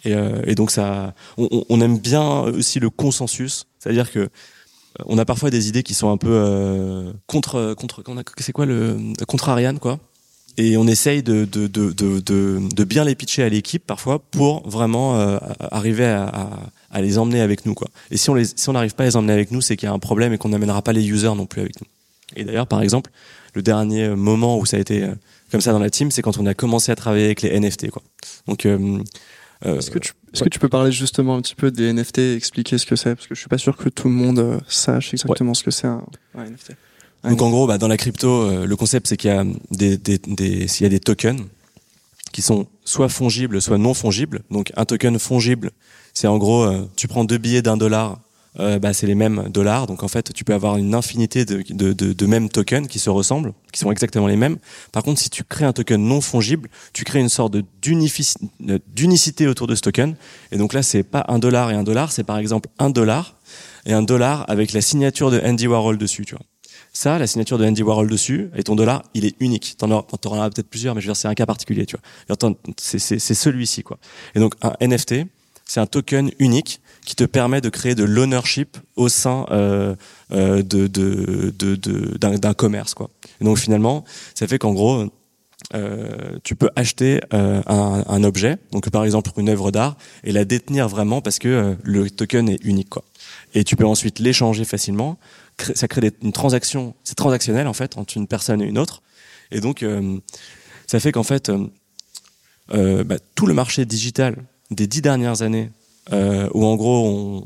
Et, 0.04 0.14
euh, 0.14 0.42
et 0.46 0.54
donc 0.54 0.70
ça, 0.70 1.14
on, 1.38 1.64
on, 1.68 1.80
aime 1.80 1.98
bien 1.98 2.40
aussi 2.40 2.80
le 2.80 2.90
consensus, 2.90 3.66
c'est-à-dire 3.78 4.10
que 4.10 4.28
on 5.06 5.18
a 5.18 5.24
parfois 5.24 5.50
des 5.50 5.68
idées 5.68 5.82
qui 5.82 5.94
sont 5.94 6.10
un 6.10 6.16
peu 6.16 6.30
euh, 6.30 7.12
contre, 7.26 7.74
contre, 7.74 8.02
c'est 8.38 8.52
quoi 8.52 8.66
le 8.66 8.96
contrarian, 9.26 9.76
quoi 9.76 9.98
et 10.56 10.76
on 10.76 10.86
essaye 10.86 11.22
de, 11.22 11.44
de, 11.44 11.66
de, 11.66 11.90
de, 11.92 12.20
de 12.20 12.84
bien 12.84 13.04
les 13.04 13.14
pitcher 13.14 13.42
à 13.42 13.48
l'équipe 13.48 13.84
parfois 13.84 14.18
pour 14.18 14.68
vraiment 14.68 15.18
euh, 15.18 15.38
arriver 15.72 16.06
à, 16.06 16.26
à, 16.26 16.50
à, 16.92 17.02
les 17.02 17.18
emmener 17.18 17.40
avec 17.40 17.66
nous 17.66 17.74
quoi. 17.74 17.88
Et 18.10 18.16
si 18.16 18.30
on 18.30 18.34
les 18.34 18.44
si 18.44 18.68
on 18.68 18.72
n'arrive 18.72 18.94
pas 18.94 19.02
à 19.04 19.06
les 19.06 19.16
emmener 19.16 19.32
avec 19.32 19.50
nous, 19.50 19.60
c'est 19.60 19.76
qu'il 19.76 19.88
y 19.88 19.90
a 19.90 19.92
un 19.92 19.98
problème 19.98 20.32
et 20.32 20.38
qu'on 20.38 20.50
n'amènera 20.50 20.82
pas 20.82 20.92
les 20.92 21.08
users 21.08 21.34
non 21.34 21.46
plus 21.46 21.60
avec 21.60 21.80
nous. 21.80 21.86
Et 22.36 22.44
d'ailleurs 22.44 22.66
par 22.66 22.82
exemple, 22.82 23.10
le 23.54 23.62
dernier 23.62 24.08
moment 24.10 24.58
où 24.58 24.66
ça 24.66 24.76
a 24.76 24.80
été 24.80 25.02
euh, 25.02 25.14
comme 25.50 25.60
ça 25.60 25.72
dans 25.72 25.78
la 25.78 25.90
team, 25.90 26.10
c'est 26.10 26.22
quand 26.22 26.38
on 26.38 26.46
a 26.46 26.54
commencé 26.54 26.92
à 26.92 26.96
travailler 26.96 27.26
avec 27.26 27.42
les 27.42 27.58
NFT 27.58 27.90
quoi. 27.90 28.02
Donc 28.46 28.66
euh, 28.66 28.78
euh, 28.78 29.02
est-ce 29.64 29.90
que, 29.90 29.98
tu, 29.98 30.12
ouais. 30.34 30.40
que 30.40 30.48
tu 30.48 30.58
peux 30.58 30.68
parler 30.68 30.92
justement 30.92 31.36
un 31.36 31.40
petit 31.40 31.54
peu 31.54 31.70
des 31.70 31.92
NFT 31.92 32.18
et 32.18 32.34
expliquer 32.34 32.78
ce 32.78 32.86
que 32.86 32.96
c'est? 32.96 33.14
Parce 33.14 33.26
que 33.26 33.34
je 33.34 33.40
suis 33.40 33.48
pas 33.48 33.58
sûr 33.58 33.76
que 33.76 33.88
tout 33.88 34.08
le 34.08 34.14
monde 34.14 34.60
sache 34.68 35.14
exactement 35.14 35.50
ouais. 35.50 35.54
ce 35.54 35.64
que 35.64 35.70
c'est 35.70 35.86
un, 35.86 36.04
un 36.36 36.44
NFT. 36.44 36.72
Donc 37.24 37.40
en 37.40 37.50
gros, 37.50 37.66
bah, 37.66 37.78
dans 37.78 37.88
la 37.88 37.96
crypto, 37.96 38.28
euh, 38.28 38.66
le 38.66 38.76
concept 38.76 39.06
c'est 39.06 39.16
qu'il 39.16 39.30
y 39.30 39.34
a 39.34 39.44
des, 39.70 39.96
des, 39.96 40.18
des, 40.18 40.68
s'il 40.68 40.84
y 40.84 40.86
a 40.86 40.90
des 40.90 41.00
tokens 41.00 41.40
qui 42.32 42.42
sont 42.42 42.66
soit 42.84 43.08
fongibles, 43.08 43.62
soit 43.62 43.78
non 43.78 43.94
fongibles. 43.94 44.42
Donc 44.50 44.72
un 44.76 44.84
token 44.84 45.18
fongible, 45.18 45.70
c'est 46.12 46.26
en 46.26 46.36
gros, 46.36 46.64
euh, 46.64 46.88
tu 46.96 47.08
prends 47.08 47.24
deux 47.24 47.38
billets 47.38 47.62
d'un 47.62 47.76
dollar, 47.76 48.20
euh, 48.60 48.78
bah, 48.78 48.92
c'est 48.92 49.06
les 49.06 49.14
mêmes 49.14 49.48
dollars. 49.50 49.86
Donc 49.86 50.02
en 50.02 50.08
fait, 50.08 50.32
tu 50.32 50.44
peux 50.44 50.54
avoir 50.54 50.76
une 50.76 50.94
infinité 50.94 51.44
de, 51.44 51.62
de, 51.68 51.92
de, 51.92 52.12
de, 52.12 52.26
mêmes 52.26 52.48
tokens 52.48 52.86
qui 52.86 52.98
se 52.98 53.10
ressemblent, 53.10 53.52
qui 53.72 53.80
sont 53.80 53.90
exactement 53.90 54.26
les 54.26 54.36
mêmes. 54.36 54.58
Par 54.92 55.02
contre, 55.02 55.20
si 55.20 55.30
tu 55.30 55.42
crées 55.44 55.64
un 55.64 55.72
token 55.72 56.00
non 56.00 56.20
fongible, 56.20 56.68
tu 56.92 57.04
crées 57.04 57.20
une 57.20 57.28
sorte 57.28 57.56
d'unicité 57.82 59.46
autour 59.48 59.66
de 59.66 59.74
ce 59.74 59.80
token. 59.80 60.14
Et 60.52 60.56
donc 60.56 60.72
là, 60.72 60.82
c'est 60.82 61.02
pas 61.02 61.24
un 61.28 61.38
dollar 61.38 61.70
et 61.70 61.74
un 61.74 61.82
dollar, 61.82 62.12
c'est 62.12 62.24
par 62.24 62.38
exemple 62.38 62.68
un 62.78 62.90
dollar 62.90 63.36
et 63.86 63.92
un 63.92 64.02
dollar 64.02 64.44
avec 64.48 64.72
la 64.72 64.80
signature 64.80 65.30
de 65.30 65.40
Andy 65.40 65.66
Warhol 65.66 65.98
dessus, 65.98 66.24
tu 66.24 66.34
vois. 66.34 66.44
Ça, 66.96 67.18
la 67.18 67.26
signature 67.26 67.58
de 67.58 67.66
Andy 67.66 67.82
Warhol 67.82 68.08
dessus, 68.08 68.50
et 68.54 68.62
ton 68.62 68.76
dollar, 68.76 69.02
il 69.14 69.24
est 69.24 69.34
unique. 69.40 69.74
T'en 69.78 69.90
auras, 69.90 70.06
auras 70.26 70.48
peut-être 70.50 70.68
plusieurs, 70.68 70.94
mais 70.94 71.00
je 71.00 71.08
veux 71.08 71.12
dire, 71.12 71.16
c'est 71.16 71.26
un 71.26 71.34
cas 71.34 71.44
particulier, 71.44 71.86
tu 71.86 71.96
vois. 72.28 72.52
C'est 72.76 73.18
celui-ci, 73.18 73.82
quoi. 73.82 73.98
Et 74.36 74.38
donc, 74.38 74.54
un 74.62 74.74
NFT, 74.80 75.26
c'est 75.66 75.80
un 75.80 75.86
token 75.86 76.30
unique 76.38 76.80
qui 77.04 77.14
te 77.14 77.24
permet 77.24 77.60
de 77.60 77.68
créer 77.68 77.94
de 77.94 78.04
l'ownership 78.04 78.78
au 78.96 79.08
sein 79.08 79.46
euh, 79.50 79.94
euh, 80.32 80.62
de, 80.62 80.88
d'un 82.16 82.54
commerce, 82.54 82.94
quoi. 82.94 83.10
Donc, 83.40 83.58
finalement, 83.58 84.04
ça 84.34 84.46
fait 84.46 84.58
qu'en 84.58 84.72
gros, 84.72 85.04
euh, 85.74 86.38
tu 86.42 86.56
peux 86.56 86.70
acheter 86.76 87.20
un, 87.30 88.24
objet, 88.24 88.58
donc 88.72 88.88
par 88.90 89.04
exemple 89.04 89.30
une 89.36 89.48
œuvre 89.48 89.70
d'art, 89.70 89.96
et 90.24 90.32
la 90.32 90.44
détenir 90.44 90.88
vraiment 90.88 91.20
parce 91.20 91.38
que 91.38 91.76
le 91.82 92.10
token 92.10 92.48
est 92.48 92.64
unique, 92.64 92.90
quoi. 92.90 93.04
Et 93.54 93.64
tu 93.64 93.76
peux 93.76 93.86
ensuite 93.86 94.18
l'échanger 94.18 94.64
facilement 94.64 95.18
ça 95.76 95.86
crée 95.86 96.10
une 96.20 96.32
transaction, 96.32 96.96
c'est 97.04 97.14
transactionnel 97.14 97.68
en 97.68 97.72
fait 97.72 97.96
entre 97.96 98.16
une 98.16 98.26
personne 98.26 98.60
et 98.60 98.64
une 98.64 98.76
autre, 98.76 99.02
et 99.52 99.60
donc 99.60 99.84
ça 100.88 100.98
fait 100.98 101.12
qu'en 101.12 101.22
fait 101.22 101.52
bah, 102.68 103.16
tout 103.36 103.46
le 103.46 103.54
marché 103.54 103.84
digital 103.84 104.36
des 104.72 104.88
dix 104.88 105.00
dernières 105.00 105.42
années, 105.42 105.70
où 106.12 106.64
en 106.64 106.76
gros 106.76 107.42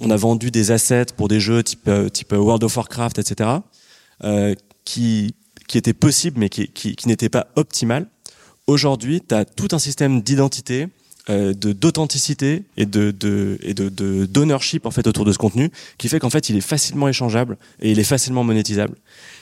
on, 0.00 0.10
a 0.10 0.16
vendu 0.16 0.50
des 0.50 0.70
assets 0.70 1.06
pour 1.16 1.28
des 1.28 1.40
jeux 1.40 1.62
type, 1.62 1.90
type 2.12 2.32
World 2.32 2.64
of 2.64 2.76
Warcraft, 2.76 3.18
etc., 3.18 3.50
qui 4.84 5.34
qui 5.70 5.78
étaient 5.78 5.94
possibles 5.94 6.40
mais 6.40 6.48
qui, 6.48 6.66
qui, 6.66 6.96
qui 6.96 7.06
n'étaient 7.06 7.28
pas 7.28 7.46
optimales. 7.54 8.06
Aujourd'hui, 8.66 9.22
tu 9.26 9.34
as 9.34 9.44
tout 9.44 9.68
un 9.70 9.78
système 9.78 10.20
d'identité, 10.20 10.88
euh, 11.28 11.54
de 11.54 11.72
d'authenticité 11.72 12.64
et 12.76 12.86
de, 12.86 13.12
de 13.12 13.58
et 13.62 13.72
de 13.72 13.88
d'ownership 14.26 14.84
en 14.84 14.90
fait 14.90 15.06
autour 15.06 15.24
de 15.24 15.32
ce 15.32 15.38
contenu 15.38 15.70
qui 15.98 16.08
fait 16.08 16.18
qu'en 16.18 16.30
fait 16.30 16.48
il 16.48 16.56
est 16.56 16.62
facilement 16.62 17.08
échangeable 17.08 17.58
et 17.80 17.90
il 17.92 17.98
est 17.98 18.04
facilement 18.04 18.42
monétisable 18.42 18.96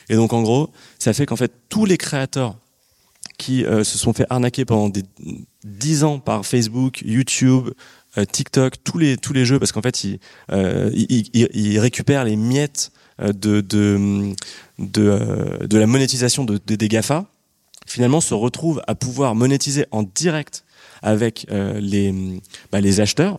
et 0.09 0.17
donc 0.17 0.33
en 0.33 0.43
gros 0.43 0.71
ça 0.99 1.13
fait 1.13 1.25
qu'en 1.25 1.37
fait 1.37 1.53
tous 1.69 1.85
les 1.85 1.97
créateurs 1.97 2.57
qui 3.39 3.65
euh, 3.65 3.85
se 3.85 3.97
sont 3.97 4.13
fait 4.13 4.27
arnaquer 4.29 4.65
pendant 4.65 4.89
des 4.89 5.05
dix 5.65 6.03
ans 6.03 6.19
par 6.19 6.45
Facebook, 6.45 7.01
YouTube, 7.05 7.69
euh, 7.69 7.73
TikTok, 8.25 8.83
tous 8.85 8.99
les 8.99 9.17
tous 9.17 9.33
les 9.33 9.45
jeux 9.45 9.59
parce 9.59 9.73
qu'en 9.73 9.83
fait 9.83 10.05
ils, 10.05 10.19
ils, 10.53 11.49
ils, 11.55 11.79
récupèrent 11.79 12.25
les 12.25 12.37
miettes 12.37 12.93
de 13.21 13.61
de 13.61 14.33
de, 14.79 15.67
de 15.67 15.79
la 15.79 15.87
monétisation 15.87 16.45
de, 16.45 16.59
des 16.59 16.89
GAFA 16.89 17.27
finalement 17.89 18.21
se 18.21 18.35
retrouvent 18.35 18.83
à 18.87 18.95
pouvoir 18.95 19.35
monétiser 19.35 19.87
en 19.91 20.03
direct 20.03 20.65
avec 21.03 21.47
euh, 21.51 21.81
les, 21.81 22.15
bah, 22.71 22.81
les 22.81 23.01
acheteurs. 23.01 23.39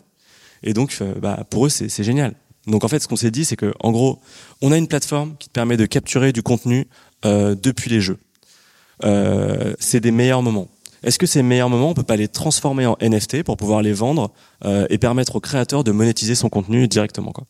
Et 0.64 0.74
donc, 0.74 0.98
euh, 1.02 1.14
bah, 1.16 1.46
pour 1.50 1.66
eux, 1.66 1.70
c'est 1.70 2.04
génial. 2.04 2.34
Donc 2.68 2.84
en 2.84 2.88
fait, 2.88 3.00
ce 3.00 3.08
qu'on 3.08 3.16
s'est 3.16 3.32
dit, 3.32 3.46
c'est 3.46 3.56
que 3.56 3.74
en 3.80 3.92
gros, 3.92 4.20
on 4.62 4.72
a 4.72 4.78
une 4.78 4.88
plateforme 4.88 5.36
qui 5.38 5.48
te 5.48 5.54
permet 5.54 5.78
de 5.78 5.86
capturer 5.86 6.34
du 6.34 6.44
contenu 6.44 6.88
euh, 7.26 7.56
depuis 7.56 7.90
les 7.90 8.02
jeux. 8.02 8.18
Euh, 9.06 9.74
c'est 9.80 10.02
des 10.02 10.12
meilleurs 10.12 10.42
moments. 10.42 10.68
Est-ce 11.04 11.20
que 11.20 11.26
ces 11.26 11.44
meilleurs 11.44 11.70
moments, 11.70 11.90
on 11.90 11.94
peut 11.94 12.04
pas 12.04 12.16
les 12.16 12.28
transformer 12.28 12.86
en 12.86 12.98
NFT 13.02 13.44
pour 13.44 13.58
pouvoir 13.58 13.82
les 13.82 13.94
vendre 13.94 14.32
euh, 14.66 14.86
et 14.90 14.98
permettre 14.98 15.36
aux 15.36 15.40
créateurs 15.40 15.84
de 15.84 15.92
monétiser 15.92 16.36
son 16.36 16.50
contenu 16.50 16.88
directement 16.88 17.32
quoi? 17.32 17.46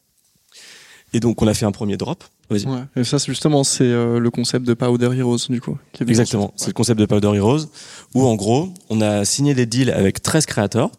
Et 1.13 1.19
donc 1.19 1.41
on 1.41 1.47
a 1.47 1.53
fait 1.53 1.65
un 1.65 1.71
premier 1.71 1.97
drop. 1.97 2.23
Ouais, 2.51 2.59
et 2.95 3.03
ça, 3.03 3.17
justement, 3.19 3.63
c'est 3.63 3.83
euh, 3.83 4.17
le 4.19 4.31
concept 4.31 4.65
de 4.65 4.73
Powder 4.73 5.15
Heroes, 5.15 5.37
du 5.49 5.61
coup. 5.61 5.77
Exactement, 6.01 6.51
c'est 6.55 6.67
le 6.67 6.73
concept 6.73 6.99
de 6.99 7.05
Powder 7.05 7.31
Heroes, 7.35 7.67
où 8.15 8.25
en 8.25 8.35
gros, 8.35 8.73
on 8.89 9.01
a 9.01 9.23
signé 9.23 9.53
des 9.53 9.67
deals 9.67 9.91
avec 9.91 10.23
13 10.23 10.47
créateurs. 10.47 10.89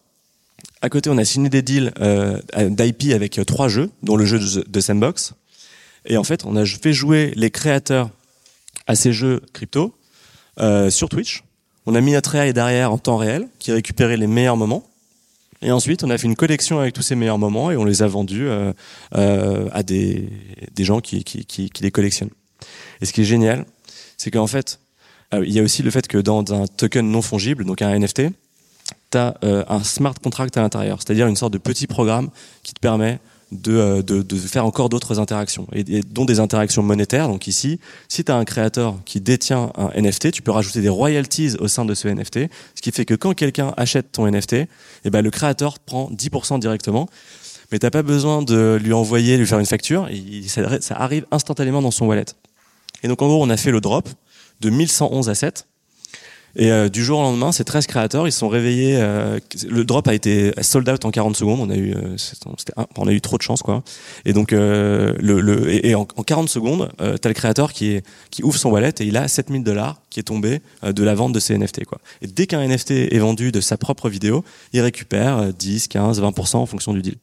À 0.82 0.88
côté, 0.88 1.10
on 1.10 1.18
a 1.18 1.24
signé 1.24 1.50
des 1.50 1.62
deals 1.62 1.92
euh, 2.00 2.40
d'IP 2.56 3.12
avec 3.12 3.38
euh, 3.38 3.44
trois 3.44 3.68
jeux, 3.68 3.90
dont 4.02 4.16
le 4.16 4.24
jeu 4.24 4.38
de, 4.66 4.80
Sandbox. 4.80 5.34
Et 6.06 6.16
en 6.16 6.24
fait, 6.24 6.44
on 6.46 6.56
a 6.56 6.64
fait 6.64 6.92
jouer 6.92 7.32
les 7.36 7.50
créateurs 7.50 8.10
à 8.86 8.94
ces 8.94 9.12
jeux 9.12 9.42
crypto 9.52 9.94
euh, 10.58 10.88
sur 10.88 11.08
Twitch. 11.10 11.44
On 11.86 11.94
a 11.94 12.00
mis 12.00 12.12
notre 12.12 12.34
AI 12.34 12.52
derrière 12.52 12.92
en 12.92 12.98
temps 12.98 13.16
réel, 13.16 13.48
qui 13.58 13.72
récupérait 13.72 14.16
les 14.16 14.26
meilleurs 14.26 14.56
moments. 14.56 14.84
Et 15.62 15.72
ensuite, 15.72 16.04
on 16.04 16.10
a 16.10 16.16
fait 16.16 16.26
une 16.26 16.36
collection 16.36 16.78
avec 16.78 16.94
tous 16.94 17.02
ces 17.02 17.14
meilleurs 17.14 17.38
moments 17.38 17.70
et 17.70 17.76
on 17.76 17.84
les 17.84 18.02
a 18.02 18.06
vendus 18.06 18.48
euh, 18.48 18.72
euh, 19.14 19.68
à 19.72 19.82
des, 19.82 20.28
des 20.74 20.84
gens 20.84 21.00
qui, 21.00 21.22
qui, 21.22 21.44
qui, 21.44 21.70
les 21.82 21.90
collectionnent. 21.90 22.30
Et 23.00 23.06
ce 23.06 23.12
qui 23.12 23.22
est 23.22 23.24
génial, 23.24 23.66
c'est 24.16 24.30
qu'en 24.30 24.46
fait, 24.46 24.80
euh, 25.34 25.44
il 25.46 25.52
y 25.52 25.60
a 25.60 25.62
aussi 25.62 25.82
le 25.82 25.90
fait 25.90 26.06
que 26.06 26.18
dans 26.18 26.44
un 26.52 26.66
token 26.66 27.10
non 27.10 27.22
fongible, 27.22 27.64
donc 27.64 27.82
un 27.82 27.98
NFT, 27.98 28.22
tu 29.10 29.18
as 29.18 29.36
euh, 29.44 29.64
un 29.68 29.82
smart 29.82 30.14
contract 30.14 30.56
à 30.56 30.62
l'intérieur, 30.62 30.98
c'est-à-dire 31.00 31.26
une 31.26 31.36
sorte 31.36 31.52
de 31.52 31.58
petit 31.58 31.86
programme 31.86 32.30
qui 32.62 32.72
te 32.72 32.80
permet 32.80 33.18
euh, 33.68 34.00
de, 34.02 34.22
de, 34.22 34.36
faire 34.36 34.64
encore 34.64 34.88
d'autres 34.88 35.18
interactions, 35.18 35.66
et, 35.72 36.02
dont 36.02 36.24
des 36.24 36.38
interactions 36.38 36.84
monétaires. 36.84 37.26
Donc 37.26 37.48
ici, 37.48 37.80
si 38.08 38.22
tu 38.22 38.30
as 38.30 38.36
un 38.36 38.44
créateur 38.44 38.96
qui 39.04 39.20
détient 39.20 39.72
un 39.76 39.90
NFT, 40.00 40.30
tu 40.30 40.40
peux 40.40 40.52
rajouter 40.52 40.80
des 40.80 40.88
royalties 40.88 41.56
au 41.58 41.66
sein 41.66 41.84
de 41.84 41.94
ce 41.94 42.06
NFT, 42.06 42.48
ce 42.76 42.80
qui 42.80 42.92
fait 42.92 43.04
que 43.04 43.14
quand 43.14 43.34
quelqu'un 43.34 43.74
achète 43.76 44.12
ton 44.12 44.30
NFT, 44.30 44.52
et 44.52 44.68
eh 45.04 45.10
ben, 45.10 45.20
le 45.20 45.30
créateur 45.30 45.80
prend 45.80 46.08
10% 46.10 46.60
directement, 46.60 47.08
mais 47.72 47.80
t'as 47.80 47.90
pas 47.90 48.02
besoin 48.02 48.42
de 48.42 48.78
lui 48.80 48.92
envoyer, 48.92 49.36
lui 49.36 49.46
faire 49.46 49.58
une 49.58 49.66
facture, 49.66 50.08
ça 50.46 50.94
arrive 50.96 51.26
instantanément 51.32 51.82
dans 51.82 51.90
son 51.90 52.06
wallet. 52.06 52.26
Et 53.02 53.08
donc 53.08 53.20
en 53.20 53.26
gros, 53.26 53.42
on 53.42 53.50
a 53.50 53.56
fait 53.56 53.72
le 53.72 53.80
drop 53.80 54.08
de 54.60 54.70
1111 54.70 55.28
assets, 55.28 55.64
et 56.56 56.72
euh, 56.72 56.88
du 56.88 57.04
jour 57.04 57.20
au 57.20 57.22
lendemain, 57.22 57.52
ces 57.52 57.64
13 57.64 57.86
créateurs, 57.86 58.26
ils 58.26 58.32
sont 58.32 58.48
réveillés. 58.48 58.96
Euh, 58.96 59.38
le 59.68 59.84
drop 59.84 60.08
a 60.08 60.14
été 60.14 60.52
sold 60.62 60.88
out 60.88 61.04
en 61.04 61.10
40 61.10 61.36
secondes. 61.36 61.60
On 61.60 61.70
a 61.70 61.76
eu, 61.76 61.94
euh, 61.94 62.16
on 62.96 63.06
a 63.06 63.12
eu 63.12 63.20
trop 63.20 63.36
de 63.36 63.42
chance, 63.42 63.62
quoi. 63.62 63.82
Et 64.24 64.32
donc, 64.32 64.50
le, 64.50 65.16
le, 65.20 65.86
et, 65.86 65.94
en, 65.94 66.02
en, 66.16 66.22
40 66.22 66.48
secondes, 66.48 66.90
t'as 66.98 67.28
le 67.28 67.34
créateur 67.34 67.72
qui 67.72 67.92
est 67.92 68.06
qui 68.30 68.42
ouvre 68.42 68.58
son 68.58 68.70
wallet 68.70 68.92
et 69.00 69.04
il 69.04 69.16
a 69.16 69.28
7000 69.28 69.62
dollars 69.62 70.00
qui 70.10 70.20
est 70.20 70.24
tombé 70.24 70.60
de 70.82 71.04
la 71.04 71.14
vente 71.14 71.32
de 71.32 71.40
ses 71.40 71.56
NFT, 71.56 71.84
quoi. 71.84 71.98
Et 72.22 72.26
dès 72.26 72.46
qu'un 72.46 72.66
NFT 72.66 72.90
est 72.90 73.18
vendu 73.18 73.52
de 73.52 73.60
sa 73.60 73.76
propre 73.76 74.08
vidéo, 74.08 74.44
il 74.72 74.80
récupère 74.80 75.52
10, 75.52 75.88
15, 75.88 76.20
20% 76.20 76.56
en 76.56 76.66
fonction 76.66 76.92
du 76.92 77.02
deal. 77.02 77.16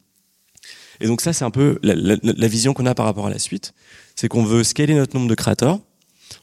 Et 1.00 1.08
donc 1.08 1.22
ça, 1.22 1.34
c'est 1.34 1.46
un 1.46 1.52
peu 1.52 1.80
la, 1.84 1.96
la, 1.96 2.16
la 2.24 2.48
vision 2.48 2.74
qu'on 2.74 2.86
a 2.86 2.96
par 2.96 3.06
rapport 3.06 3.28
à 3.28 3.30
la 3.30 3.40
suite. 3.40 3.74
C'est 4.16 4.28
qu'on 4.28 4.44
veut 4.44 4.64
scaler 4.64 4.96
notre 4.96 5.16
nombre 5.16 5.30
de 5.30 5.36
créateurs, 5.36 5.80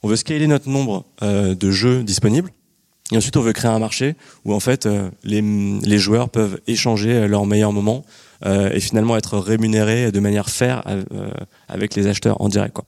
on 0.02 0.08
veut 0.08 0.16
scaler 0.16 0.46
notre 0.46 0.68
nombre 0.68 1.06
de 1.22 1.70
jeux 1.70 2.02
disponibles 2.02 2.50
et 3.12 3.16
ensuite, 3.18 3.36
on 3.36 3.42
veut 3.42 3.52
créer 3.52 3.70
un 3.70 3.78
marché 3.78 4.16
où 4.44 4.54
en 4.54 4.60
fait 4.60 4.86
euh, 4.86 5.10
les, 5.24 5.42
les, 5.42 5.98
joueurs 5.98 6.30
peuvent 6.30 6.60
échanger 6.66 7.12
euh, 7.12 7.28
leurs 7.28 7.44
meilleurs 7.44 7.72
moments 7.72 8.04
euh, 8.46 8.70
et 8.72 8.80
finalement 8.80 9.16
être 9.16 9.38
rémunérés 9.38 10.10
de 10.10 10.20
manière 10.20 10.48
fair 10.48 10.82
euh, 10.86 11.30
avec 11.68 11.94
les 11.96 12.06
acheteurs 12.06 12.40
en 12.40 12.48
direct. 12.48 12.74
Quoi. 12.74 12.86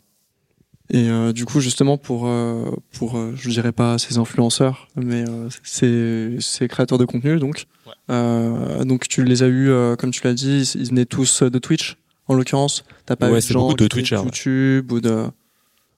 Et 0.89 1.11
euh, 1.11 1.33
du 1.33 1.45
coup, 1.45 1.61
justement, 1.61 1.99
pour 1.99 2.31
pour 2.93 3.21
je 3.35 3.51
dirais 3.51 3.73
pas 3.73 3.99
ces 3.99 4.17
influenceurs, 4.17 4.89
mais 4.97 5.25
ces, 5.63 6.37
ces 6.41 6.69
créateurs 6.69 6.99
de 6.99 7.05
contenu, 7.05 7.39
donc 7.39 7.67
ouais. 7.87 8.85
donc 8.85 9.09
tu 9.09 9.23
les 9.25 9.43
as 9.43 9.49
eu, 9.49 9.71
comme 9.99 10.13
tu 10.13 10.23
l'as 10.25 10.35
dit, 10.35 10.63
ils 10.77 10.89
venaient 10.89 11.07
tous 11.07 11.43
de 11.43 11.59
Twitch, 11.59 11.99
en 12.29 12.35
l'occurrence. 12.35 12.85
T'as 13.05 13.17
pas 13.17 13.31
ouais, 13.31 13.41
eu 13.41 13.47
de 13.47 13.53
gens 13.53 13.73
de 13.73 13.87
Twitch, 13.89 14.13
YouTube 14.13 14.93
ou 14.93 15.01
de 15.01 15.27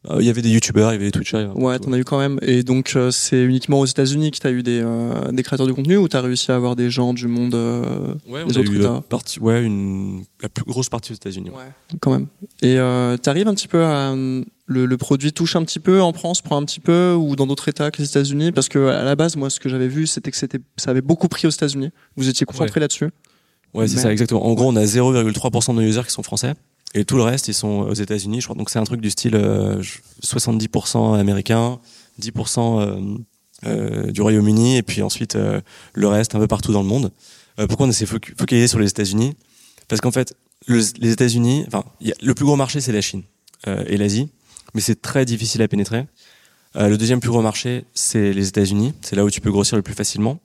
euh, 0.09 0.19
il 0.21 0.27
y 0.27 0.31
avait 0.31 0.43
des 0.43 0.51
youtubeurs, 0.51 0.91
il 0.91 0.95
y 0.95 0.97
avait 0.97 1.07
des 1.07 1.11
twitchers. 1.11 1.49
Ouais, 1.57 1.79
t'en 1.81 1.93
as 1.93 1.99
eu 1.99 2.05
quand 2.05 2.19
même. 2.19 2.39
Et 2.43 2.63
donc, 2.63 2.93
euh, 2.95 3.11
c'est 3.11 3.43
uniquement 3.43 3.81
aux 3.81 3.87
États-Unis 3.87 4.31
que 4.31 4.39
t'as 4.39 4.53
eu 4.53 4.63
des, 4.63 4.81
euh, 4.81 5.33
des 5.33 5.43
créateurs 5.43 5.67
de 5.67 5.73
contenu 5.73 5.97
ou 5.97 6.07
t'as 6.07 6.21
réussi 6.21 6.53
à 6.53 6.55
avoir 6.55 6.77
des 6.77 6.89
gens 6.89 7.13
du 7.15 7.27
monde 7.27 7.55
ouais, 8.29 8.45
des 8.45 8.59
autres 8.59 8.73
eu 8.73 8.79
la, 8.79 9.01
partie, 9.01 9.41
ouais, 9.41 9.63
une, 9.63 10.23
la 10.41 10.49
plus 10.49 10.65
grosse 10.65 10.89
partie 10.89 11.11
aux 11.11 11.17
États-Unis. 11.17 11.51
Ouais. 11.51 11.99
quand 12.01 12.13
même. 12.13 12.29
Et 12.63 12.77
t'arrives 13.23 13.49
un 13.49 13.55
petit 13.55 13.69
peu 13.69 13.85
à 13.85 14.15
le, 14.71 14.85
le, 14.85 14.97
produit 14.99 15.33
touche 15.33 15.57
un 15.57 15.65
petit 15.65 15.81
peu 15.81 16.01
en 16.03 16.13
France, 16.13 16.43
prend 16.43 16.59
un 16.61 16.65
petit 16.65 16.81
peu 16.81 17.15
ou 17.15 17.37
dans 17.37 17.47
d'autres 17.47 17.69
États 17.69 17.91
que 17.91 18.03
les 18.03 18.09
États-Unis? 18.09 18.53
Parce 18.53 18.69
que 18.69 18.89
à 18.89 19.03
la 19.03 19.17
base, 19.17 19.35
moi, 19.35 19.51
ce 19.51 19.59
que 19.59 19.69
j'avais 19.69 19.89
vu, 19.89 20.07
c'était 20.07 20.31
que 20.31 20.37
c'était 20.37 20.61
ça 20.77 20.91
avait 20.91 21.01
beaucoup 21.01 21.29
pris 21.29 21.49
aux 21.49 21.51
États-Unis. 21.51 21.91
Vous 22.17 22.29
étiez 22.29 22.47
concentré 22.47 22.79
là-dessus. 22.79 23.09
Ouais, 23.75 23.89
c'est 23.89 23.99
ça, 23.99 24.13
exactement. 24.13 24.47
En 24.47 24.55
gros, 24.55 24.69
on 24.71 24.77
a 24.77 24.85
0,3% 24.85 25.75
de 25.75 25.81
nos 25.81 25.87
users 25.87 26.03
qui 26.05 26.13
sont 26.13 26.23
français. 26.23 26.55
Et 26.95 27.05
tout 27.05 27.17
le 27.17 27.23
reste, 27.23 27.49
ils 27.49 27.55
sont 27.55 27.81
aux 27.81 27.95
États-Unis, 27.95 28.41
je 28.41 28.47
crois. 28.47 28.57
Donc 28.57 28.71
c'est 28.71 28.79
un 28.79 28.85
truc 28.85 29.01
du 29.01 29.11
style 29.11 29.35
euh, 29.35 29.83
70% 30.23 31.19
américain, 31.19 31.81
10% 32.21 32.81
euh, 32.81 33.19
euh, 33.67 34.11
du 34.11 34.23
Royaume-Uni, 34.23 34.77
et 34.77 34.83
puis 34.83 35.03
ensuite 35.03 35.37
euh, 35.37 35.61
le 35.95 36.09
reste 36.09 36.35
un 36.35 36.39
peu 36.39 36.47
partout 36.47 36.73
dans 36.73 36.83
le 36.83 36.89
monde. 36.89 37.13
Euh, 37.59 37.67
pourquoi 37.67 37.87
on 37.87 37.93
s'est 37.93 38.07
focalisé 38.07 38.69
sur 38.69 38.79
les 38.79 38.89
États-Unis? 38.89 39.35
Parce 39.89 40.01
qu'en 40.01 40.13
fait, 40.13 40.35
le, 40.67 40.81
les 40.99 41.13
États-Unis, 41.13 41.65
enfin, 41.67 41.85
le 42.01 42.35
plus 42.35 42.45
gros 42.45 42.57
marché 42.57 42.81
c'est 42.81 42.93
la 42.93 43.01
Chine 43.01 43.23
et 43.67 43.97
l'Asie. 43.97 44.29
mais 44.75 44.81
c'est 44.81 45.03
très 45.03 45.25
difficile 45.25 45.63
à 45.63 45.69
pénétrer. 45.69 46.07
Euh, 46.77 46.89
le 46.89 46.99
deuxième 46.99 47.21
plus 47.21 47.31
gros 47.31 47.43
marché, 47.43 47.85
c'est 47.95 48.33
les 48.33 48.49
États-Unis. 48.49 48.93
C'est 49.01 49.17
là 49.17 49.25
où 49.25 49.31
tu 49.31 49.41
peux 49.41 49.51
grossir 49.51 49.77
le 49.77 49.83
plus 49.83 49.95
facilement. 49.95 50.39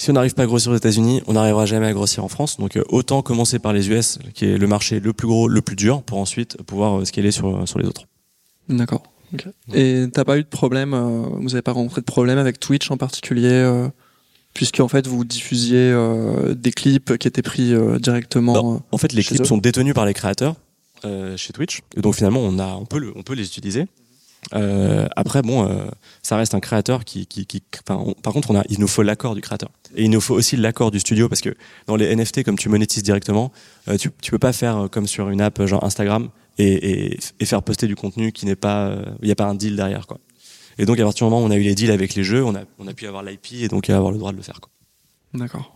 Si 0.00 0.10
on 0.10 0.12
n'arrive 0.12 0.34
pas 0.34 0.44
à 0.44 0.46
grossir 0.46 0.70
aux 0.70 0.76
États-Unis, 0.76 1.22
on 1.26 1.32
n'arrivera 1.32 1.66
jamais 1.66 1.86
à 1.86 1.92
grossir 1.92 2.24
en 2.24 2.28
France. 2.28 2.58
Donc 2.58 2.76
euh, 2.76 2.84
autant 2.88 3.20
commencer 3.22 3.58
par 3.58 3.72
les 3.72 3.90
US, 3.90 4.20
qui 4.32 4.44
est 4.44 4.56
le 4.56 4.66
marché 4.68 5.00
le 5.00 5.12
plus 5.12 5.26
gros, 5.26 5.48
le 5.48 5.60
plus 5.60 5.74
dur, 5.74 6.02
pour 6.02 6.18
ensuite 6.18 6.56
pouvoir 6.62 7.00
euh, 7.00 7.04
scaler 7.04 7.32
sur, 7.32 7.68
sur 7.68 7.80
les 7.80 7.86
autres. 7.86 8.06
D'accord. 8.68 9.02
Okay. 9.34 9.50
Et 9.74 10.06
t'as 10.12 10.24
pas 10.24 10.38
eu 10.38 10.42
de 10.42 10.48
problème, 10.48 10.94
euh, 10.94 11.22
vous 11.40 11.54
avez 11.54 11.62
pas 11.62 11.72
rencontré 11.72 12.00
de 12.00 12.06
problème 12.06 12.38
avec 12.38 12.60
Twitch 12.60 12.90
en 12.90 12.96
particulier, 12.96 13.50
euh, 13.50 13.88
puisque 14.54 14.80
en 14.80 14.88
fait 14.88 15.06
vous 15.06 15.24
diffusiez 15.24 15.90
euh, 15.92 16.54
des 16.54 16.70
clips 16.70 17.18
qui 17.18 17.28
étaient 17.28 17.42
pris 17.42 17.74
directement. 18.00 18.54
Non. 18.54 18.82
En 18.90 18.98
fait, 18.98 19.12
les 19.12 19.22
clips 19.22 19.42
eux. 19.42 19.44
sont 19.44 19.58
détenus 19.58 19.94
par 19.94 20.06
les 20.06 20.14
créateurs 20.14 20.54
chez 21.36 21.52
Twitch, 21.52 21.82
et 21.96 22.00
donc 22.00 22.14
finalement 22.14 22.40
on 22.40 22.58
a, 22.58 22.74
on 22.74 22.84
peut, 22.84 22.98
le, 22.98 23.12
on 23.16 23.22
peut 23.22 23.34
les 23.34 23.44
utiliser. 23.44 23.86
Euh, 24.54 25.08
après, 25.16 25.42
bon, 25.42 25.68
euh, 25.68 25.86
ça 26.22 26.36
reste 26.36 26.54
un 26.54 26.60
créateur 26.60 27.04
qui, 27.04 27.26
qui, 27.26 27.46
qui 27.46 27.62
on, 27.90 28.14
par 28.14 28.32
contre, 28.32 28.50
on 28.50 28.56
a, 28.56 28.62
il 28.68 28.80
nous 28.80 28.88
faut 28.88 29.02
l'accord 29.02 29.34
du 29.34 29.40
créateur 29.40 29.70
et 29.96 30.04
il 30.04 30.10
nous 30.10 30.20
faut 30.20 30.34
aussi 30.34 30.56
l'accord 30.56 30.90
du 30.90 31.00
studio 31.00 31.28
parce 31.28 31.40
que 31.40 31.54
dans 31.86 31.96
les 31.96 32.14
NFT, 32.14 32.44
comme 32.44 32.58
tu 32.58 32.68
monétises 32.68 33.02
directement, 33.02 33.52
euh, 33.88 33.96
tu, 33.96 34.10
tu 34.20 34.30
peux 34.30 34.38
pas 34.38 34.52
faire 34.52 34.88
comme 34.90 35.06
sur 35.06 35.30
une 35.30 35.40
app 35.40 35.64
genre 35.64 35.84
Instagram 35.84 36.28
et, 36.58 36.72
et, 37.12 37.18
et 37.40 37.44
faire 37.44 37.62
poster 37.62 37.86
du 37.86 37.96
contenu 37.96 38.32
qui 38.32 38.46
n'est 38.46 38.56
pas, 38.56 38.98
il 39.22 39.26
n'y 39.26 39.32
a 39.32 39.36
pas 39.36 39.46
un 39.46 39.54
deal 39.54 39.76
derrière, 39.76 40.06
quoi. 40.06 40.18
Et 40.80 40.86
donc, 40.86 40.98
à 41.00 41.02
partir 41.02 41.26
du 41.26 41.30
moment 41.30 41.44
où 41.44 41.48
on 41.48 41.50
a 41.50 41.56
eu 41.56 41.62
les 41.62 41.74
deals 41.74 41.90
avec 41.90 42.14
les 42.14 42.22
jeux, 42.22 42.44
on 42.44 42.54
a, 42.54 42.60
on 42.78 42.86
a 42.86 42.94
pu 42.94 43.06
avoir 43.06 43.24
l'IP 43.24 43.52
et 43.54 43.68
donc 43.68 43.90
avoir 43.90 44.12
le 44.12 44.18
droit 44.18 44.30
de 44.30 44.36
le 44.36 44.42
faire, 44.42 44.60
quoi. 44.60 44.70
D'accord. 45.34 45.74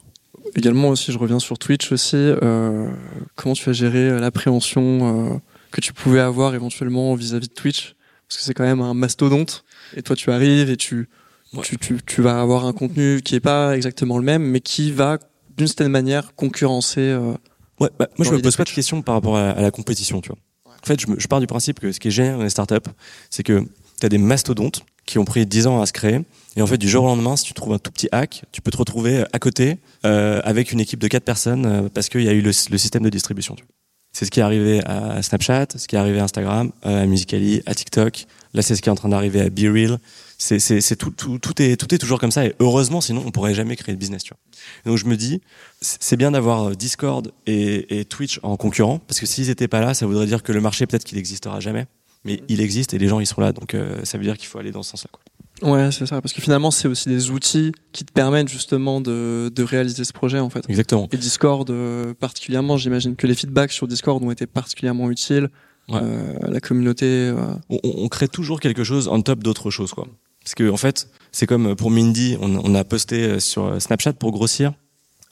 Également 0.54 0.88
aussi, 0.88 1.12
je 1.12 1.18
reviens 1.18 1.38
sur 1.38 1.58
Twitch 1.58 1.92
aussi. 1.92 2.16
Euh, 2.16 2.88
comment 3.34 3.54
tu 3.54 3.68
as 3.68 3.72
géré 3.72 4.18
l'appréhension 4.20 5.40
que 5.70 5.80
tu 5.80 5.92
pouvais 5.92 6.20
avoir 6.20 6.54
éventuellement 6.54 7.14
vis-à-vis 7.14 7.46
-vis 7.46 7.48
de 7.48 7.54
Twitch? 7.54 7.96
Parce 8.28 8.38
que 8.38 8.44
c'est 8.44 8.54
quand 8.54 8.64
même 8.64 8.80
un 8.80 8.94
mastodonte. 8.94 9.64
Et 9.96 10.02
toi, 10.02 10.16
tu 10.16 10.30
arrives 10.30 10.70
et 10.70 10.76
tu, 10.76 11.08
ouais. 11.54 11.62
tu, 11.62 11.78
tu, 11.78 11.98
tu, 12.04 12.22
vas 12.22 12.40
avoir 12.40 12.66
un 12.66 12.72
contenu 12.72 13.20
qui 13.22 13.34
est 13.34 13.40
pas 13.40 13.76
exactement 13.76 14.18
le 14.18 14.24
même, 14.24 14.42
mais 14.42 14.60
qui 14.60 14.92
va 14.92 15.18
d'une 15.56 15.66
certaine 15.66 15.88
manière 15.88 16.34
concurrencer. 16.34 17.00
Euh, 17.00 17.32
ouais, 17.80 17.90
bah, 17.98 18.08
moi, 18.18 18.26
je 18.26 18.32
me 18.32 18.40
pose 18.40 18.56
pas 18.56 18.64
de 18.64 18.70
questions 18.70 19.02
par 19.02 19.14
rapport 19.14 19.36
à, 19.36 19.50
à 19.50 19.62
la 19.62 19.70
compétition, 19.70 20.20
tu 20.20 20.28
vois. 20.28 20.38
Ouais. 20.66 20.76
En 20.82 20.86
fait, 20.86 21.00
je, 21.00 21.06
me, 21.08 21.18
je, 21.18 21.26
pars 21.26 21.40
du 21.40 21.46
principe 21.46 21.80
que 21.80 21.92
ce 21.92 22.00
qui 22.00 22.08
est 22.08 22.12
génial 22.12 22.36
dans 22.36 22.42
les 22.42 22.50
startups, 22.50 22.90
c'est 23.30 23.42
que 23.42 23.64
tu 24.00 24.06
as 24.06 24.08
des 24.08 24.18
mastodontes 24.18 24.84
qui 25.06 25.18
ont 25.18 25.24
pris 25.24 25.46
10 25.46 25.66
ans 25.66 25.80
à 25.80 25.86
se 25.86 25.92
créer. 25.92 26.20
Et 26.56 26.62
en 26.62 26.66
fait, 26.66 26.78
du 26.78 26.88
jour 26.88 27.04
au 27.04 27.06
lendemain, 27.06 27.36
si 27.36 27.44
tu 27.44 27.54
trouves 27.54 27.72
un 27.72 27.78
tout 27.78 27.90
petit 27.90 28.08
hack, 28.12 28.44
tu 28.52 28.60
peux 28.60 28.70
te 28.70 28.76
retrouver 28.76 29.24
à 29.32 29.38
côté 29.38 29.78
euh, 30.04 30.40
avec 30.44 30.72
une 30.72 30.80
équipe 30.80 31.00
de 31.00 31.08
4 31.08 31.24
personnes 31.24 31.66
euh, 31.66 31.88
parce 31.92 32.08
qu'il 32.08 32.22
y 32.22 32.28
a 32.28 32.32
eu 32.32 32.42
le, 32.42 32.50
le, 32.70 32.78
système 32.78 33.02
de 33.02 33.08
distribution. 33.08 33.54
Tu 33.54 33.64
vois. 33.64 33.72
C'est 34.12 34.26
ce 34.26 34.30
qui 34.30 34.40
est 34.40 34.42
arrivé 34.42 34.82
à 34.84 35.22
Snapchat, 35.22 35.68
ce 35.76 35.88
qui 35.88 35.96
est 35.96 35.98
arrivé 35.98 36.20
à 36.20 36.24
Instagram, 36.24 36.70
à 36.82 37.06
Musically, 37.06 37.62
à 37.64 37.74
TikTok. 37.74 38.26
Là, 38.52 38.60
c'est 38.60 38.76
ce 38.76 38.82
qui 38.82 38.90
est 38.90 38.92
en 38.92 38.96
train 38.96 39.08
d'arriver 39.08 39.40
à 39.40 39.48
BeReal. 39.48 39.98
C'est, 40.42 40.58
c'est, 40.58 40.80
c'est 40.80 40.96
tout, 40.96 41.12
tout, 41.12 41.38
tout 41.38 41.62
est, 41.62 41.76
tout 41.76 41.94
est 41.94 41.98
toujours 41.98 42.18
comme 42.18 42.32
ça. 42.32 42.44
Et 42.44 42.52
heureusement, 42.58 43.00
sinon, 43.00 43.22
on 43.24 43.30
pourrait 43.30 43.54
jamais 43.54 43.76
créer 43.76 43.94
de 43.94 44.00
business, 44.00 44.24
tu 44.24 44.34
vois. 44.34 44.90
Donc, 44.90 44.98
je 44.98 45.06
me 45.06 45.16
dis, 45.16 45.40
c'est 45.80 46.16
bien 46.16 46.32
d'avoir 46.32 46.74
Discord 46.74 47.30
et, 47.46 48.00
et 48.00 48.04
Twitch 48.04 48.40
en 48.42 48.56
concurrent, 48.56 48.98
parce 49.06 49.20
que 49.20 49.26
s'ils 49.26 49.50
étaient 49.50 49.68
pas 49.68 49.80
là, 49.80 49.94
ça 49.94 50.04
voudrait 50.04 50.26
dire 50.26 50.42
que 50.42 50.50
le 50.50 50.60
marché, 50.60 50.84
peut-être 50.88 51.04
qu'il 51.04 51.16
n'existera 51.16 51.60
jamais. 51.60 51.86
Mais 52.24 52.42
il 52.48 52.60
existe 52.60 52.92
et 52.92 52.98
les 52.98 53.06
gens, 53.06 53.20
ils 53.20 53.26
sont 53.26 53.40
là. 53.40 53.52
Donc, 53.52 53.74
euh, 53.74 54.00
ça 54.02 54.18
veut 54.18 54.24
dire 54.24 54.36
qu'il 54.36 54.48
faut 54.48 54.58
aller 54.58 54.72
dans 54.72 54.82
ce 54.82 54.90
sens-là, 54.90 55.10
quoi. 55.12 55.22
Ouais, 55.70 55.92
c'est 55.92 56.06
ça, 56.06 56.20
parce 56.20 56.32
que 56.32 56.42
finalement, 56.42 56.72
c'est 56.72 56.88
aussi 56.88 57.08
des 57.08 57.30
outils 57.30 57.70
qui 57.92 58.04
te 58.04 58.12
permettent 58.12 58.48
justement 58.48 59.00
de, 59.00 59.48
de 59.54 59.62
réaliser 59.62 60.02
ce 60.02 60.12
projet, 60.12 60.40
en 60.40 60.50
fait. 60.50 60.68
Exactement. 60.68 61.08
Et 61.12 61.16
Discord, 61.16 61.70
euh, 61.70 62.14
particulièrement, 62.14 62.76
j'imagine 62.76 63.14
que 63.14 63.28
les 63.28 63.36
feedbacks 63.36 63.70
sur 63.70 63.86
Discord 63.86 64.20
ont 64.24 64.32
été 64.32 64.48
particulièrement 64.48 65.08
utiles. 65.08 65.50
Ouais. 65.88 66.00
Euh, 66.02 66.34
la 66.42 66.60
communauté. 66.60 67.06
Euh... 67.06 67.54
On, 67.68 67.78
on, 67.82 68.08
crée 68.08 68.28
toujours 68.28 68.60
quelque 68.60 68.82
chose 68.84 69.08
en 69.08 69.20
top 69.20 69.42
d'autre 69.42 69.70
chose, 69.70 69.92
quoi. 69.92 70.06
Parce 70.44 70.54
que 70.54 70.70
en 70.70 70.76
fait, 70.76 71.08
c'est 71.30 71.46
comme 71.46 71.76
pour 71.76 71.90
Mindy, 71.90 72.36
on, 72.40 72.74
a 72.74 72.84
posté 72.84 73.40
sur 73.40 73.80
Snapchat 73.80 74.14
pour 74.14 74.32
grossir. 74.32 74.72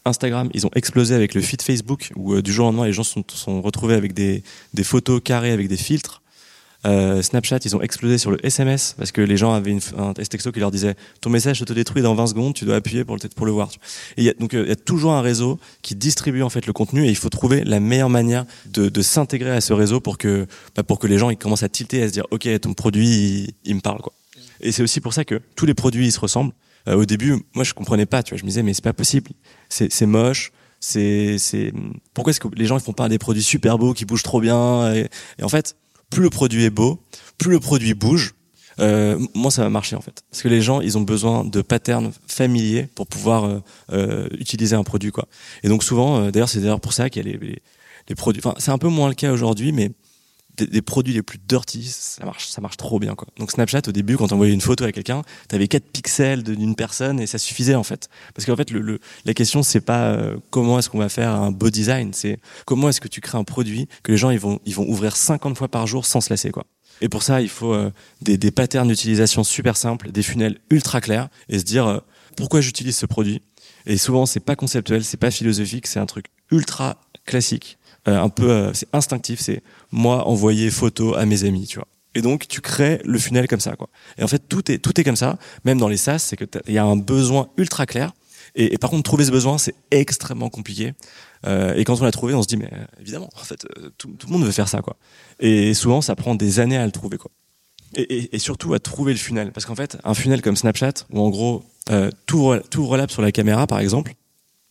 Instagram, 0.05 0.49
ils 0.55 0.67
ont 0.67 0.71
explosé 0.75 1.15
avec 1.15 1.35
le 1.35 1.41
feed 1.41 1.63
Facebook, 1.63 2.11
où 2.17 2.35
euh, 2.35 2.43
du 2.43 2.53
jour 2.53 2.67
au 2.67 2.69
lendemain, 2.71 2.87
les 2.87 2.93
gens 2.93 3.03
sont, 3.03 3.23
sont 3.29 3.61
retrouvés 3.61 3.95
avec 3.95 4.15
des, 4.15 4.43
des 4.73 4.85
photos 4.85 5.21
carrées 5.23 5.53
avec 5.53 5.69
des 5.69 5.77
filtres. 5.77 6.23
Euh, 6.87 7.21
Snapchat, 7.21 7.59
ils 7.67 7.77
ont 7.77 7.83
explosé 7.83 8.17
sur 8.17 8.31
le 8.31 8.45
SMS 8.45 8.95
parce 8.97 9.13
que 9.13 9.21
les 9.21 9.37
gens 9.37 9.53
avaient 9.53 9.77
un 9.99 10.15
texto 10.15 10.51
qui 10.51 10.61
leur 10.61 10.71
disait 10.71 10.95
ton 11.21 11.29
message 11.29 11.59
se 11.59 11.65
te 11.65 11.75
détruit 11.75 12.01
dans 12.01 12.15
20 12.15 12.29
secondes, 12.29 12.55
tu 12.55 12.65
dois 12.65 12.77
appuyer 12.77 13.05
pour 13.05 13.17
le 13.17 13.29
pour 13.29 13.45
le 13.45 13.53
voir. 13.53 13.69
Et 14.17 14.35
donc 14.41 14.55
il 14.55 14.67
y 14.67 14.71
a 14.71 14.77
toujours 14.77 15.13
un 15.13 15.21
réseau 15.21 15.59
qui 15.83 15.95
distribue 15.95 16.41
en 16.41 16.49
fait 16.49 16.67
le 16.67 16.73
contenu 16.73 17.05
et 17.05 17.11
il 17.11 17.17
faut 17.17 17.29
trouver 17.29 17.65
la 17.65 17.81
meilleure 17.81 18.09
manière 18.09 18.47
de, 18.65 18.89
de 18.89 19.03
s'intégrer 19.03 19.51
à 19.51 19.61
ce 19.61 19.75
réseau 19.75 20.01
pour 20.01 20.17
que 20.17 20.47
bah, 20.75 20.83
pour 20.83 20.99
que 20.99 21.07
les 21.07 21.19
gens 21.19 21.29
ils 21.29 21.37
commencent 21.37 21.65
à 21.65 21.69
tilter 21.69 22.03
à 22.03 22.09
se 22.09 22.15
dire 22.15 22.25
ok 22.31 22.49
ton 22.61 22.73
produit 22.73 23.09
il, 23.09 23.55
il 23.65 23.75
me 23.75 23.81
parle 23.81 24.01
quoi. 24.01 24.15
Et 24.61 24.73
c'est 24.73 24.83
aussi 24.83 25.01
pour 25.01 25.15
ça 25.15 25.25
que 25.25 25.41
tous 25.57 25.67
les 25.67 25.75
produits 25.75 26.07
ils 26.07 26.13
se 26.13 26.21
ressemblent. 26.21 26.53
Euh, 26.89 26.95
au 26.95 27.05
début, 27.05 27.37
moi 27.55 27.65
je 27.65 27.75
comprenais 27.75 28.07
pas, 28.07 28.23
tu 28.23 28.31
vois, 28.31 28.39
je 28.39 28.45
me 28.45 28.49
disais 28.49 28.63
mais 28.63 28.73
c'est 28.73 28.85
pas 28.85 28.95
possible, 28.95 29.31
c'est 29.69 30.07
moche, 30.07 30.53
c'est 30.81 31.37
c'est 31.39 31.73
pourquoi 32.15 32.31
est-ce 32.31 32.41
que 32.41 32.49
les 32.57 32.65
gens 32.65 32.79
ils 32.79 32.83
font 32.83 32.95
pas 32.95 33.09
des 33.09 33.19
produits 33.19 33.43
super 33.43 33.77
beaux 33.77 33.93
qui 33.93 34.07
bougent 34.07 34.23
trop 34.23 34.41
bien 34.41 34.95
et, 34.95 35.09
en 35.43 35.49
fait 35.49 35.77
plus 36.11 36.23
le 36.23 36.31
produit 36.31 36.65
est 36.65 36.71
beau, 36.71 37.01
plus 37.39 37.53
le 37.53 37.61
produit 37.61 37.95
bouge, 37.95 38.35
euh, 38.81 39.19
moi 39.35 39.51
ça 39.51 39.63
va 39.63 39.71
marcher 39.71 39.97
en 39.97 40.01
fait. 40.01 40.25
Parce 40.31 40.43
que 40.43 40.49
les 40.49 40.61
gens, 40.61 40.81
ils 40.81 40.99
ont 40.99 41.03
besoin 41.03 41.45
de 41.45 41.63
patterns 41.63 42.13
familiers 42.27 42.89
pour 42.95 43.07
pouvoir 43.07 43.45
euh, 43.45 43.61
euh, 43.93 44.29
utiliser 44.39 44.75
un 44.75 44.83
produit 44.83 45.13
quoi. 45.13 45.29
Et 45.63 45.69
donc 45.69 45.85
souvent, 45.85 46.21
euh, 46.21 46.31
d'ailleurs 46.31 46.49
c'est 46.49 46.61
d'ailleurs 46.61 46.81
pour 46.81 46.93
ça 46.93 47.09
qu'il 47.09 47.27
y 47.27 47.31
a 47.31 47.39
les, 47.39 47.63
les 48.09 48.15
produits. 48.15 48.43
Enfin 48.45 48.57
c'est 48.59 48.73
un 48.73 48.79
peu 48.79 48.89
moins 48.89 49.09
le 49.09 49.15
cas 49.15 49.33
aujourd'hui, 49.33 49.73
mais 49.73 49.93
des, 50.67 50.83
produits 50.83 51.15
les 51.15 51.23
plus 51.23 51.39
dirty, 51.39 51.85
ça 51.85 52.25
marche, 52.25 52.49
ça 52.49 52.61
marche 52.61 52.77
trop 52.77 52.99
bien 52.99 53.15
quoi. 53.15 53.29
Donc 53.39 53.51
Snapchat 53.51 53.83
au 53.89 53.93
début, 53.93 54.17
quand 54.17 54.33
on 54.33 54.37
voyait 54.37 54.53
une 54.53 54.61
photo 54.61 54.85
avec 54.85 54.95
quelqu'un, 54.95 55.23
t'avais 55.49 55.69
4 55.69 55.85
pixels 55.85 56.43
d'une 56.43 56.75
personne 56.75 57.21
et 57.21 57.27
ça 57.27 57.39
suffisait 57.39 57.75
en 57.75 57.83
fait. 57.83 58.09
Parce 58.35 58.47
qu'en 58.47 58.57
fait, 58.57 58.71
le, 58.71 59.01
la 59.25 59.35
question 59.35 59.63
c'est 59.63 59.81
pas 59.81 60.13
euh, 60.13 60.37
comment 60.51 60.79
est-ce 60.79 60.91
qu'on 60.91 60.99
va 60.99 61.09
faire 61.09 61.31
un 61.31 61.51
beau 61.51 61.71
design, 61.71 62.13
c'est 62.13 62.39
comment 62.67 62.89
est-ce 62.89 63.01
que 63.01 63.09
tu 63.09 63.21
crées 63.21 63.39
un 63.39 63.45
produit 63.45 63.89
que 64.03 64.13
les 64.13 64.19
gens 64.19 64.31
ils 64.31 64.41
vont, 64.41 64.61
ils 64.65 64.75
vont 64.75 64.89
ouvrir 64.89 65.17
50 65.17 65.57
fois 65.57 65.69
par 65.69 65.87
jour 65.87 66.07
sans 66.07 66.21
se 66.21 66.31
lasser 66.31 66.51
quoi. 66.51 66.65
Et 67.03 67.09
pour 67.09 67.23
ça, 67.23 67.41
il 67.41 67.49
faut 67.49 67.73
euh, 67.73 67.91
des, 68.21 68.37
des 68.37 68.51
patterns 68.51 68.89
d'utilisation 68.89 69.43
super 69.43 69.77
simples, 69.77 70.13
des 70.13 70.23
funnels 70.23 70.59
ultra 70.69 71.01
clairs 71.01 71.29
et 71.49 71.59
se 71.59 71.65
dire 71.65 71.87
euh, 71.87 71.99
pourquoi 72.37 72.61
j'utilise 72.61 72.97
ce 72.97 73.07
produit? 73.07 73.43
Et 73.87 73.97
souvent, 73.97 74.27
c'est 74.27 74.41
pas 74.41 74.57
conceptuel, 74.57 75.05
c'est 75.05 75.17
pas 75.17 75.31
philosophique, 75.31 75.87
c'est 75.87 76.01
un 76.01 76.07
truc 76.07 76.27
ultra 76.51 76.99
classique 77.25 77.79
un 78.17 78.29
peu 78.29 78.51
euh, 78.51 78.73
c'est 78.73 78.89
instinctif 78.93 79.41
c'est 79.41 79.63
moi 79.93 80.27
envoyer 80.27 80.71
photo 80.71 81.15
à 81.15 81.27
mes 81.27 81.45
amis 81.45 81.67
tu 81.67 81.79
vois. 81.79 81.89
Et 82.15 82.23
donc 82.23 82.49
tu 82.49 82.61
crées 82.61 83.01
le 83.05 83.19
funnel 83.19 83.47
comme 83.47 83.61
ça 83.61 83.77
quoi. 83.77 83.89
Et 84.19 84.25
en 84.25 84.29
fait 84.29 84.43
tout 84.49 84.71
est 84.71 84.79
tout 84.79 84.99
est 85.01 85.05
comme 85.05 85.17
ça 85.17 85.39
même 85.65 85.79
dans 85.79 85.89
les 85.89 85.97
SaaS 85.97 86.19
c'est 86.19 86.37
que 86.37 86.45
il 86.67 86.75
y 86.75 86.79
a 86.79 86.85
un 86.85 86.97
besoin 86.97 87.49
ultra 87.57 87.87
clair. 87.87 88.13
Et, 88.57 88.79
par 88.79 88.91
contre 88.91 89.05
trouver 89.05 89.25
ce 89.25 89.31
besoin 89.31 89.59
c'est 89.59 89.75
extrêmement 89.91 90.49
compliqué. 90.49 90.95
Euh, 91.47 91.75
et 91.75 91.85
quand 91.85 92.01
on 92.01 92.05
l'a 92.05 92.11
trouvé 92.11 92.35
on 92.35 92.43
se 92.43 92.49
dit 92.49 92.57
mais 92.57 92.69
euh, 92.73 92.85
évidemment 93.01 93.31
en 93.35 93.45
fait 93.45 93.65
euh, 93.79 93.91
tout, 93.97 94.09
tout, 94.19 94.27
le 94.27 94.33
monde 94.33 94.45
veut 94.45 94.51
faire 94.51 94.69
ça 94.69 94.83
quoi. 94.83 94.97
Et 95.39 95.73
souvent 95.75 96.01
ça 96.01 96.17
prend 96.17 96.35
des 96.35 96.59
années 96.59 96.77
à 96.77 96.85
le 96.85 96.93
trouver 96.93 97.17
quoi. 97.17 97.31
Et, 97.95 98.39
surtout 98.39 98.73
à 98.73 98.79
trouver 98.79 99.13
le 99.13 99.19
funnel. 99.19 99.51
Parce 99.53 99.67
qu'en 99.67 99.75
fait 99.75 99.99
un 100.05 100.15
funnel 100.15 100.43
comme 100.43 100.57
Snapchat 100.57 100.93
où 101.11 101.21
en 101.21 101.31
gros 101.31 101.65
euh, 101.91 102.11
tout 102.27 102.55
tout 102.71 102.87
relap 102.87 103.11
sur 103.11 103.23
la 103.23 103.33
caméra 103.33 103.67
par 103.67 103.79
exemple 103.79 104.15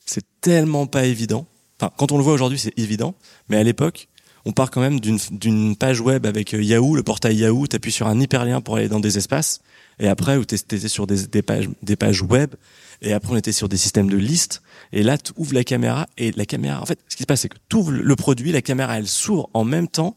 c'est 0.05 0.25
tellement 0.41 0.87
pas 0.87 1.05
évident 1.05 1.45
Enfin, 1.80 1.91
quand 1.97 2.11
on 2.11 2.17
le 2.17 2.23
voit 2.23 2.34
aujourd'hui, 2.34 2.59
c'est 2.59 2.77
évident, 2.77 3.15
mais 3.47 3.57
à 3.57 3.63
l'époque, 3.63 4.07
on 4.45 4.51
part 4.51 4.71
quand 4.71 4.82
même 4.82 4.99
d'une 4.99 5.75
page 5.75 6.01
web 6.01 6.25
avec 6.25 6.53
Yahoo, 6.53 6.95
le 6.95 7.03
portail 7.03 7.36
Yahoo, 7.36 7.67
tu 7.67 7.75
appuies 7.75 7.91
sur 7.91 8.07
un 8.07 8.19
hyperlien 8.19 8.61
pour 8.61 8.77
aller 8.77 8.89
dans 8.89 8.99
des 8.99 9.17
espaces, 9.17 9.61
et 9.99 10.07
après, 10.07 10.38
où 10.38 10.45
tu 10.45 10.55
étais 10.55 10.88
sur 10.88 11.07
des, 11.07 11.27
des, 11.27 11.41
pages, 11.41 11.69
des 11.84 11.95
pages 11.95 12.21
web, 12.21 12.55
et 13.01 13.13
après, 13.13 13.34
on 13.34 13.38
était 13.38 13.51
sur 13.51 13.69
des 13.69 13.77
systèmes 13.77 14.09
de 14.09 14.17
listes, 14.17 14.61
et 14.91 15.03
là, 15.03 15.17
tu 15.17 15.32
ouvres 15.38 15.53
la 15.53 15.63
caméra, 15.63 16.07
et 16.17 16.32
la 16.32 16.45
caméra, 16.45 16.82
en 16.82 16.86
fait, 16.86 16.99
ce 17.07 17.15
qui 17.15 17.23
se 17.23 17.27
passe, 17.27 17.41
c'est 17.41 17.49
que 17.49 17.57
tu 17.69 17.77
ouvres 17.77 17.91
le 17.91 18.15
produit, 18.15 18.51
la 18.51 18.61
caméra, 18.61 18.97
elle 18.97 19.07
s'ouvre 19.07 19.49
en 19.53 19.63
même 19.63 19.88
temps, 19.88 20.15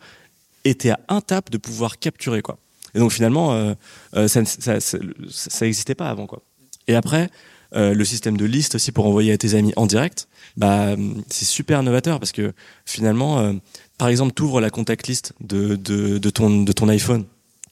et 0.65 0.75
tu 0.75 0.89
à 0.91 0.99
un 1.09 1.21
tap 1.21 1.51
de 1.51 1.59
pouvoir 1.59 1.99
capturer, 1.99 2.43
quoi. 2.43 2.59
Et 2.95 2.99
donc, 2.99 3.13
finalement, 3.13 3.53
euh, 3.53 3.75
euh, 4.15 4.29
ça 4.29 4.41
n'existait 4.41 4.81
ça, 4.81 4.99
ça, 5.31 5.73
ça 5.73 5.95
pas 5.95 6.09
avant, 6.09 6.27
quoi. 6.27 6.43
Et 6.89 6.95
après, 6.95 7.31
euh, 7.75 7.95
le 7.95 8.05
système 8.05 8.37
de 8.37 8.45
liste 8.45 8.75
aussi 8.75 8.93
pour 8.93 9.07
envoyer 9.07 9.33
à 9.33 9.39
tes 9.39 9.55
amis 9.55 9.73
en 9.77 9.87
direct, 9.87 10.29
bah 10.57 10.95
c'est 11.29 11.45
super 11.45 11.83
novateur 11.83 12.19
parce 12.19 12.33
que 12.33 12.53
finalement, 12.85 13.39
euh, 13.39 13.53
par 13.99 14.09
exemple, 14.09 14.33
tu 14.35 14.43
ouvres 14.43 14.61
la 14.61 14.71
contact 14.71 15.07
list 15.09 15.33
de, 15.41 15.77
de, 15.77 16.19
de, 16.19 16.31
ton, 16.31 16.63
de 16.63 16.73
ton 16.73 16.89
iPhone. 16.89 17.25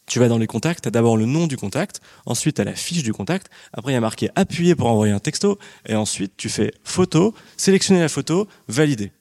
Tu 0.07 0.19
vas 0.19 0.29
dans 0.29 0.39
les 0.39 0.47
contacts, 0.47 0.83
tu 0.83 0.89
as 0.89 0.91
d'abord 0.91 1.17
le 1.17 1.27
nom 1.27 1.47
du 1.47 1.57
contact, 1.57 2.01
ensuite 2.27 2.57
tu 2.57 2.63
as 2.63 2.65
la 2.65 2.75
fiche 2.75 3.03
du 3.03 3.13
contact, 3.13 3.49
après 3.73 3.93
il 3.93 3.95
y 3.95 3.99
a 3.99 4.01
marqué 4.01 4.29
appuyer 4.35 4.75
pour 4.75 4.89
envoyer 4.89 5.13
un 5.13 5.21
texto, 5.21 5.59
et 5.87 5.95
ensuite 5.95 6.33
tu 6.37 6.49
fais 6.49 6.73
photo, 6.83 7.35
sélectionner 7.57 8.01
la 8.01 8.09
photo, 8.09 8.49
valider. 8.67 9.13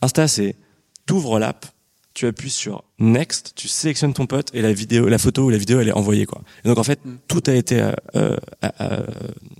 Insta, 0.00 0.28
c'est 0.28 0.56
t'ouvres 1.04 1.38
l'app, 1.38 1.66
tu 2.14 2.26
appuies 2.26 2.50
sur 2.50 2.84
next, 2.98 3.52
tu 3.54 3.68
sélectionnes 3.68 4.12
ton 4.12 4.26
pote 4.26 4.50
et 4.52 4.62
la 4.62 4.72
vidéo, 4.72 5.08
la 5.08 5.18
photo 5.18 5.44
ou 5.44 5.50
la 5.50 5.58
vidéo 5.58 5.80
elle 5.80 5.88
est 5.88 5.92
envoyée 5.92 6.26
quoi. 6.26 6.42
Et 6.64 6.68
donc 6.68 6.78
en 6.78 6.82
fait 6.82 7.04
mm. 7.04 7.16
tout 7.28 7.42
a 7.46 7.52
été 7.52 7.80
euh, 7.80 7.92
euh, 8.16 8.36
euh, 8.80 9.06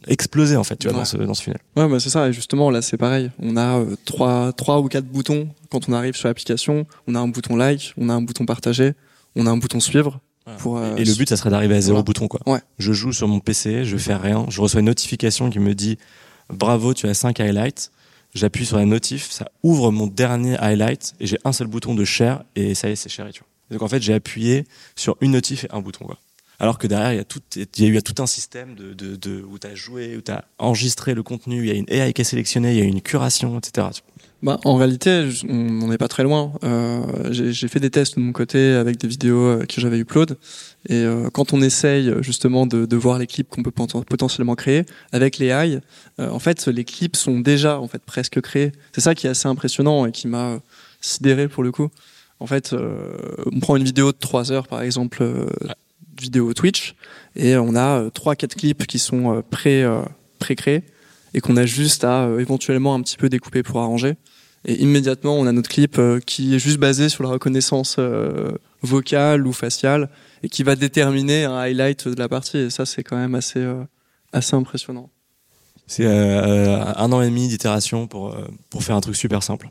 explosé 0.09 0.57
en 0.57 0.65
fait 0.65 0.77
tu 0.77 0.89
vois 0.89 0.95
ouais. 0.95 1.01
dans 1.01 1.05
ce 1.05 1.17
dans 1.17 1.35
ce 1.35 1.43
final. 1.43 1.61
Ouais 1.77 1.89
bah 1.89 2.01
c'est 2.01 2.11
ça 2.11 2.29
et 2.29 2.33
justement 2.33 2.71
là 2.71 2.83
c'est 2.83 2.97
pareil. 2.97 3.31
On 3.39 3.57
a 3.57 3.79
euh, 3.79 3.97
trois 4.05 4.53
trois 4.53 4.81
ou 4.81 4.89
quatre 4.89 5.07
boutons 5.07 5.49
quand 5.71 5.89
on 5.89 5.93
arrive 5.93 6.17
sur 6.17 6.29
l'application. 6.29 6.87
On 7.07 7.15
a 7.15 7.21
un 7.21 7.29
bouton 7.29 7.57
like, 7.57 7.95
on 7.97 8.09
a 8.09 8.15
un 8.15 8.23
bouton 8.23 8.47
partager, 8.47 8.95
on 9.37 9.47
a 9.47 9.51
un 9.51 9.57
bouton 9.57 9.81
suivre. 9.81 10.21
Pour, 10.59 10.79
euh, 10.79 10.97
et 10.97 11.05
le 11.05 11.15
but, 11.15 11.29
ça 11.29 11.37
serait 11.37 11.51
d'arriver 11.51 11.77
à 11.77 11.81
zéro 11.81 12.03
bouton, 12.03 12.27
quoi. 12.27 12.41
Ouais. 12.47 12.61
Je 12.79 12.93
joue 12.93 13.13
sur 13.13 13.29
mon 13.29 13.41
PC, 13.41 13.85
je 13.85 13.97
fais 13.97 14.15
rien, 14.15 14.47
je 14.49 14.61
reçois 14.61 14.81
une 14.81 14.87
notification 14.87 15.51
qui 15.51 15.59
me 15.59 15.75
dit 15.75 15.99
bravo, 16.49 16.95
tu 16.95 17.07
as 17.07 17.15
5 17.15 17.39
highlights. 17.41 17.91
J'appuie 18.35 18.65
sur 18.65 18.77
la 18.77 18.85
notif, 18.85 19.31
ça 19.31 19.51
ouvre 19.63 19.91
mon 19.91 20.07
dernier 20.07 20.57
highlight 20.59 21.15
et 21.19 21.27
j'ai 21.27 21.39
un 21.45 21.53
seul 21.53 21.67
bouton 21.67 21.95
de 21.95 22.05
share 22.05 22.45
et 22.55 22.75
ça 22.75 22.89
y 22.89 22.93
est, 22.93 22.97
c'est 22.97 23.09
share 23.09 23.29
tu 23.33 23.41
vois. 23.41 23.49
donc 23.71 23.83
en 23.83 23.89
fait, 23.89 24.01
j'ai 24.01 24.15
appuyé 24.15 24.67
sur 24.95 25.17
une 25.21 25.33
notif 25.33 25.65
et 25.65 25.69
un 25.73 25.81
bouton, 25.81 26.05
quoi. 26.05 26.19
Alors 26.61 26.77
que 26.77 26.87
derrière, 26.87 27.15
il 27.15 27.17
y 27.17 27.21
a 27.21 27.25
tout, 27.25 27.41
il 27.57 27.67
y 27.83 27.87
a 27.87 27.89
eu 27.89 28.03
tout 28.03 28.23
un 28.23 28.27
système 28.27 28.75
de, 28.75 28.93
de, 28.93 29.17
de 29.17 29.43
où 29.43 29.59
tu 29.59 29.67
as 29.67 29.75
joué, 29.75 30.17
où 30.17 30.21
tu 30.21 30.31
as 30.31 30.45
enregistré 30.59 31.15
le 31.15 31.23
contenu, 31.23 31.61
il 31.61 31.67
y 31.67 31.71
a 31.71 31.75
une 31.75 31.87
AI 31.89 32.13
qui 32.13 32.21
a 32.21 32.25
sélectionné, 32.25 32.73
il 32.73 32.79
y 32.79 32.83
a 32.83 32.85
une 32.85 33.01
curation, 33.01 33.59
etc. 33.59 33.89
Bah, 34.43 34.59
en 34.65 34.77
réalité, 34.77 35.29
on 35.51 35.89
n'est 35.89 35.99
pas 35.99 36.09
très 36.09 36.23
loin. 36.23 36.53
Euh, 36.65 37.03
j'ai 37.31 37.69
fait 37.69 37.81
des 37.81 37.91
tests 37.91 38.17
de 38.17 38.23
mon 38.23 38.33
côté 38.33 38.73
avec 38.73 38.97
des 38.97 39.07
vidéos 39.07 39.45
euh, 39.45 39.67
que 39.67 39.81
j'avais 39.81 39.99
upload. 39.99 40.39
Et 40.89 40.95
euh, 40.95 41.29
quand 41.31 41.53
on 41.53 41.61
essaye 41.61 42.11
justement 42.23 42.67
de, 42.67 42.87
de 42.87 42.97
voir 42.97 43.19
les 43.19 43.27
clips 43.27 43.49
qu'on 43.51 43.63
peut 43.63 43.71
potentiellement 43.71 44.55
créer 44.55 44.87
avec 45.13 45.37
les 45.37 45.49
AI, 45.49 45.81
euh, 46.21 46.31
en 46.31 46.39
fait, 46.39 46.69
les 46.69 46.85
clips 46.85 47.17
sont 47.17 47.41
déjà 47.41 47.79
en 47.79 47.87
fait 47.87 48.03
presque 48.03 48.41
créés. 48.41 48.73
C'est 48.93 49.03
ça 49.03 49.15
qui 49.15 49.27
est 49.27 49.31
assez 49.31 49.47
impressionnant 49.47 50.07
et 50.07 50.13
qui 50.13 50.27
m'a 50.27 50.61
sidéré 51.03 51.47
pour 51.47 51.63
le 51.63 51.71
coup. 51.71 51.91
En 52.39 52.47
fait, 52.47 52.75
on 53.53 53.61
prend 53.61 53.77
une 53.77 53.85
vidéo 53.85 54.13
de 54.13 54.17
3 54.19 54.51
heures 54.51 54.67
par 54.67 54.81
exemple, 54.81 55.23
vidéo 56.19 56.55
Twitch, 56.55 56.95
et 57.37 57.59
on 57.59 57.77
a 57.77 58.09
trois 58.15 58.35
quatre 58.35 58.55
clips 58.55 58.87
qui 58.87 58.99
sont 58.99 59.43
pré 59.51 59.87
pré-créés 60.39 60.85
et 61.35 61.41
qu'on 61.43 61.59
a 61.59 61.67
juste 61.67 62.03
à 62.03 62.31
éventuellement 62.39 62.95
un 62.95 63.03
petit 63.03 63.19
peu 63.19 63.29
découper 63.29 63.63
pour 63.63 63.81
arranger. 63.81 64.17
Et 64.65 64.83
immédiatement, 64.83 65.37
on 65.37 65.47
a 65.47 65.53
notre 65.53 65.71
clip 65.71 65.99
euh, 65.99 66.21
qui 66.21 66.55
est 66.55 66.59
juste 66.59 66.79
basé 66.79 67.09
sur 67.09 67.23
la 67.23 67.31
reconnaissance 67.31 67.97
euh, 67.99 68.53
vocale 68.83 69.47
ou 69.47 69.53
faciale 69.53 70.11
et 70.43 70.49
qui 70.49 70.63
va 70.63 70.77
déterminer 70.77 71.45
un 71.45 71.57
highlight 71.57 72.09
de 72.09 72.19
la 72.19 72.29
partie. 72.29 72.59
Et 72.59 72.71
ça, 72.71 72.85
c'est 72.85 73.03
quand 73.03 73.17
même 73.17 73.35
assez, 73.35 73.61
euh, 73.61 73.83
assez 74.33 74.55
impressionnant. 74.55 75.11
C'est 75.87 76.07
un 76.07 77.11
an 77.11 77.21
et 77.21 77.27
demi 77.27 77.49
d'itération 77.49 78.07
pour, 78.07 78.37
pour 78.69 78.85
faire 78.85 78.95
un 78.95 79.01
truc 79.01 79.17
super 79.17 79.43
simple. 79.43 79.71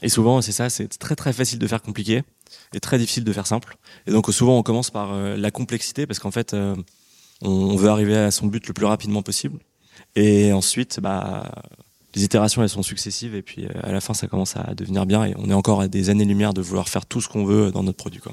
Et 0.00 0.08
souvent, 0.08 0.40
c'est 0.40 0.52
ça, 0.52 0.70
c'est 0.70 0.86
très 0.86 1.16
très 1.16 1.32
facile 1.32 1.58
de 1.58 1.66
faire 1.66 1.82
compliqué 1.82 2.22
et 2.72 2.78
très 2.78 2.98
difficile 2.98 3.24
de 3.24 3.32
faire 3.32 3.48
simple. 3.48 3.76
Et 4.06 4.12
donc 4.12 4.32
souvent, 4.32 4.56
on 4.56 4.62
commence 4.62 4.90
par 4.90 5.12
la 5.18 5.50
complexité 5.50 6.06
parce 6.06 6.20
qu'en 6.20 6.30
fait, 6.30 6.54
on 7.42 7.74
veut 7.74 7.88
arriver 7.88 8.16
à 8.16 8.30
son 8.30 8.46
but 8.46 8.64
le 8.68 8.74
plus 8.74 8.86
rapidement 8.86 9.22
possible. 9.22 9.58
Et 10.14 10.52
ensuite, 10.52 11.00
bah, 11.00 11.50
les 12.16 12.24
itérations 12.24 12.62
elles 12.62 12.68
sont 12.68 12.82
successives 12.82 13.34
et 13.34 13.42
puis 13.42 13.66
euh, 13.66 13.68
à 13.82 13.92
la 13.92 14.00
fin 14.00 14.14
ça 14.14 14.26
commence 14.26 14.56
à 14.56 14.74
devenir 14.74 15.06
bien 15.06 15.24
et 15.24 15.34
on 15.36 15.48
est 15.50 15.54
encore 15.54 15.82
à 15.82 15.88
des 15.88 16.10
années-lumière 16.10 16.54
de 16.54 16.62
vouloir 16.62 16.88
faire 16.88 17.06
tout 17.06 17.20
ce 17.20 17.28
qu'on 17.28 17.44
veut 17.44 17.70
dans 17.70 17.82
notre 17.82 17.98
produit. 17.98 18.20
Quoi. 18.20 18.32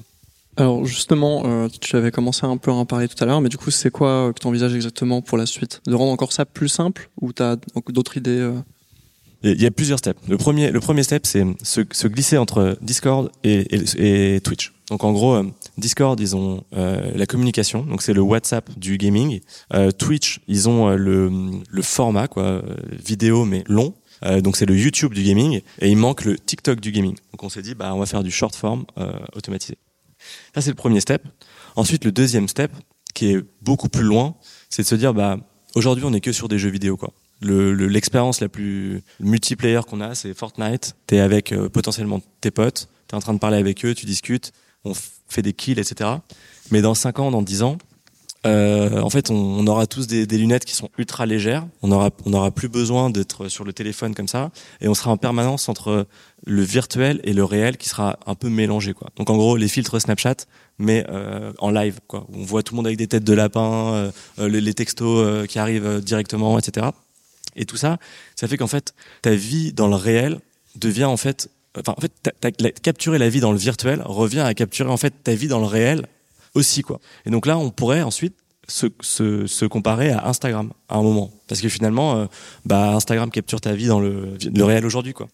Alors 0.56 0.86
justement, 0.86 1.44
euh, 1.46 1.68
tu 1.82 1.96
avais 1.96 2.12
commencé 2.12 2.46
un 2.46 2.58
peu 2.58 2.72
à 2.72 2.74
en 2.74 2.86
parler 2.86 3.08
tout 3.08 3.22
à 3.22 3.28
l'heure, 3.28 3.42
mais 3.42 3.50
du 3.50 3.58
coup 3.58 3.72
c'est 3.72 3.92
quoi 3.92 4.32
que 4.34 4.40
tu 4.40 4.48
envisages 4.48 4.74
exactement 4.74 5.22
pour 5.22 5.38
la 5.38 5.46
suite? 5.46 5.82
De 5.86 5.94
rendre 5.94 6.12
encore 6.12 6.32
ça 6.32 6.46
plus 6.46 6.70
simple 6.70 7.10
ou 7.22 7.34
tu 7.34 7.44
as 7.44 7.58
d'autres 7.90 8.18
idées 8.18 8.40
euh? 8.40 8.60
Il 9.46 9.62
y 9.62 9.66
a 9.66 9.72
plusieurs 9.72 10.00
steps. 10.00 10.18
Le 10.30 10.38
premier, 10.38 10.72
le 10.72 10.80
premier 10.80 11.04
step, 11.04 11.26
c'est 11.26 11.44
se, 11.64 11.82
se, 11.92 12.08
glisser 12.08 12.38
entre 12.38 12.78
Discord 12.82 13.30
et, 13.44 13.76
et, 13.76 14.36
et, 14.36 14.40
Twitch. 14.40 14.72
Donc 14.90 15.04
en 15.04 15.12
gros, 15.12 15.34
euh, 15.34 15.44
Discord, 15.78 16.20
ils 16.20 16.36
ont 16.36 16.64
euh, 16.76 17.12
la 17.16 17.26
communication, 17.26 17.84
donc 17.84 18.02
c'est 18.02 18.14
le 18.14 18.22
WhatsApp 18.22 18.70
du 18.78 18.98
gaming. 18.98 19.42
Euh, 19.74 19.92
Twitch, 19.92 20.40
ils 20.48 20.70
ont 20.70 20.90
euh, 20.90 20.96
le, 20.96 21.32
le 21.70 21.82
format, 21.82 22.28
quoi, 22.28 22.62
vidéo 22.92 23.46
mais 23.46 23.64
long. 23.68 23.94
donc 24.42 24.56
c'est 24.56 24.66
le 24.66 24.78
YouTube 24.78 25.14
du 25.14 25.24
gaming 25.24 25.62
et 25.80 25.90
il 25.90 25.98
manque 25.98 26.26
le 26.26 26.38
TikTok 26.38 26.80
du 26.80 26.92
gaming. 26.92 27.16
Donc 27.32 27.44
on 27.44 27.50
s'est 27.50 27.62
dit, 27.62 27.76
bah 27.76 27.94
on 27.94 28.00
va 28.00 28.06
faire 28.06 28.24
du 28.24 28.32
short 28.32 28.56
form 28.56 28.86
automatisé. 29.34 29.78
Ça 30.56 30.62
c'est 30.62 30.70
le 30.70 30.76
premier 30.76 31.02
step. 31.02 31.24
Ensuite, 31.76 32.06
le 32.06 32.12
deuxième 32.12 32.48
step, 32.48 32.72
qui 33.14 33.32
est 33.32 33.44
beaucoup 33.62 33.90
plus 33.90 34.04
loin, 34.04 34.36
c'est 34.70 34.84
de 34.84 34.88
se 34.88 34.96
dire, 34.96 35.14
bah 35.14 35.38
aujourd'hui 35.76 36.06
on 36.06 36.14
est 36.14 36.22
que 36.22 36.32
sur 36.32 36.48
des 36.48 36.60
jeux 36.60 36.70
vidéo, 36.70 36.98
quoi 36.98 37.14
l'expérience 37.44 38.40
le, 38.42 38.46
la 38.46 38.50
plus 38.50 39.02
multiplayer 39.20 39.82
qu'on 39.88 40.02
a, 40.02 40.16
c'est 40.16 40.34
Fortnite. 40.34 40.96
T'es 41.08 41.20
avec 41.20 41.52
euh, 41.52 41.70
potentiellement 41.70 42.22
tes 42.42 42.52
potes, 42.52 42.90
t'es 43.08 43.16
en 43.16 43.20
train 43.20 43.34
de 43.34 43.40
parler 43.40 43.58
avec 43.58 43.84
eux, 43.86 43.94
tu 43.94 44.06
discutes, 44.06 44.52
fait 45.34 45.42
des 45.42 45.54
kills, 45.54 45.80
etc. 45.80 46.10
Mais 46.72 46.82
dans 46.82 46.94
5 46.94 47.20
ans, 47.20 47.32
dans 47.32 47.42
10 47.42 47.64
ans, 47.64 47.78
euh, 48.46 49.00
en 49.00 49.10
fait, 49.10 49.30
on, 49.32 49.66
aura 49.68 49.88
tous 49.88 50.08
des, 50.08 50.26
lunettes 50.26 50.66
qui 50.66 50.76
sont 50.76 50.90
ultra 50.98 51.26
légères. 51.26 51.66
On 51.82 51.92
aura, 51.92 52.10
on 52.26 52.34
aura 52.34 52.52
plus 52.52 52.68
besoin 52.68 53.10
d'être 53.10 53.48
sur 53.48 53.64
le 53.64 53.72
téléphone 53.72 54.14
comme 54.14 54.28
ça, 54.28 54.52
et 54.82 54.88
on 54.88 54.94
sera 54.94 55.12
en 55.12 55.18
permanence 55.18 55.70
entre 55.70 56.08
le 56.46 56.62
virtuel 56.62 57.22
et 57.24 57.32
le 57.32 57.46
réel 57.46 57.78
qui 57.78 57.88
sera 57.88 58.20
un 58.26 58.36
peu 58.36 58.50
mélangé, 58.50 58.94
quoi. 58.94 59.10
Donc 59.16 59.30
en 59.30 59.38
gros, 59.38 59.56
les 59.56 59.70
filtres 59.70 60.00
Snapchat, 60.00 60.36
mais 60.78 61.06
euh, 61.10 61.54
en 61.60 61.72
live, 61.72 62.00
quoi. 62.08 62.28
On 62.34 62.44
voit 62.44 62.64
tout 62.64 62.74
le 62.74 62.78
monde 62.78 62.88
avec 62.88 62.98
des 62.98 63.08
têtes 63.08 63.24
de 63.24 63.34
lapin, 63.34 64.12
euh, 64.40 64.50
les, 64.50 64.74
textos 64.74 65.48
qui 65.48 65.58
arrivent 65.58 66.02
directement, 66.02 66.60
etc. 66.60 66.88
Et 67.56 67.66
tout 67.66 67.78
ça, 67.78 67.98
ça 68.36 68.48
fait 68.48 68.58
qu'en 68.58 68.68
fait, 68.68 68.94
ta 69.22 69.36
vie 69.36 69.72
dans 69.72 69.88
le 69.88 69.96
réel 69.96 70.40
devient 70.76 71.06
en 71.06 71.18
fait, 71.18 71.50
enfin 71.78 71.96
en 71.98 72.02
fait, 72.02 72.82
capturer 72.82 73.18
la 73.18 73.30
vie 73.30 73.40
dans 73.40 73.52
le 73.52 73.58
virtuel 73.58 74.02
revient 74.06 74.40
à 74.40 74.54
capturer 74.54 74.90
en 74.90 74.98
fait 74.98 75.14
ta 75.24 75.34
vie 75.34 75.48
dans 75.48 75.60
le 75.60 75.66
réel 75.66 76.06
aussi 76.54 76.82
quoi. 76.82 77.00
Et 77.26 77.30
donc 77.30 77.46
là, 77.46 77.58
on 77.58 77.70
pourrait 77.70 78.02
ensuite 78.02 78.36
se, 78.68 78.88
se, 79.02 79.48
se 79.48 79.66
comparer 79.66 80.12
à 80.12 80.28
Instagram 80.28 80.72
à 80.88 80.98
un 80.98 81.02
moment, 81.02 81.32
parce 81.48 81.62
que 81.62 81.70
finalement, 81.70 82.18
euh, 82.18 82.26
bah 82.66 82.94
Instagram 82.94 83.32
capture 83.32 83.62
ta 83.62 83.74
vie 83.74 83.88
dans 83.88 84.00
le, 84.00 84.38
le 84.42 84.64
réel 84.64 84.86
aujourd'hui 84.86 85.14
quoi. 85.14 85.28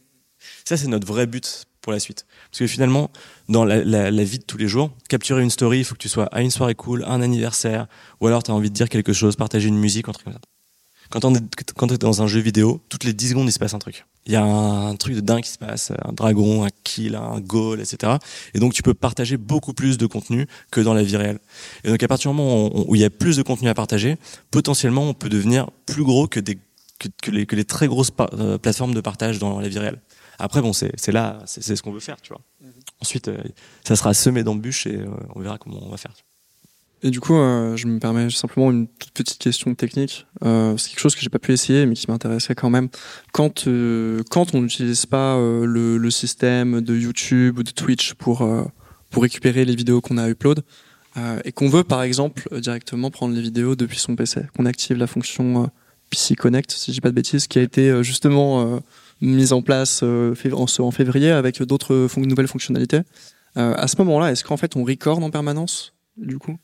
Ça 0.65 0.77
c'est 0.77 0.87
notre 0.87 1.07
vrai 1.07 1.27
but 1.27 1.65
pour 1.81 1.91
la 1.93 1.99
suite, 1.99 2.25
parce 2.49 2.59
que 2.59 2.67
finalement, 2.67 3.09
dans 3.47 3.63
la, 3.65 3.83
la, 3.83 4.11
la, 4.11 4.23
vie 4.23 4.39
de 4.39 4.43
tous 4.43 4.57
les 4.57 4.67
jours, 4.67 4.91
capturer 5.07 5.41
une 5.41 5.49
story, 5.49 5.79
il 5.79 5.83
faut 5.85 5.95
que 5.95 5.99
tu 5.99 6.09
sois 6.09 6.25
à 6.25 6.41
une 6.41 6.51
soirée 6.51 6.75
cool, 6.75 7.05
un 7.07 7.21
anniversaire, 7.21 7.87
ou 8.19 8.27
alors 8.27 8.43
tu 8.43 8.51
as 8.51 8.53
envie 8.53 8.69
de 8.69 8.75
dire 8.75 8.89
quelque 8.89 9.13
chose, 9.13 9.35
partager 9.37 9.69
une 9.69 9.77
musique, 9.77 10.09
un 10.09 10.11
truc 10.11 10.25
comme 10.25 10.33
ça. 10.33 10.41
Quand 11.09 11.25
on 11.25 11.33
est, 11.33 11.43
quand 11.75 11.91
on 11.91 11.95
est 11.95 11.97
dans 11.97 12.21
un 12.21 12.27
jeu 12.27 12.39
vidéo, 12.39 12.81
toutes 12.89 13.03
les 13.03 13.13
10 13.13 13.29
secondes, 13.29 13.47
il 13.47 13.51
se 13.51 13.59
passe 13.59 13.73
un 13.73 13.79
truc. 13.79 14.05
Il 14.25 14.33
y 14.33 14.35
a 14.35 14.43
un, 14.43 14.95
truc 14.95 15.15
de 15.15 15.21
dingue 15.21 15.41
qui 15.41 15.49
se 15.49 15.57
passe, 15.57 15.91
un 16.03 16.13
dragon, 16.13 16.63
un 16.63 16.69
kill, 16.83 17.15
un 17.15 17.39
goal, 17.39 17.79
etc. 17.79 18.13
Et 18.53 18.59
donc, 18.59 18.73
tu 18.73 18.83
peux 18.83 18.93
partager 18.93 19.37
beaucoup 19.37 19.73
plus 19.73 19.97
de 19.97 20.05
contenu 20.05 20.45
que 20.71 20.81
dans 20.81 20.93
la 20.93 21.01
vie 21.01 21.17
réelle. 21.17 21.39
Et 21.83 21.89
donc, 21.89 22.03
à 22.03 22.07
partir 22.07 22.29
du 22.29 22.37
moment 22.37 22.69
où, 22.87 22.95
il 22.95 23.01
y 23.01 23.05
a 23.05 23.09
plus 23.09 23.37
de 23.37 23.41
contenu 23.41 23.69
à 23.69 23.73
partager, 23.73 24.17
potentiellement, 24.51 25.03
on 25.03 25.13
peut 25.15 25.29
devenir 25.29 25.71
plus 25.87 26.03
gros 26.03 26.27
que 26.27 26.39
des, 26.39 26.59
que, 26.99 27.31
les, 27.31 27.47
que 27.47 27.55
les 27.55 27.65
très 27.65 27.87
grosses 27.87 28.11
euh, 28.33 28.59
plateformes 28.59 28.93
de 28.93 29.01
partage 29.01 29.39
dans 29.39 29.59
la 29.59 29.67
vie 29.67 29.79
réelle. 29.79 30.01
Après, 30.37 30.61
bon, 30.61 30.73
c'est 30.73 31.11
là, 31.11 31.39
c'est 31.45 31.75
ce 31.75 31.81
qu'on 31.81 31.91
veut 31.91 31.99
faire, 31.99 32.21
tu 32.21 32.29
vois. 32.29 32.41
Mm-hmm. 32.63 33.01
Ensuite, 33.01 33.27
euh, 33.29 33.37
ça 33.83 33.95
sera 33.95 34.13
semé 34.13 34.43
d'embûches 34.43 34.85
et 34.85 34.95
euh, 34.95 35.07
on 35.35 35.41
verra 35.41 35.57
comment 35.57 35.79
on 35.83 35.89
va 35.89 35.97
faire. 35.97 36.13
Et 37.01 37.11
du 37.11 37.21
coup, 37.21 37.35
euh, 37.35 37.77
je 37.77 37.87
me 37.87 37.99
permets 37.99 38.29
simplement 38.29 38.71
une 38.71 38.87
toute 38.87 39.11
petite 39.11 39.39
question 39.39 39.73
technique. 39.73 40.27
Euh, 40.43 40.75
c'est 40.77 40.89
quelque 40.89 40.99
chose 40.99 41.15
que 41.15 41.21
j'ai 41.21 41.29
pas 41.29 41.39
pu 41.39 41.53
essayer, 41.53 41.85
mais 41.85 41.95
qui 41.95 42.07
m'intéressait 42.09 42.55
quand 42.55 42.69
même. 42.69 42.89
Quand 43.31 43.67
euh, 43.67 44.21
quand 44.29 44.53
on 44.53 44.61
n'utilise 44.61 45.05
pas 45.05 45.35
euh, 45.37 45.65
le, 45.65 45.97
le, 45.97 46.11
système 46.11 46.81
de 46.81 46.95
YouTube 46.95 47.59
ou 47.59 47.63
de 47.63 47.71
Twitch 47.71 48.15
pour 48.15 48.41
euh, 48.41 48.65
pour 49.09 49.23
récupérer 49.23 49.63
les 49.63 49.75
vidéos 49.75 50.01
qu'on 50.01 50.17
a 50.17 50.29
upload 50.29 50.63
et 51.43 51.51
qu'on 51.51 51.67
veut 51.67 51.83
par 51.83 52.01
exemple 52.01 52.47
directement 52.61 53.11
prendre 53.11 53.35
les 53.35 53.41
vidéos 53.41 53.75
depuis 53.75 53.97
son 53.97 54.15
PC, 54.15 54.41
qu'on 54.55 54.65
active 54.65 54.95
la 54.95 55.07
fonction 55.07 55.69
PC 56.09 56.35
Connect, 56.35 56.71
si 56.71 56.91
dis 56.91 57.01
pas 57.01 57.09
de 57.09 57.15
bêtises, 57.15 57.47
qui 57.47 57.59
a 57.59 57.61
été 57.61 58.01
justement 58.03 58.79
mise 59.19 59.51
en 59.51 59.61
place 59.61 60.01
en 60.01 60.91
février 60.91 61.31
avec 61.31 61.61
d'autres 61.63 62.07
nouvelles 62.19 62.47
fonctionnalités. 62.47 63.01
à 63.55 63.87
ce 63.87 63.97
moment-là, 63.97 64.31
est-ce 64.31 64.45
qu'en 64.45 64.55
fait 64.55 64.77
on 64.77 64.85
record 64.85 65.21
en 65.21 65.29
permanence 65.29 65.93
du 66.15 66.37
coup? 66.37 66.57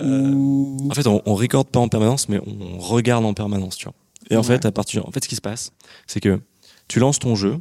Euh, 0.00 0.76
en 0.90 0.94
fait, 0.94 1.06
on, 1.06 1.22
on 1.26 1.34
recorde 1.34 1.68
pas 1.68 1.80
en 1.80 1.88
permanence, 1.88 2.28
mais 2.28 2.40
on 2.46 2.78
regarde 2.78 3.24
en 3.24 3.34
permanence, 3.34 3.76
tu 3.76 3.84
vois. 3.84 3.94
Et 4.30 4.36
en 4.36 4.42
fait, 4.42 4.64
à 4.64 4.72
partir, 4.72 5.06
en 5.06 5.10
fait, 5.10 5.22
ce 5.22 5.28
qui 5.28 5.36
se 5.36 5.40
passe, 5.40 5.72
c'est 6.06 6.20
que 6.20 6.40
tu 6.88 6.98
lances 6.98 7.18
ton 7.18 7.34
jeu. 7.34 7.58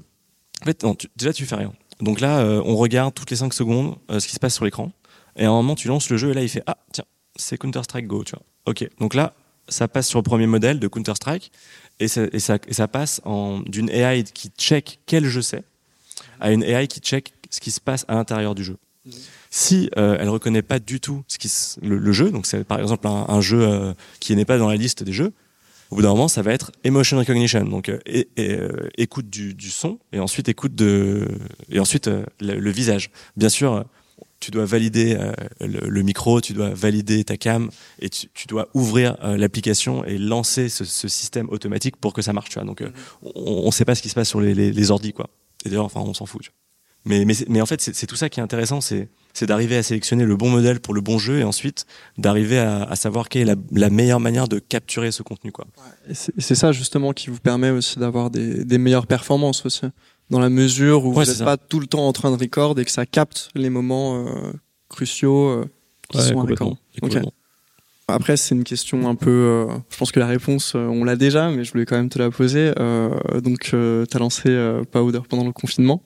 En 0.62 0.66
fait, 0.66 0.84
non, 0.84 0.96
tu, 0.96 1.08
déjà, 1.16 1.34
tu 1.34 1.46
fais 1.46 1.56
rien. 1.56 1.74
Donc 2.00 2.20
là, 2.20 2.40
euh, 2.40 2.62
on 2.66 2.76
regarde 2.76 3.14
toutes 3.14 3.30
les 3.30 3.38
5 3.38 3.54
secondes 3.54 3.96
euh, 4.10 4.20
ce 4.20 4.28
qui 4.28 4.34
se 4.34 4.40
passe 4.40 4.56
sur 4.56 4.66
l'écran. 4.66 4.92
Et 5.36 5.46
à 5.46 5.50
un 5.50 5.54
moment, 5.54 5.76
tu 5.76 5.88
lances 5.88 6.10
le 6.10 6.18
jeu 6.18 6.32
et 6.32 6.34
là, 6.34 6.42
il 6.42 6.50
fait 6.50 6.64
Ah, 6.66 6.78
tiens, 6.92 7.06
c'est 7.36 7.58
Counter-Strike 7.58 8.08
Go, 8.08 8.24
tu 8.24 8.32
vois. 8.32 8.44
Ok. 8.66 8.88
Donc 9.00 9.14
là, 9.14 9.34
ça 9.68 9.88
passe 9.88 10.08
sur 10.08 10.20
le 10.20 10.24
premier 10.24 10.48
modèle 10.48 10.80
de 10.80 10.88
Counter-Strike 10.88 11.52
et 12.00 12.08
ça, 12.08 12.24
et 12.32 12.40
ça, 12.40 12.58
et 12.68 12.74
ça 12.74 12.88
passe 12.88 13.22
d'une 13.68 13.90
AI 13.90 14.24
qui 14.24 14.50
check 14.58 15.00
quel 15.06 15.26
jeu 15.26 15.42
c'est 15.42 15.64
à 16.40 16.52
une 16.52 16.64
AI 16.64 16.88
qui 16.88 17.00
check 17.00 17.34
ce 17.50 17.60
qui 17.60 17.72
se 17.72 17.80
passe 17.80 18.06
à 18.08 18.16
l'intérieur 18.16 18.56
du 18.56 18.64
jeu. 18.64 18.78
Mhm. 19.06 19.14
Si 19.52 19.90
euh, 19.98 20.18
elle 20.20 20.30
reconnaît 20.30 20.62
pas 20.62 20.80
du 20.80 21.00
tout 21.00 21.24
ce 21.28 21.38
qui, 21.38 21.52
le, 21.86 21.98
le 21.98 22.12
jeu, 22.12 22.32
donc 22.32 22.46
c'est 22.46 22.64
par 22.64 22.80
exemple 22.80 23.06
un, 23.08 23.26
un 23.28 23.42
jeu 23.42 23.62
euh, 23.62 23.94
qui 24.20 24.36
n'est 24.36 24.46
pas 24.46 24.58
dans 24.58 24.70
la 24.70 24.78
liste 24.78 25.04
des 25.04 25.12
jeux, 25.12 25.34
au 25.92 25.96
bout 25.96 26.02
d'un 26.04 26.10
moment, 26.10 26.30
ça 26.30 26.42
va 26.42 26.54
être 26.54 26.72
emotion 26.86 27.18
recognition, 27.18 27.66
donc 27.66 27.90
euh, 27.90 28.00
euh, 28.40 28.88
écoute 28.98 29.30
du, 29.30 29.54
du, 29.54 29.70
son 29.70 30.00
et 30.14 30.20
ensuite 30.20 30.48
écoute 30.48 30.74
de 30.74 31.28
et 31.70 31.82
ensuite 31.82 32.08
euh, 32.08 32.24
le, 32.40 32.60
le, 32.60 32.72
visage. 32.72 33.12
Bien 33.36 33.50
sûr, 33.50 33.84
tu 34.40 34.52
dois 34.52 34.64
valider 34.64 35.20
le, 35.60 35.90
le, 35.90 36.02
micro, 36.02 36.40
tu 36.40 36.54
dois 36.54 36.70
valider 36.70 37.26
ta 37.26 37.36
cam 37.36 37.70
et 38.00 38.10
tu, 38.10 38.28
tu 38.34 38.48
dois 38.48 38.70
ouvrir 38.74 39.18
l'application 39.22 40.06
et 40.06 40.18
lancer 40.18 40.70
ce, 40.70 40.86
ce, 40.86 41.08
système 41.10 41.50
automatique 41.50 41.98
pour 41.98 42.14
que 42.14 42.22
ça 42.22 42.32
marche. 42.32 42.50
Tu 42.50 42.56
vois. 42.56 42.64
Donc, 42.64 42.84
on 43.22 43.66
ne 43.68 43.72
sait 43.72 43.86
pas 43.86 43.94
ce 43.94 44.02
qui 44.02 44.10
se 44.10 44.16
passe 44.16 44.30
sur 44.30 44.42
les, 44.42 44.56
les, 44.56 44.72
les 44.72 44.92
ordis, 44.92 45.14
quoi. 45.14 45.30
Et 45.64 45.70
d'ailleurs, 45.70 45.86
enfin, 45.86 46.00
on 46.00 46.14
s'en 46.16 46.26
fout. 46.26 46.42
Tu 46.42 46.50
vois. 46.50 46.56
Mais, 47.06 47.26
mais, 47.26 47.36
mais 47.50 47.62
en 47.62 47.68
fait, 47.68 47.82
c'est 47.82 48.08
tout 48.08 48.16
ça 48.16 48.30
qui 48.30 48.40
est 48.40 48.44
intéressant, 48.44 48.82
c'est 48.82 49.10
c'est 49.34 49.46
d'arriver 49.46 49.78
à 49.78 49.84
sélectionner 49.84 50.26
le 50.26 50.36
bon 50.36 50.50
modèle 50.50 50.80
pour 50.80 50.94
le 50.94 51.02
bon 51.02 51.18
jeu 51.18 51.40
et 51.40 51.44
ensuite 51.44 51.86
d'arriver 52.18 52.60
à, 52.60 52.84
à, 52.84 52.96
savoir 52.96 53.30
quelle 53.30 53.44
est 53.44 53.46
la, 53.46 53.56
la, 53.72 53.90
meilleure 53.90 54.20
manière 54.20 54.48
de 54.48 54.60
capturer 54.60 55.12
ce 55.12 55.24
contenu. 55.24 55.52
Quoi. 55.52 55.66
c'est 56.12 56.56
ça 56.56 56.72
justement 56.72 57.14
qui 57.14 57.30
vous 57.30 57.40
permet 57.40 57.70
aussi 57.70 58.00
d'avoir 58.00 58.30
des, 58.30 58.66
des 58.66 58.78
meilleures 58.78 59.08
performances 59.08 59.66
aussi, 59.66 59.86
dans 60.30 60.40
la 60.40 60.50
mesure 60.50 61.06
où 61.06 61.14
vous 61.14 61.24
n'êtes 61.24 61.44
pas 61.44 61.58
tout 61.58 61.80
le 61.80 61.88
temps 61.88 62.08
en 62.08 62.14
train 62.14 62.32
de 62.32 62.38
record 62.38 62.80
et 62.80 62.86
que 62.86 62.92
ça 62.92 63.06
capte 63.06 63.50
les 63.56 63.70
moments 63.70 64.26
euh, 64.26 64.52
cruciaux 64.90 65.50
euh, 65.50 65.66
qui 66.10 66.18
ouais, 66.18 66.24
sont 66.24 66.36
complètement. 66.36 66.78
Après, 68.14 68.38
c'est 68.38 68.56
une 68.56 68.64
question 68.64 69.08
un 69.08 69.16
peu. 69.16 69.30
Euh, 69.30 69.68
je 69.90 69.98
pense 69.98 70.12
que 70.12 70.20
la 70.20 70.28
réponse, 70.28 70.74
euh, 70.76 70.86
on 70.88 71.04
l'a 71.04 71.16
déjà, 71.16 71.50
mais 71.50 71.64
je 71.64 71.72
voulais 71.72 71.86
quand 71.86 71.96
même 71.96 72.10
te 72.10 72.20
la 72.20 72.30
poser. 72.30 72.74
Euh, 72.80 73.42
donc, 73.42 73.60
tu 73.62 73.76
as 73.76 74.20
lancé 74.20 74.82
Powder 74.92 75.22
pendant 75.28 75.46
le 75.46 75.52
confinement. 75.52 76.04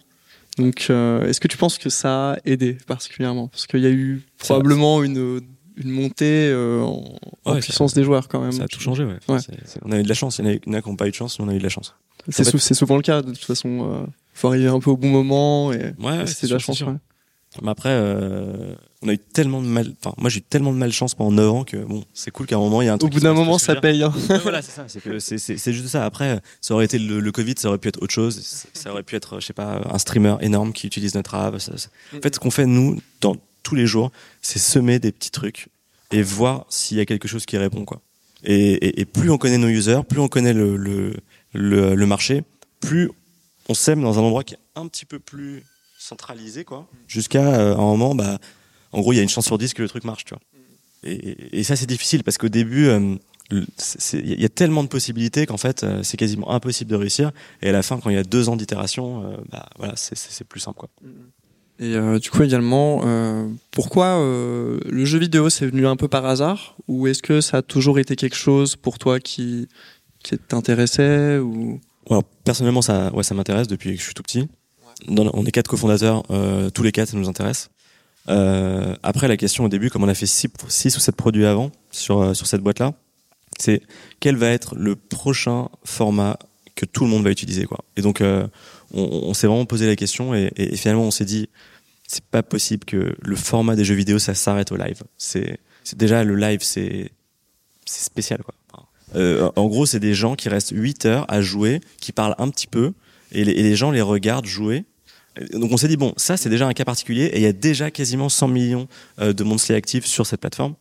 Donc, 0.58 0.90
est-ce 0.90 1.40
que 1.40 1.48
tu 1.48 1.58
penses 1.58 1.78
que 1.78 1.90
ça 1.90 2.34
a 2.34 2.38
aidé 2.46 2.78
particulièrement? 2.88 3.48
Parce 3.48 3.68
qu'il 3.68 3.82
y 3.82 3.88
a 3.88 3.92
eu 3.92 4.24
probablement 4.38 5.04
une, 5.04 5.42
une 5.78 5.90
montée 5.90 6.54
en, 6.56 7.18
en 7.46 7.60
puissance 7.60 7.94
des 7.94 8.04
joueurs 8.04 8.28
quand 8.28 8.42
même. 8.42 8.52
Ça 8.52 8.64
a 8.64 8.68
tout 8.68 8.80
changé, 8.80 9.04
ouais. 9.04 9.18
ouais. 9.28 9.38
on 9.84 9.92
a 9.92 10.00
eu 10.00 10.04
de 10.04 10.10
la 10.10 10.16
chance. 10.16 10.40
Il 10.40 10.46
y 10.46 10.50
en 10.70 10.74
a 10.74 10.82
qui 10.82 10.90
n'ont 10.90 10.96
pas 10.96 11.08
eu 11.08 11.12
de 11.12 11.16
chance, 11.16 11.40
mais 11.40 11.46
on 11.46 11.50
a 11.50 11.56
eu 11.56 11.60
de 11.60 11.64
la 11.64 11.70
chance. 11.70 11.96
C'est 12.30 12.42
en 12.42 12.52
fait, 12.52 12.58
sou 12.58 12.74
souvent 12.74 12.96
le 12.96 13.02
cas, 13.02 13.22
de 13.22 13.32
toute 13.32 13.44
façon. 13.44 14.08
faut 14.34 14.48
arriver 14.48 14.68
un 14.68 14.80
peu 14.80 14.90
au 14.90 14.98
bon 14.98 15.10
moment 15.10 15.72
et, 15.74 15.94
ouais, 16.00 16.24
et 16.24 16.28
c'est 16.28 16.48
de 16.48 16.54
la 16.54 16.60
chance. 16.60 16.84
Mais 17.62 17.72
après, 17.72 17.90
euh, 17.92 18.76
on 19.02 19.10
a 19.10 19.14
eu 19.14 19.18
tellement 19.18 19.62
de 19.62 19.68
mal. 19.68 19.94
Enfin, 20.02 20.14
moi, 20.18 20.30
j'ai 20.30 20.40
eu 20.40 20.42
tellement 20.42 20.74
de 20.74 20.78
malchance 20.78 21.16
pendant 21.16 21.32
9 21.32 21.52
ans 21.52 21.64
que 21.64 21.78
bon, 21.78 22.04
c'est 22.14 22.32
cool 22.32 22.48
qu'à 22.48 22.56
un 22.56 22.60
moment, 22.60 22.82
il 22.82 22.86
y 22.86 22.90
a 22.90 22.94
un 22.94 22.98
truc. 22.98 23.12
Au 23.12 23.16
bout 23.16 23.22
d'un 23.22 23.34
moment, 23.34 23.58
ça 23.58 23.76
paye. 23.76 24.04
Hein. 24.04 24.14
Voilà, 24.44 24.62
c'est 24.62 24.72
ça. 24.72 24.86
C'est 24.88 25.02
que 25.02 25.20
c'est 25.20 25.38
c'est 25.38 25.74
juste 25.74 25.88
ça. 25.88 26.06
Après, 26.06 26.42
ça 26.62 26.74
aurait 26.74 26.86
été 26.86 27.00
le, 27.00 27.20
le, 27.20 27.32
Covid, 27.32 27.56
ça 27.58 27.70
aurait 27.70 27.78
pu 27.78 27.88
être 27.88 28.02
autre 28.02 28.14
chose. 28.14 28.66
Ça 28.74 28.92
aurait 28.92 29.04
pu 29.04 29.16
être, 29.16 29.40
je 29.40 29.46
sais 29.46 29.54
pas, 29.54 29.82
un 29.90 29.98
streamer 29.98 30.36
énorme 30.42 30.74
qui 30.74 30.88
utilise 30.88 31.16
notre 31.16 31.36
app. 31.36 31.60
Ça, 31.60 31.78
ça. 31.78 31.90
En 32.16 32.22
fait, 32.22 32.36
ce 32.36 32.40
qu'on 32.40 32.52
fait 32.52 32.66
nous, 32.66 33.00
dans 33.22 33.36
tous 33.64 33.76
les 33.76 33.88
jours, 33.88 34.12
c'est 34.42 34.60
semer 34.60 35.00
des 35.00 35.12
petits 35.12 35.32
trucs 35.32 35.70
et 36.12 36.22
voir 36.22 36.66
s'il 36.70 36.98
y 36.98 37.02
a 37.02 37.06
quelque 37.06 37.28
chose 37.28 37.46
qui 37.46 37.58
répond, 37.58 37.86
quoi. 37.86 38.02
Et, 38.44 38.74
et, 38.74 39.02
et, 39.02 39.06
plus 39.06 39.32
on 39.32 39.38
connaît 39.38 39.58
nos 39.58 39.68
users, 39.68 40.02
plus 40.08 40.20
on 40.20 40.28
connaît 40.28 40.54
le, 40.54 40.78
le, 40.78 41.16
le, 41.54 41.96
le 41.96 42.06
marché, 42.06 42.44
plus 42.80 43.10
on 43.68 43.74
sème 43.74 44.02
dans 44.02 44.20
un 44.20 44.22
endroit 44.22 44.44
qui 44.44 44.54
est 44.54 44.60
un 44.76 44.88
petit 44.88 45.06
peu 45.06 45.20
plus 45.20 45.64
centralisé 46.06 46.64
quoi. 46.64 46.88
Jusqu'à 47.08 47.60
euh, 47.60 47.74
un 47.74 47.82
moment 47.82 48.16
bah 48.16 48.40
en 48.92 49.02
gros 49.02 49.14
il 49.14 49.18
y 49.18 49.20
a 49.20 49.24
une 49.24 49.30
chance 49.30 49.46
sur 49.46 49.58
10 49.58 49.74
que 49.74 49.82
le 49.82 49.90
truc 49.90 50.04
marche 50.04 50.26
tu 50.26 50.34
vois. 50.34 50.42
Et, 51.04 51.60
et 51.60 51.64
ça 51.64 51.76
c'est 51.76 51.86
difficile 51.86 52.24
parce 52.24 52.38
qu'au 52.38 52.50
début 52.50 52.88
euh, 52.88 53.16
il 53.52 54.42
y 54.42 54.46
a 54.46 54.50
tellement 54.50 54.84
de 54.84 54.88
possibilités 54.88 55.46
qu'en 55.46 55.58
fait 55.58 55.84
euh, 55.84 56.02
c'est 56.04 56.18
quasiment 56.18 56.52
impossible 56.52 56.90
de 56.90 56.96
réussir. 56.96 57.32
Et 57.62 57.70
à 57.70 57.72
la 57.72 57.84
fin 57.84 58.00
quand 58.00 58.10
il 58.10 58.16
y 58.16 58.20
a 58.20 58.24
deux 58.24 58.50
ans 58.50 58.56
d'itération 58.56 59.24
euh, 59.24 59.38
bah 59.52 59.68
voilà 59.78 59.94
c'est 59.96 60.48
plus 60.48 60.60
simple 60.60 60.80
quoi. 60.80 60.90
Et 61.78 61.96
euh, 61.96 62.20
du 62.20 62.30
coup 62.32 62.42
également 62.42 63.02
pourquoi 63.72 64.18
le 64.18 65.06
jeu 65.06 65.20
vidéo 65.20 65.50
c'est 65.50 65.68
venu 65.68 65.86
un 65.86 65.96
peu 65.96 66.08
par 66.08 66.26
hasard? 66.26 66.76
Ou 66.88 67.08
est-ce 67.08 67.22
que 67.22 67.42
ça 67.42 67.58
a 67.58 67.62
toujours 67.62 68.00
été 68.00 68.16
quelque 68.16 68.36
chose 68.38 68.76
pour 68.76 68.98
toi 68.98 69.20
qui 69.20 69.68
qui 70.24 70.38
t'intéressait 70.40 71.38
ou 71.38 71.80
alors, 72.10 72.24
personnellement 72.44 72.82
ça 72.82 73.14
ouais 73.14 73.24
ça 73.24 73.36
m'intéresse 73.36 73.68
depuis 73.68 73.94
que 73.94 74.00
je 74.00 74.06
suis 74.06 74.14
tout 74.14 74.24
petit 74.24 74.48
on 75.08 75.46
est 75.46 75.52
quatre 75.52 75.68
cofondateurs, 75.68 76.24
euh, 76.32 76.70
tous 76.70 76.84
les 76.84 76.92
quatre, 76.92 77.10
ça 77.10 77.18
nous 77.18 77.30
intéresse. 77.30 77.70
Euh, 78.30 78.96
après, 79.04 79.28
la 79.28 79.38
question 79.38 79.66
au 79.66 79.70
début, 79.70 79.90
comme 79.90 80.04
on 80.04 80.08
a 80.08 80.14
fait 80.14 80.26
six, 80.26 80.48
ou 80.58 81.00
sept 81.00 81.16
produits 81.16 81.46
avant 81.46 81.72
sur, 81.92 82.22
euh, 82.22 82.34
sur 82.34 82.48
cette 82.48 82.62
boîte-là, 82.62 82.94
c'est 83.60 83.82
quel 84.20 84.36
va 84.36 84.50
être 84.50 84.76
le 84.76 84.96
prochain 84.96 85.70
format 85.84 86.38
que 86.76 86.86
tout 86.86 87.06
le 87.06 87.10
monde 87.10 87.24
va 87.24 87.32
utiliser, 87.32 87.66
quoi. 87.66 87.86
Et 87.96 88.02
donc, 88.02 88.22
euh, 88.22 88.48
on, 88.94 89.34
s'est 89.34 89.48
vraiment 89.48 89.66
posé 89.66 89.88
la 89.88 89.96
question 89.96 90.34
et, 90.36 90.52
finalement, 90.76 91.04
on 91.04 91.12
s'est 91.12 91.26
dit, 91.26 91.50
c'est 92.08 92.24
pas 92.24 92.44
possible 92.44 92.86
que 92.86 93.16
le 93.22 93.36
format 93.36 93.76
des 93.76 93.86
jeux 93.86 93.96
vidéo, 93.96 94.20
ça 94.20 94.34
s'arrête 94.34 94.72
au 94.72 94.76
live. 94.76 95.02
C'est, 95.18 95.60
déjà 95.96 96.24
le 96.24 96.36
live, 96.36 96.60
c'est, 96.62 97.12
c'est 97.86 98.04
spécial, 98.04 98.44
quoi. 98.44 98.54
Euh, 99.16 99.50
en 99.56 99.68
gros, 99.68 99.86
c'est 99.86 100.00
des 100.00 100.14
gens 100.14 100.36
qui 100.36 100.50
restent 100.50 100.74
8 100.76 101.06
heures 101.06 101.26
à 101.30 101.42
jouer, 101.42 101.80
qui 102.02 102.12
parlent 102.12 102.36
un 102.38 102.50
petit 102.50 102.68
peu, 102.68 102.94
et 103.32 103.44
les, 103.44 103.76
gens 103.76 103.92
les 103.92 104.02
regardent 104.02 104.46
jouer. 104.46 104.86
Donc 105.54 105.72
on 105.72 105.78
s'est 105.78 105.88
dit 105.88 105.98
bon, 105.98 106.14
ça 106.18 106.38
c'est 106.38 106.50
déjà 106.50 106.68
un 106.68 106.74
cas 106.74 106.86
particulier 106.86 107.26
et 107.26 107.38
il 107.38 107.42
y 107.42 107.48
a 107.48 107.54
déjà 107.54 107.92
quasiment 107.92 108.30
100 108.30 108.48
millions 108.48 108.88
euh, 109.20 109.34
de 109.34 109.44
monthly 109.44 109.76
actifs 109.76 110.06
sur 110.06 110.26
cette 110.26 110.40
plateforme. 110.40 110.76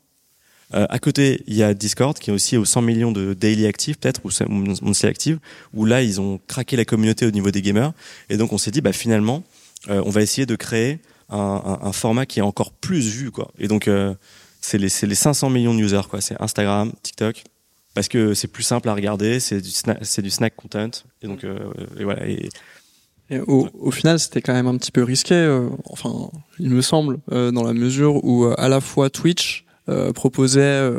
Euh, 0.74 0.86
à 0.88 0.98
côté, 0.98 1.42
il 1.46 1.54
y 1.54 1.62
a 1.62 1.74
Discord 1.74 2.18
qui 2.18 2.30
est 2.30 2.32
aussi 2.32 2.56
aux 2.56 2.64
100 2.64 2.82
millions 2.82 3.12
de 3.12 3.34
daily 3.34 3.66
actifs 3.66 3.98
peut-être 3.98 4.20
ou 4.24 4.30
monthly 4.48 5.08
actifs 5.08 5.36
où 5.74 5.84
là 5.84 6.02
ils 6.02 6.20
ont 6.20 6.40
craqué 6.46 6.76
la 6.76 6.84
communauté 6.84 7.26
au 7.26 7.30
niveau 7.30 7.50
des 7.50 7.62
gamers 7.62 7.92
et 8.30 8.36
donc 8.36 8.52
on 8.52 8.58
s'est 8.58 8.70
dit 8.70 8.80
bah 8.80 8.92
finalement 8.92 9.42
euh, 9.88 10.02
on 10.06 10.10
va 10.10 10.22
essayer 10.22 10.46
de 10.46 10.56
créer 10.56 11.00
un, 11.30 11.92
format 11.92 12.26
qui 12.26 12.38
est 12.38 12.42
encore 12.42 12.70
plus 12.70 13.08
vu 13.08 13.30
quoi. 13.32 13.50
Et 13.58 13.66
donc 13.66 13.90
c'est 14.60 14.78
les, 14.78 14.88
les 15.02 15.14
500 15.14 15.50
millions 15.50 15.74
de 15.74 15.80
users 15.80 16.02
c'est 16.20 16.40
Instagram, 16.40 16.92
TikTok 17.02 17.42
parce 17.94 18.08
que 18.08 18.34
c'est 18.34 18.48
plus 18.48 18.64
simple 18.64 18.88
à 18.88 18.94
regarder, 18.94 19.40
c'est 19.40 19.60
du, 19.60 19.70
snack 20.30 20.56
content, 20.56 20.90
et 21.22 21.28
donc 21.28 21.44
euh, 21.44 21.70
et 21.98 22.04
voilà. 22.04 22.26
Et, 22.26 22.48
et 23.30 23.38
au, 23.40 23.68
au, 23.72 23.90
final, 23.90 24.18
c'était 24.18 24.42
quand 24.42 24.52
même 24.52 24.66
un 24.66 24.76
petit 24.76 24.90
peu 24.90 25.02
risqué, 25.02 25.34
euh, 25.34 25.70
enfin, 25.86 26.30
il 26.58 26.70
me 26.70 26.82
semble, 26.82 27.20
euh, 27.32 27.52
dans 27.52 27.62
la 27.62 27.72
mesure 27.72 28.22
où 28.24 28.44
à 28.44 28.68
la 28.68 28.80
fois 28.80 29.08
Twitch 29.10 29.64
proposait, 30.14 30.90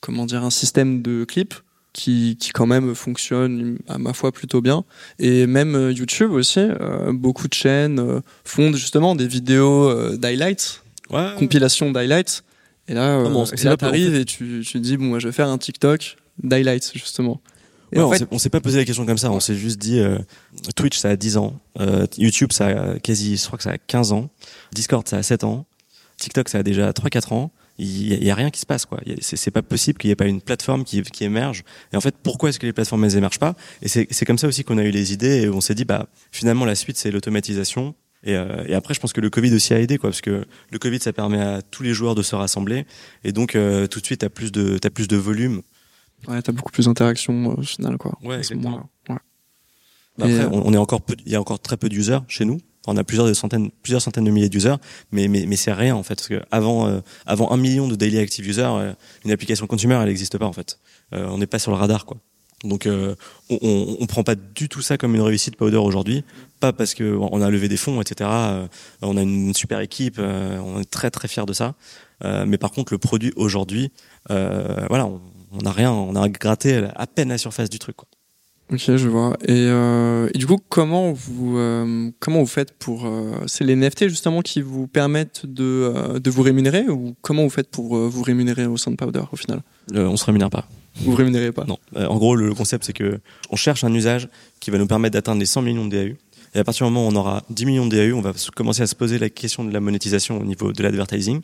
comment 0.00 0.26
dire, 0.26 0.44
un 0.44 0.50
système 0.50 1.00
de 1.00 1.24
clips 1.24 1.54
qui, 1.94 2.36
qui 2.38 2.50
quand 2.50 2.66
même 2.66 2.94
fonctionne 2.94 3.78
à 3.88 3.96
ma 3.96 4.12
foi 4.12 4.30
plutôt 4.30 4.60
bien, 4.60 4.84
et 5.18 5.46
même 5.46 5.90
YouTube 5.90 6.30
aussi, 6.32 6.60
beaucoup 7.08 7.48
de 7.48 7.54
chaînes 7.54 8.20
font 8.44 8.74
justement 8.74 9.16
des 9.16 9.26
vidéos 9.26 10.16
d'highlights, 10.18 10.82
ouais. 11.10 11.30
compilation 11.38 11.90
d'highlights. 11.90 12.44
Et 12.90 12.94
là, 12.94 13.22
Ah 13.24 13.28
bon, 13.28 13.44
et 13.44 13.64
là 13.64 13.76
t'arrives 13.76 14.08
en 14.08 14.12
fait. 14.12 14.20
et 14.20 14.24
tu, 14.24 14.62
tu 14.66 14.72
te 14.72 14.78
dis, 14.78 14.96
bon, 14.96 15.04
moi, 15.04 15.20
je 15.20 15.28
vais 15.28 15.32
faire 15.32 15.48
un 15.48 15.58
TikTok 15.58 16.16
d'highlights, 16.42 16.90
justement. 16.94 17.40
Et 17.92 17.98
ouais, 17.98 18.04
en 18.04 18.10
fait, 18.10 18.26
on 18.30 18.38
s'est 18.38 18.50
pas 18.50 18.60
posé 18.60 18.78
la 18.78 18.84
question 18.84 19.06
comme 19.06 19.18
ça, 19.18 19.30
on 19.30 19.40
s'est 19.40 19.54
juste 19.54 19.78
dit, 19.78 20.00
euh, 20.00 20.18
Twitch, 20.76 20.98
ça 20.98 21.10
a 21.10 21.16
10 21.16 21.36
ans, 21.36 21.58
euh, 21.78 22.06
YouTube, 22.18 22.52
ça 22.52 22.66
a 22.66 22.98
quasi, 22.98 23.36
je 23.36 23.46
crois 23.46 23.58
que 23.58 23.64
ça 23.64 23.70
a 23.70 23.78
15 23.78 24.12
ans, 24.12 24.28
Discord, 24.72 25.06
ça 25.08 25.18
a 25.18 25.22
7 25.22 25.44
ans, 25.44 25.66
TikTok, 26.18 26.48
ça 26.48 26.58
a 26.58 26.62
déjà 26.62 26.90
3-4 26.92 27.32
ans, 27.32 27.52
il 27.78 28.12
y, 28.12 28.26
y, 28.26 28.30
a 28.30 28.34
rien 28.34 28.50
qui 28.50 28.60
se 28.60 28.66
passe, 28.66 28.84
quoi. 28.84 29.00
C'est 29.22 29.50
pas 29.50 29.62
possible 29.62 29.98
qu'il 29.98 30.08
n'y 30.08 30.12
ait 30.12 30.16
pas 30.16 30.26
une 30.26 30.42
plateforme 30.42 30.84
qui, 30.84 31.00
qui 31.02 31.24
émerge. 31.24 31.64
Et 31.92 31.96
en 31.96 32.00
fait, 32.02 32.14
pourquoi 32.22 32.50
est-ce 32.50 32.58
que 32.58 32.66
les 32.66 32.74
plateformes, 32.74 33.04
elles 33.04 33.16
émergent 33.16 33.38
pas? 33.38 33.54
Et 33.80 33.88
c'est 33.88 34.24
comme 34.26 34.36
ça 34.36 34.46
aussi 34.48 34.64
qu'on 34.64 34.76
a 34.76 34.84
eu 34.84 34.90
les 34.90 35.14
idées 35.14 35.42
et 35.42 35.48
on 35.48 35.62
s'est 35.62 35.74
dit, 35.74 35.86
bah, 35.86 36.06
finalement, 36.30 36.66
la 36.66 36.74
suite, 36.74 36.98
c'est 36.98 37.10
l'automatisation. 37.10 37.94
Et, 38.22 38.36
euh, 38.36 38.64
et, 38.66 38.74
après, 38.74 38.94
je 38.94 39.00
pense 39.00 39.12
que 39.12 39.20
le 39.20 39.30
Covid 39.30 39.54
aussi 39.54 39.72
a 39.72 39.80
aidé, 39.80 39.96
quoi, 39.96 40.10
parce 40.10 40.20
que 40.20 40.44
le 40.70 40.78
Covid, 40.78 41.00
ça 41.00 41.12
permet 41.12 41.40
à 41.40 41.62
tous 41.62 41.82
les 41.82 41.94
joueurs 41.94 42.14
de 42.14 42.22
se 42.22 42.34
rassembler, 42.34 42.86
et 43.24 43.32
donc 43.32 43.54
euh, 43.54 43.86
tout 43.86 44.00
de 44.00 44.04
suite, 44.04 44.20
t'as 44.20 44.28
plus 44.28 44.52
de, 44.52 44.78
as 44.84 44.90
plus 44.90 45.08
de 45.08 45.16
volume. 45.16 45.62
Ouais, 46.28 46.42
t'as 46.42 46.52
beaucoup 46.52 46.70
plus 46.70 46.84
d'interaction 46.84 47.46
au 47.58 47.62
final, 47.62 47.96
quoi. 47.96 48.18
Ouais, 48.22 48.36
exactement. 48.36 48.90
Ouais. 49.08 49.16
Après, 50.18 50.32
et, 50.32 50.44
on, 50.44 50.66
on, 50.66 50.72
est 50.74 50.78
encore, 50.78 51.00
il 51.24 51.32
y 51.32 51.36
a 51.36 51.40
encore 51.40 51.60
très 51.60 51.78
peu 51.78 51.88
d'users 51.88 52.22
chez 52.28 52.44
nous. 52.44 52.60
On 52.86 52.96
a 52.96 53.04
plusieurs 53.04 53.34
centaines, 53.36 53.70
plusieurs 53.82 54.02
centaines 54.02 54.24
de 54.24 54.30
milliers 54.30 54.48
d'users, 54.48 54.78
mais 55.12 55.28
mais, 55.28 55.44
mais 55.46 55.56
c'est 55.56 55.72
rien 55.72 55.94
en 55.94 56.02
fait, 56.02 56.14
parce 56.14 56.28
que 56.28 56.42
avant 56.50 56.88
euh, 56.88 57.00
avant 57.26 57.52
un 57.52 57.56
million 57.56 57.88
de 57.88 57.94
daily 57.94 58.18
active 58.18 58.48
users, 58.48 58.62
euh, 58.62 58.92
une 59.24 59.30
application 59.30 59.66
consumer, 59.66 59.98
elle 60.00 60.08
n'existe 60.08 60.38
pas 60.38 60.46
en 60.46 60.52
fait. 60.52 60.78
Euh, 61.12 61.26
on 61.28 61.38
n'est 61.38 61.46
pas 61.46 61.58
sur 61.58 61.70
le 61.72 61.76
radar, 61.76 62.06
quoi. 62.06 62.18
Donc 62.64 62.86
euh, 62.86 63.14
on, 63.48 63.58
on, 63.62 63.96
on, 64.00 64.06
prend 64.06 64.22
pas 64.22 64.34
du 64.34 64.68
tout 64.68 64.82
ça 64.82 64.98
comme 64.98 65.14
une 65.14 65.22
réussite 65.22 65.56
Powder 65.56 65.78
aujourd'hui, 65.78 66.24
pas 66.60 66.72
parce 66.72 66.94
que 66.94 67.16
on 67.18 67.42
a 67.42 67.50
levé 67.50 67.68
des 67.68 67.76
fonds, 67.76 68.00
etc. 68.00 68.30
Euh, 68.32 68.66
on 69.02 69.16
a 69.16 69.22
une 69.22 69.54
super 69.54 69.80
équipe, 69.80 70.16
euh, 70.18 70.58
on 70.58 70.80
est 70.80 70.90
très 70.90 71.10
très 71.10 71.26
fier 71.26 71.46
de 71.46 71.52
ça. 71.52 71.74
Euh, 72.24 72.44
mais 72.46 72.58
par 72.58 72.70
contre 72.70 72.92
le 72.92 72.98
produit 72.98 73.32
aujourd'hui, 73.36 73.90
euh, 74.30 74.86
voilà, 74.88 75.06
on, 75.06 75.20
on 75.52 75.66
a 75.66 75.72
rien, 75.72 75.90
on 75.90 76.14
a 76.14 76.28
gratté 76.28 76.86
à 76.94 77.06
peine 77.06 77.30
la 77.30 77.38
surface 77.38 77.70
du 77.70 77.78
truc. 77.78 77.96
Quoi. 77.96 78.08
Ok, 78.72 78.82
je 78.96 79.08
vois. 79.08 79.36
Et, 79.48 79.66
et 79.66 80.38
du 80.38 80.46
coup, 80.46 80.58
comment 80.68 81.12
vous 81.12 81.58
comment 82.20 82.38
vous 82.38 82.46
faites 82.46 82.72
pour 82.78 83.10
c'est 83.46 83.64
les 83.64 83.74
NFT 83.74 84.06
justement 84.08 84.42
qui 84.42 84.60
vous 84.62 84.86
permettent 84.86 85.44
de 85.44 86.18
de 86.20 86.30
vous 86.30 86.42
rémunérer 86.42 86.88
ou 86.88 87.16
comment 87.20 87.42
vous 87.42 87.50
faites 87.50 87.70
pour 87.70 87.96
vous 87.96 88.22
rémunérer 88.22 88.66
au 88.66 88.76
sein 88.76 88.92
de 88.92 88.96
Powder 88.96 89.22
au 89.32 89.36
final? 89.36 89.62
On 89.92 90.16
se 90.16 90.24
rémunère 90.24 90.50
pas. 90.50 90.68
Vous 90.96 91.14
rémunérez 91.14 91.52
pas? 91.52 91.64
Non. 91.64 91.78
Euh, 91.96 92.06
en 92.06 92.16
gros, 92.16 92.36
le 92.36 92.54
concept, 92.54 92.84
c'est 92.84 92.92
que 92.92 93.20
on 93.50 93.56
cherche 93.56 93.84
un 93.84 93.94
usage 93.94 94.28
qui 94.60 94.70
va 94.70 94.78
nous 94.78 94.86
permettre 94.86 95.14
d'atteindre 95.14 95.40
les 95.40 95.46
100 95.46 95.62
millions 95.62 95.86
de 95.86 95.96
DAU. 95.96 96.14
Et 96.54 96.58
à 96.58 96.64
partir 96.64 96.86
du 96.86 96.92
moment 96.92 97.06
où 97.06 97.12
on 97.12 97.16
aura 97.16 97.42
10 97.50 97.66
millions 97.66 97.86
de 97.86 97.96
DAU, 97.96 98.16
on 98.16 98.20
va 98.20 98.32
commencer 98.54 98.82
à 98.82 98.86
se 98.86 98.94
poser 98.94 99.18
la 99.18 99.30
question 99.30 99.64
de 99.64 99.72
la 99.72 99.80
monétisation 99.80 100.40
au 100.40 100.44
niveau 100.44 100.72
de 100.72 100.82
l'advertising. 100.82 101.40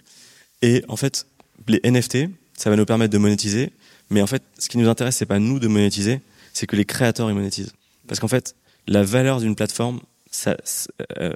Et 0.63 0.85
en 0.89 0.97
fait, 0.97 1.27
les 1.69 1.81
NFT, 1.85 2.29
ça 2.57 2.71
va 2.71 2.77
nous 2.77 2.87
permettre 2.87 3.13
de 3.13 3.19
monétiser. 3.19 3.73
Mais 4.11 4.23
en 4.23 4.27
fait, 4.27 4.43
ce 4.59 4.69
qui 4.69 4.79
nous 4.79 4.89
intéresse, 4.89 5.17
c'est 5.17 5.27
pas 5.27 5.39
nous 5.39 5.59
de 5.59 5.69
monétiser, 5.69 6.21
c'est 6.53 6.67
que 6.67 6.77
les 6.77 6.85
créateurs 6.85 7.31
ils 7.31 7.35
monétisent. 7.35 7.73
Parce 8.09 8.21
qu'en 8.21 8.29
fait, 8.29 8.55
la 8.87 9.03
valeur 9.03 9.41
d'une 9.41 9.55
plateforme, 9.55 10.01
ça 10.31 10.57
euh, 11.21 11.33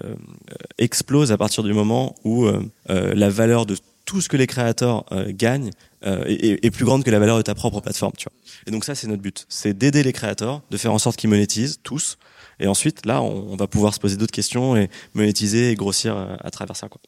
explose 0.78 1.32
à 1.32 1.38
partir 1.38 1.62
du 1.62 1.72
moment 1.72 2.14
où 2.24 2.46
euh, 2.46 2.60
la 2.86 3.30
valeur 3.30 3.66
de 3.66 3.76
tout 4.10 4.20
ce 4.20 4.28
que 4.28 4.36
les 4.36 4.48
créateurs 4.48 5.04
euh, 5.12 5.30
gagnent 5.30 5.70
euh, 6.04 6.24
est, 6.26 6.64
est, 6.64 6.70
plus 6.72 6.84
grande 6.84 7.04
que 7.04 7.10
la 7.12 7.20
valeur 7.20 7.36
de 7.36 7.42
ta 7.42 7.54
propre 7.54 7.80
plateforme. 7.80 8.12
Tu 8.18 8.24
vois. 8.24 8.32
Et 8.66 8.72
donc 8.72 8.84
ça, 8.84 8.96
c'est 8.96 9.06
notre 9.06 9.22
but, 9.22 9.46
c'est 9.48 9.72
d'aider 9.72 10.02
les 10.02 10.12
créateurs, 10.12 10.62
de 10.68 10.76
faire 10.76 10.92
en 10.92 10.98
sorte 10.98 11.16
qu'ils 11.16 11.30
monétisent 11.30 11.78
tous, 11.84 12.18
Et 12.60 12.66
ensuite, 12.66 13.06
là, 13.06 13.22
on, 13.22 13.56
va 13.56 13.66
pouvoir 13.66 13.94
se 13.94 14.00
poser 14.00 14.16
d'autres 14.16 14.32
questions 14.32 14.76
et 14.76 14.88
monétiser 15.14 15.70
et 15.70 15.74
grossir 15.74 16.36
à 16.40 16.50
travers 16.50 16.76
ça. 16.76 16.88
Quoi. 16.88 17.00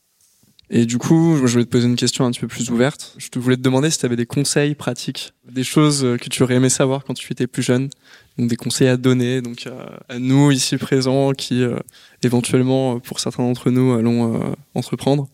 Et 0.74 0.86
du 0.86 0.96
coup, 0.96 1.36
je 1.36 1.52
voulais 1.52 1.66
te 1.66 1.70
poser 1.70 1.86
une 1.86 1.96
question 1.96 2.24
un 2.24 2.30
petit 2.30 2.40
peu 2.40 2.48
plus 2.48 2.70
ouverte. 2.70 3.14
Je 3.18 3.28
te 3.28 3.38
voulais 3.38 3.56
te 3.56 3.60
demander 3.60 3.90
si 3.90 3.98
tu 3.98 4.06
avais 4.06 4.16
des 4.16 4.24
conseils 4.24 4.74
pratiques, 4.74 5.34
des 5.46 5.64
choses 5.64 6.00
que 6.18 6.30
tu 6.30 6.42
aurais 6.42 6.54
aimé 6.54 6.70
savoir 6.70 7.04
quand 7.04 7.12
tu 7.12 7.30
étais 7.30 7.46
plus 7.46 7.62
jeune, 7.62 7.90
donc 8.38 8.48
des 8.48 8.56
conseils 8.56 8.88
à 8.88 8.96
donner 8.96 9.42
donc 9.42 9.68
à, 10.08 10.18
nous 10.18 10.50
ici 10.50 10.78
présents 10.78 11.32
qui 11.32 11.62
euh, 11.62 11.76
éventuellement 12.22 13.00
pour 13.00 13.20
certains 13.20 13.42
d'entre 13.42 13.70
nous 13.70 13.92
allons 13.92 14.34
euh, 14.34 14.54
entreprendre. 14.74 15.28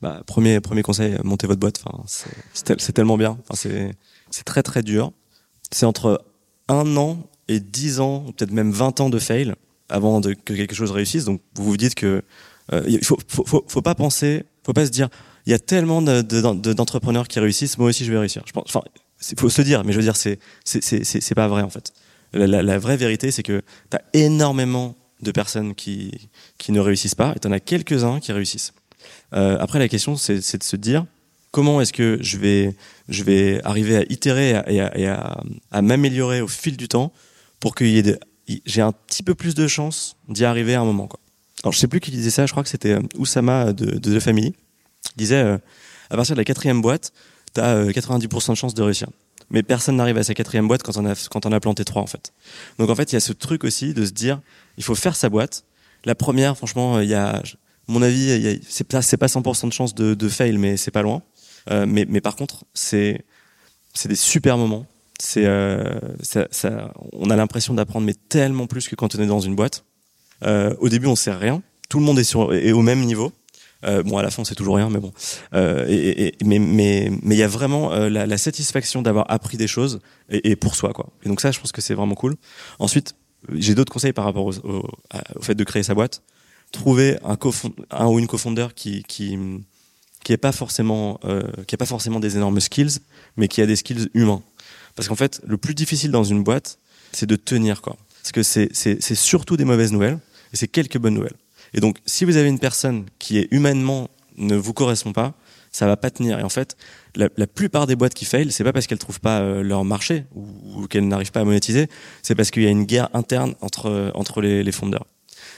Bah, 0.00 0.22
premier 0.26 0.58
premier 0.60 0.82
conseil, 0.82 1.18
montez 1.22 1.46
votre 1.46 1.60
boîte. 1.60 1.82
Enfin, 1.84 2.02
c'est 2.54 2.92
tellement 2.92 3.18
bien. 3.18 3.38
Enfin, 3.42 3.54
c'est 3.54 3.90
c'est 4.30 4.44
très 4.44 4.62
très 4.62 4.82
dur. 4.82 5.12
C'est 5.70 5.84
entre 5.84 6.24
un 6.68 6.96
an 6.96 7.18
et 7.54 7.60
dix 7.60 8.00
ans, 8.00 8.32
peut-être 8.36 8.52
même 8.52 8.72
20 8.72 9.00
ans 9.00 9.10
de 9.10 9.18
fail 9.18 9.54
avant 9.88 10.20
que 10.20 10.54
quelque 10.54 10.74
chose 10.74 10.90
réussisse. 10.90 11.24
Donc 11.24 11.40
vous 11.54 11.64
vous 11.64 11.76
dites 11.76 11.94
que 11.94 12.22
euh, 12.72 12.82
il 12.86 13.04
faut, 13.04 13.18
faut, 13.28 13.44
faut, 13.44 13.64
faut 13.66 13.82
pas 13.82 13.94
penser 13.94 14.44
faut 14.64 14.72
pas 14.72 14.86
se 14.86 14.90
dire, 14.90 15.08
il 15.46 15.50
y 15.50 15.54
a 15.54 15.58
tellement 15.58 16.02
d'entrepreneurs 16.02 17.28
qui 17.28 17.40
réussissent, 17.40 17.78
moi 17.78 17.88
aussi 17.88 18.04
je 18.04 18.12
vais 18.12 18.18
réussir. 18.18 18.42
Je 18.46 18.52
pense, 18.52 18.64
enfin, 18.68 18.82
faut 19.36 19.50
se 19.50 19.62
dire, 19.62 19.84
mais 19.84 19.92
je 19.92 19.98
veux 19.98 20.02
dire, 20.02 20.16
c'est 20.16 20.38
c'est 20.64 21.34
pas 21.34 21.48
vrai 21.48 21.62
en 21.62 21.70
fait. 21.70 21.92
La, 22.32 22.78
vraie 22.78 22.96
vérité, 22.96 23.30
c'est 23.30 23.42
que 23.42 23.62
tu 23.90 23.96
as 23.96 24.02
énormément 24.14 24.96
de 25.20 25.30
personnes 25.32 25.74
qui 25.74 26.30
qui 26.58 26.72
ne 26.72 26.80
réussissent 26.80 27.14
pas, 27.14 27.32
et 27.36 27.38
tu 27.38 27.48
en 27.48 27.52
as 27.52 27.60
quelques-uns 27.60 28.20
qui 28.20 28.32
réussissent. 28.32 28.72
Euh, 29.34 29.56
après, 29.60 29.78
la 29.78 29.88
question, 29.88 30.16
c'est 30.16 30.58
de 30.58 30.62
se 30.62 30.76
dire 30.76 31.04
comment 31.50 31.80
est-ce 31.80 31.92
que 31.92 32.18
je 32.20 32.38
vais 32.38 32.74
je 33.08 33.24
vais 33.24 33.60
arriver 33.64 33.96
à 33.96 34.02
itérer 34.08 34.62
et 34.68 35.08
à, 35.08 35.42
à 35.70 35.82
m'améliorer 35.82 36.40
au 36.40 36.48
fil 36.48 36.76
du 36.76 36.88
temps 36.88 37.12
pour 37.62 37.74
qu'il 37.74 37.88
y 37.88 37.98
ait 37.98 38.18
j'ai 38.66 38.82
un 38.82 38.92
petit 38.92 39.22
peu 39.22 39.34
plus 39.34 39.54
de 39.54 39.66
chance 39.66 40.16
d'y 40.28 40.44
arriver 40.44 40.74
à 40.74 40.82
un 40.82 40.84
moment 40.84 41.06
quoi 41.06 41.20
alors 41.62 41.72
je 41.72 41.78
sais 41.78 41.88
plus 41.88 42.00
qui 42.00 42.10
disait 42.10 42.30
ça, 42.30 42.46
je 42.46 42.52
crois 42.52 42.62
que 42.62 42.68
c'était 42.68 42.94
euh, 42.94 43.02
Oussama 43.16 43.72
de, 43.72 43.98
de 43.98 44.18
The 44.18 44.20
Family, 44.20 44.54
il 45.14 45.18
disait 45.18 45.42
euh, 45.42 45.58
à 46.10 46.16
partir 46.16 46.34
de 46.34 46.40
la 46.40 46.44
quatrième 46.44 46.82
boîte, 46.82 47.12
tu 47.54 47.60
as 47.60 47.84
90% 47.84 48.50
de 48.50 48.54
chances 48.56 48.74
de 48.74 48.82
réussir. 48.82 49.08
Mais 49.50 49.62
personne 49.62 49.96
n'arrive 49.96 50.16
à 50.16 50.24
sa 50.24 50.34
quatrième 50.34 50.66
boîte 50.66 50.82
quand 50.82 50.96
on 50.96 51.04
a 51.04 51.14
quand 51.30 51.44
on 51.46 51.52
a 51.52 51.60
planté 51.60 51.84
trois 51.84 52.00
en 52.00 52.06
fait. 52.06 52.32
Donc 52.78 52.88
en 52.88 52.94
fait 52.94 53.12
il 53.12 53.16
y 53.16 53.16
a 53.16 53.20
ce 53.20 53.32
truc 53.32 53.64
aussi 53.64 53.92
de 53.92 54.04
se 54.06 54.12
dire 54.12 54.40
il 54.78 54.82
faut 54.84 54.94
faire 54.94 55.14
sa 55.14 55.28
boîte. 55.28 55.64
La 56.04 56.14
première 56.14 56.56
franchement 56.56 57.00
il 57.00 57.08
y 57.08 57.14
a 57.14 57.42
mon 57.86 58.00
avis 58.00 58.60
c'est 58.66 58.84
pas 58.84 59.02
c'est 59.02 59.18
pas 59.18 59.26
100% 59.26 59.68
de 59.68 59.72
chance 59.72 59.94
de, 59.94 60.14
de 60.14 60.28
fail 60.28 60.56
mais 60.56 60.78
c'est 60.78 60.90
pas 60.90 61.02
loin. 61.02 61.22
Euh, 61.70 61.84
mais 61.86 62.06
mais 62.08 62.22
par 62.22 62.34
contre 62.34 62.64
c'est 62.72 63.26
c'est 63.92 64.08
des 64.08 64.16
super 64.16 64.56
moments. 64.56 64.86
C'est 65.24 65.46
euh, 65.46 66.00
ça, 66.20 66.48
ça, 66.50 66.92
on 67.12 67.30
a 67.30 67.36
l'impression 67.36 67.74
d'apprendre 67.74 68.04
mais 68.04 68.14
tellement 68.28 68.66
plus 68.66 68.88
que 68.88 68.96
quand 68.96 69.14
on 69.14 69.20
est 69.20 69.26
dans 69.26 69.38
une 69.38 69.54
boîte. 69.54 69.84
Euh, 70.44 70.74
au 70.80 70.88
début, 70.88 71.06
on 71.06 71.14
sait 71.14 71.32
rien. 71.32 71.62
Tout 71.88 72.00
le 72.00 72.04
monde 72.04 72.18
est, 72.18 72.24
sur, 72.24 72.52
est 72.52 72.72
au 72.72 72.82
même 72.82 72.98
niveau. 73.02 73.32
Euh, 73.84 74.02
bon, 74.02 74.18
à 74.18 74.22
la 74.24 74.32
fin, 74.32 74.42
on 74.42 74.44
sait 74.44 74.56
toujours 74.56 74.74
rien, 74.74 74.90
mais 74.90 74.98
bon. 74.98 75.12
Euh, 75.54 75.86
et, 75.88 76.26
et, 76.26 76.34
mais 76.44 76.58
mais 76.58 77.36
il 77.36 77.38
y 77.38 77.44
a 77.44 77.46
vraiment 77.46 77.92
euh, 77.92 78.08
la, 78.08 78.26
la, 78.26 78.36
satisfaction 78.36 79.00
d'avoir 79.00 79.30
appris 79.30 79.56
des 79.56 79.68
choses 79.68 80.00
et, 80.28 80.50
et, 80.50 80.56
pour 80.56 80.74
soi, 80.74 80.92
quoi. 80.92 81.10
Et 81.22 81.28
donc 81.28 81.40
ça, 81.40 81.52
je 81.52 81.60
pense 81.60 81.70
que 81.70 81.80
c'est 81.80 81.94
vraiment 81.94 82.16
cool. 82.16 82.34
Ensuite, 82.80 83.14
j'ai 83.52 83.76
d'autres 83.76 83.92
conseils 83.92 84.12
par 84.12 84.24
rapport 84.24 84.46
au, 84.46 84.58
au, 84.66 84.88
au, 85.36 85.42
fait 85.42 85.54
de 85.54 85.62
créer 85.62 85.84
sa 85.84 85.94
boîte. 85.94 86.24
Trouver 86.72 87.16
un, 87.24 87.38
un 87.90 88.06
ou 88.08 88.18
une 88.18 88.26
cofondeur 88.26 88.74
qui 88.74 89.04
qui 89.04 89.38
qui 90.22 90.32
est 90.32 90.38
pas 90.38 90.52
forcément 90.52 91.18
euh, 91.24 91.42
qui 91.66 91.76
pas 91.76 91.86
forcément 91.86 92.20
des 92.20 92.36
énormes 92.36 92.60
skills, 92.60 92.98
mais 93.36 93.48
qui 93.48 93.60
a 93.60 93.66
des 93.66 93.76
skills 93.76 94.08
humains. 94.14 94.42
Parce 94.94 95.08
qu'en 95.08 95.16
fait, 95.16 95.40
le 95.46 95.56
plus 95.56 95.74
difficile 95.74 96.10
dans 96.10 96.24
une 96.24 96.42
boîte, 96.42 96.78
c'est 97.12 97.26
de 97.26 97.36
tenir, 97.36 97.82
quoi. 97.82 97.96
Parce 98.22 98.32
que 98.32 98.42
c'est 98.42 99.14
surtout 99.14 99.56
des 99.56 99.64
mauvaises 99.64 99.92
nouvelles 99.92 100.18
et 100.52 100.56
c'est 100.56 100.68
quelques 100.68 100.98
bonnes 100.98 101.14
nouvelles. 101.14 101.36
Et 101.74 101.80
donc, 101.80 101.98
si 102.06 102.24
vous 102.24 102.36
avez 102.36 102.48
une 102.48 102.58
personne 102.58 103.06
qui 103.18 103.38
est 103.38 103.48
humainement 103.50 104.08
ne 104.36 104.56
vous 104.56 104.72
correspond 104.72 105.12
pas, 105.12 105.34
ça 105.72 105.86
va 105.86 105.96
pas 105.96 106.10
tenir. 106.10 106.38
Et 106.38 106.42
en 106.42 106.48
fait, 106.48 106.76
la, 107.16 107.28
la 107.36 107.46
plupart 107.46 107.86
des 107.86 107.96
boîtes 107.96 108.14
qui 108.14 108.24
fail, 108.24 108.52
c'est 108.52 108.64
pas 108.64 108.72
parce 108.72 108.86
qu'elles 108.86 108.98
trouvent 108.98 109.20
pas 109.20 109.40
euh, 109.40 109.62
leur 109.62 109.84
marché 109.84 110.24
ou, 110.34 110.86
qu'elles 110.86 111.08
n'arrivent 111.08 111.32
pas 111.32 111.40
à 111.40 111.44
monétiser, 111.44 111.88
c'est 112.22 112.34
parce 112.34 112.50
qu'il 112.50 112.62
y 112.62 112.66
a 112.66 112.70
une 112.70 112.84
guerre 112.84 113.08
interne 113.14 113.54
entre 113.60 114.12
entre 114.14 114.40
les, 114.40 114.62
les 114.62 114.72
fondeurs. 114.72 115.06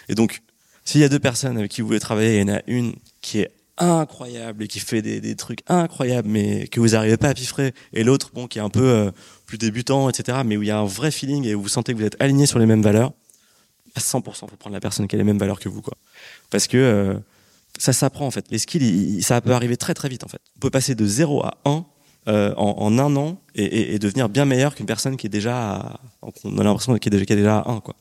Et 0.09 0.15
donc, 0.15 0.43
s'il 0.85 1.01
y 1.01 1.05
a 1.05 1.09
deux 1.09 1.19
personnes 1.19 1.59
avec 1.59 1.71
qui 1.71 1.81
vous 1.81 1.89
voulez 1.89 2.01
travailler, 2.01 2.37
il 2.37 2.49
y 2.49 2.51
en 2.51 2.55
a 2.55 2.61
une 2.67 2.95
qui 3.21 3.41
est 3.41 3.51
incroyable 3.79 4.65
et 4.65 4.69
qui 4.69 4.81
fait 4.81 5.03
des, 5.03 5.21
des 5.21 5.37
trucs 5.37 5.61
incroyables, 5.69 6.29
mais 6.29 6.69
que 6.69 6.81
vous 6.81 6.89
n'arrivez 6.89 7.17
pas 7.17 7.29
à 7.29 7.35
piffrer, 7.35 7.75
et 7.93 8.05
l'autre, 8.05 8.31
bon, 8.35 8.47
qui 8.47 8.59
est 8.59 8.63
un 8.63 8.71
peu 8.71 8.85
euh, 8.85 9.11
plus 9.47 9.59
débutant, 9.59 10.09
etc., 10.09 10.39
mais 10.45 10.57
où 10.57 10.63
il 10.63 10.69
y 10.69 10.71
a 10.71 10.79
un 10.79 10.85
vrai 10.85 11.11
feeling 11.11 11.45
et 11.47 11.55
où 11.55 11.63
vous 11.63 11.69
sentez 11.69 11.93
que 11.93 11.99
vous 11.99 12.05
êtes 12.05 12.17
aligné 12.21 12.47
sur 12.47 12.59
les 12.59 12.67
mêmes 12.67 12.83
valeurs, 12.83 13.13
à 13.95 14.01
100%, 14.01 14.23
faut 14.35 14.47
prendre 14.57 14.75
la 14.75 14.81
personne 14.81 15.07
qui 15.07 15.15
a 15.15 15.19
les 15.19 15.25
mêmes 15.25 15.39
valeurs 15.39 15.61
que 15.61 15.69
vous, 15.69 15.83
quoi. 15.83 15.95
Parce 16.51 16.67
que 16.67 16.77
euh, 16.77 17.15
ça 17.79 17.93
s'apprend 17.93 18.27
en 18.27 18.31
fait. 18.31 18.47
Les 18.51 18.59
skills, 18.59 19.23
ça 19.23 19.41
peut 19.41 19.53
arriver 19.53 19.77
très 19.77 19.95
très 19.95 20.09
vite 20.09 20.25
en 20.25 20.29
fait. 20.29 20.41
On 20.57 20.61
peut 20.61 20.71
passer 20.71 20.95
de 20.95 21.07
0 21.07 21.45
à 21.45 21.59
1 21.65 21.85
euh, 22.27 22.55
en, 22.57 22.77
en, 22.79 22.99
un 22.99 23.17
an 23.17 23.41
et, 23.55 23.65
et, 23.65 23.95
et 23.95 23.99
devenir 23.99 24.29
bien 24.29 24.45
meilleur 24.45 24.75
qu'une 24.75 24.87
personne 24.87 25.17
qui 25.17 25.27
est 25.27 25.31
déjà, 25.31 25.75
à, 25.75 26.01
on 26.45 26.59
a 26.59 26.65
l'impression 26.65 26.97
qu'elle 26.99 27.15
est 27.15 27.27
déjà, 27.27 27.59
à 27.59 27.71
1 27.71 27.81
quoi. 27.81 27.95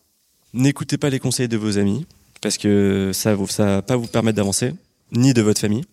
N'écoutez 0.54 0.98
pas 0.98 1.10
les 1.10 1.20
conseils 1.20 1.48
de 1.48 1.58
vos 1.58 1.78
amis 1.78 2.06
parce 2.42 2.58
que 2.58 3.12
ça, 3.14 3.36
ça 3.48 3.66
va 3.66 3.82
pas 3.82 3.96
vous 3.96 4.08
permettre 4.08 4.36
d'avancer, 4.36 4.74
ni 5.14 5.34
de 5.34 5.42
votre 5.42 5.62
famille, 5.62 5.84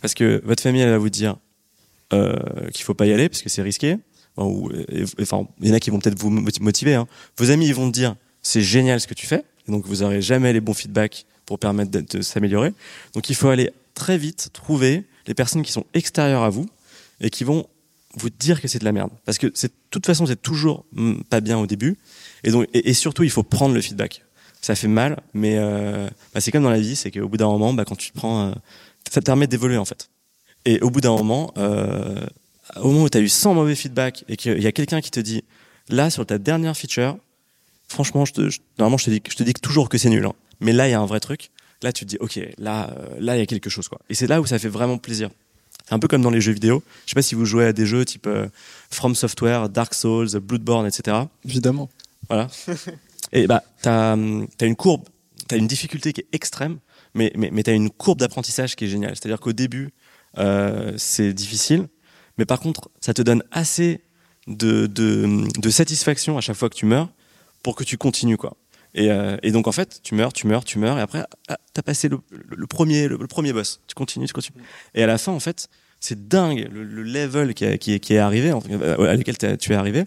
parce 0.00 0.14
que 0.14 0.42
votre 0.44 0.62
famille 0.62 0.82
elle 0.82 0.90
va 0.90 0.98
vous 0.98 1.10
dire 1.10 1.36
euh, 2.12 2.36
qu'il 2.72 2.84
faut 2.84 2.94
pas 2.94 3.06
y 3.06 3.12
aller 3.12 3.28
parce 3.28 3.42
que 3.42 3.48
c'est 3.48 3.62
risqué. 3.62 3.96
Ou, 4.36 4.68
enfin, 5.20 5.46
il 5.60 5.68
y 5.68 5.70
en 5.70 5.74
a 5.74 5.80
qui 5.80 5.90
vont 5.90 6.00
peut-être 6.00 6.18
vous 6.18 6.30
motiver. 6.30 6.94
Hein. 6.94 7.06
Vos 7.36 7.50
amis 7.50 7.68
ils 7.68 7.74
vont 7.74 7.86
te 7.88 7.94
dire 7.94 8.16
c'est 8.44 8.62
génial 8.62 9.00
ce 9.00 9.08
que 9.08 9.14
tu 9.14 9.26
fais. 9.26 9.44
Et 9.66 9.72
donc, 9.72 9.86
vous 9.86 10.02
aurez 10.02 10.22
jamais 10.22 10.52
les 10.52 10.60
bons 10.60 10.74
feedbacks 10.74 11.26
pour 11.46 11.58
permettre 11.58 11.90
de, 11.90 12.22
s'améliorer. 12.22 12.72
Donc, 13.14 13.28
il 13.30 13.34
faut 13.34 13.48
aller 13.48 13.70
très 13.94 14.18
vite 14.18 14.50
trouver 14.52 15.04
les 15.26 15.34
personnes 15.34 15.62
qui 15.62 15.72
sont 15.72 15.86
extérieures 15.94 16.42
à 16.42 16.50
vous 16.50 16.68
et 17.20 17.30
qui 17.30 17.44
vont 17.44 17.66
vous 18.16 18.30
dire 18.30 18.60
que 18.60 18.68
c'est 18.68 18.78
de 18.78 18.84
la 18.84 18.92
merde. 18.92 19.10
Parce 19.24 19.38
que 19.38 19.46
de 19.48 19.70
toute 19.90 20.06
façon, 20.06 20.26
c'est 20.26 20.40
toujours 20.40 20.84
mm, 20.92 21.22
pas 21.22 21.40
bien 21.40 21.58
au 21.58 21.66
début. 21.66 21.98
Et 22.44 22.50
donc, 22.50 22.68
et, 22.72 22.94
surtout, 22.94 23.24
il 23.24 23.30
faut 23.30 23.42
prendre 23.42 23.74
le 23.74 23.80
feedback. 23.80 24.23
Ça 24.64 24.74
fait 24.74 24.88
mal, 24.88 25.20
mais 25.34 25.56
euh, 25.58 26.08
bah, 26.32 26.40
c'est 26.40 26.50
comme 26.50 26.62
dans 26.62 26.70
la 26.70 26.80
vie, 26.80 26.96
c'est 26.96 27.10
qu'au 27.10 27.28
bout 27.28 27.36
d'un 27.36 27.48
moment, 27.48 27.74
bah, 27.74 27.84
quand 27.84 27.96
tu 27.96 28.10
te 28.10 28.16
prends, 28.16 28.48
euh, 28.48 28.52
ça 29.12 29.20
te 29.20 29.26
permet 29.26 29.46
d'évoluer 29.46 29.76
en 29.76 29.84
fait. 29.84 30.08
Et 30.64 30.80
au 30.80 30.88
bout 30.88 31.02
d'un 31.02 31.14
moment, 31.14 31.52
euh, 31.58 32.24
au 32.76 32.88
moment 32.88 33.02
où 33.02 33.08
tu 33.10 33.18
as 33.18 33.20
eu 33.20 33.28
100 33.28 33.52
mauvais 33.52 33.74
feedbacks 33.74 34.24
et 34.26 34.38
qu'il 34.38 34.62
y 34.62 34.66
a 34.66 34.72
quelqu'un 34.72 35.02
qui 35.02 35.10
te 35.10 35.20
dit, 35.20 35.44
là, 35.90 36.08
sur 36.08 36.24
ta 36.24 36.38
dernière 36.38 36.74
feature, 36.78 37.18
franchement, 37.88 38.24
je 38.24 38.32
te, 38.32 38.48
je, 38.48 38.60
normalement, 38.78 38.96
je 38.96 39.04
te 39.04 39.10
dis, 39.10 39.22
je 39.28 39.34
te 39.34 39.42
dis 39.42 39.52
toujours 39.52 39.90
que 39.90 39.98
c'est 39.98 40.08
nul. 40.08 40.24
Hein. 40.24 40.32
Mais 40.60 40.72
là, 40.72 40.88
il 40.88 40.92
y 40.92 40.94
a 40.94 41.00
un 41.00 41.04
vrai 41.04 41.20
truc. 41.20 41.50
Là, 41.82 41.92
tu 41.92 42.06
te 42.06 42.08
dis, 42.08 42.16
ok, 42.18 42.40
là, 42.56 42.90
là, 43.20 43.36
il 43.36 43.40
y 43.40 43.42
a 43.42 43.46
quelque 43.46 43.68
chose, 43.68 43.88
quoi. 43.88 44.00
Et 44.08 44.14
c'est 44.14 44.26
là 44.26 44.40
où 44.40 44.46
ça 44.46 44.58
fait 44.58 44.70
vraiment 44.70 44.96
plaisir. 44.96 45.28
C'est 45.86 45.92
un 45.92 45.98
peu 45.98 46.08
comme 46.08 46.22
dans 46.22 46.30
les 46.30 46.40
jeux 46.40 46.52
vidéo. 46.52 46.82
Je 47.04 47.10
sais 47.10 47.14
pas 47.14 47.20
si 47.20 47.34
vous 47.34 47.44
jouez 47.44 47.66
à 47.66 47.74
des 47.74 47.84
jeux 47.84 48.06
type 48.06 48.26
From 48.90 49.14
Software, 49.14 49.68
Dark 49.68 49.92
Souls, 49.92 50.40
Bloodborne, 50.40 50.86
etc. 50.86 51.18
Évidemment. 51.44 51.90
Voilà. 52.30 52.48
Et 53.34 53.46
bah, 53.48 53.62
t'as 53.82 54.12
as 54.12 54.64
une 54.64 54.76
courbe, 54.76 55.02
t'as 55.48 55.58
une 55.58 55.66
difficulté 55.66 56.12
qui 56.12 56.22
est 56.22 56.28
extrême, 56.32 56.78
mais 57.14 57.32
mais, 57.36 57.50
mais 57.52 57.64
t'as 57.64 57.74
une 57.74 57.90
courbe 57.90 58.20
d'apprentissage 58.20 58.76
qui 58.76 58.84
est 58.84 58.88
géniale. 58.88 59.16
C'est-à-dire 59.16 59.40
qu'au 59.40 59.52
début, 59.52 59.90
euh, 60.38 60.94
c'est 60.96 61.34
difficile, 61.34 61.88
mais 62.38 62.46
par 62.46 62.60
contre, 62.60 62.90
ça 63.00 63.12
te 63.12 63.22
donne 63.22 63.42
assez 63.50 64.02
de, 64.46 64.86
de, 64.86 65.70
satisfaction 65.70 66.36
à 66.36 66.40
chaque 66.40 66.56
fois 66.56 66.68
que 66.68 66.74
tu 66.74 66.86
meurs 66.86 67.08
pour 67.62 67.74
que 67.76 67.84
tu 67.84 67.96
continues 67.96 68.36
quoi. 68.36 68.56
Et, 68.94 69.10
euh, 69.10 69.36
et, 69.42 69.50
donc 69.50 69.66
en 69.66 69.72
fait, 69.72 70.00
tu 70.04 70.14
meurs, 70.14 70.32
tu 70.32 70.46
meurs, 70.46 70.64
tu 70.64 70.78
meurs, 70.78 70.98
et 70.98 71.00
après, 71.00 71.24
ah, 71.48 71.58
t'as 71.72 71.82
passé 71.82 72.08
le, 72.08 72.20
le, 72.30 72.66
premier, 72.68 73.08
le, 73.08 73.18
premier 73.26 73.52
boss. 73.52 73.80
Tu 73.88 73.94
continues, 73.94 74.26
tu 74.26 74.32
continues. 74.32 74.62
Et 74.94 75.02
à 75.02 75.06
la 75.08 75.18
fin, 75.18 75.32
en 75.32 75.40
fait, 75.40 75.68
c'est 75.98 76.28
dingue 76.28 76.68
le, 76.70 76.84
le, 76.84 77.02
level 77.02 77.54
qui, 77.54 77.64
a, 77.64 77.76
qui, 77.76 77.98
qui 77.98 78.14
est 78.14 78.18
arrivé, 78.18 78.50
à 78.50 79.16
lequel 79.16 79.36
tu 79.58 79.72
es 79.72 79.74
arrivé, 79.74 80.04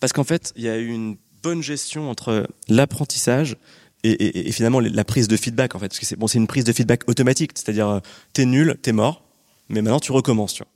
parce 0.00 0.14
qu'en 0.14 0.24
fait, 0.24 0.54
il 0.56 0.62
y 0.62 0.68
a 0.70 0.78
eu 0.78 0.88
une 0.88 1.18
bonne 1.44 1.62
gestion 1.62 2.10
entre 2.10 2.48
l'apprentissage 2.68 3.56
et, 4.02 4.10
et, 4.10 4.48
et, 4.48 4.52
finalement 4.52 4.80
la 4.80 5.04
prise 5.04 5.28
de 5.28 5.36
feedback 5.36 5.74
en 5.74 5.78
fait, 5.78 5.88
parce 5.88 6.00
que 6.00 6.06
c'est 6.06 6.16
bon, 6.16 6.26
c'est 6.26 6.38
une 6.38 6.46
prise 6.46 6.64
de 6.64 6.72
feedback 6.72 7.08
automatique, 7.08 7.52
c'est-à-dire 7.54 7.88
euh, 7.88 8.00
t'es 8.32 8.46
nul, 8.46 8.76
t'es 8.82 8.92
mort, 8.92 9.22
mais 9.68 9.80
maintenant 9.80 10.00
tu 10.00 10.12
recommences, 10.12 10.54
tu 10.54 10.62
vois. 10.62 10.70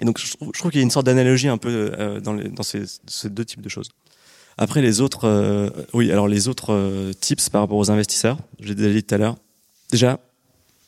Et 0.00 0.04
donc 0.04 0.18
je, 0.18 0.32
trouve 0.58 0.70
qu'il 0.70 0.80
y 0.80 0.82
a 0.82 0.82
une 0.82 0.90
sorte 0.90 1.06
d'analogie 1.06 1.48
un 1.48 1.58
peu 1.58 1.92
euh, 1.98 2.20
dans, 2.20 2.32
les, 2.32 2.48
dans 2.48 2.64
ces, 2.64 2.82
ces 3.06 3.30
deux 3.30 3.44
types 3.44 3.60
de 3.60 3.68
choses. 3.68 3.90
Après 4.56 4.82
les 4.82 5.00
autres, 5.00 5.24
euh, 5.24 5.70
oui, 5.92 6.10
alors 6.10 6.28
les 6.28 6.48
autres 6.48 6.72
euh, 6.72 7.12
tips 7.12 7.48
par 7.48 7.62
rapport 7.62 7.76
aux 7.76 7.90
investisseurs, 7.90 8.38
j'ai 8.60 8.74
déjà 8.74 8.90
dit 8.92 9.02
tout 9.02 9.14
à 9.14 9.18
l'heure. 9.18 9.36
Déjà, 9.90 10.20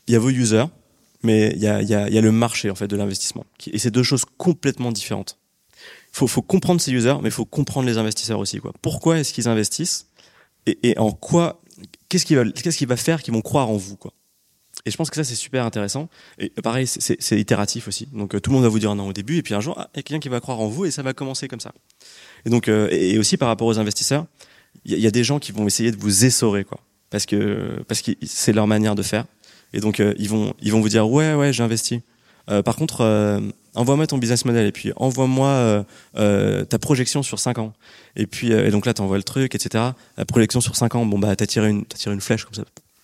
il 0.07 0.13
y 0.13 0.15
a 0.15 0.19
vos 0.19 0.29
users, 0.29 0.65
mais 1.23 1.51
il 1.55 1.61
y 1.61 1.67
a, 1.67 1.81
y, 1.81 1.93
a, 1.93 2.09
y 2.09 2.17
a 2.17 2.21
le 2.21 2.31
marché 2.31 2.69
en 2.69 2.75
fait 2.75 2.87
de 2.87 2.95
l'investissement, 2.95 3.45
et 3.71 3.77
c'est 3.77 3.91
deux 3.91 4.03
choses 4.03 4.25
complètement 4.37 4.91
différentes. 4.91 5.37
Faut, 6.11 6.27
faut 6.27 6.41
comprendre 6.41 6.81
ces 6.81 6.91
users, 6.91 7.15
mais 7.21 7.29
il 7.29 7.33
faut 7.33 7.45
comprendre 7.45 7.87
les 7.87 7.97
investisseurs 7.97 8.39
aussi. 8.39 8.59
Quoi. 8.59 8.73
Pourquoi 8.81 9.19
est-ce 9.19 9.33
qu'ils 9.33 9.47
investissent 9.47 10.07
et, 10.65 10.79
et, 10.83 10.97
en 10.97 11.11
quoi 11.11 11.61
Qu'est-ce 12.09 12.25
qui 12.25 12.35
va, 12.35 12.43
qu'est-ce 12.45 12.77
qui 12.77 12.85
va 12.85 12.97
faire 12.97 13.21
qu'ils 13.21 13.33
vont 13.33 13.41
croire 13.41 13.69
en 13.69 13.77
vous 13.77 13.95
quoi 13.97 14.13
et 14.85 14.91
je 14.91 14.95
pense 14.95 15.09
que 15.09 15.15
ça 15.15 15.23
c'est 15.23 15.35
super 15.35 15.65
intéressant. 15.65 16.07
Et 16.37 16.49
pareil, 16.49 16.87
c'est 16.87 17.39
itératif 17.39 17.87
aussi. 17.87 18.07
Donc 18.13 18.35
euh, 18.35 18.39
tout 18.39 18.51
le 18.51 18.55
monde 18.55 18.63
va 18.63 18.69
vous 18.69 18.79
dire 18.79 18.93
non 18.95 19.07
au 19.07 19.11
début, 19.13 19.37
et 19.37 19.41
puis 19.41 19.53
un 19.53 19.59
jour, 19.59 19.73
ah, 19.77 19.89
il 19.93 19.97
y 19.97 19.99
a 19.99 20.03
quelqu'un 20.03 20.19
qui 20.19 20.29
va 20.29 20.39
croire 20.39 20.59
en 20.59 20.67
vous, 20.67 20.85
et 20.85 20.91
ça 20.91 21.01
va 21.01 21.13
commencer 21.13 21.47
comme 21.47 21.59
ça. 21.59 21.73
Et 22.45 22.49
donc, 22.49 22.67
euh, 22.67 22.87
et 22.91 23.17
aussi 23.17 23.37
par 23.37 23.47
rapport 23.47 23.67
aux 23.67 23.79
investisseurs, 23.79 24.27
il 24.85 24.99
y, 24.99 25.07
a 25.07 25.11
des 25.11 25.23
gens 25.23 25.39
qui 25.39 25.51
vont 25.51 25.65
essayer 25.67 25.91
de 25.91 25.97
vous 25.97 26.25
essorer, 26.25 26.63
quoi, 26.63 26.79
parce 27.09 27.25
que 27.25 27.83
parce 27.87 28.01
que 28.01 28.11
c'est 28.25 28.53
leur 28.53 28.67
manière 28.67 28.95
de 28.95 29.01
faire. 29.01 29.25
Et 29.73 29.79
donc 29.79 29.99
euh, 29.99 30.13
ils 30.17 30.29
vont 30.29 30.53
ils 30.61 30.71
vont 30.71 30.79
vous 30.79 30.89
dire 30.89 31.09
ouais 31.09 31.33
ouais 31.33 31.51
j'ai 31.51 31.63
investi. 31.63 32.01
Euh, 32.49 32.63
par 32.63 32.75
contre, 32.75 33.01
euh, 33.01 33.41
envoie-moi 33.77 34.07
ton 34.07 34.17
business 34.17 34.45
model 34.45 34.65
et 34.65 34.71
puis 34.71 34.91
envoie-moi 34.95 35.85
ta 36.13 36.79
projection 36.79 37.23
sur 37.23 37.39
5 37.39 37.59
ans. 37.59 37.73
Et 38.15 38.27
puis 38.27 38.51
et 38.51 38.69
donc 38.71 38.85
là 38.85 38.93
t'envoies 38.93 39.17
le 39.17 39.23
truc, 39.23 39.55
etc. 39.55 39.83
La 40.17 40.25
projection 40.25 40.61
sur 40.61 40.75
5 40.75 40.95
ans, 40.95 41.05
bon 41.05 41.19
bah 41.19 41.35
t'as 41.35 41.45
tiré 41.45 41.69
une 41.69 41.85
tiré 41.85 42.13
une 42.13 42.21
flèche 42.21 42.45
comme 42.45 42.53
ça. 42.53 42.63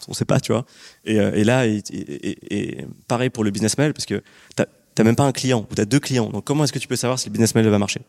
On 0.09 0.13
sait 0.13 0.26
pas, 0.26 0.41
tu 0.41 0.51
vois. 0.51 0.65
Et, 1.05 1.15
et 1.15 1.43
là, 1.45 1.65
et, 1.65 2.86
pareil 3.07 3.30
pour 3.30 3.45
le 3.45 3.51
business 3.51 3.78
model, 3.78 3.93
parce 3.93 4.05
que 4.05 4.21
t'as 4.55 4.65
t'as 4.95 5.03
même 5.03 5.15
pas 5.15 5.24
un 5.24 5.32
client 5.32 5.65
ou 5.71 5.76
t'as 5.76 5.86
deux 5.86 5.99
clients. 5.99 6.30
Donc 6.30 6.43
comment 6.43 6.63
est-ce 6.63 6.74
que 6.74 6.80
tu 6.80 6.88
peux 6.88 6.95
savoir 6.95 7.19
si 7.19 7.28
le 7.28 7.32
business 7.32 7.55
model 7.55 7.71
va 7.71 7.80
marcher? 7.80 8.01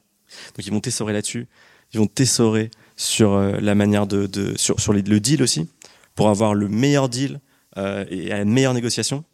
Donc 0.56 0.66
ils 0.66 0.72
vont 0.72 0.80
t'essorer 0.80 1.12
là-dessus. 1.12 1.46
Ils 1.92 2.00
vont 2.00 2.06
t'essorer 2.06 2.70
sur 2.96 3.38
la 3.38 3.74
manière 3.74 4.06
de, 4.06 4.26
de 4.26 4.56
sur, 4.56 4.80
sur 4.80 4.92
le 4.92 5.02
deal 5.02 5.42
aussi 5.42 5.68
pour 6.14 6.28
avoir 6.28 6.54
le 6.54 6.68
meilleur 6.68 7.08
deal 7.08 7.40
euh, 7.76 8.04
et 8.08 8.32
une 8.32 8.50
meilleure 8.50 8.74
négociation. 8.74 9.24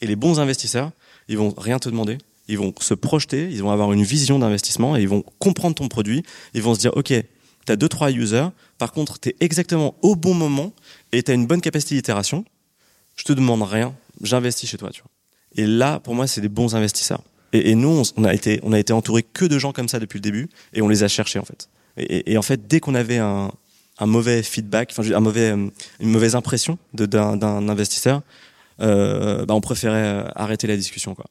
Et 0.00 0.06
les 0.06 0.16
bons 0.16 0.40
investisseurs, 0.40 0.90
ils 1.28 1.38
vont 1.38 1.54
rien 1.56 1.78
te 1.78 1.88
demander. 1.88 2.18
Ils 2.48 2.58
vont 2.58 2.74
se 2.80 2.94
projeter, 2.94 3.48
ils 3.50 3.62
vont 3.62 3.70
avoir 3.70 3.92
une 3.92 4.02
vision 4.02 4.38
d'investissement 4.38 4.96
et 4.96 5.02
ils 5.02 5.08
vont 5.08 5.24
comprendre 5.38 5.74
ton 5.76 5.88
produit. 5.88 6.22
Ils 6.52 6.62
vont 6.62 6.74
se 6.74 6.80
dire, 6.80 6.96
OK, 6.96 7.08
tu 7.08 7.72
as 7.72 7.76
deux, 7.76 7.88
trois 7.88 8.10
users. 8.10 8.48
Par 8.78 8.92
contre, 8.92 9.18
tu 9.18 9.30
es 9.30 9.36
exactement 9.40 9.94
au 10.02 10.14
bon 10.14 10.34
moment 10.34 10.72
et 11.12 11.22
tu 11.22 11.30
as 11.30 11.34
une 11.34 11.46
bonne 11.46 11.60
capacité 11.60 11.94
d'itération. 11.94 12.44
Je 13.16 13.24
te 13.24 13.32
demande 13.32 13.62
rien. 13.62 13.94
J'investis 14.22 14.68
chez 14.68 14.76
toi, 14.76 14.90
tu 14.90 15.02
vois. 15.02 15.10
Et 15.56 15.66
là, 15.66 16.00
pour 16.00 16.14
moi, 16.14 16.26
c'est 16.26 16.40
des 16.40 16.48
bons 16.48 16.74
investisseurs. 16.74 17.22
Et, 17.52 17.76
nous, 17.76 18.02
on 18.16 18.24
a 18.24 18.34
été, 18.34 18.58
on 18.64 18.72
a 18.72 18.78
été 18.78 18.92
entouré 18.92 19.22
que 19.22 19.44
de 19.44 19.58
gens 19.58 19.72
comme 19.72 19.88
ça 19.88 20.00
depuis 20.00 20.18
le 20.18 20.22
début 20.22 20.48
et 20.72 20.82
on 20.82 20.88
les 20.88 21.04
a 21.04 21.08
cherchés, 21.08 21.38
en 21.38 21.44
fait. 21.44 21.68
Et, 21.96 22.36
en 22.36 22.42
fait, 22.42 22.66
dès 22.66 22.80
qu'on 22.80 22.96
avait 22.96 23.18
un, 23.18 23.52
un 23.98 24.06
mauvais 24.06 24.42
feedback, 24.42 24.92
enfin 24.96 25.08
un 25.14 25.20
mauvais, 25.20 25.52
euh, 25.52 25.68
une 26.00 26.10
mauvaise 26.10 26.34
impression 26.34 26.78
d'un 26.92 27.68
investisseur, 27.68 28.22
euh, 28.80 29.46
bah 29.46 29.54
on 29.54 29.60
préférait 29.60 30.02
euh, 30.04 30.24
arrêter 30.34 30.66
la 30.66 30.76
discussion 30.76 31.14
quoi. 31.14 31.26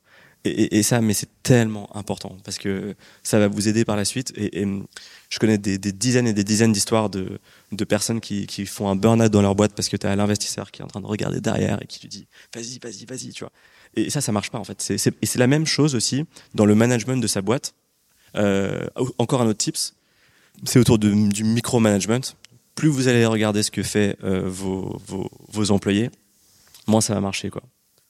Et, 0.46 0.84
ça, 0.84 1.00
mais 1.00 1.14
c'est 1.14 1.30
tellement 1.42 1.96
important 1.96 2.36
parce 2.44 2.58
que 2.58 2.96
ça 3.24 3.40
va 3.40 3.48
vous 3.48 3.70
aider 3.70 3.86
par 3.86 3.96
la 3.96 4.04
suite. 4.04 4.34
Et, 4.36 4.66
je 5.30 5.40
connais 5.40 5.58
des, 5.58 5.78
dizaines 5.78 6.28
et 6.28 6.34
des 6.34 6.44
dizaines 6.44 6.74
d'histoires 6.74 7.10
de, 7.10 7.40
personnes 7.88 8.20
qui, 8.20 8.66
font 8.66 8.90
un 8.90 8.96
burn-out 8.96 9.32
dans 9.32 9.42
leur 9.42 9.56
boîte 9.56 9.74
parce 9.74 9.88
que 9.88 9.96
tu 9.96 10.06
as 10.06 10.16
l'investisseur 10.16 10.72
qui 10.72 10.82
est 10.82 10.86
en 10.86 10.88
train 10.88 11.02
de 11.02 11.08
regarder 11.08 11.40
derrière 11.40 11.82
et 11.82 11.88
qui 11.88 12.02
lui 12.02 12.10
dit 12.10 12.28
vas-y, 12.54 12.80
vas-y, 12.80 13.06
vas-y, 13.06 13.32
tu 13.32 13.44
vois. 13.44 13.52
Et 13.96 14.10
ça, 14.10 14.22
ça 14.22 14.32
marche 14.32 14.50
pas 14.50 14.60
en 14.60 14.64
fait. 14.64 14.92
Et 14.92 14.98
c'est 14.98 15.40
la 15.40 15.48
même 15.48 15.66
chose 15.66 15.96
aussi 15.96 16.26
dans 16.56 16.66
le 16.66 16.76
management 16.76 17.18
de 17.18 17.28
sa 17.28 17.42
boîte. 17.42 17.74
Euh, 18.36 18.88
encore 19.20 19.42
un 19.42 19.48
autre 19.48 19.60
tips, 19.60 19.94
c'est 20.66 20.80
autour 20.80 21.00
de, 21.00 21.10
du 21.32 21.44
micromanagement 21.44 22.22
plus 22.76 22.90
vous 22.90 23.08
allez 23.08 23.26
regarder 23.26 23.64
ce 23.64 23.72
que 23.72 23.84
fait 23.84 24.18
euh, 24.24 24.44
vos, 24.46 25.72
employés, 25.72 26.10
moins 26.88 27.02
ça 27.02 27.14
va 27.14 27.22
marcher. 27.22 27.52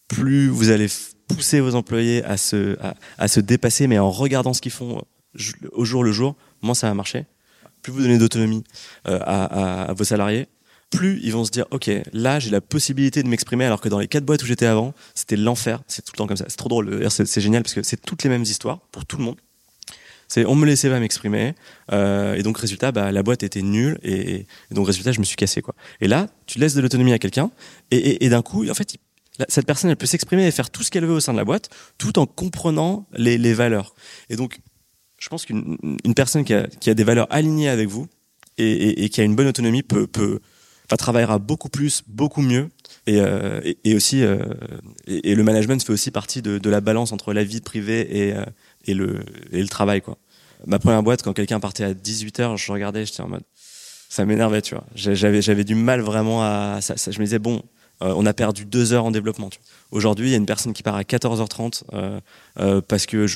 Plus 0.07 0.47
vous 0.47 0.69
allez 0.69 0.87
pousser 1.27 1.59
vos 1.59 1.75
employés 1.75 2.23
à 2.23 2.37
se 2.37 2.77
à, 3.17 3.27
se 3.27 3.39
dépasser, 3.39 3.87
mais 3.87 3.99
en 3.99 4.11
regardant 4.11 4.53
ce 4.53 4.61
qu'ils 4.61 4.71
font 4.71 4.97
euh, 4.97 5.67
au 5.71 5.85
jour 5.85 6.03
le 6.03 6.11
jour, 6.11 6.35
moins 6.61 6.75
ça 6.75 6.87
va 6.87 6.93
marcher. 6.93 7.25
Plus 7.81 7.91
vous 7.91 8.01
donnez 8.01 8.17
d'autonomie 8.17 8.63
euh, 9.07 9.19
à, 9.21 9.93
vos 9.93 10.03
salariés, 10.03 10.47
plus 10.89 11.19
ils 11.23 11.33
vont 11.33 11.43
se 11.43 11.51
dire 11.51 11.65
ok 11.71 11.89
là 12.13 12.39
j'ai 12.39 12.49
la 12.49 12.61
possibilité 12.61 13.23
de 13.23 13.27
m'exprimer 13.27 13.65
alors 13.65 13.81
que 13.81 13.89
dans 13.89 13.99
les 13.99 14.07
quatre 14.07 14.25
boîtes 14.25 14.43
où 14.43 14.45
j'étais 14.45 14.67
avant 14.67 14.93
c'était 15.15 15.35
l'enfer 15.35 15.81
c'est 15.87 16.05
tout 16.05 16.11
le 16.13 16.17
temps 16.17 16.27
comme 16.27 16.37
ça 16.37 16.45
c'est 16.47 16.55
trop 16.55 16.69
drôle 16.69 17.09
c'est 17.09 17.41
génial 17.41 17.63
parce 17.63 17.73
que 17.73 17.81
c'est 17.81 17.99
toutes 17.99 18.21
les 18.21 18.29
mêmes 18.29 18.43
histoires 18.43 18.79
pour 18.91 19.03
tout 19.03 19.17
le 19.17 19.23
monde 19.23 19.37
c'est 20.33 20.45
on 20.45 20.55
me 20.55 20.65
laissait 20.65 20.89
pas 20.89 20.99
m'exprimer 20.99 21.53
euh, 21.91 22.33
et 22.33 22.41
donc 22.41 22.57
résultat, 22.57 22.91
bah, 22.91 23.11
la 23.11 23.21
boîte 23.21 23.43
était 23.43 23.61
nulle 23.61 23.99
et, 24.01 24.35
et, 24.35 24.47
donc 24.71 24.87
résultat, 24.87 25.11
je 25.11 25.19
me 25.19 25.25
suis 25.25 25.35
cassé. 25.35 25.61
Et 26.01 26.07
là, 26.07 26.27
tu 26.47 26.57
laisses 26.57 26.73
de 26.73 26.81
l'autonomie 26.81 27.13
à 27.13 27.19
quelqu'un 27.19 27.51
et, 27.91 28.29
d'un 28.29 28.41
coup, 28.41 28.67
en 28.67 28.73
fait, 28.73 28.95
cette 29.49 29.65
personne, 29.65 29.89
elle 29.89 29.97
peut 29.97 30.05
s'exprimer 30.05 30.45
et 30.45 30.51
faire 30.51 30.69
tout 30.69 30.83
ce 30.83 30.91
qu'elle 30.91 31.05
veut 31.05 31.13
au 31.13 31.19
sein 31.19 31.33
de 31.33 31.37
la 31.37 31.45
boîte, 31.45 31.69
tout 31.97 32.19
en 32.19 32.25
comprenant 32.25 33.07
les, 33.13 33.53
valeurs. 33.53 33.95
Et 34.29 34.35
donc, 34.35 34.59
je 35.17 35.29
pense 35.29 35.45
qu'une 35.45 35.77
une 36.03 36.13
personne 36.13 36.43
qui 36.43 36.53
a, 36.53 36.93
des 36.93 37.03
valeurs 37.03 37.27
alignées 37.31 37.69
avec 37.69 37.87
vous 37.87 38.07
et, 38.57 39.09
qui 39.09 39.21
a 39.21 39.23
une 39.23 39.35
bonne 39.35 39.47
autonomie 39.47 39.81
peut, 39.81 40.05
peut 40.05 40.39
enfin, 40.85 40.97
travaillera 40.97 41.39
beaucoup 41.39 41.69
plus, 41.69 42.03
beaucoup 42.07 42.41
mieux. 42.41 42.69
Et, 43.07 43.19
euh, 43.19 43.59
aussi, 43.95 44.23
euh, 44.23 44.37
et, 45.07 45.33
le 45.33 45.43
management 45.43 45.83
fait 45.83 45.91
aussi 45.91 46.11
partie 46.11 46.41
de, 46.41 46.69
la 46.69 46.81
balance 46.81 47.11
entre 47.11 47.33
la 47.33 47.43
vie 47.43 47.61
privée 47.61 48.27
et, 48.27 48.33
euh, 48.33 48.45
et, 48.85 48.93
le, 48.93 49.67
travail. 49.67 50.01
Quoi 50.01 50.17
ma 50.65 50.79
première 50.79 51.03
boîte, 51.03 51.23
quand 51.23 51.33
quelqu'un 51.33 51.59
partait 51.59 51.83
à 51.83 51.93
18h, 51.93 52.57
je 52.57 52.71
regardais, 52.71 53.05
j'étais 53.05 53.21
en 53.21 53.27
mode, 53.27 53.43
ça 54.07 54.25
m'énervait, 54.25 54.61
tu 54.61 54.75
vois. 54.75 54.85
J'avais, 54.95 55.63
du 55.63 55.75
mal 55.75 56.01
vraiment 56.01 56.43
à, 56.43 56.79
ça, 56.81 56.95
ça, 56.95 57.11
je 57.11 57.19
me 57.19 57.25
disais, 57.25 57.39
bon, 57.39 57.63
on 58.15 58.25
a 58.25 58.33
perdu 58.33 58.65
deux 58.65 58.93
heures 58.93 59.05
en 59.05 59.11
développement. 59.11 59.49
Aujourd'hui, 59.91 60.29
il 60.29 60.31
y 60.31 60.33
a 60.33 60.37
une 60.37 60.45
personne 60.45 60.73
qui 60.73 60.83
part 60.83 60.95
à 60.95 61.03
14h30 61.03 61.83
euh, 61.93 62.19
euh, 62.59 62.81
parce 62.81 63.05
que 63.05 63.27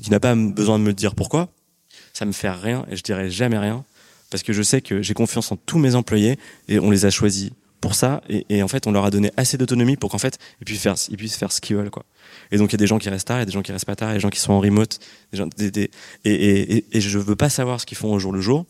qui 0.00 0.10
n'a 0.10 0.20
pas 0.20 0.34
besoin 0.34 0.78
de 0.78 0.84
me 0.84 0.92
dire 0.92 1.14
pourquoi. 1.14 1.48
Ça 2.12 2.24
me 2.24 2.32
fait 2.32 2.50
rien 2.50 2.84
et 2.90 2.96
je 2.96 3.02
dirais 3.02 3.30
jamais 3.30 3.58
rien 3.58 3.84
parce 4.30 4.42
que 4.42 4.52
je 4.52 4.62
sais 4.62 4.80
que 4.80 5.02
j'ai 5.02 5.14
confiance 5.14 5.52
en 5.52 5.56
tous 5.56 5.78
mes 5.78 5.94
employés 5.94 6.38
et 6.68 6.78
on 6.78 6.90
les 6.90 7.04
a 7.06 7.10
choisis 7.10 7.50
pour 7.80 7.94
ça 7.94 8.22
et, 8.28 8.62
en 8.62 8.68
fait 8.68 8.86
on 8.86 8.92
leur 8.92 9.04
a 9.04 9.10
donné 9.10 9.30
assez 9.36 9.58
d'autonomie 9.58 9.96
pour 9.96 10.10
qu'en 10.10 10.18
fait 10.18 10.38
ils 10.60 10.64
puissent 10.64 11.36
faire 11.36 11.52
ce 11.52 11.60
qu'ils 11.60 11.76
veulent 11.76 11.90
quoi. 11.90 12.04
Et 12.50 12.56
donc 12.56 12.70
il 12.70 12.72
y 12.72 12.76
a 12.76 12.78
des 12.78 12.86
gens 12.86 12.98
qui 12.98 13.08
restent 13.08 13.28
tard, 13.28 13.38
il 13.38 13.40
y 13.40 13.42
a 13.42 13.46
des 13.46 13.52
gens 13.52 13.62
qui 13.62 13.72
restent 13.72 13.84
pas 13.84 13.96
tard, 13.96 14.08
il 14.08 14.12
y 14.12 14.14
a 14.14 14.18
des 14.18 14.22
gens 14.22 14.30
qui 14.30 14.40
sont 14.40 14.52
en 14.52 14.60
remote, 14.60 14.98
et, 15.32 15.90
et, 16.24 16.84
et, 16.90 17.00
je 17.00 17.18
veux 17.18 17.36
pas 17.36 17.50
savoir 17.50 17.80
ce 17.80 17.86
qu'ils 17.86 17.98
font 17.98 18.12
au 18.12 18.18
jour 18.18 18.32
le 18.32 18.40
jour. 18.40 18.64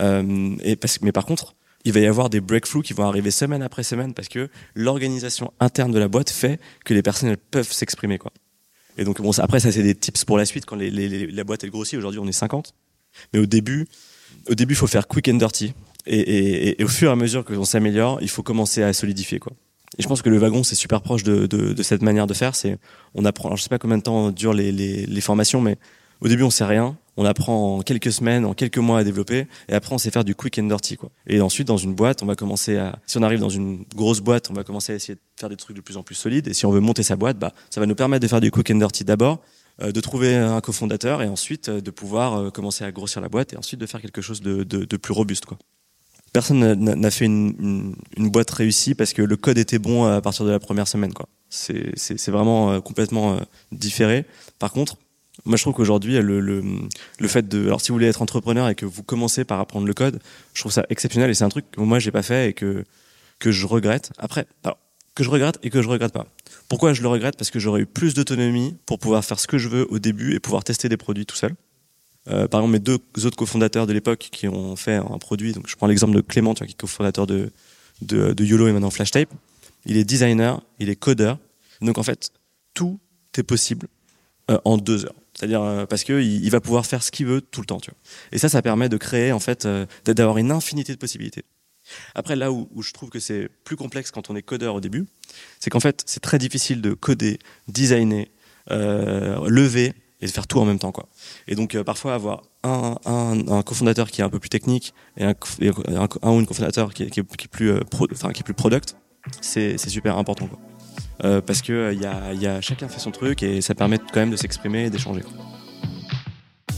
Euh, 0.00 0.22
mais 0.22 1.12
par 1.12 1.24
contre, 1.24 1.54
il 1.86 1.92
va 1.92 2.00
y 2.00 2.06
avoir 2.06 2.28
des 2.28 2.40
breakthroughs 2.40 2.82
qui 2.82 2.92
vont 2.92 3.04
arriver 3.04 3.30
semaine 3.30 3.62
après 3.62 3.84
semaine 3.84 4.12
parce 4.12 4.28
que 4.28 4.50
l'organisation 4.74 5.52
interne 5.60 5.92
de 5.92 6.00
la 6.00 6.08
boîte 6.08 6.30
fait 6.30 6.60
que 6.84 6.92
les 6.94 7.02
personnes 7.02 7.36
peuvent 7.36 7.70
s'exprimer 7.70 8.18
quoi. 8.18 8.32
Et 8.98 9.04
donc 9.04 9.22
bon, 9.22 9.30
après 9.38 9.60
ça 9.60 9.70
c'est 9.70 9.84
des 9.84 9.94
tips 9.94 10.24
pour 10.24 10.36
la 10.36 10.44
suite 10.44 10.66
quand 10.66 10.76
la 10.76 11.44
boîte 11.44 11.62
elle 11.62 11.70
grossit. 11.70 11.96
Aujourd'hui 11.96 12.18
on 12.18 12.26
est 12.26 12.32
50, 12.32 12.74
mais 13.32 13.38
au 13.38 13.46
début, 13.46 13.86
au 14.50 14.54
début 14.54 14.74
il 14.74 14.76
faut 14.76 14.88
faire 14.88 15.06
quick 15.06 15.28
and 15.28 15.34
dirty. 15.34 15.74
Et, 16.08 16.76
au 16.82 16.88
fur 16.88 17.08
et 17.08 17.12
à 17.12 17.16
mesure 17.16 17.44
que 17.44 17.52
l'on 17.52 17.64
s'améliore, 17.64 18.18
il 18.20 18.28
faut 18.28 18.42
commencer 18.42 18.82
à 18.82 18.92
solidifier 18.92 19.38
quoi. 19.38 19.52
Et 19.98 20.02
je 20.02 20.08
pense 20.08 20.22
que 20.22 20.28
le 20.28 20.38
wagon, 20.38 20.64
c'est 20.64 20.74
super 20.74 21.00
proche 21.00 21.22
de, 21.22 21.82
cette 21.82 22.02
manière 22.02 22.26
de 22.26 22.34
faire. 22.34 22.54
C'est, 22.54 22.76
on 23.14 23.24
apprend. 23.24 23.48
Alors, 23.48 23.56
je 23.56 23.62
sais 23.62 23.68
pas 23.68 23.78
combien 23.78 23.96
de 23.96 24.02
temps 24.02 24.30
durent 24.30 24.52
les, 24.52 24.70
les, 24.72 25.20
formations, 25.22 25.62
mais 25.62 25.78
au 26.20 26.28
début, 26.28 26.42
on 26.42 26.50
sait 26.50 26.66
rien. 26.66 26.98
On 27.16 27.24
apprend 27.24 27.78
en 27.78 27.82
quelques 27.82 28.12
semaines, 28.12 28.44
en 28.44 28.54
quelques 28.54 28.78
mois 28.78 28.98
à 28.98 29.04
développer, 29.04 29.46
et 29.68 29.72
après, 29.72 29.94
on 29.94 29.98
sait 29.98 30.10
faire 30.10 30.24
du 30.24 30.34
quick 30.34 30.58
and 30.58 30.64
dirty, 30.64 30.96
quoi. 30.96 31.10
Et 31.26 31.40
ensuite, 31.40 31.66
dans 31.66 31.76
une 31.76 31.94
boîte, 31.94 32.22
on 32.22 32.26
va 32.26 32.34
commencer 32.34 32.76
à, 32.76 32.98
si 33.06 33.16
on 33.18 33.22
arrive 33.22 33.40
dans 33.40 33.48
une 33.48 33.84
grosse 33.94 34.20
boîte, 34.20 34.50
on 34.50 34.54
va 34.54 34.64
commencer 34.64 34.92
à 34.92 34.96
essayer 34.96 35.14
de 35.14 35.20
faire 35.38 35.48
des 35.48 35.56
trucs 35.56 35.76
de 35.76 35.80
plus 35.80 35.96
en 35.96 36.02
plus 36.02 36.14
solides. 36.14 36.48
Et 36.48 36.54
si 36.54 36.66
on 36.66 36.70
veut 36.70 36.80
monter 36.80 37.02
sa 37.02 37.16
boîte, 37.16 37.38
bah, 37.38 37.52
ça 37.70 37.80
va 37.80 37.86
nous 37.86 37.94
permettre 37.94 38.22
de 38.22 38.28
faire 38.28 38.40
du 38.40 38.50
quick 38.50 38.70
and 38.70 38.76
dirty 38.76 39.04
d'abord, 39.04 39.40
euh, 39.82 39.92
de 39.92 40.00
trouver 40.00 40.34
un 40.34 40.60
cofondateur, 40.60 41.22
et 41.22 41.28
ensuite 41.28 41.68
euh, 41.68 41.80
de 41.80 41.90
pouvoir 41.90 42.34
euh, 42.34 42.50
commencer 42.50 42.84
à 42.84 42.92
grossir 42.92 43.20
la 43.20 43.28
boîte, 43.28 43.52
et 43.52 43.56
ensuite 43.56 43.80
de 43.80 43.86
faire 43.86 44.00
quelque 44.00 44.22
chose 44.22 44.40
de, 44.40 44.64
de, 44.64 44.84
de 44.84 44.96
plus 44.96 45.12
robuste, 45.12 45.46
quoi 45.46 45.58
personne 46.36 46.74
n'a 46.74 47.10
fait 47.10 47.24
une, 47.24 47.94
une, 48.18 48.28
boîte 48.28 48.50
réussie 48.50 48.94
parce 48.94 49.14
que 49.14 49.22
le 49.22 49.36
code 49.38 49.56
était 49.56 49.78
bon 49.78 50.04
à 50.04 50.20
partir 50.20 50.44
de 50.44 50.50
la 50.50 50.58
première 50.58 50.86
semaine. 50.86 51.14
quoi. 51.14 51.30
C'est 51.48 52.28
vraiment 52.28 52.72
euh, 52.72 52.80
complètement 52.80 53.34
euh, 53.34 53.40
différé. 53.72 54.26
Par 54.58 54.72
contre, 54.72 54.98
moi 55.46 55.56
je 55.56 55.62
trouve 55.62 55.74
qu'aujourd'hui, 55.74 56.14
le, 56.14 56.40
le, 56.40 56.62
le, 57.18 57.28
fait 57.28 57.48
de... 57.48 57.66
Alors 57.66 57.80
si 57.80 57.88
vous 57.88 57.94
voulez 57.94 58.08
être 58.08 58.22
entrepreneur 58.22 58.68
et 58.68 58.74
que 58.74 58.84
vous 58.84 59.02
commencez 59.02 59.44
par 59.44 59.60
apprendre 59.60 59.86
le 59.86 59.94
code, 59.94 60.20
je 60.54 60.60
trouve 60.60 60.72
ça 60.72 60.84
exceptionnel 60.90 61.30
et 61.30 61.34
c'est 61.34 61.44
un 61.44 61.48
truc 61.48 61.70
que 61.70 61.80
moi 61.80 61.98
j'ai 61.98 62.10
pas 62.10 62.22
fait 62.22 62.50
et 62.50 62.52
que, 62.52 62.84
que 63.38 63.52
je 63.52 63.66
regrette. 63.66 64.12
Après, 64.18 64.46
alors, 64.64 64.78
que 65.14 65.24
je 65.24 65.30
regrette 65.30 65.58
et 65.62 65.70
que 65.70 65.80
je 65.82 65.88
regrette 65.88 66.12
pas. 66.12 66.26
Pourquoi 66.68 66.92
je 66.92 67.02
le 67.02 67.08
regrette? 67.08 67.36
Parce 67.36 67.50
que 67.50 67.58
j'aurais 67.58 67.80
eu 67.80 67.86
plus 67.86 68.14
d'autonomie 68.14 68.76
pour 68.84 68.98
pouvoir 68.98 69.24
faire 69.24 69.40
ce 69.40 69.46
que 69.46 69.56
je 69.56 69.68
veux 69.68 69.86
au 69.90 69.98
début 69.98 70.34
et 70.34 70.40
pouvoir 70.40 70.62
tester 70.62 70.88
des 70.88 70.96
produits 70.96 71.26
tout 71.26 71.36
seul. 71.36 71.54
Euh, 72.28 72.48
par 72.48 72.60
exemple, 72.60 72.72
mes 72.72 72.80
deux 72.80 72.98
autres 73.24 73.36
cofondateurs 73.36 73.86
de 73.86 73.92
l'époque 73.92 74.28
qui 74.30 74.48
ont 74.48 74.76
fait 74.76 74.96
un 74.96 75.18
produit, 75.18 75.52
donc 75.52 75.68
je 75.68 75.76
prends 75.76 75.86
l'exemple 75.86 76.14
de 76.14 76.20
Clément, 76.20 76.54
tu 76.54 76.58
vois, 76.58 76.66
qui 76.66 76.72
est 76.72 76.76
cofondateur 76.76 77.26
de, 77.26 77.50
de, 78.02 78.32
de 78.32 78.44
YOLO 78.44 78.66
et 78.68 78.72
maintenant 78.72 78.90
FlashTape. 78.90 79.32
Il 79.84 79.96
est 79.96 80.04
designer, 80.04 80.60
il 80.80 80.90
est 80.90 80.96
codeur. 80.96 81.38
Donc 81.80 81.98
en 81.98 82.02
fait, 82.02 82.32
tout 82.74 82.98
est 83.38 83.42
possible 83.42 83.86
euh, 84.50 84.58
en 84.64 84.76
deux 84.76 85.04
heures. 85.04 85.14
C'est-à-dire 85.36 85.62
euh, 85.62 85.86
parce 85.86 86.04
que 86.04 86.20
il, 86.20 86.50
va 86.50 86.60
pouvoir 86.60 86.86
faire 86.86 87.02
ce 87.02 87.10
qu'il 87.10 87.26
veut 87.26 87.40
tout 87.40 87.60
le 87.60 87.66
temps. 87.66 87.78
Tu 87.78 87.90
vois. 87.90 87.98
Et 88.32 88.38
ça, 88.38 88.48
ça 88.48 88.62
permet 88.62 88.88
de 88.88 88.96
créer 88.96 89.32
en 89.32 89.40
fait, 89.40 89.66
euh, 89.66 89.86
d'avoir 90.04 90.38
une 90.38 90.50
infinité 90.50 90.92
de 90.92 90.98
possibilités. 90.98 91.44
Après, 92.14 92.36
là 92.36 92.50
où, 92.50 92.68
où 92.74 92.82
je 92.82 92.92
trouve 92.92 93.10
que 93.10 93.20
c'est 93.20 93.48
plus 93.64 93.76
complexe 93.76 94.10
quand 94.10 94.30
on 94.30 94.36
est 94.36 94.42
codeur 94.42 94.74
au 94.74 94.80
début, 94.80 95.06
c'est 95.60 95.70
qu'en 95.70 95.80
fait, 95.80 96.02
c'est 96.06 96.20
très 96.20 96.38
difficile 96.38 96.80
de 96.80 96.94
coder, 96.94 97.38
designer, 97.68 98.26
euh, 98.70 99.48
lever 99.48 99.92
et 100.20 100.26
de 100.26 100.30
faire 100.30 100.46
tout 100.46 100.58
en 100.58 100.64
même 100.64 100.78
temps 100.78 100.90
quoi. 100.90 101.08
Et 101.46 101.54
donc 101.54 101.74
euh, 101.74 101.84
parfois 101.84 102.14
avoir 102.14 102.42
un, 102.64 102.96
un, 103.04 103.48
un, 103.48 103.62
cofondateur 103.62 104.10
qui 104.10 104.22
est 104.22 104.24
un 104.24 104.28
peu 104.28 104.40
plus 104.40 104.48
technique 104.48 104.92
et 105.16 105.24
un, 105.24 105.34
un, 105.60 106.08
un 106.22 106.30
ou 106.32 106.40
une 106.40 106.46
cofondateur 106.46 106.92
qui 106.92 107.04
est, 107.04 107.10
qui 107.10 107.20
est, 107.20 107.48
plus 107.48 107.70
euh, 107.70 107.80
enfin 108.10 108.32
qui 108.32 108.40
est 108.40 108.42
plus 108.42 108.54
product, 108.54 108.96
c'est 109.40 109.78
super 109.78 110.18
important 110.18 110.48
quoi. 110.48 110.58
Euh, 111.24 111.40
parce 111.40 111.62
que 111.62 111.96
a 112.04 112.60
chacun 112.60 112.88
fait 112.88 113.00
son 113.00 113.10
truc 113.10 113.42
et 113.42 113.60
ça 113.60 113.74
permet 113.74 113.98
quand 113.98 114.20
même 114.20 114.30
de 114.30 114.36
s'exprimer 114.36 114.84
et 114.86 114.90
d'échanger. 114.90 115.22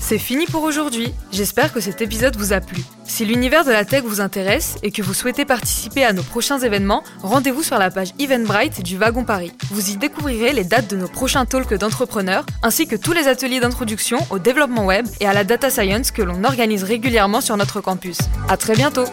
C'est 0.08 0.18
fini 0.18 0.46
pour 0.46 0.62
aujourd'hui. 0.62 1.12
J'espère 1.32 1.70
que 1.70 1.80
cet 1.80 2.00
épisode 2.00 2.34
vous 2.36 2.54
a 2.54 2.62
plu. 2.62 2.82
Si 3.04 3.26
l'univers 3.26 3.66
de 3.66 3.70
la 3.72 3.84
tech 3.84 4.04
vous 4.04 4.22
intéresse 4.22 4.78
et 4.82 4.90
que 4.90 5.02
vous 5.02 5.12
souhaitez 5.12 5.44
participer 5.44 6.02
à 6.02 6.14
nos 6.14 6.22
prochains 6.22 6.58
événements, 6.58 7.02
rendez-vous 7.22 7.62
sur 7.62 7.76
la 7.76 7.90
page 7.90 8.14
Eventbrite 8.18 8.82
du 8.82 8.96
Wagon 8.96 9.24
Paris. 9.24 9.52
Vous 9.70 9.90
y 9.90 9.98
découvrirez 9.98 10.54
les 10.54 10.64
dates 10.64 10.88
de 10.88 10.96
nos 10.96 11.08
prochains 11.08 11.44
talks 11.44 11.74
d'entrepreneurs, 11.74 12.46
ainsi 12.62 12.86
que 12.86 12.96
tous 12.96 13.12
les 13.12 13.28
ateliers 13.28 13.60
d'introduction 13.60 14.16
au 14.30 14.38
développement 14.38 14.86
web 14.86 15.06
et 15.20 15.26
à 15.26 15.34
la 15.34 15.44
data 15.44 15.68
science 15.68 16.10
que 16.10 16.22
l'on 16.22 16.42
organise 16.42 16.84
régulièrement 16.84 17.42
sur 17.42 17.58
notre 17.58 17.82
campus. 17.82 18.16
À 18.48 18.56
très 18.56 18.76
bientôt! 18.76 19.04